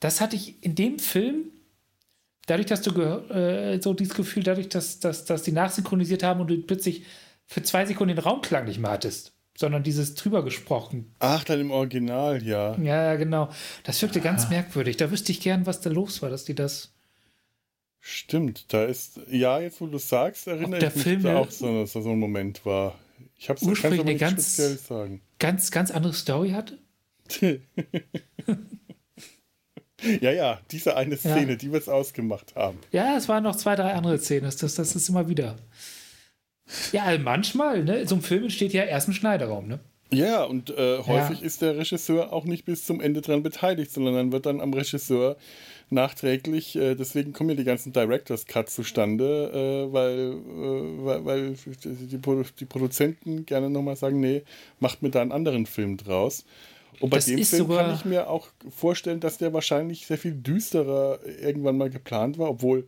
Das 0.00 0.20
hatte 0.20 0.34
ich 0.34 0.62
in 0.64 0.74
dem 0.74 0.98
Film, 0.98 1.50
dadurch, 2.46 2.66
dass 2.66 2.82
du 2.82 2.90
äh, 3.00 3.80
so 3.80 3.94
dieses 3.94 4.14
Gefühl, 4.14 4.42
dadurch, 4.42 4.68
dass, 4.68 4.98
dass, 4.98 5.24
dass 5.24 5.42
die 5.44 5.52
nachsynchronisiert 5.52 6.24
haben 6.24 6.40
und 6.40 6.48
du 6.48 6.60
plötzlich 6.62 7.04
für 7.46 7.62
zwei 7.62 7.86
Sekunden 7.86 8.16
den 8.16 8.24
Raumklang 8.24 8.64
nicht 8.64 8.80
mehr 8.80 8.90
hattest 8.90 9.32
sondern 9.56 9.82
dieses 9.82 10.14
drüber 10.14 10.42
gesprochen. 10.44 11.14
Ach, 11.18 11.44
dann 11.44 11.60
im 11.60 11.70
Original, 11.70 12.42
ja. 12.42 12.76
Ja, 12.78 13.16
genau. 13.16 13.50
Das 13.84 14.00
wirkte 14.02 14.20
ah. 14.20 14.22
ganz 14.22 14.48
merkwürdig. 14.48 14.96
Da 14.96 15.10
wüsste 15.10 15.32
ich 15.32 15.40
gern, 15.40 15.66
was 15.66 15.80
da 15.80 15.90
los 15.90 16.22
war, 16.22 16.30
dass 16.30 16.44
die 16.44 16.54
das. 16.54 16.92
Stimmt, 18.02 18.72
da 18.72 18.84
ist, 18.84 19.20
ja, 19.30 19.60
jetzt 19.60 19.80
wo 19.82 19.86
du 19.86 19.98
sagst, 19.98 20.46
erinnere 20.46 20.86
ich 20.86 20.94
mich, 20.94 21.04
Film 21.04 21.22
da 21.22 21.36
auch 21.36 21.50
so, 21.50 21.82
dass 21.82 21.92
da 21.92 22.00
so 22.00 22.12
ein 22.12 22.18
Moment 22.18 22.64
war. 22.64 22.98
Ich 23.36 23.50
habe 23.50 23.58
es 23.60 23.84
eine 23.84 24.16
ganz, 24.16 24.56
sagen. 24.56 25.20
Ganz, 25.38 25.70
ganz 25.70 25.90
andere 25.90 26.14
Story 26.14 26.50
hatte. 26.50 26.78
ja, 30.20 30.32
ja, 30.32 30.60
diese 30.70 30.96
eine 30.96 31.16
Szene, 31.18 31.50
ja. 31.50 31.56
die 31.56 31.70
wir 31.70 31.78
es 31.78 31.88
ausgemacht 31.88 32.54
haben. 32.56 32.78
Ja, 32.92 33.16
es 33.16 33.28
waren 33.28 33.44
noch 33.44 33.56
zwei, 33.56 33.76
drei 33.76 33.92
andere 33.92 34.18
Szenen. 34.18 34.44
Das, 34.44 34.56
das, 34.56 34.74
das 34.74 34.96
ist 34.96 35.08
immer 35.10 35.28
wieder. 35.28 35.56
Ja, 36.92 37.04
also 37.04 37.22
manchmal, 37.22 37.84
ne? 37.84 38.06
So 38.06 38.16
ein 38.16 38.22
Film 38.22 38.44
entsteht 38.44 38.72
ja 38.72 38.84
erst 38.84 39.08
im 39.08 39.14
Schneiderraum, 39.14 39.68
ne? 39.68 39.80
Ja, 40.12 40.42
und 40.44 40.70
äh, 40.70 40.98
häufig 40.98 41.40
ja. 41.40 41.46
ist 41.46 41.62
der 41.62 41.76
Regisseur 41.76 42.32
auch 42.32 42.44
nicht 42.44 42.64
bis 42.64 42.84
zum 42.84 43.00
Ende 43.00 43.20
dran 43.20 43.42
beteiligt, 43.42 43.92
sondern 43.92 44.14
dann 44.14 44.32
wird 44.32 44.44
dann 44.46 44.60
am 44.60 44.74
Regisseur 44.74 45.36
nachträglich, 45.90 46.76
äh, 46.76 46.94
deswegen 46.94 47.32
kommen 47.32 47.50
ja 47.50 47.56
die 47.56 47.64
ganzen 47.64 47.92
Directors 47.92 48.46
Cuts 48.46 48.74
zustande, 48.74 49.50
äh, 49.88 49.92
weil, 49.92 50.18
äh, 50.18 51.04
weil, 51.04 51.24
weil 51.24 51.54
die, 51.84 52.18
die, 52.58 52.64
Produzenten 52.66 53.44
gerne 53.46 53.70
nochmal 53.70 53.96
sagen, 53.96 54.20
nee, 54.20 54.42
macht 54.78 55.02
mir 55.02 55.10
da 55.10 55.20
einen 55.20 55.32
anderen 55.32 55.66
Film 55.66 55.96
draus. 55.96 56.44
Und 57.00 57.10
bei 57.10 57.16
das 57.16 57.26
dem 57.26 57.44
Film 57.44 57.68
kann 57.68 57.94
ich 57.94 58.04
mir 58.04 58.28
auch 58.28 58.48
vorstellen, 58.68 59.20
dass 59.20 59.38
der 59.38 59.52
wahrscheinlich 59.52 60.06
sehr 60.06 60.18
viel 60.18 60.34
düsterer 60.34 61.20
irgendwann 61.40 61.78
mal 61.78 61.90
geplant 61.90 62.38
war, 62.38 62.50
obwohl 62.50 62.86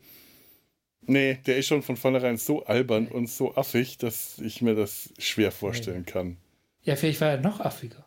Nee, 1.07 1.39
der 1.47 1.57
ist 1.57 1.67
schon 1.67 1.83
von 1.83 1.97
vornherein 1.97 2.37
so 2.37 2.65
albern 2.65 3.09
und 3.09 3.29
so 3.29 3.55
affig, 3.57 3.99
dass 3.99 4.39
ich 4.39 4.63
mir 4.63 4.75
das 4.75 5.13
schwer 5.19 5.51
vorstellen 5.51 6.07
kann. 6.07 6.37
Ja, 6.83 6.97
vielleicht 6.97 7.21
war 7.21 7.31
er 7.31 7.41
noch 7.41 7.61
affiger. 7.61 8.07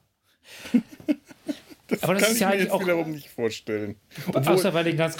das 1.88 2.04
Aber 2.04 2.14
das 2.14 2.24
kann 2.24 2.32
ist 2.32 2.36
ich 2.36 2.42
ja 2.42 2.50
mir 2.50 2.58
jetzt 2.58 2.72
auch, 2.72 2.82
wiederum 2.82 3.12
nicht 3.12 3.30
vorstellen. 3.30 3.96
Obwohl, 4.28 4.54
außer, 4.54 4.72
bei 4.72 4.84
den 4.84 4.96
ganz, 4.96 5.18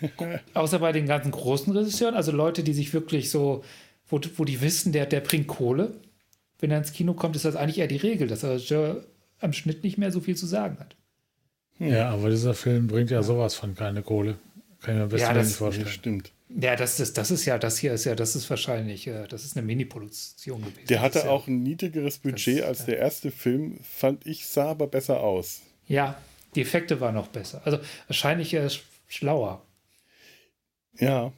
außer 0.54 0.78
bei 0.78 0.92
den 0.92 1.06
ganzen 1.06 1.30
großen 1.30 1.74
Regisseuren, 1.74 2.14
also 2.14 2.32
Leute, 2.32 2.62
die 2.62 2.74
sich 2.74 2.92
wirklich 2.92 3.30
so, 3.30 3.64
wo, 4.08 4.20
wo 4.36 4.44
die 4.44 4.60
wissen, 4.60 4.92
der, 4.92 5.06
der 5.06 5.20
bringt 5.20 5.46
Kohle. 5.46 5.94
Wenn 6.58 6.70
er 6.70 6.78
ins 6.78 6.92
Kino 6.92 7.14
kommt, 7.14 7.36
ist 7.36 7.44
das 7.44 7.56
eigentlich 7.56 7.78
eher 7.78 7.88
die 7.88 7.96
Regel, 7.96 8.28
dass 8.28 8.42
er 8.42 9.04
am 9.40 9.52
Schnitt 9.52 9.82
nicht 9.82 9.98
mehr 9.98 10.12
so 10.12 10.20
viel 10.20 10.36
zu 10.36 10.46
sagen 10.46 10.78
hat. 10.78 10.96
Ja, 11.78 12.10
aber 12.10 12.30
dieser 12.30 12.54
Film 12.54 12.86
bringt 12.86 13.10
ja 13.10 13.22
sowas 13.22 13.54
von 13.54 13.74
keine 13.74 14.02
Kohle. 14.02 14.36
Kann 14.80 14.94
ich 14.94 15.00
mir 15.00 15.08
besser 15.08 15.34
ja, 15.34 15.42
nicht 15.42 15.56
vorstellen. 15.56 15.88
Stimmt. 15.88 16.33
Ja, 16.48 16.76
das 16.76 17.00
ist, 17.00 17.16
das 17.16 17.30
ist 17.30 17.46
ja, 17.46 17.58
das 17.58 17.78
hier 17.78 17.94
ist 17.94 18.04
ja, 18.04 18.14
das 18.14 18.36
ist 18.36 18.48
wahrscheinlich, 18.50 19.06
äh, 19.06 19.26
das 19.26 19.44
ist 19.44 19.56
eine 19.56 19.66
Mini-Produktion 19.66 20.60
gewesen. 20.60 20.86
Der 20.88 21.00
hatte 21.00 21.30
auch 21.30 21.46
ein 21.46 21.62
niedrigeres 21.62 22.18
Budget 22.18 22.60
das, 22.60 22.66
als 22.66 22.84
der 22.84 22.98
erste 22.98 23.30
Film, 23.30 23.80
fand 23.82 24.26
ich, 24.26 24.46
sah 24.46 24.70
aber 24.70 24.86
besser 24.86 25.20
aus. 25.20 25.62
Ja, 25.86 26.18
die 26.54 26.60
Effekte 26.60 27.00
waren 27.00 27.14
noch 27.14 27.28
besser. 27.28 27.62
Also 27.64 27.78
wahrscheinlich 28.06 28.52
äh, 28.54 28.68
schlauer. 29.08 29.64
Ja. 30.98 31.32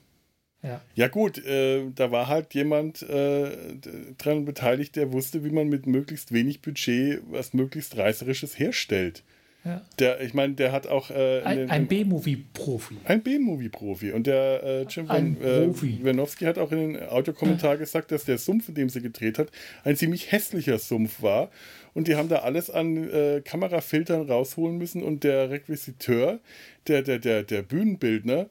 Ja. 0.62 0.80
ja, 0.96 1.06
gut, 1.06 1.38
äh, 1.44 1.90
da 1.94 2.10
war 2.10 2.26
halt 2.26 2.52
jemand 2.54 3.02
äh, 3.02 3.76
dran 4.18 4.44
beteiligt, 4.44 4.96
der 4.96 5.12
wusste, 5.12 5.44
wie 5.44 5.50
man 5.50 5.68
mit 5.68 5.86
möglichst 5.86 6.32
wenig 6.32 6.60
Budget 6.60 7.22
was 7.30 7.54
möglichst 7.54 7.96
Reißerisches 7.96 8.58
herstellt. 8.58 9.22
Ja. 9.66 9.82
Der, 9.98 10.20
ich 10.20 10.32
meine, 10.32 10.54
der 10.54 10.70
hat 10.70 10.86
auch. 10.86 11.10
Äh, 11.10 11.42
ein, 11.42 11.68
ein 11.68 11.86
B-Movie-Profi. 11.88 12.98
Ein 13.04 13.22
B-Movie-Profi. 13.22 14.12
Und 14.12 14.28
der 14.28 14.62
äh, 14.62 14.82
Jim 14.88 15.08
Van, 15.08 15.36
äh, 15.42 16.46
hat 16.46 16.58
auch 16.58 16.70
in 16.70 16.92
den 16.92 17.08
Audiokommentar 17.08 17.72
ja. 17.72 17.76
gesagt, 17.76 18.12
dass 18.12 18.24
der 18.24 18.38
Sumpf, 18.38 18.68
in 18.68 18.76
dem 18.76 18.88
sie 18.88 19.02
gedreht 19.02 19.40
hat, 19.40 19.48
ein 19.82 19.96
ziemlich 19.96 20.30
hässlicher 20.30 20.78
Sumpf 20.78 21.20
war. 21.20 21.50
Und 21.94 22.06
die 22.06 22.14
haben 22.14 22.28
da 22.28 22.36
alles 22.40 22.70
an 22.70 23.10
äh, 23.10 23.42
Kamerafiltern 23.44 24.30
rausholen 24.30 24.78
müssen. 24.78 25.02
Und 25.02 25.24
der 25.24 25.50
Requisiteur, 25.50 26.38
der, 26.86 27.02
der, 27.02 27.18
der, 27.18 27.42
der 27.42 27.62
Bühnenbildner, 27.62 28.48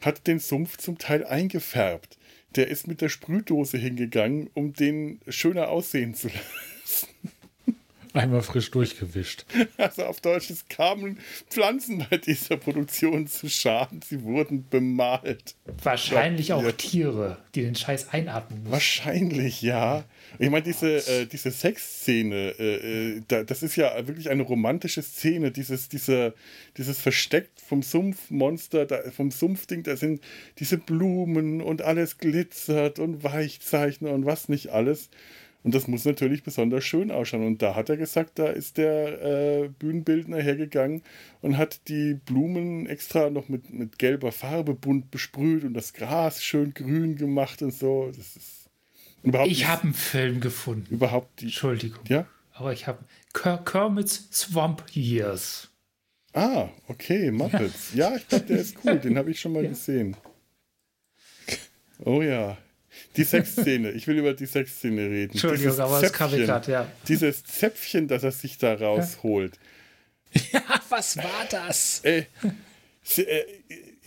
hat 0.00 0.26
den 0.26 0.40
Sumpf 0.40 0.78
zum 0.78 0.98
Teil 0.98 1.24
eingefärbt. 1.24 2.18
Der 2.56 2.68
ist 2.68 2.88
mit 2.88 3.00
der 3.00 3.08
Sprühdose 3.08 3.78
hingegangen, 3.78 4.50
um 4.54 4.72
den 4.72 5.20
schöner 5.28 5.68
aussehen 5.68 6.14
zu 6.14 6.26
lassen. 6.28 6.75
Einmal 8.16 8.42
frisch 8.42 8.70
durchgewischt. 8.70 9.44
Also 9.76 10.04
auf 10.04 10.20
Deutsch, 10.20 10.50
es 10.50 10.66
kamen 10.68 11.18
Pflanzen 11.50 12.06
bei 12.08 12.16
dieser 12.16 12.56
Produktion 12.56 13.26
zu 13.26 13.48
Schaden. 13.48 14.00
Sie 14.02 14.22
wurden 14.22 14.66
bemalt. 14.68 15.54
Wahrscheinlich 15.82 16.52
auch 16.52 16.70
Tiere, 16.72 17.36
die 17.54 17.62
den 17.62 17.74
Scheiß 17.74 18.12
einatmen 18.12 18.60
müssen. 18.60 18.72
Wahrscheinlich, 18.72 19.62
ja. 19.62 20.04
Ich 20.38 20.50
meine, 20.50 20.62
diese, 20.62 20.96
äh, 20.96 21.26
diese 21.26 21.50
Sexszene, 21.50 22.54
äh, 22.58 23.16
äh, 23.16 23.22
da, 23.28 23.44
das 23.44 23.62
ist 23.62 23.76
ja 23.76 24.06
wirklich 24.06 24.30
eine 24.30 24.42
romantische 24.42 25.02
Szene. 25.02 25.50
Dieses, 25.50 25.88
diese, 25.88 26.34
dieses 26.78 26.98
Versteckt 26.98 27.60
vom 27.60 27.82
Sumpfmonster, 27.82 28.86
da, 28.86 29.10
vom 29.10 29.30
Sumpfding, 29.30 29.82
da 29.82 29.96
sind 29.96 30.22
diese 30.58 30.78
Blumen 30.78 31.60
und 31.60 31.82
alles 31.82 32.18
glitzert 32.18 32.98
und 32.98 33.22
Weichzeichner 33.24 34.10
und 34.10 34.24
was 34.24 34.48
nicht 34.48 34.70
alles. 34.70 35.10
Und 35.66 35.74
das 35.74 35.88
muss 35.88 36.04
natürlich 36.04 36.44
besonders 36.44 36.84
schön 36.84 37.10
ausschauen. 37.10 37.44
Und 37.44 37.60
da 37.60 37.74
hat 37.74 37.88
er 37.88 37.96
gesagt, 37.96 38.38
da 38.38 38.46
ist 38.46 38.76
der 38.76 39.64
äh, 39.64 39.68
Bühnenbildner 39.68 40.40
hergegangen 40.40 41.02
und 41.42 41.58
hat 41.58 41.88
die 41.88 42.14
Blumen 42.14 42.86
extra 42.86 43.30
noch 43.30 43.48
mit, 43.48 43.74
mit 43.74 43.98
gelber 43.98 44.30
Farbe 44.30 44.74
bunt 44.74 45.10
besprüht 45.10 45.64
und 45.64 45.74
das 45.74 45.92
Gras 45.92 46.40
schön 46.40 46.72
grün 46.72 47.16
gemacht 47.16 47.62
und 47.62 47.74
so. 47.74 48.12
Das 48.16 48.36
ist 48.36 48.70
überhaupt 49.24 49.50
Ich 49.50 49.66
habe 49.66 49.82
einen 49.82 49.94
Film 49.94 50.40
gefunden. 50.40 50.94
Überhaupt 50.94 51.40
die. 51.40 51.46
Entschuldigung. 51.46 52.04
Ja? 52.06 52.26
Aber 52.52 52.72
ich 52.72 52.86
habe 52.86 53.00
Kermit's 53.32 54.28
Swamp 54.30 54.84
Years. 54.92 55.68
Ah, 56.32 56.68
okay, 56.86 57.32
Muppets. 57.32 57.92
Ja, 57.92 58.10
ja 58.10 58.16
ich 58.18 58.28
glaube, 58.28 58.44
der 58.44 58.58
ist 58.60 58.76
cool. 58.84 59.00
Den 59.00 59.18
habe 59.18 59.32
ich 59.32 59.40
schon 59.40 59.52
mal 59.52 59.64
ja. 59.64 59.70
gesehen. 59.70 60.16
Oh 62.04 62.22
ja. 62.22 62.56
Die 63.16 63.24
Sexszene. 63.24 63.92
Ich 63.92 64.06
will 64.06 64.18
über 64.18 64.34
die 64.34 64.46
Sexszene 64.46 65.02
reden. 65.02 65.32
Entschuldigung, 65.32 65.64
Dieses 65.66 65.80
aber 65.80 66.00
Zäpfchen, 66.00 66.28
das 66.30 66.30
kam 66.30 66.46
grad, 66.46 66.66
ja. 66.68 66.92
Dieses 67.08 67.44
Zäpfchen, 67.44 68.08
das 68.08 68.22
er 68.22 68.32
sich 68.32 68.58
da 68.58 68.74
rausholt. 68.74 69.58
Ja, 70.52 70.60
was 70.90 71.16
war 71.16 71.46
das? 71.50 72.00
Äh, 72.04 72.24
äh, 73.16 73.44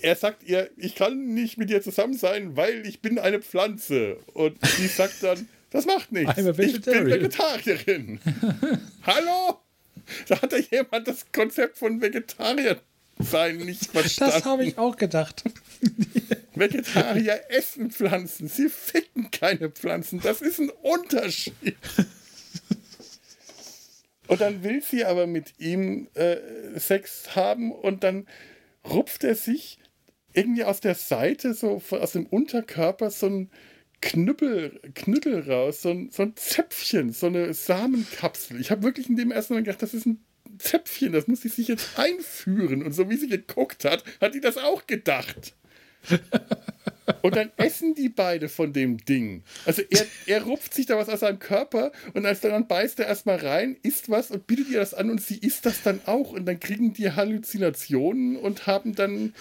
er 0.01 0.15
sagt 0.15 0.43
ihr, 0.43 0.69
ich 0.77 0.93
kann 0.93 1.33
nicht 1.33 1.57
mit 1.57 1.71
dir 1.71 1.81
zusammen 1.81 2.13
sein, 2.13 2.55
weil 2.55 2.85
ich 2.85 3.01
bin 3.01 3.17
eine 3.17 3.39
Pflanze. 3.41 4.17
Und 4.33 4.63
sie 4.63 4.87
sagt 4.87 5.23
dann, 5.23 5.49
das 5.71 5.85
macht 5.85 6.11
nichts. 6.11 6.37
Ich 6.37 6.81
bin 6.81 7.07
Vegetarierin. 7.07 8.19
Hallo? 9.03 9.59
Da 10.27 10.41
hat 10.41 10.51
ja 10.51 10.59
jemand 10.71 11.07
das 11.07 11.25
Konzept 11.31 11.77
von 11.77 12.01
Vegetarier 12.01 12.79
sein 13.19 13.57
nicht 13.57 13.87
verstanden. 13.87 14.33
Das 14.35 14.45
habe 14.45 14.63
ich 14.63 14.77
auch 14.77 14.95
gedacht. 14.95 15.43
Vegetarier 16.55 17.41
essen 17.49 17.91
Pflanzen, 17.91 18.47
sie 18.47 18.69
ficken 18.69 19.31
keine 19.31 19.69
Pflanzen. 19.69 20.19
Das 20.21 20.41
ist 20.41 20.59
ein 20.59 20.69
Unterschied. 20.69 21.77
Und 24.27 24.41
dann 24.41 24.63
will 24.63 24.81
sie 24.81 25.05
aber 25.05 25.25
mit 25.25 25.59
ihm 25.59 26.07
äh, 26.13 26.37
Sex 26.79 27.35
haben 27.35 27.71
und 27.71 28.03
dann 28.03 28.27
rupft 28.85 29.23
er 29.23 29.35
sich 29.35 29.79
irgendwie 30.33 30.63
aus 30.63 30.81
der 30.81 30.95
Seite, 30.95 31.55
so 31.55 31.81
aus 31.89 32.11
dem 32.11 32.27
Unterkörper, 32.27 33.09
so 33.09 33.25
ein 33.25 33.49
Knüppel, 34.01 34.79
Knüttel 34.93 35.49
raus, 35.51 35.81
so 35.81 35.89
ein, 35.89 36.09
so 36.11 36.23
ein 36.23 36.35
Zäpfchen, 36.35 37.11
so 37.11 37.25
eine 37.25 37.53
Samenkapsel. 37.53 38.61
Ich 38.61 38.69
habe 38.69 38.83
wirklich 38.83 39.09
in 39.09 39.15
dem 39.15 39.31
ersten 39.31 39.55
Mal 39.55 39.63
gedacht, 39.63 39.81
das 39.81 39.95
ist 39.95 40.05
ein 40.05 40.23
Zäpfchen, 40.59 41.13
das 41.13 41.27
muss 41.27 41.41
sie 41.41 41.49
sich 41.49 41.67
jetzt 41.67 41.97
einführen. 41.97 42.83
Und 42.83 42.93
so 42.93 43.09
wie 43.09 43.17
sie 43.17 43.27
geguckt 43.27 43.85
hat, 43.85 44.03
hat 44.21 44.35
die 44.35 44.41
das 44.41 44.57
auch 44.57 44.85
gedacht. 44.87 45.53
Und 47.21 47.35
dann 47.35 47.51
essen 47.57 47.95
die 47.95 48.09
beide 48.09 48.49
von 48.49 48.71
dem 48.71 48.97
Ding. 48.97 49.43
Also 49.65 49.81
er, 49.89 50.05
er 50.25 50.43
rupft 50.43 50.73
sich 50.73 50.85
da 50.85 50.97
was 50.97 51.09
aus 51.09 51.21
seinem 51.21 51.39
Körper 51.39 51.91
und 52.13 52.25
als 52.25 52.41
dann, 52.41 52.67
beißt 52.67 52.99
er 52.99 53.07
erstmal 53.07 53.37
rein, 53.37 53.77
isst 53.83 54.09
was 54.09 54.31
und 54.31 54.47
bietet 54.47 54.69
ihr 54.69 54.79
das 54.79 54.93
an 54.93 55.09
und 55.09 55.21
sie 55.21 55.37
isst 55.37 55.65
das 55.65 55.81
dann 55.83 56.01
auch. 56.05 56.31
Und 56.31 56.45
dann 56.45 56.59
kriegen 56.59 56.93
die 56.93 57.11
Halluzinationen 57.11 58.37
und 58.37 58.67
haben 58.67 58.95
dann 58.95 59.33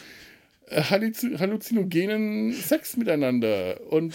äh, 0.66 0.82
halluzinogenen 0.82 2.52
Sex 2.52 2.96
miteinander. 2.96 3.80
Und 3.90 4.14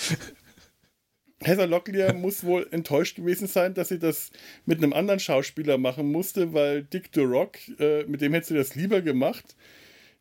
Heather 1.43 1.67
Locklear 1.67 2.13
muss 2.13 2.43
wohl 2.43 2.67
enttäuscht 2.71 3.17
gewesen 3.17 3.47
sein, 3.47 3.73
dass 3.73 3.89
sie 3.89 3.99
das 3.99 4.31
mit 4.65 4.79
einem 4.79 4.93
anderen 4.93 5.19
Schauspieler 5.19 5.77
machen 5.77 6.11
musste, 6.11 6.53
weil 6.53 6.83
Dick 6.83 7.11
Durock, 7.11 7.57
äh, 7.79 8.03
mit 8.05 8.21
dem 8.21 8.33
hätte 8.33 8.47
sie 8.47 8.55
das 8.55 8.75
lieber 8.75 9.01
gemacht. 9.01 9.55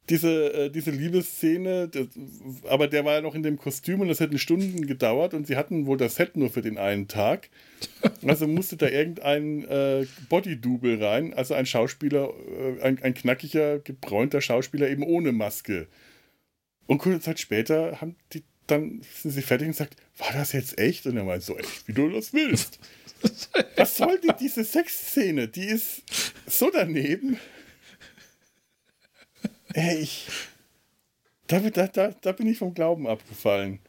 Diese, 0.09 0.53
äh, 0.53 0.71
diese 0.71 0.91
Liebesszene, 0.91 1.89
das, 1.89 2.09
aber 2.69 2.89
der 2.89 3.05
war 3.05 3.15
ja 3.15 3.21
noch 3.21 3.37
in 3.37 3.45
dem 3.45 3.57
Kostüm 3.57 4.01
und 4.01 4.09
das 4.09 4.19
hätte 4.19 4.37
Stunden 4.37 4.85
gedauert 4.87 5.33
und 5.33 5.47
sie 5.47 5.57
hatten 5.57 5.87
wohl 5.87 5.97
das 5.97 6.17
Set 6.17 6.37
nur 6.37 6.51
für 6.51 6.61
den 6.61 6.77
einen 6.77 7.07
Tag. 7.07 7.51
Also 8.27 8.49
musste 8.49 8.77
da 8.77 8.89
irgendein 8.89 9.65
äh, 9.69 10.07
Body-Double 10.29 11.03
rein, 11.03 11.35
also 11.35 11.55
ein 11.55 11.67
Schauspieler, 11.67 12.31
äh, 12.31 12.83
ein, 12.83 13.01
ein 13.01 13.15
knackiger, 13.15 13.79
gebräunter 13.79 14.41
Schauspieler 14.41 14.89
eben 14.89 15.05
ohne 15.05 15.31
Maske. 15.31 15.87
Und 16.87 16.99
kurze 16.99 17.21
Zeit 17.21 17.39
später 17.39 18.01
haben 18.01 18.17
die 18.33 18.43
dann 18.67 19.03
sind 19.15 19.33
sie 19.33 19.43
fertig 19.43 19.69
und 19.69 19.77
sagt, 19.77 19.97
war 20.19 20.33
das 20.33 20.53
jetzt 20.53 20.79
echt? 20.79 21.07
Und 21.07 21.17
er 21.17 21.25
meint, 21.25 21.43
so 21.43 21.57
echt, 21.57 21.87
wie 21.89 21.93
du 21.93 22.11
das 22.11 22.33
willst. 22.33 22.79
Was 23.77 23.97
soll 23.97 24.19
denn 24.21 24.35
diese 24.41 24.65
Sexszene? 24.65 25.49
Die 25.49 25.67
ist 25.67 26.03
so 26.47 26.71
daneben. 26.71 27.39
Ey, 29.75 29.99
ich. 29.99 30.29
Da, 31.47 31.61
da, 31.61 31.87
da, 31.87 32.09
da 32.09 32.33
bin 32.33 32.47
ich 32.47 32.59
vom 32.59 32.75
Glauben 32.75 33.07
abgefallen. 33.07 33.81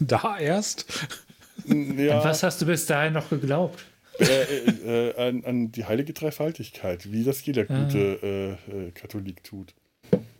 Da 0.00 0.38
erst? 0.38 0.86
Ja. 1.66 2.18
An 2.18 2.24
was 2.24 2.42
hast 2.42 2.62
du 2.62 2.66
bis 2.66 2.86
dahin 2.86 3.12
noch 3.12 3.28
geglaubt? 3.30 3.84
Äh, 4.18 4.24
äh, 4.24 5.10
äh, 5.10 5.28
an, 5.28 5.44
an, 5.44 5.72
die 5.72 5.84
heilige 5.84 6.12
Dreifaltigkeit, 6.12 7.12
wie 7.12 7.24
das 7.24 7.44
jeder 7.44 7.66
ah. 7.68 7.84
gute 7.84 8.58
äh, 8.68 8.90
Katholik 8.92 9.44
tut. 9.44 9.74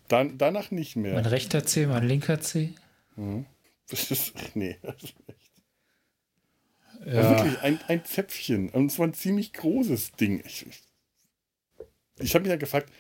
Dann, 0.09 0.39
danach 0.39 0.71
nicht 0.71 0.97
mehr. 0.97 1.15
Mein 1.15 1.27
rechter 1.27 1.65
C, 1.65 1.87
mein 1.87 2.07
linker 2.07 2.41
C. 2.41 2.75
Mhm. 3.17 3.47
Das 3.89 4.11
ist, 4.11 4.35
nee, 4.55 4.77
das 4.83 4.97
ist 5.03 5.15
echt. 5.27 5.49
Ja. 7.07 7.31
wirklich 7.31 7.61
ein, 7.61 7.81
ein 7.87 8.05
Zäpfchen. 8.05 8.71
Und 8.71 8.91
zwar 8.91 9.07
ein 9.07 9.15
ziemlich 9.15 9.53
großes 9.53 10.13
Ding. 10.13 10.43
Ich, 10.45 10.67
ich, 10.67 10.83
ich 12.19 12.35
habe 12.35 12.43
mich 12.43 12.51
ja 12.51 12.57
gefragt, 12.57 12.93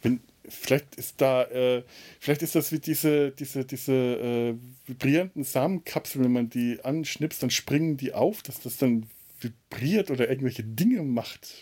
wenn, 0.00 0.20
vielleicht 0.48 0.94
ist 0.96 1.20
da, 1.20 1.44
äh, 1.44 1.84
vielleicht 2.20 2.42
ist 2.42 2.54
das 2.54 2.72
wie 2.72 2.78
diese, 2.78 3.30
diese, 3.32 3.64
diese 3.64 3.92
äh, 3.92 4.54
vibrierenden 4.86 5.44
Samenkapseln, 5.44 6.24
wenn 6.24 6.32
man 6.32 6.50
die 6.50 6.80
anschnipst, 6.82 7.42
dann 7.42 7.50
springen 7.50 7.96
die 7.96 8.12
auf, 8.12 8.42
dass 8.42 8.60
das 8.60 8.78
dann 8.78 9.08
vibriert 9.40 10.10
oder 10.10 10.28
irgendwelche 10.28 10.64
Dinge 10.64 11.02
macht. 11.02 11.54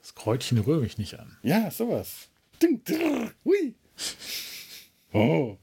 Das 0.00 0.14
Kräutchen 0.14 0.58
rühre 0.58 0.80
mich 0.80 0.98
nicht 0.98 1.18
an. 1.18 1.36
Ja, 1.42 1.70
sowas. 1.70 2.28
Ding, 2.60 2.82
drrr, 2.84 3.32
hui. 3.44 3.74
Oh. 5.14 5.58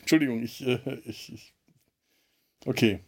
Entschuldigung, 0.00 0.42
ich, 0.42 0.60
äh, 0.66 0.78
ich, 1.06 1.32
ich. 1.32 1.54
Okay. 2.66 3.00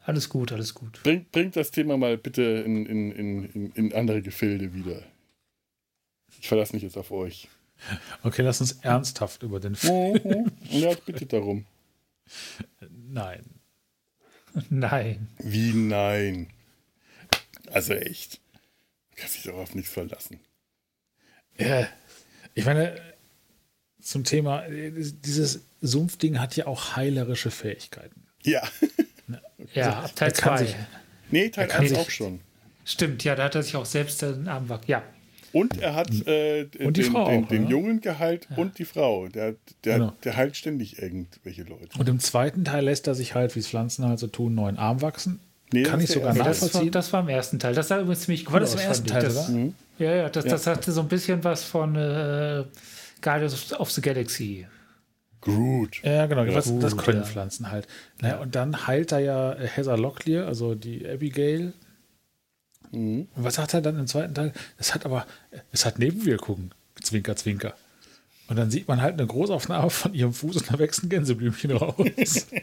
Alles 0.00 0.30
gut, 0.30 0.52
alles 0.52 0.72
gut. 0.72 1.02
Bringt, 1.02 1.30
bringt 1.32 1.54
das 1.54 1.70
Thema 1.70 1.98
mal 1.98 2.16
bitte 2.16 2.42
in, 2.42 2.86
in, 2.86 3.12
in, 3.12 3.72
in 3.72 3.92
andere 3.92 4.22
Gefilde 4.22 4.72
wieder. 4.72 5.02
Ich 6.40 6.48
verlasse 6.48 6.72
mich 6.72 6.82
jetzt 6.82 6.96
auf 6.96 7.10
euch. 7.10 7.48
Okay, 8.22 8.40
lass 8.40 8.62
uns 8.62 8.72
ernsthaft 8.80 9.42
über 9.42 9.60
den 9.60 9.74
Film. 9.74 10.50
ja, 10.70 10.94
bitte 11.04 11.26
darum. 11.26 11.66
Nein. 12.88 13.44
Nein. 14.70 15.28
Wie 15.38 15.72
nein? 15.72 16.48
Also 17.70 17.94
echt. 17.94 18.40
Kann 19.14 19.28
sich 19.28 19.42
doch 19.42 19.54
auf 19.54 19.74
nichts 19.74 19.92
verlassen. 19.92 20.40
Ja, 21.58 21.88
ich 22.54 22.64
meine, 22.64 23.00
zum 24.08 24.24
Thema, 24.24 24.62
dieses 24.68 25.66
Sumpfding 25.82 26.40
hat 26.40 26.56
ja 26.56 26.66
auch 26.66 26.96
heilerische 26.96 27.50
Fähigkeiten. 27.50 28.22
Ja. 28.42 28.62
ja, 29.74 30.00
ab 30.00 30.16
Teil 30.16 30.32
2. 30.32 30.74
Nee, 31.30 31.50
Teil 31.50 31.70
1 31.70 31.92
auch 31.94 32.08
schon. 32.08 32.40
Stimmt, 32.84 33.22
ja, 33.24 33.34
da 33.34 33.44
hat 33.44 33.54
er 33.54 33.62
sich 33.62 33.76
auch 33.76 33.84
selbst 33.84 34.22
den 34.22 34.48
Arm 34.48 34.70
wack. 34.70 34.88
Ja. 34.88 35.02
Und 35.52 35.80
er 35.82 35.94
hat 35.94 36.10
äh, 36.26 36.68
und 36.78 36.96
den, 36.96 37.04
Frau 37.04 37.28
den, 37.28 37.44
auch, 37.44 37.48
den 37.48 37.68
Jungen 37.68 38.00
geheilt 38.00 38.46
ja. 38.50 38.56
und 38.56 38.78
die 38.78 38.86
Frau. 38.86 39.28
Der, 39.28 39.56
der, 39.84 39.98
genau. 39.98 40.12
der 40.24 40.36
heilt 40.36 40.56
ständig 40.56 41.02
irgendwelche 41.02 41.64
Leute. 41.64 41.98
Und 41.98 42.08
im 42.08 42.20
zweiten 42.20 42.64
Teil 42.64 42.84
lässt 42.84 43.06
er 43.06 43.14
sich 43.14 43.34
halt, 43.34 43.54
wie 43.56 43.60
es 43.60 43.68
Pflanzen 43.68 44.06
halt 44.06 44.18
so 44.18 44.26
tun, 44.26 44.54
neuen 44.54 44.78
Arm 44.78 45.02
wachsen. 45.02 45.40
Nee, 45.70 45.82
Kann 45.82 46.00
ich 46.00 46.10
sogar 46.10 46.32
nachvollziehen. 46.34 46.70
Das 46.70 46.72
war, 46.72 46.90
das 46.90 47.12
war, 47.12 47.22
im 47.22 47.28
ersten 47.28 47.58
Teil. 47.58 47.74
Das 47.74 47.88
sah 47.88 48.00
übrigens 48.00 48.20
ziemlich 48.22 48.46
cool 48.46 48.54
War 48.54 48.60
das 48.60 48.72
im 48.72 48.80
ersten 48.80 49.06
Teil, 49.06 49.22
das, 49.22 49.48
mhm. 49.48 49.74
Ja, 49.98 50.14
ja 50.14 50.28
das, 50.30 50.46
das 50.46 50.66
hatte 50.66 50.92
so 50.92 51.02
ein 51.02 51.08
bisschen 51.08 51.44
was 51.44 51.64
von 51.64 51.94
äh, 51.94 52.64
Guardians 53.22 53.72
of 53.74 53.90
the 53.90 54.00
Galaxy. 54.00 54.66
Groot. 55.40 56.02
Ja, 56.02 56.26
genau, 56.26 56.44
ja, 56.44 56.52
das, 56.52 56.66
Groot, 56.66 56.82
das 56.82 56.96
können 56.96 57.20
ja. 57.20 57.24
Pflanzen 57.26 57.70
halt. 57.70 57.86
Naja, 58.20 58.38
und 58.38 58.54
dann 58.56 58.86
heilt 58.86 59.12
er 59.12 59.20
ja 59.20 59.54
Heather 59.56 59.96
Locklear, 59.96 60.46
also 60.46 60.74
die 60.74 61.06
Abigail. 61.08 61.72
Mhm. 62.90 63.28
Und 63.34 63.44
was 63.44 63.54
sagt 63.54 63.74
er 63.74 63.80
dann 63.82 63.98
im 63.98 64.06
zweiten 64.06 64.34
Teil? 64.34 64.52
Es 64.78 64.94
hat 64.94 65.04
aber, 65.06 65.26
es 65.72 65.84
hat 65.86 65.98
Nebenwirkungen. 65.98 66.72
Zwinker, 67.00 67.36
zwinker. 67.36 67.74
Und 68.48 68.56
dann 68.56 68.70
sieht 68.70 68.88
man 68.88 69.00
halt 69.02 69.12
eine 69.14 69.26
Großaufnahme 69.26 69.90
von 69.90 70.14
ihrem 70.14 70.32
Fuß 70.32 70.56
und 70.56 70.72
da 70.72 70.78
wächst 70.78 71.02
ein 71.04 71.08
Gänseblümchen 71.08 71.70
raus. 71.72 72.46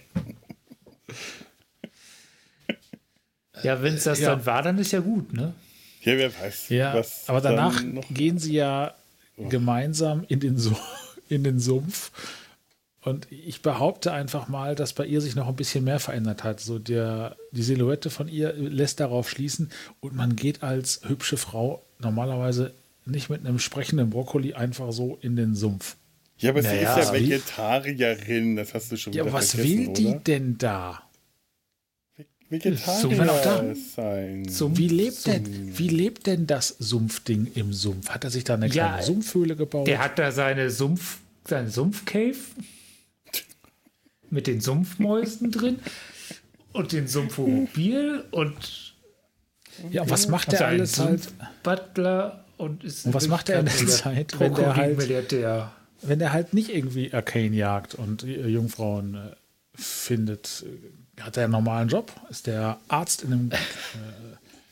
Ja, 3.63 3.81
wenn 3.81 3.95
es 3.95 4.03
das 4.03 4.19
Ja. 4.19 4.31
dann 4.31 4.45
war, 4.45 4.61
dann 4.61 4.77
ist 4.77 4.91
ja 4.91 4.99
gut, 4.99 5.33
ne? 5.33 5.53
Ja, 6.01 6.17
wer 6.17 6.39
weiß. 6.39 6.69
Ja, 6.69 6.93
was 6.93 7.27
aber 7.29 7.41
danach 7.41 7.77
dann 7.77 7.93
noch- 7.95 8.07
gehen 8.09 8.37
sie 8.37 8.53
ja 8.53 8.93
gemeinsam 9.37 10.23
in 10.27 10.39
den, 10.39 10.57
Su 10.57 10.73
in 11.29 11.43
den 11.43 11.59
Sumpf. 11.59 12.11
Und 13.01 13.27
ich 13.31 13.61
behaupte 13.61 14.11
einfach 14.13 14.47
mal, 14.47 14.73
dass 14.73 14.93
bei 14.93 15.05
ihr 15.05 15.21
sich 15.21 15.35
noch 15.35 15.47
ein 15.47 15.55
bisschen 15.55 15.83
mehr 15.83 15.99
verändert 15.99 16.43
hat. 16.43 16.59
So 16.59 16.79
der, 16.79 17.35
die 17.51 17.61
Silhouette 17.61 18.09
von 18.09 18.27
ihr 18.27 18.53
lässt 18.53 18.99
darauf 18.99 19.29
schließen 19.29 19.69
und 19.99 20.15
man 20.15 20.35
geht 20.35 20.63
als 20.63 21.01
hübsche 21.07 21.37
Frau 21.37 21.83
normalerweise 21.99 22.73
nicht 23.05 23.29
mit 23.29 23.45
einem 23.45 23.59
sprechenden 23.59 24.09
Brokkoli 24.09 24.55
einfach 24.55 24.91
so 24.91 25.19
in 25.21 25.35
den 25.35 25.53
Sumpf. 25.53 25.95
Ja, 26.39 26.49
aber 26.49 26.63
sie 26.63 26.67
Naja, 26.69 26.97
ist 26.97 27.07
ja 27.09 27.13
Vegetarierin, 27.13 28.55
das 28.55 28.73
hast 28.73 28.91
du 28.91 28.97
schon 28.97 29.13
Ja, 29.13 29.23
wieder 29.23 29.33
was 29.33 29.51
vergessen, 29.51 29.77
will 29.77 29.93
die 29.93 30.07
oder? 30.07 30.19
denn 30.19 30.57
da? 30.57 31.03
Vegetarier 32.49 33.25
da. 33.25 33.73
sein. 33.95 34.47
Sumpf. 34.47 34.77
Wie 34.77 34.87
lebt, 34.87 35.25
denn, 35.25 35.77
wie 35.77 35.87
lebt 35.89 36.27
denn 36.27 36.45
das 36.47 36.69
Sumpfding 36.79 37.51
im 37.55 37.73
Sumpf? 37.73 38.09
Hat 38.09 38.23
er 38.23 38.29
sich 38.29 38.43
da 38.43 38.53
eine 38.53 38.67
Ja, 38.67 38.89
kleine 38.89 39.03
Sumpfhöhle 39.03 39.55
gebaut? 39.55 39.87
Der 39.87 39.99
hat 39.99 40.19
da 40.19 40.31
seine 40.31 40.69
Sumpf, 40.69 41.17
seine 41.47 41.69
Sumpfcave 41.69 42.35
mit 44.29 44.47
den 44.47 44.61
Sumpfmäusen 44.61 45.51
drin 45.51 45.79
und 46.73 46.91
den 46.91 47.07
Sumpfmobil 47.07 48.23
und 48.31 48.93
ja, 49.91 50.09
was 50.09 50.27
macht 50.27 50.51
der 50.51 50.59
seinen 50.59 50.79
alles 50.79 50.99
halt? 50.99 51.27
Butler 51.63 52.45
und 52.57 52.83
ist 52.83 53.05
Und 53.05 53.13
was 53.13 53.27
macht 53.27 53.49
er 53.49 53.59
in 53.59 53.65
der 53.65 53.87
Zeit, 53.87 54.39
wenn 54.39 54.53
der 54.55 54.75
halt- 54.75 54.97
Milliardär. 54.97 55.71
wenn 56.01 56.19
der 56.19 56.31
halt 56.31 56.53
nicht 56.53 56.69
irgendwie 56.73 57.11
Arcane 57.13 57.55
jagt 57.55 57.95
und 57.95 58.23
äh, 58.23 58.47
Jungfrauen 58.47 59.15
äh, 59.15 59.19
findet, 59.73 60.63
äh, 60.65 60.69
hat 61.21 61.37
er 61.37 61.43
einen 61.43 61.53
normalen 61.53 61.89
Job? 61.89 62.11
Ist 62.29 62.47
der 62.47 62.79
Arzt 62.87 63.23
in 63.23 63.33
einem 63.33 63.51
äh, 63.51 63.55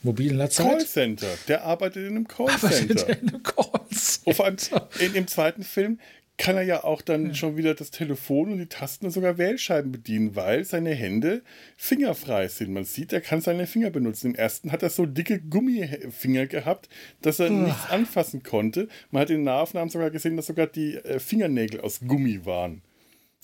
mobilen 0.02 0.38
Lazarett? 0.38 0.78
Callcenter. 0.80 1.28
Der 1.48 1.64
arbeitet 1.64 2.08
in 2.08 2.16
einem 2.16 2.28
Callcenter. 2.28 3.08
er 3.08 3.22
in 3.22 3.30
einem 3.30 3.44
Callcenter? 3.44 4.28
Und 4.28 4.36
vor 4.36 4.46
allem 4.46 4.58
in 5.00 5.14
dem 5.14 5.28
zweiten 5.28 5.64
Film 5.64 6.00
kann 6.38 6.58
er 6.58 6.64
ja 6.64 6.84
auch 6.84 7.02
dann 7.02 7.36
schon 7.36 7.58
wieder 7.58 7.76
das 7.76 7.92
Telefon 7.92 8.52
und 8.52 8.58
die 8.58 8.66
Tasten 8.66 9.06
und 9.06 9.12
sogar 9.12 9.38
Wählscheiben 9.38 9.92
bedienen, 9.92 10.36
weil 10.36 10.66
seine 10.66 10.90
Hände 10.92 11.44
fingerfrei 11.78 12.48
sind. 12.48 12.74
Man 12.74 12.86
sieht, 12.86 13.14
er 13.14 13.22
kann 13.22 13.42
seine 13.42 13.68
Finger 13.68 13.92
benutzen. 13.92 14.32
Im 14.32 14.36
ersten 14.36 14.72
hat 14.72 14.82
er 14.82 14.90
so 14.90 15.06
dicke 15.06 15.40
Gummifinger 15.40 16.48
gehabt, 16.48 16.90
dass 17.22 17.40
er 17.40 17.50
nichts 17.52 17.90
anfassen 17.90 18.42
konnte. 18.42 18.88
Man 19.12 19.22
hat 19.22 19.30
in 19.30 19.44
Nahaufnahmen 19.44 19.90
sogar 19.90 20.10
gesehen, 20.10 20.36
dass 20.36 20.48
sogar 20.48 20.68
die 20.68 20.96
äh, 20.96 21.20
Fingernägel 21.20 21.82
aus 21.82 22.00
Gummi 22.06 22.46
waren. 22.46 22.82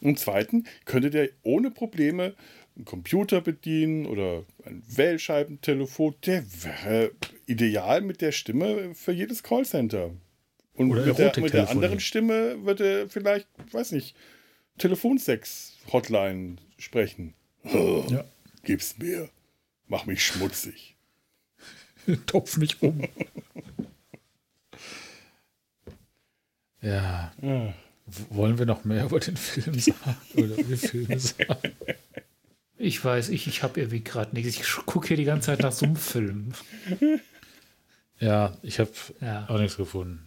Im 0.01 0.15
zweiten 0.15 0.65
könnte 0.85 1.09
der 1.09 1.29
ohne 1.43 1.71
Probleme 1.71 2.33
einen 2.79 2.85
Computer 2.85 3.41
bedienen 3.41 4.05
oder 4.05 4.43
ein 4.65 4.81
Wählscheibentelefon. 4.87 6.15
Der 6.25 6.43
wäre 6.63 7.11
ideal 7.45 8.01
mit 8.01 8.21
der 8.21 8.31
Stimme 8.31 8.95
für 8.95 9.11
jedes 9.11 9.43
Callcenter. 9.43 10.11
Und 10.73 10.91
Oder 10.91 11.05
mit, 11.05 11.17
der, 11.17 11.39
mit 11.41 11.53
der 11.53 11.69
anderen 11.69 11.99
Stimme 11.99 12.63
würde 12.63 13.09
vielleicht, 13.09 13.47
weiß 13.73 13.91
nicht, 13.91 14.15
Telefonsex-Hotline 14.77 16.55
sprechen. 16.77 17.33
Ja. 17.63 18.23
Gib's 18.63 18.97
mir. 18.97 19.29
Mach 19.87 20.05
mich 20.05 20.25
schmutzig. 20.25 20.95
Topf 22.27 22.55
mich 22.55 22.81
um. 22.81 23.01
ja. 26.81 27.33
Ja. 27.41 27.73
Wollen 28.29 28.57
wir 28.57 28.65
noch 28.65 28.85
mehr 28.85 29.03
über 29.03 29.19
den 29.19 29.35
Film 29.35 29.77
sagen? 29.77 30.17
Oder 30.35 30.55
über 30.55 30.77
Filme 30.77 31.19
sagen? 31.19 31.73
Ich 32.81 33.03
weiß, 33.03 33.27
ich, 33.29 33.45
ich 33.47 33.61
habe 33.61 33.79
irgendwie 33.81 34.03
gerade 34.03 34.33
nichts. 34.33 34.55
Ich 34.57 34.63
gucke 34.85 35.09
hier 35.09 35.17
die 35.17 35.25
ganze 35.25 35.47
Zeit 35.47 35.59
nach 35.61 35.71
Sumpffilmen. 35.71 36.53
Ja, 38.21 38.57
ich 38.63 38.81
habe 38.81 38.91
Ja. 39.21 39.47
auch 39.47 39.57
nichts 39.59 39.77
gefunden. 39.77 40.25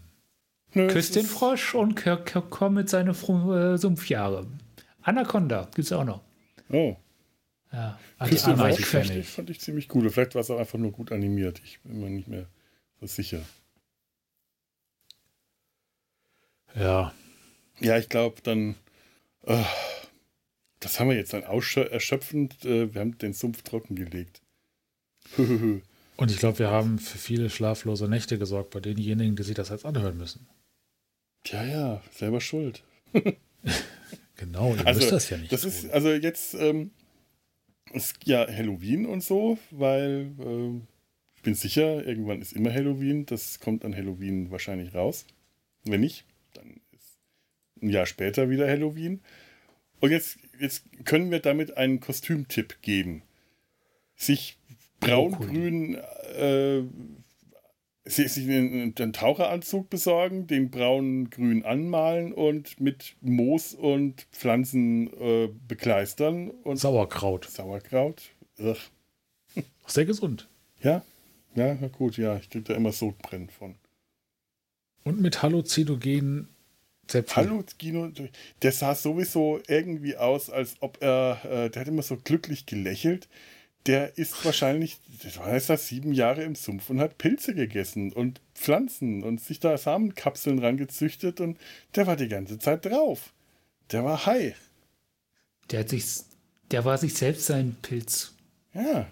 Nö, 0.72 0.86
es 0.86 0.94
Küsst 0.94 1.14
den 1.14 1.26
Frosch 1.26 1.74
und 1.74 1.94
Kirk 1.94 2.24
Kirk 2.24 2.48
komm 2.48 2.72
mit 2.72 2.88
seinen 2.88 3.12
Fru- 3.12 3.52
äh, 3.54 3.76
Sumpfjahre. 3.76 4.46
Anaconda 5.02 5.68
gibt's 5.74 5.92
auch 5.92 6.04
noch. 6.04 6.22
Oh, 6.70 6.96
Ja. 7.70 7.98
Küss 8.24 8.44
den 8.44 8.56
Frosch 8.56 8.78
ich 8.78 8.86
fand, 8.86 9.10
ich, 9.10 9.28
fand 9.28 9.50
ich 9.50 9.60
ziemlich 9.60 9.88
gut. 9.88 10.10
Vielleicht 10.10 10.34
war 10.34 10.40
es 10.40 10.50
auch 10.50 10.58
einfach 10.58 10.78
nur 10.78 10.90
gut 10.90 11.12
animiert. 11.12 11.60
Ich 11.64 11.80
bin 11.80 12.00
mir 12.00 12.08
nicht 12.08 12.28
mehr 12.28 12.46
so 12.98 13.06
sicher. 13.06 13.42
Ja, 16.74 17.12
Ja, 17.80 17.98
ich 17.98 18.08
glaube 18.08 18.40
dann, 18.42 18.76
äh, 19.44 19.62
das 20.82 20.98
haben 21.00 21.08
wir 21.08 21.16
jetzt 21.16 21.32
dann 21.32 21.42
erschöpfend, 21.42 22.64
äh, 22.64 22.92
wir 22.92 23.00
haben 23.00 23.16
den 23.18 23.32
Sumpf 23.32 23.62
trockengelegt. 23.62 24.42
und 25.36 26.30
ich 26.30 26.38
glaube, 26.38 26.58
wir 26.58 26.70
haben 26.70 26.98
für 26.98 27.18
viele 27.18 27.50
schlaflose 27.50 28.08
Nächte 28.08 28.38
gesorgt 28.38 28.70
bei 28.70 28.80
denjenigen, 28.80 29.36
die 29.36 29.42
sich 29.44 29.54
das 29.54 29.68
jetzt 29.70 29.84
anhören 29.86 30.16
müssen. 30.16 30.46
ja, 31.46 31.64
ja, 31.64 32.02
selber 32.12 32.40
schuld. 32.40 32.82
Genau, 34.36 34.74
ihr 34.74 34.84
Also, 34.86 35.00
müsst 35.00 35.12
das 35.12 35.30
ja 35.30 35.36
nicht 35.36 35.52
das 35.52 35.60
tun. 35.60 35.70
ist, 35.70 35.90
also 35.90 36.10
jetzt 36.10 36.54
ähm, 36.54 36.90
ist 37.92 38.16
ja 38.26 38.44
Halloween 38.48 39.06
und 39.06 39.22
so, 39.22 39.56
weil 39.70 40.32
äh, 40.40 40.80
ich 41.36 41.42
bin 41.42 41.54
sicher, 41.54 42.04
irgendwann 42.04 42.40
ist 42.42 42.52
immer 42.52 42.72
Halloween. 42.72 43.24
Das 43.26 43.60
kommt 43.60 43.84
an 43.84 43.94
Halloween 43.94 44.50
wahrscheinlich 44.50 44.94
raus. 44.94 45.26
Wenn 45.84 46.00
nicht, 46.00 46.24
dann 46.54 46.80
ist 46.90 47.18
ein 47.80 47.90
Jahr 47.90 48.06
später 48.06 48.50
wieder 48.50 48.66
Halloween. 48.66 49.20
Und 50.00 50.10
jetzt, 50.10 50.38
jetzt 50.62 50.84
können 51.04 51.30
wir 51.30 51.40
damit 51.40 51.76
einen 51.76 52.00
Kostümtipp 52.00 52.80
geben. 52.82 53.22
Sich 54.14 54.56
braun-grün, 55.00 55.96
äh, 56.36 56.82
sich 58.04 58.32
sich 58.32 58.48
einen, 58.48 58.94
einen 58.96 59.12
Taucheranzug 59.12 59.90
besorgen, 59.90 60.46
den 60.46 60.70
braun-grün 60.70 61.64
anmalen 61.64 62.32
und 62.32 62.80
mit 62.80 63.16
Moos 63.20 63.74
und 63.74 64.22
Pflanzen 64.30 65.12
äh, 65.20 65.48
bekleistern 65.66 66.50
und 66.50 66.76
Sauerkraut. 66.76 67.44
Sauerkraut. 67.44 68.22
Ugh. 68.60 68.76
Sehr 69.86 70.04
gesund. 70.04 70.48
Ja, 70.80 71.04
ja, 71.54 71.74
gut, 71.88 72.16
ja, 72.16 72.36
ich 72.36 72.48
krieg 72.48 72.64
da 72.64 72.74
immer 72.74 72.92
Sodbrennen 72.92 73.50
von. 73.50 73.74
Und 75.04 75.20
mit 75.20 75.42
halluzinogenen 75.42 76.48
Zäpfchen. 77.12 77.36
Hallo, 77.36 77.64
Gino, 77.78 78.10
der 78.62 78.72
sah 78.72 78.94
sowieso 78.94 79.60
irgendwie 79.68 80.16
aus, 80.16 80.48
als 80.48 80.76
ob 80.80 81.02
er, 81.02 81.40
äh, 81.44 81.70
der 81.70 81.80
hat 81.80 81.88
immer 81.88 82.02
so 82.02 82.16
glücklich 82.16 82.64
gelächelt. 82.64 83.28
Der 83.84 84.16
ist 84.16 84.44
wahrscheinlich, 84.44 84.98
das 85.22 85.38
war 85.38 85.52
jetzt 85.52 85.68
da 85.68 85.76
sieben 85.76 86.12
Jahre 86.12 86.42
im 86.42 86.54
Sumpf 86.54 86.88
und 86.88 87.00
hat 87.00 87.18
Pilze 87.18 87.54
gegessen 87.54 88.12
und 88.12 88.40
Pflanzen 88.54 89.24
und 89.24 89.40
sich 89.42 89.60
da 89.60 89.76
Samenkapseln 89.76 90.58
rangezüchtet 90.60 91.40
und 91.40 91.58
der 91.96 92.06
war 92.06 92.16
die 92.16 92.28
ganze 92.28 92.58
Zeit 92.58 92.86
drauf. 92.86 93.32
Der 93.90 94.04
war 94.04 94.24
high. 94.24 94.54
Der, 95.70 95.80
hat 95.80 95.90
sich, 95.90 96.06
der 96.70 96.84
war 96.86 96.96
sich 96.96 97.12
selbst 97.12 97.44
sein 97.46 97.76
Pilz. 97.82 98.32
Ja. 98.72 99.06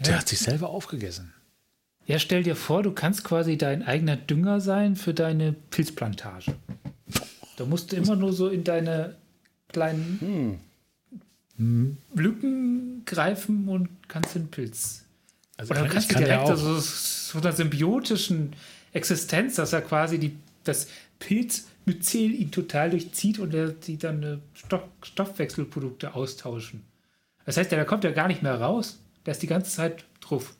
Der 0.00 0.18
hat 0.18 0.28
sich 0.28 0.40
selber 0.40 0.70
aufgegessen. 0.70 1.32
Ja, 2.06 2.18
stell 2.18 2.42
dir 2.42 2.56
vor, 2.56 2.82
du 2.82 2.90
kannst 2.90 3.22
quasi 3.22 3.56
dein 3.56 3.84
eigener 3.84 4.16
Dünger 4.16 4.60
sein 4.60 4.96
für 4.96 5.14
deine 5.14 5.52
Pilzplantage. 5.52 6.56
Da 7.60 7.66
musst 7.66 7.92
du 7.92 7.96
immer 7.96 8.16
nur 8.16 8.32
so 8.32 8.48
in 8.48 8.64
deine 8.64 9.16
kleinen 9.68 10.58
Lücken 12.14 13.02
greifen 13.04 13.68
und 13.68 13.90
kannst 14.08 14.34
den 14.34 14.48
Pilz. 14.48 15.04
Also 15.58 15.72
Oder 15.72 15.80
du 15.82 15.86
ich 15.88 15.92
kannst 15.92 16.08
kann 16.08 16.22
ja 16.22 16.28
direkt 16.28 16.50
auch, 16.50 16.56
so, 16.56 16.78
so 16.80 17.38
einer 17.38 17.52
symbiotischen 17.52 18.54
Existenz, 18.94 19.56
dass 19.56 19.74
er 19.74 19.82
quasi 19.82 20.18
die, 20.18 20.34
das 20.64 20.88
Pilzmyzel 21.18 22.32
ihn 22.32 22.50
total 22.50 22.88
durchzieht 22.88 23.38
und 23.38 23.52
er 23.52 23.68
die 23.68 23.98
dann 23.98 24.22
äh, 24.22 24.38
Stoff, 24.54 24.84
Stoffwechselprodukte 25.02 26.14
austauschen. 26.14 26.82
Das 27.44 27.58
heißt, 27.58 27.70
der 27.70 27.84
kommt 27.84 28.04
ja 28.04 28.12
gar 28.12 28.26
nicht 28.28 28.42
mehr 28.42 28.58
raus. 28.58 28.98
Der 29.26 29.32
ist 29.32 29.42
die 29.42 29.46
ganze 29.48 29.70
Zeit 29.70 30.06
drauf. 30.22 30.54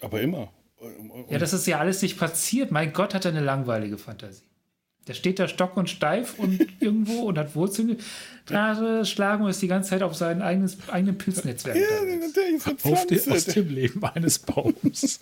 Aber 0.00 0.20
immer. 0.20 0.52
Und- 0.76 1.32
Ja, 1.32 1.38
das 1.38 1.52
ist 1.52 1.66
ja 1.66 1.80
alles 1.80 2.00
nicht 2.00 2.16
passiert. 2.16 2.70
Mein 2.70 2.92
Gott, 2.92 3.12
hat 3.12 3.24
er 3.24 3.32
eine 3.32 3.40
langweilige 3.40 3.98
Fantasie. 3.98 4.44
Der 5.08 5.14
steht 5.14 5.38
da 5.38 5.48
stock 5.48 5.76
und 5.76 5.88
steif 5.88 6.38
und 6.38 6.66
irgendwo 6.80 7.22
und 7.22 7.38
hat 7.38 7.54
Wurzeln 7.54 7.96
geschlagen 8.46 9.44
und 9.44 9.50
ist 9.50 9.62
die 9.62 9.68
ganze 9.68 9.90
Zeit 9.90 10.02
auf 10.02 10.14
sein 10.14 10.42
eigenes, 10.42 10.76
eigenen 10.88 11.16
Pilznetzwerk. 11.18 11.76
Ja, 11.76 11.82
der 12.36 12.48
ist 12.54 12.68
auf 12.84 13.06
die, 13.06 13.30
aus 13.30 13.44
dem 13.46 13.68
Leben 13.70 14.04
eines 14.04 14.38
Baums. 14.38 15.20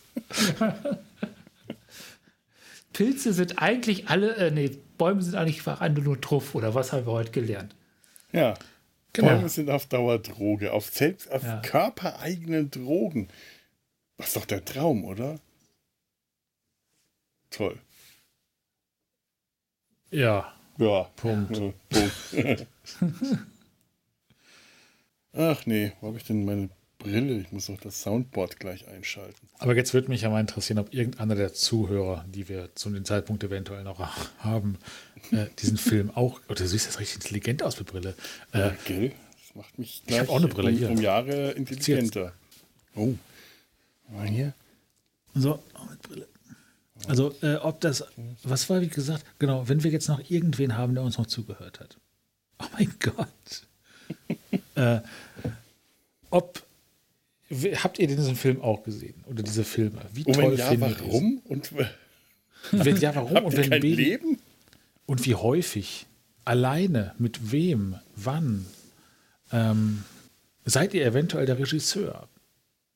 Pilze 2.92 3.32
sind 3.32 3.62
eigentlich 3.62 4.08
alle, 4.08 4.36
äh, 4.36 4.50
nee, 4.50 4.70
Bäume 4.96 5.22
sind 5.22 5.34
eigentlich 5.34 5.66
einfach 5.66 5.88
nur 6.02 6.20
Truff 6.20 6.54
oder 6.54 6.74
was 6.74 6.92
haben 6.92 7.06
wir 7.06 7.12
heute 7.12 7.30
gelernt? 7.30 7.74
Ja. 8.32 8.54
Genau. 9.12 9.28
Bäume 9.28 9.48
sind 9.48 9.70
auf 9.70 9.86
Dauerdroge, 9.86 10.72
auf 10.72 10.90
selbst, 10.90 11.30
auf 11.30 11.42
Ja. 11.42 11.60
körpereigenen 11.60 12.70
Drogen. 12.70 13.28
Das 14.16 14.28
ist 14.28 14.36
doch 14.36 14.46
der 14.46 14.64
Traum, 14.64 15.04
oder? 15.04 15.38
Toll. 17.50 17.78
Ja, 20.10 20.52
Ja. 20.78 21.10
Punkt. 21.16 21.56
Ja, 21.56 21.72
Punkt. 21.90 22.66
Ach 25.32 25.66
nee, 25.66 25.92
wo 26.00 26.08
habe 26.08 26.16
ich 26.18 26.24
denn 26.24 26.44
meine 26.44 26.70
Brille. 26.98 27.38
Ich 27.40 27.52
muss 27.52 27.68
noch 27.68 27.80
das 27.80 28.02
Soundboard 28.02 28.58
gleich 28.58 28.88
einschalten. 28.88 29.48
Aber 29.58 29.76
jetzt 29.76 29.92
würde 29.94 30.08
mich 30.08 30.22
ja 30.22 30.30
mal 30.30 30.40
interessieren, 30.40 30.78
ob 30.78 30.92
irgendeiner 30.94 31.34
der 31.34 31.52
Zuhörer, 31.52 32.24
die 32.28 32.48
wir 32.48 32.74
zu 32.74 32.90
dem 32.90 33.04
Zeitpunkt 33.04 33.44
eventuell 33.44 33.84
noch 33.84 34.00
haben, 34.38 34.78
äh, 35.30 35.46
diesen 35.58 35.76
Film 35.76 36.10
auch. 36.10 36.40
Oder 36.48 36.56
du 36.56 36.68
siehst 36.68 36.88
das 36.88 36.98
richtig 36.98 37.16
intelligent 37.16 37.62
aus 37.62 37.78
mit 37.78 37.88
Brille. 37.88 38.14
Äh, 38.52 38.58
ja, 38.58 38.76
gell? 38.86 39.12
Das 39.32 39.54
macht 39.54 39.78
mich 39.78 40.02
ich 40.06 40.18
habe 40.18 40.30
auch 40.30 40.36
eine 40.36 40.48
Brille 40.48 40.70
um, 40.70 40.76
hier. 40.76 40.90
um 40.90 41.00
Jahre 41.00 41.52
intelligenter. 41.52 42.32
Oh. 42.94 43.14
Mal 44.10 44.26
hier. 44.26 44.54
So, 45.34 45.62
mit 45.90 46.02
Brille. 46.02 46.28
Also, 47.08 47.34
äh, 47.42 47.56
ob 47.56 47.80
das, 47.80 48.04
was 48.42 48.68
war 48.70 48.80
wie 48.80 48.88
gesagt, 48.88 49.24
genau, 49.38 49.68
wenn 49.68 49.82
wir 49.82 49.90
jetzt 49.90 50.08
noch 50.08 50.20
irgendwen 50.30 50.76
haben, 50.76 50.94
der 50.94 51.04
uns 51.04 51.18
noch 51.18 51.26
zugehört 51.26 51.80
hat. 51.80 51.96
Oh 52.58 52.64
mein 52.72 52.92
Gott. 53.00 53.66
äh, 54.76 55.00
ob, 56.30 56.62
habt 57.76 57.98
ihr 57.98 58.06
diesen 58.06 58.36
Film 58.36 58.60
auch 58.62 58.82
gesehen? 58.82 59.22
Oder 59.26 59.42
diese 59.42 59.64
Filme? 59.64 60.00
Wie 60.12 60.24
toll 60.24 60.44
Oh, 60.44 60.50
wenn 60.50 60.58
ja, 60.58 60.68
findet 60.68 61.00
warum? 61.00 61.38
Und? 61.44 61.72
Wenn 62.72 62.96
ja, 62.96 63.14
warum? 63.14 63.44
Und 63.44 63.56
wenn 63.56 63.70
wen- 63.82 63.94
Leben? 63.96 64.38
Und 65.06 65.24
wie 65.24 65.34
häufig? 65.34 66.06
Alleine? 66.44 67.14
Mit 67.18 67.52
wem? 67.52 67.96
Wann? 68.16 68.66
Ähm, 69.52 70.02
seid 70.64 70.94
ihr 70.94 71.04
eventuell 71.06 71.46
der 71.46 71.58
Regisseur? 71.58 72.28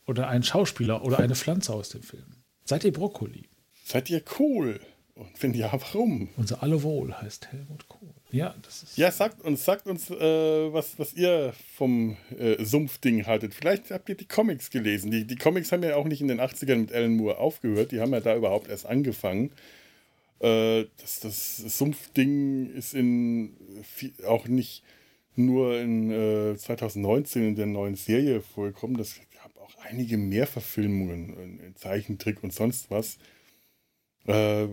Oder 0.06 0.28
ein 0.28 0.42
Schauspieler 0.42 1.04
oder 1.04 1.20
eine 1.20 1.36
Pflanze 1.36 1.72
aus 1.72 1.90
dem 1.90 2.02
Film? 2.02 2.24
Seid 2.64 2.82
ihr 2.84 2.92
Brokkoli? 2.92 3.44
Seid 3.90 4.08
ihr 4.08 4.22
cool? 4.38 4.78
Und 5.16 5.42
wenn 5.42 5.52
ja, 5.52 5.72
warum? 5.72 6.28
Unser 6.36 6.62
Allewohl 6.62 7.12
heißt 7.12 7.50
Helmut 7.50 7.88
Kohl. 7.88 8.08
Ja, 8.30 8.54
das 8.62 8.84
ist. 8.84 8.96
Ja, 8.96 9.10
sagt 9.10 9.42
uns, 9.42 9.64
sagt 9.64 9.88
uns, 9.88 10.08
äh, 10.10 10.72
was, 10.72 10.96
was 11.00 11.14
ihr 11.14 11.52
vom 11.74 12.16
äh, 12.38 12.64
Sumpfding 12.64 13.26
haltet. 13.26 13.52
Vielleicht 13.52 13.90
habt 13.90 14.08
ihr 14.08 14.14
die 14.14 14.28
Comics 14.28 14.70
gelesen. 14.70 15.10
Die, 15.10 15.26
die 15.26 15.34
Comics 15.34 15.72
haben 15.72 15.82
ja 15.82 15.96
auch 15.96 16.04
nicht 16.04 16.20
in 16.20 16.28
den 16.28 16.40
80ern 16.40 16.76
mit 16.76 16.92
Alan 16.92 17.16
Moore 17.16 17.38
aufgehört. 17.38 17.90
Die 17.90 18.00
haben 18.00 18.12
ja 18.12 18.20
da 18.20 18.36
überhaupt 18.36 18.68
erst 18.68 18.86
angefangen. 18.86 19.50
Äh, 20.38 20.84
das, 20.98 21.18
das 21.18 21.56
Sumpfding 21.56 22.72
ist 22.72 22.94
in 22.94 23.56
viel, 23.82 24.12
auch 24.24 24.46
nicht 24.46 24.84
nur 25.34 25.76
in 25.80 26.12
äh, 26.12 26.56
2019 26.56 27.48
in 27.48 27.56
der 27.56 27.66
neuen 27.66 27.96
Serie 27.96 28.40
vorgekommen. 28.40 28.96
Das 28.96 29.16
gab 29.42 29.56
auch 29.58 29.74
einige 29.82 30.16
mehr 30.16 30.46
Verfilmungen 30.46 31.36
in, 31.36 31.58
in 31.58 31.74
Zeichentrick 31.74 32.44
und 32.44 32.52
sonst 32.52 32.88
was. 32.92 33.18
Äh, 34.26 34.68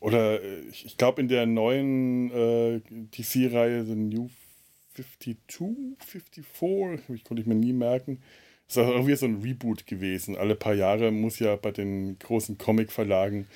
oder 0.00 0.42
äh, 0.42 0.60
ich, 0.70 0.86
ich 0.86 0.96
glaube 0.96 1.20
in 1.20 1.28
der 1.28 1.46
neuen 1.46 2.30
äh, 2.30 2.80
DC-Reihe 3.16 3.84
The 3.84 3.94
New 3.94 4.28
52, 4.94 5.36
54, 5.98 7.14
ich 7.14 7.24
konnte 7.24 7.40
ich 7.40 7.46
mir 7.46 7.54
nie 7.54 7.72
merken. 7.72 8.20
Ist 8.68 8.78
auch 8.78 8.88
irgendwie 8.88 9.16
so 9.16 9.26
ein 9.26 9.42
Reboot 9.42 9.86
gewesen. 9.86 10.36
Alle 10.36 10.54
paar 10.54 10.74
Jahre 10.74 11.10
muss 11.10 11.38
ja 11.38 11.56
bei 11.56 11.70
den 11.70 12.18
großen 12.18 12.58
Comic-Verlagen 12.58 13.46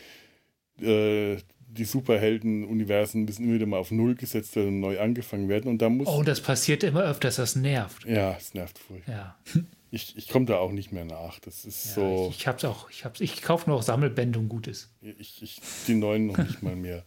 äh, 0.80 1.36
die 1.70 1.84
Superhelden-Universen 1.84 3.24
müssen 3.24 3.44
immer 3.44 3.54
wieder 3.54 3.66
mal 3.66 3.78
auf 3.78 3.90
Null 3.90 4.14
gesetzt 4.14 4.56
werden 4.56 4.68
und 4.68 4.80
neu 4.80 5.00
angefangen 5.00 5.48
werden. 5.48 5.70
Und 5.70 5.82
da 5.82 5.88
muss. 5.90 6.08
Oh, 6.08 6.22
das 6.22 6.40
passiert 6.40 6.82
immer 6.82 7.02
öfters, 7.02 7.36
das 7.36 7.56
nervt. 7.56 8.06
ja, 8.06 8.36
es 8.36 8.54
nervt 8.54 8.78
furchtbar. 8.78 9.36
Ja, 9.54 9.62
Ich, 9.90 10.16
ich 10.16 10.28
komme 10.28 10.44
da 10.46 10.58
auch 10.58 10.72
nicht 10.72 10.92
mehr 10.92 11.04
nach. 11.04 11.38
Das 11.40 11.64
ist 11.64 11.86
ja 11.86 11.92
so. 11.94 12.28
ich, 12.30 12.40
ich 12.40 12.46
hab's 12.46 12.64
auch. 12.64 12.90
Ich, 12.90 13.04
hab's, 13.04 13.20
ich 13.20 13.42
kaufe 13.42 13.68
nur 13.68 13.78
auch 13.78 13.82
Sammelbände 13.82 14.38
und 14.38 14.48
Gutes. 14.48 14.90
Ich, 15.00 15.42
ich, 15.42 15.60
die 15.86 15.94
neuen 15.94 16.26
noch 16.26 16.38
nicht 16.38 16.62
mal 16.62 16.76
mehr. 16.76 17.04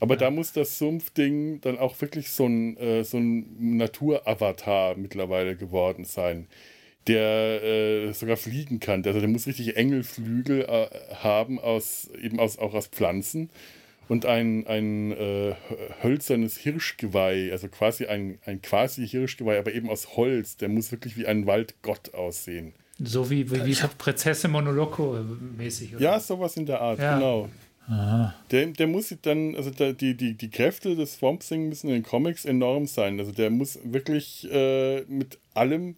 Aber 0.00 0.16
da 0.18 0.30
muss 0.30 0.52
das 0.52 0.78
Sumpfding 0.78 1.60
dann 1.60 1.78
auch 1.78 2.00
wirklich 2.00 2.30
so 2.30 2.46
ein, 2.46 2.76
äh, 2.78 3.04
so 3.04 3.18
ein 3.18 3.76
Naturavatar 3.76 4.96
mittlerweile 4.96 5.56
geworden 5.56 6.04
sein, 6.04 6.46
der 7.06 7.62
äh, 7.62 8.12
sogar 8.12 8.36
fliegen 8.36 8.80
kann. 8.80 9.04
Also 9.04 9.20
der 9.20 9.28
muss 9.28 9.46
richtig 9.46 9.76
Engelflügel 9.76 10.62
äh, 10.62 11.14
haben, 11.16 11.60
aus, 11.60 12.08
eben 12.20 12.40
aus, 12.40 12.58
auch 12.58 12.74
aus 12.74 12.86
Pflanzen. 12.86 13.50
Und 14.08 14.26
ein, 14.26 14.66
ein 14.66 15.12
äh, 15.12 15.54
hölzernes 16.02 16.56
Hirschgeweih, 16.58 17.50
also 17.52 17.68
quasi 17.68 18.06
ein, 18.06 18.38
ein 18.44 18.60
quasi 18.60 19.06
Hirschgeweih, 19.06 19.58
aber 19.58 19.72
eben 19.72 19.88
aus 19.88 20.16
Holz. 20.16 20.56
Der 20.56 20.68
muss 20.68 20.90
wirklich 20.92 21.16
wie 21.16 21.26
ein 21.26 21.46
Waldgott 21.46 22.12
aussehen. 22.14 22.74
So 22.98 23.30
wie, 23.30 23.50
wie, 23.50 23.64
wie 23.64 23.76
Prinzessin 23.98 24.50
Monoloco 24.50 25.16
mäßig. 25.56 25.94
oder? 25.96 26.02
Ja, 26.04 26.20
sowas 26.20 26.56
in 26.56 26.66
der 26.66 26.80
Art, 26.80 26.98
Ja. 26.98 27.14
genau. 27.14 27.48
Aha. 27.88 28.34
Der, 28.50 28.66
der 28.66 28.86
muss 28.86 29.14
dann, 29.22 29.56
also 29.56 29.70
der, 29.70 29.92
die, 29.92 30.16
die, 30.16 30.34
die 30.34 30.50
Kräfte 30.50 30.94
des 30.94 31.14
Swamp 31.14 31.40
Thing 31.40 31.68
müssen 31.68 31.88
in 31.88 31.94
den 31.94 32.02
Comics 32.04 32.44
enorm 32.44 32.86
sein. 32.86 33.18
Also 33.18 33.32
der 33.32 33.50
muss 33.50 33.78
wirklich 33.82 34.48
äh, 34.52 35.02
mit 35.08 35.38
allem, 35.54 35.96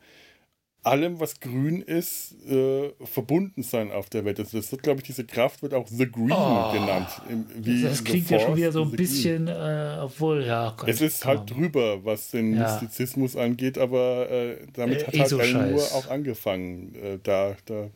allem, 0.86 1.19
was 1.20 1.40
grün 1.40 1.81
ist, 1.82 2.35
äh, 2.48 2.93
verbunden 3.05 3.62
sein 3.62 3.90
auf 3.93 4.09
der 4.11 4.24
Welt. 4.24 4.39
Also 4.39 4.56
das 4.59 4.70
wird, 4.73 4.82
glaube 4.82 5.01
ich, 5.01 5.06
diese 5.06 5.24
Kraft 5.24 5.62
wird 5.62 5.74
auch 5.74 5.86
The 5.89 6.11
Green 6.11 6.32
Oh. 6.32 6.73
genannt. 6.73 7.09
Im, 7.28 7.82
das 7.82 8.05
klingt 8.05 8.31
ja 8.31 8.39
schon 8.40 8.56
wieder 8.56 8.73
so 8.73 8.82
ein 8.82 8.90
the 8.90 8.97
bisschen, 8.97 9.48
äh, 9.48 9.98
obwohl, 10.01 10.44
ja. 10.44 10.74
Gott, 10.77 10.89
Es 10.89 11.01
ist 11.01 11.24
halt 11.24 11.51
drüber, 11.51 12.05
was 12.05 12.31
den 12.31 12.55
Ja. 12.55 12.73
Mystizismus 12.73 13.36
angeht, 13.36 13.78
aber 13.78 14.31
äh, 14.31 14.66
damit 14.73 15.02
Äh, 15.02 15.06
hat 15.06 15.15
eh 15.15 15.19
halt 15.20 15.28
so 15.31 15.40
Scheiß. 15.40 15.93
auch 15.93 16.09
angefangen. 16.11 16.94
Äh, 16.94 17.19
da, 17.23 17.56
da, 17.66 17.90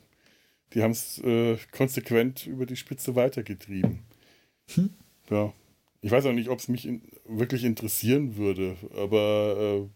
die 0.74 0.82
haben 0.82 0.92
es 0.92 1.18
äh, 1.24 1.56
konsequent 1.72 2.46
über 2.46 2.66
die 2.66 2.76
Spitze 2.76 3.14
weitergetrieben. 3.14 4.00
Hm. 4.74 4.90
Ja. 5.30 5.52
Ich 6.00 6.10
weiß 6.10 6.26
auch 6.26 6.32
nicht, 6.32 6.48
ob 6.48 6.60
es 6.60 6.68
mich 6.68 6.86
in, 6.86 7.02
wirklich 7.26 7.64
interessieren 7.64 8.36
würde, 8.36 8.76
aber 8.96 9.88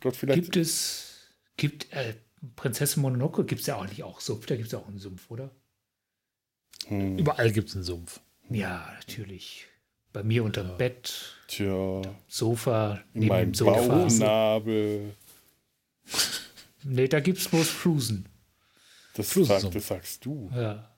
Gott, 0.00 0.16
vielleicht. 0.16 0.40
Gibt 0.42 0.56
es, 0.56 1.13
gibt, 1.56 1.92
äh, 1.92 2.14
Prinzessin 2.56 3.02
Mononoke 3.02 3.44
gibt 3.44 3.60
es 3.62 3.66
ja 3.66 3.76
auch 3.76 3.86
nicht 3.86 4.02
auch 4.02 4.20
Sumpf, 4.20 4.46
da 4.46 4.56
gibt 4.56 4.68
es 4.68 4.74
auch 4.74 4.86
einen 4.88 4.98
Sumpf, 4.98 5.30
oder? 5.30 5.50
Hm, 6.86 7.18
Überall 7.18 7.52
gibt 7.52 7.68
es 7.70 7.74
einen 7.74 7.84
Sumpf. 7.84 8.20
Ja, 8.50 8.92
natürlich. 8.98 9.66
Bei 10.12 10.22
mir 10.22 10.44
unterm 10.44 10.68
Ja. 10.68 10.74
Bett, 10.74 11.34
tja, 11.48 12.02
Sofa, 12.28 13.02
neben 13.14 13.28
meinem 13.28 13.52
dem 13.52 13.54
Sofa. 13.54 13.86
Bauchnabel. 13.88 15.14
Nee, 16.86 17.08
da 17.08 17.20
gibt 17.20 17.38
es 17.38 17.48
bloß 17.48 17.68
Flusen. 17.70 18.26
Das, 19.14 19.30
Flusssumpf. 19.30 19.62
sag, 19.62 19.72
das 19.72 19.86
sagst 19.86 20.24
du. 20.26 20.50
Ja. 20.54 20.90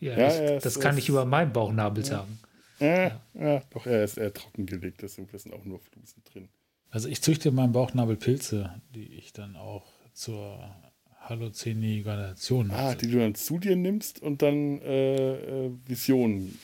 Ja, 0.00 0.10
Ja, 0.12 0.16
das, 0.16 0.38
ja, 0.38 0.58
das 0.58 0.74
so 0.74 0.80
kann 0.80 0.96
ist- 0.96 1.04
ich 1.04 1.08
über 1.08 1.24
meinen 1.24 1.52
Bauchnabel 1.52 2.04
sagen. 2.04 2.38
Äh, 2.80 3.10
ja. 3.34 3.60
doch, 3.70 3.86
er 3.86 4.02
ist 4.02 4.16
eher 4.16 4.32
trockengelegt, 4.34 5.02
deswegen 5.02 5.28
sind 5.38 5.52
auch 5.52 5.64
nur 5.64 5.78
Flusen 5.78 6.24
drin. 6.24 6.48
Also 6.90 7.08
ich 7.08 7.22
züchte 7.22 7.50
in 7.50 7.54
meinem 7.54 7.72
Bauchnabel 7.72 8.16
Pilze, 8.16 8.74
die 8.94 9.06
ich 9.14 9.32
dann 9.32 9.56
auch 9.56 9.86
zur 10.12 10.74
Halluziniation 11.20 12.70
Ah, 12.72 12.94
die 12.94 13.08
du 13.10 13.18
dann 13.18 13.34
zu 13.34 13.58
dir 13.58 13.76
nimmst 13.76 14.20
und 14.20 14.42
dann 14.42 14.80
äh, 14.80 15.66
äh, 15.66 15.70
Visionen. 15.86 16.58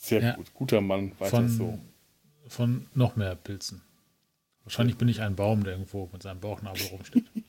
Sehr 0.00 0.22
Ja. 0.22 0.34
gut. 0.36 0.52
Guter 0.54 0.80
Mann, 0.80 1.12
weiter 1.18 1.30
von, 1.36 1.48
so. 1.48 1.78
von 2.48 2.86
noch 2.94 3.14
mehr 3.16 3.34
Pilzen. 3.36 3.82
Wahrscheinlich 4.64 4.96
bin 4.96 5.08
ich 5.08 5.20
ein 5.20 5.36
Baum, 5.36 5.64
der 5.64 5.74
irgendwo 5.74 6.08
mit 6.12 6.22
seinem 6.22 6.40
Bauchnabel 6.40 6.82
rumsteht. 6.90 7.24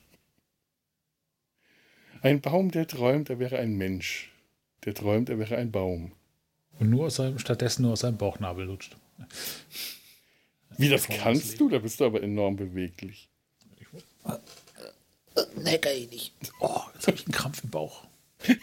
Ein 2.22 2.42
Baum, 2.42 2.70
der 2.70 2.86
träumt, 2.86 3.30
er 3.30 3.38
wäre 3.38 3.58
ein 3.58 3.78
Mensch. 3.78 4.30
Der 4.84 4.92
träumt, 4.94 5.30
er 5.30 5.38
wäre 5.38 5.56
ein 5.56 5.70
Baum. 5.72 6.12
Und 6.78 6.90
nur 6.90 7.06
aus 7.06 7.16
seinem, 7.16 7.38
stattdessen 7.38 7.80
nur 7.82 7.92
aus 7.92 8.00
seinem 8.00 8.18
Bauchnabel 8.18 8.66
lutscht. 8.66 8.94
Wie 10.80 10.88
das 10.88 11.06
kannst 11.08 11.60
du? 11.60 11.68
Da 11.68 11.78
bist 11.78 12.00
du 12.00 12.04
aber 12.06 12.22
enorm 12.22 12.56
beweglich. 12.56 13.28
Nee, 15.56 15.78
kann 15.78 15.92
ich 15.96 16.10
nicht. 16.10 16.34
Oh, 16.60 16.80
jetzt 16.94 17.06
habe 17.06 17.16
ich 17.16 17.24
einen 17.26 17.32
Krampf 17.32 17.62
im 17.64 17.70
Bauch. 17.70 18.04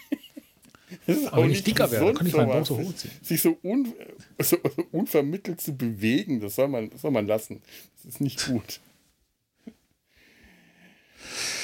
Das 1.06 1.18
ist 1.18 1.27
Aber 1.34 1.44
wenn 1.44 1.52
ich 1.52 1.64
dicker 1.64 1.91
wäre, 1.91 2.14
kann 2.14 2.26
ich 2.26 2.34
meinen 2.34 2.48
Bauch 2.48 2.65
so 2.65 2.77
hochziehen. 2.77 3.14
Sich 3.22 3.41
so, 3.41 3.57
un, 3.61 3.94
so, 4.39 4.57
so 4.73 4.88
unvermittelt 4.94 5.60
zu 5.60 5.76
bewegen, 5.76 6.39
das 6.39 6.56
soll, 6.56 6.69
man, 6.69 6.89
das 6.89 7.02
soll 7.02 7.11
man 7.11 7.27
lassen. 7.27 7.61
Das 7.98 8.06
ist 8.14 8.22
nicht 8.22 8.45
gut. 8.45 8.80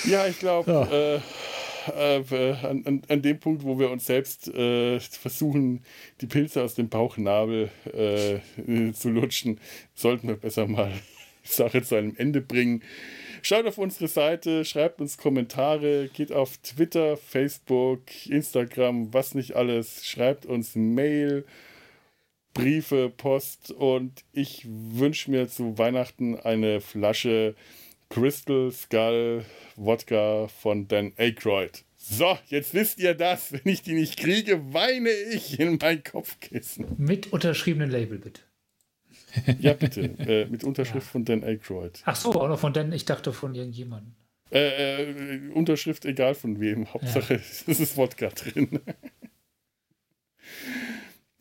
Ja, 0.04 0.28
ich 0.28 0.40
glaube, 0.40 0.70
Ja. 0.70 1.16
äh, 1.16 1.22
äh, 1.88 2.54
an, 2.64 3.02
an, 3.08 3.22
dem 3.22 3.40
Punkt, 3.40 3.64
wo 3.64 3.80
wir 3.80 3.92
uns 3.92 4.06
selbst 4.06 4.48
äh, 4.48 5.00
versuchen, 5.00 5.84
die 6.22 6.28
Pilze 6.28 6.64
aus 6.64 6.76
dem 6.76 6.90
Bauchnabel 6.90 7.70
äh, 7.94 8.36
äh, 8.36 8.94
zu 8.94 9.10
lutschen, 9.10 9.60
sollten 9.94 10.28
wir 10.28 10.36
besser 10.36 10.68
mal 10.68 10.92
die 11.46 11.52
Sache 11.52 11.82
zu 11.82 11.96
einem 11.96 12.16
Ende 12.18 12.42
bringen. 12.42 12.84
Schaut 13.42 13.66
auf 13.66 13.78
unsere 13.78 14.08
Seite, 14.08 14.64
schreibt 14.64 15.02
uns 15.02 15.18
Kommentare, 15.18 16.10
geht 16.14 16.32
auf 16.32 16.58
Twitter, 16.58 17.18
Facebook, 17.18 18.02
Instagram, 18.28 19.14
was 19.14 19.36
nicht 19.36 19.56
alles, 19.56 20.06
schreibt 20.06 20.46
uns 20.46 20.76
Mail, 20.76 21.46
Briefe, 22.54 23.10
Post 23.10 23.72
und 23.72 24.24
ich 24.32 24.66
wünsche 24.68 25.32
mir 25.32 25.48
zu 25.50 25.78
Weihnachten 25.78 26.40
eine 26.40 26.82
Flasche 26.82 27.56
Crystal 28.14 28.72
Skull 28.72 29.44
Wodka 29.76 30.48
von 30.48 30.88
Dan 30.88 31.14
Aykroyd. 31.18 31.84
So, 31.98 32.38
jetzt 32.46 32.76
wisst 32.76 33.00
ihr 33.00 33.16
das. 33.16 33.52
Wenn 33.52 33.66
ich 33.66 33.82
die 33.82 33.94
nicht 33.94 34.20
kriege, 34.20 34.72
weine 34.72 35.10
ich 35.10 35.60
in 35.60 35.80
mein 35.82 36.04
Kopfkissen. 36.04 36.86
Mit 36.98 37.34
unterschriebenen 37.34 37.90
Label, 37.90 38.20
bitte. 38.20 38.42
Ja, 39.60 39.74
bitte. 39.74 40.02
äh, 40.20 40.46
mit 40.46 40.64
Unterschrift 40.64 41.08
von 41.08 41.26
Dan 41.26 41.44
Aykroyd. 41.44 42.04
Ach 42.06 42.16
so, 42.16 42.34
auch 42.34 42.48
noch 42.48 42.60
von 42.60 42.72
Dan, 42.72 42.94
ich 42.94 43.06
dachte 43.06 43.34
von 43.34 43.56
irgendjemandem. 43.56 44.14
Äh, 44.52 45.06
äh, 45.06 45.50
Unterschrift 45.50 46.06
egal 46.06 46.36
von 46.36 46.60
wem. 46.60 46.94
Hauptsache, 46.94 47.34
es 47.68 47.68
ist 47.68 47.98
Wodka 47.98 48.28
drin. 48.30 48.80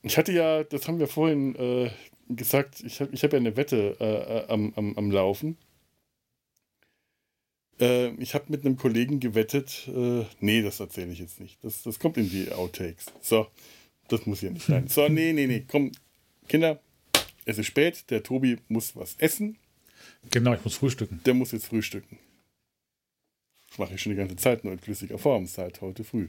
Ich 0.05 0.19
hatte 0.19 0.33
ja, 0.33 0.65
das 0.65 0.89
haben 0.89 0.99
wir 0.99 1.07
vorhin 1.07 1.55
äh, 1.55 1.91
gesagt, 2.29 2.83
ich 2.85 3.01
habe 3.01 3.13
ich 3.13 3.23
hab 3.23 3.33
ja 3.33 3.39
eine 3.39 3.57
Wette 3.57 3.97
äh, 4.01 4.05
äh, 4.05 4.49
am, 4.49 4.73
am, 4.75 4.99
am 4.99 5.11
Laufen. 5.13 5.57
Äh, 7.81 8.11
ich 8.15 8.35
habe 8.35 8.47
mit 8.49 8.65
einem 8.65 8.77
Kollegen 8.77 9.21
gewettet, 9.21 9.89
äh, 9.89 10.25
nee, 10.41 10.63
das 10.63 10.81
erzähle 10.81 11.13
ich 11.13 11.19
jetzt 11.19 11.41
nicht. 11.41 11.63
Das, 11.63 11.83
das 11.83 11.99
kommt 11.99 12.17
in 12.17 12.29
die 12.31 12.53
Outtakes. 12.53 13.07
So, 13.21 13.47
das 14.09 14.27
muss 14.27 14.41
hier 14.41 14.51
nicht 14.51 14.67
sein. 14.67 14.89
So, 14.89 15.09
nee, 15.09 15.33
nee, 15.33 15.47
nee, 15.47 15.65
komm, 15.67 15.93
Kinder, 16.49 16.81
es 17.45 17.59
ist 17.59 17.67
spät, 17.67 18.11
der 18.11 18.23
Tobi 18.23 18.59
muss 18.69 18.95
was 18.97 19.17
essen. 19.19 19.57
Genau, 20.31 20.55
ich 20.55 20.65
muss 20.65 20.77
frühstücken. 20.77 21.21
Der 21.25 21.35
muss 21.35 21.53
jetzt 21.53 21.67
frühstücken. 21.67 22.19
Das 23.69 23.79
mache 23.79 23.95
ich 23.95 24.03
schon 24.03 24.13
die 24.13 24.19
ganze 24.19 24.37
Zeit, 24.37 24.65
nur 24.65 24.73
in 24.73 24.79
flüssiger 24.79 25.19
Form, 25.19 25.47
seit 25.47 25.81
heute 25.81 26.05
früh. 26.05 26.29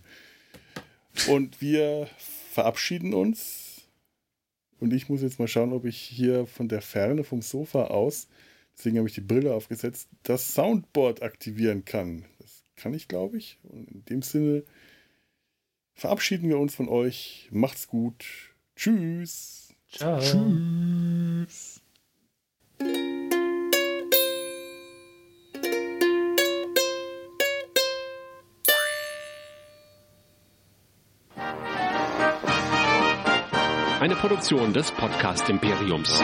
Und 1.27 1.61
wir 1.61 2.07
verabschieden 2.51 3.13
uns. 3.13 3.81
Und 4.79 4.93
ich 4.93 5.09
muss 5.09 5.21
jetzt 5.21 5.39
mal 5.39 5.47
schauen, 5.47 5.73
ob 5.73 5.85
ich 5.85 5.97
hier 5.97 6.45
von 6.47 6.67
der 6.67 6.81
Ferne 6.81 7.23
vom 7.23 7.41
Sofa 7.41 7.85
aus, 7.85 8.27
deswegen 8.77 8.97
habe 8.97 9.07
ich 9.07 9.15
die 9.15 9.21
Brille 9.21 9.53
aufgesetzt, 9.53 10.09
das 10.23 10.53
Soundboard 10.53 11.21
aktivieren 11.21 11.85
kann. 11.85 12.25
Das 12.39 12.63
kann 12.75 12.93
ich, 12.93 13.07
glaube 13.07 13.37
ich. 13.37 13.57
Und 13.63 13.89
in 13.89 14.05
dem 14.05 14.21
Sinne 14.21 14.63
verabschieden 15.93 16.49
wir 16.49 16.57
uns 16.57 16.75
von 16.75 16.89
euch. 16.89 17.49
Macht's 17.51 17.87
gut. 17.87 18.53
Tschüss. 18.75 19.73
Ciao. 19.89 20.19
Tschüss. 20.19 21.81
Eine 33.99 34.15
Produktion 34.15 34.73
des 34.73 34.91
Podcast 34.91 35.47
Imperiums. 35.47 36.21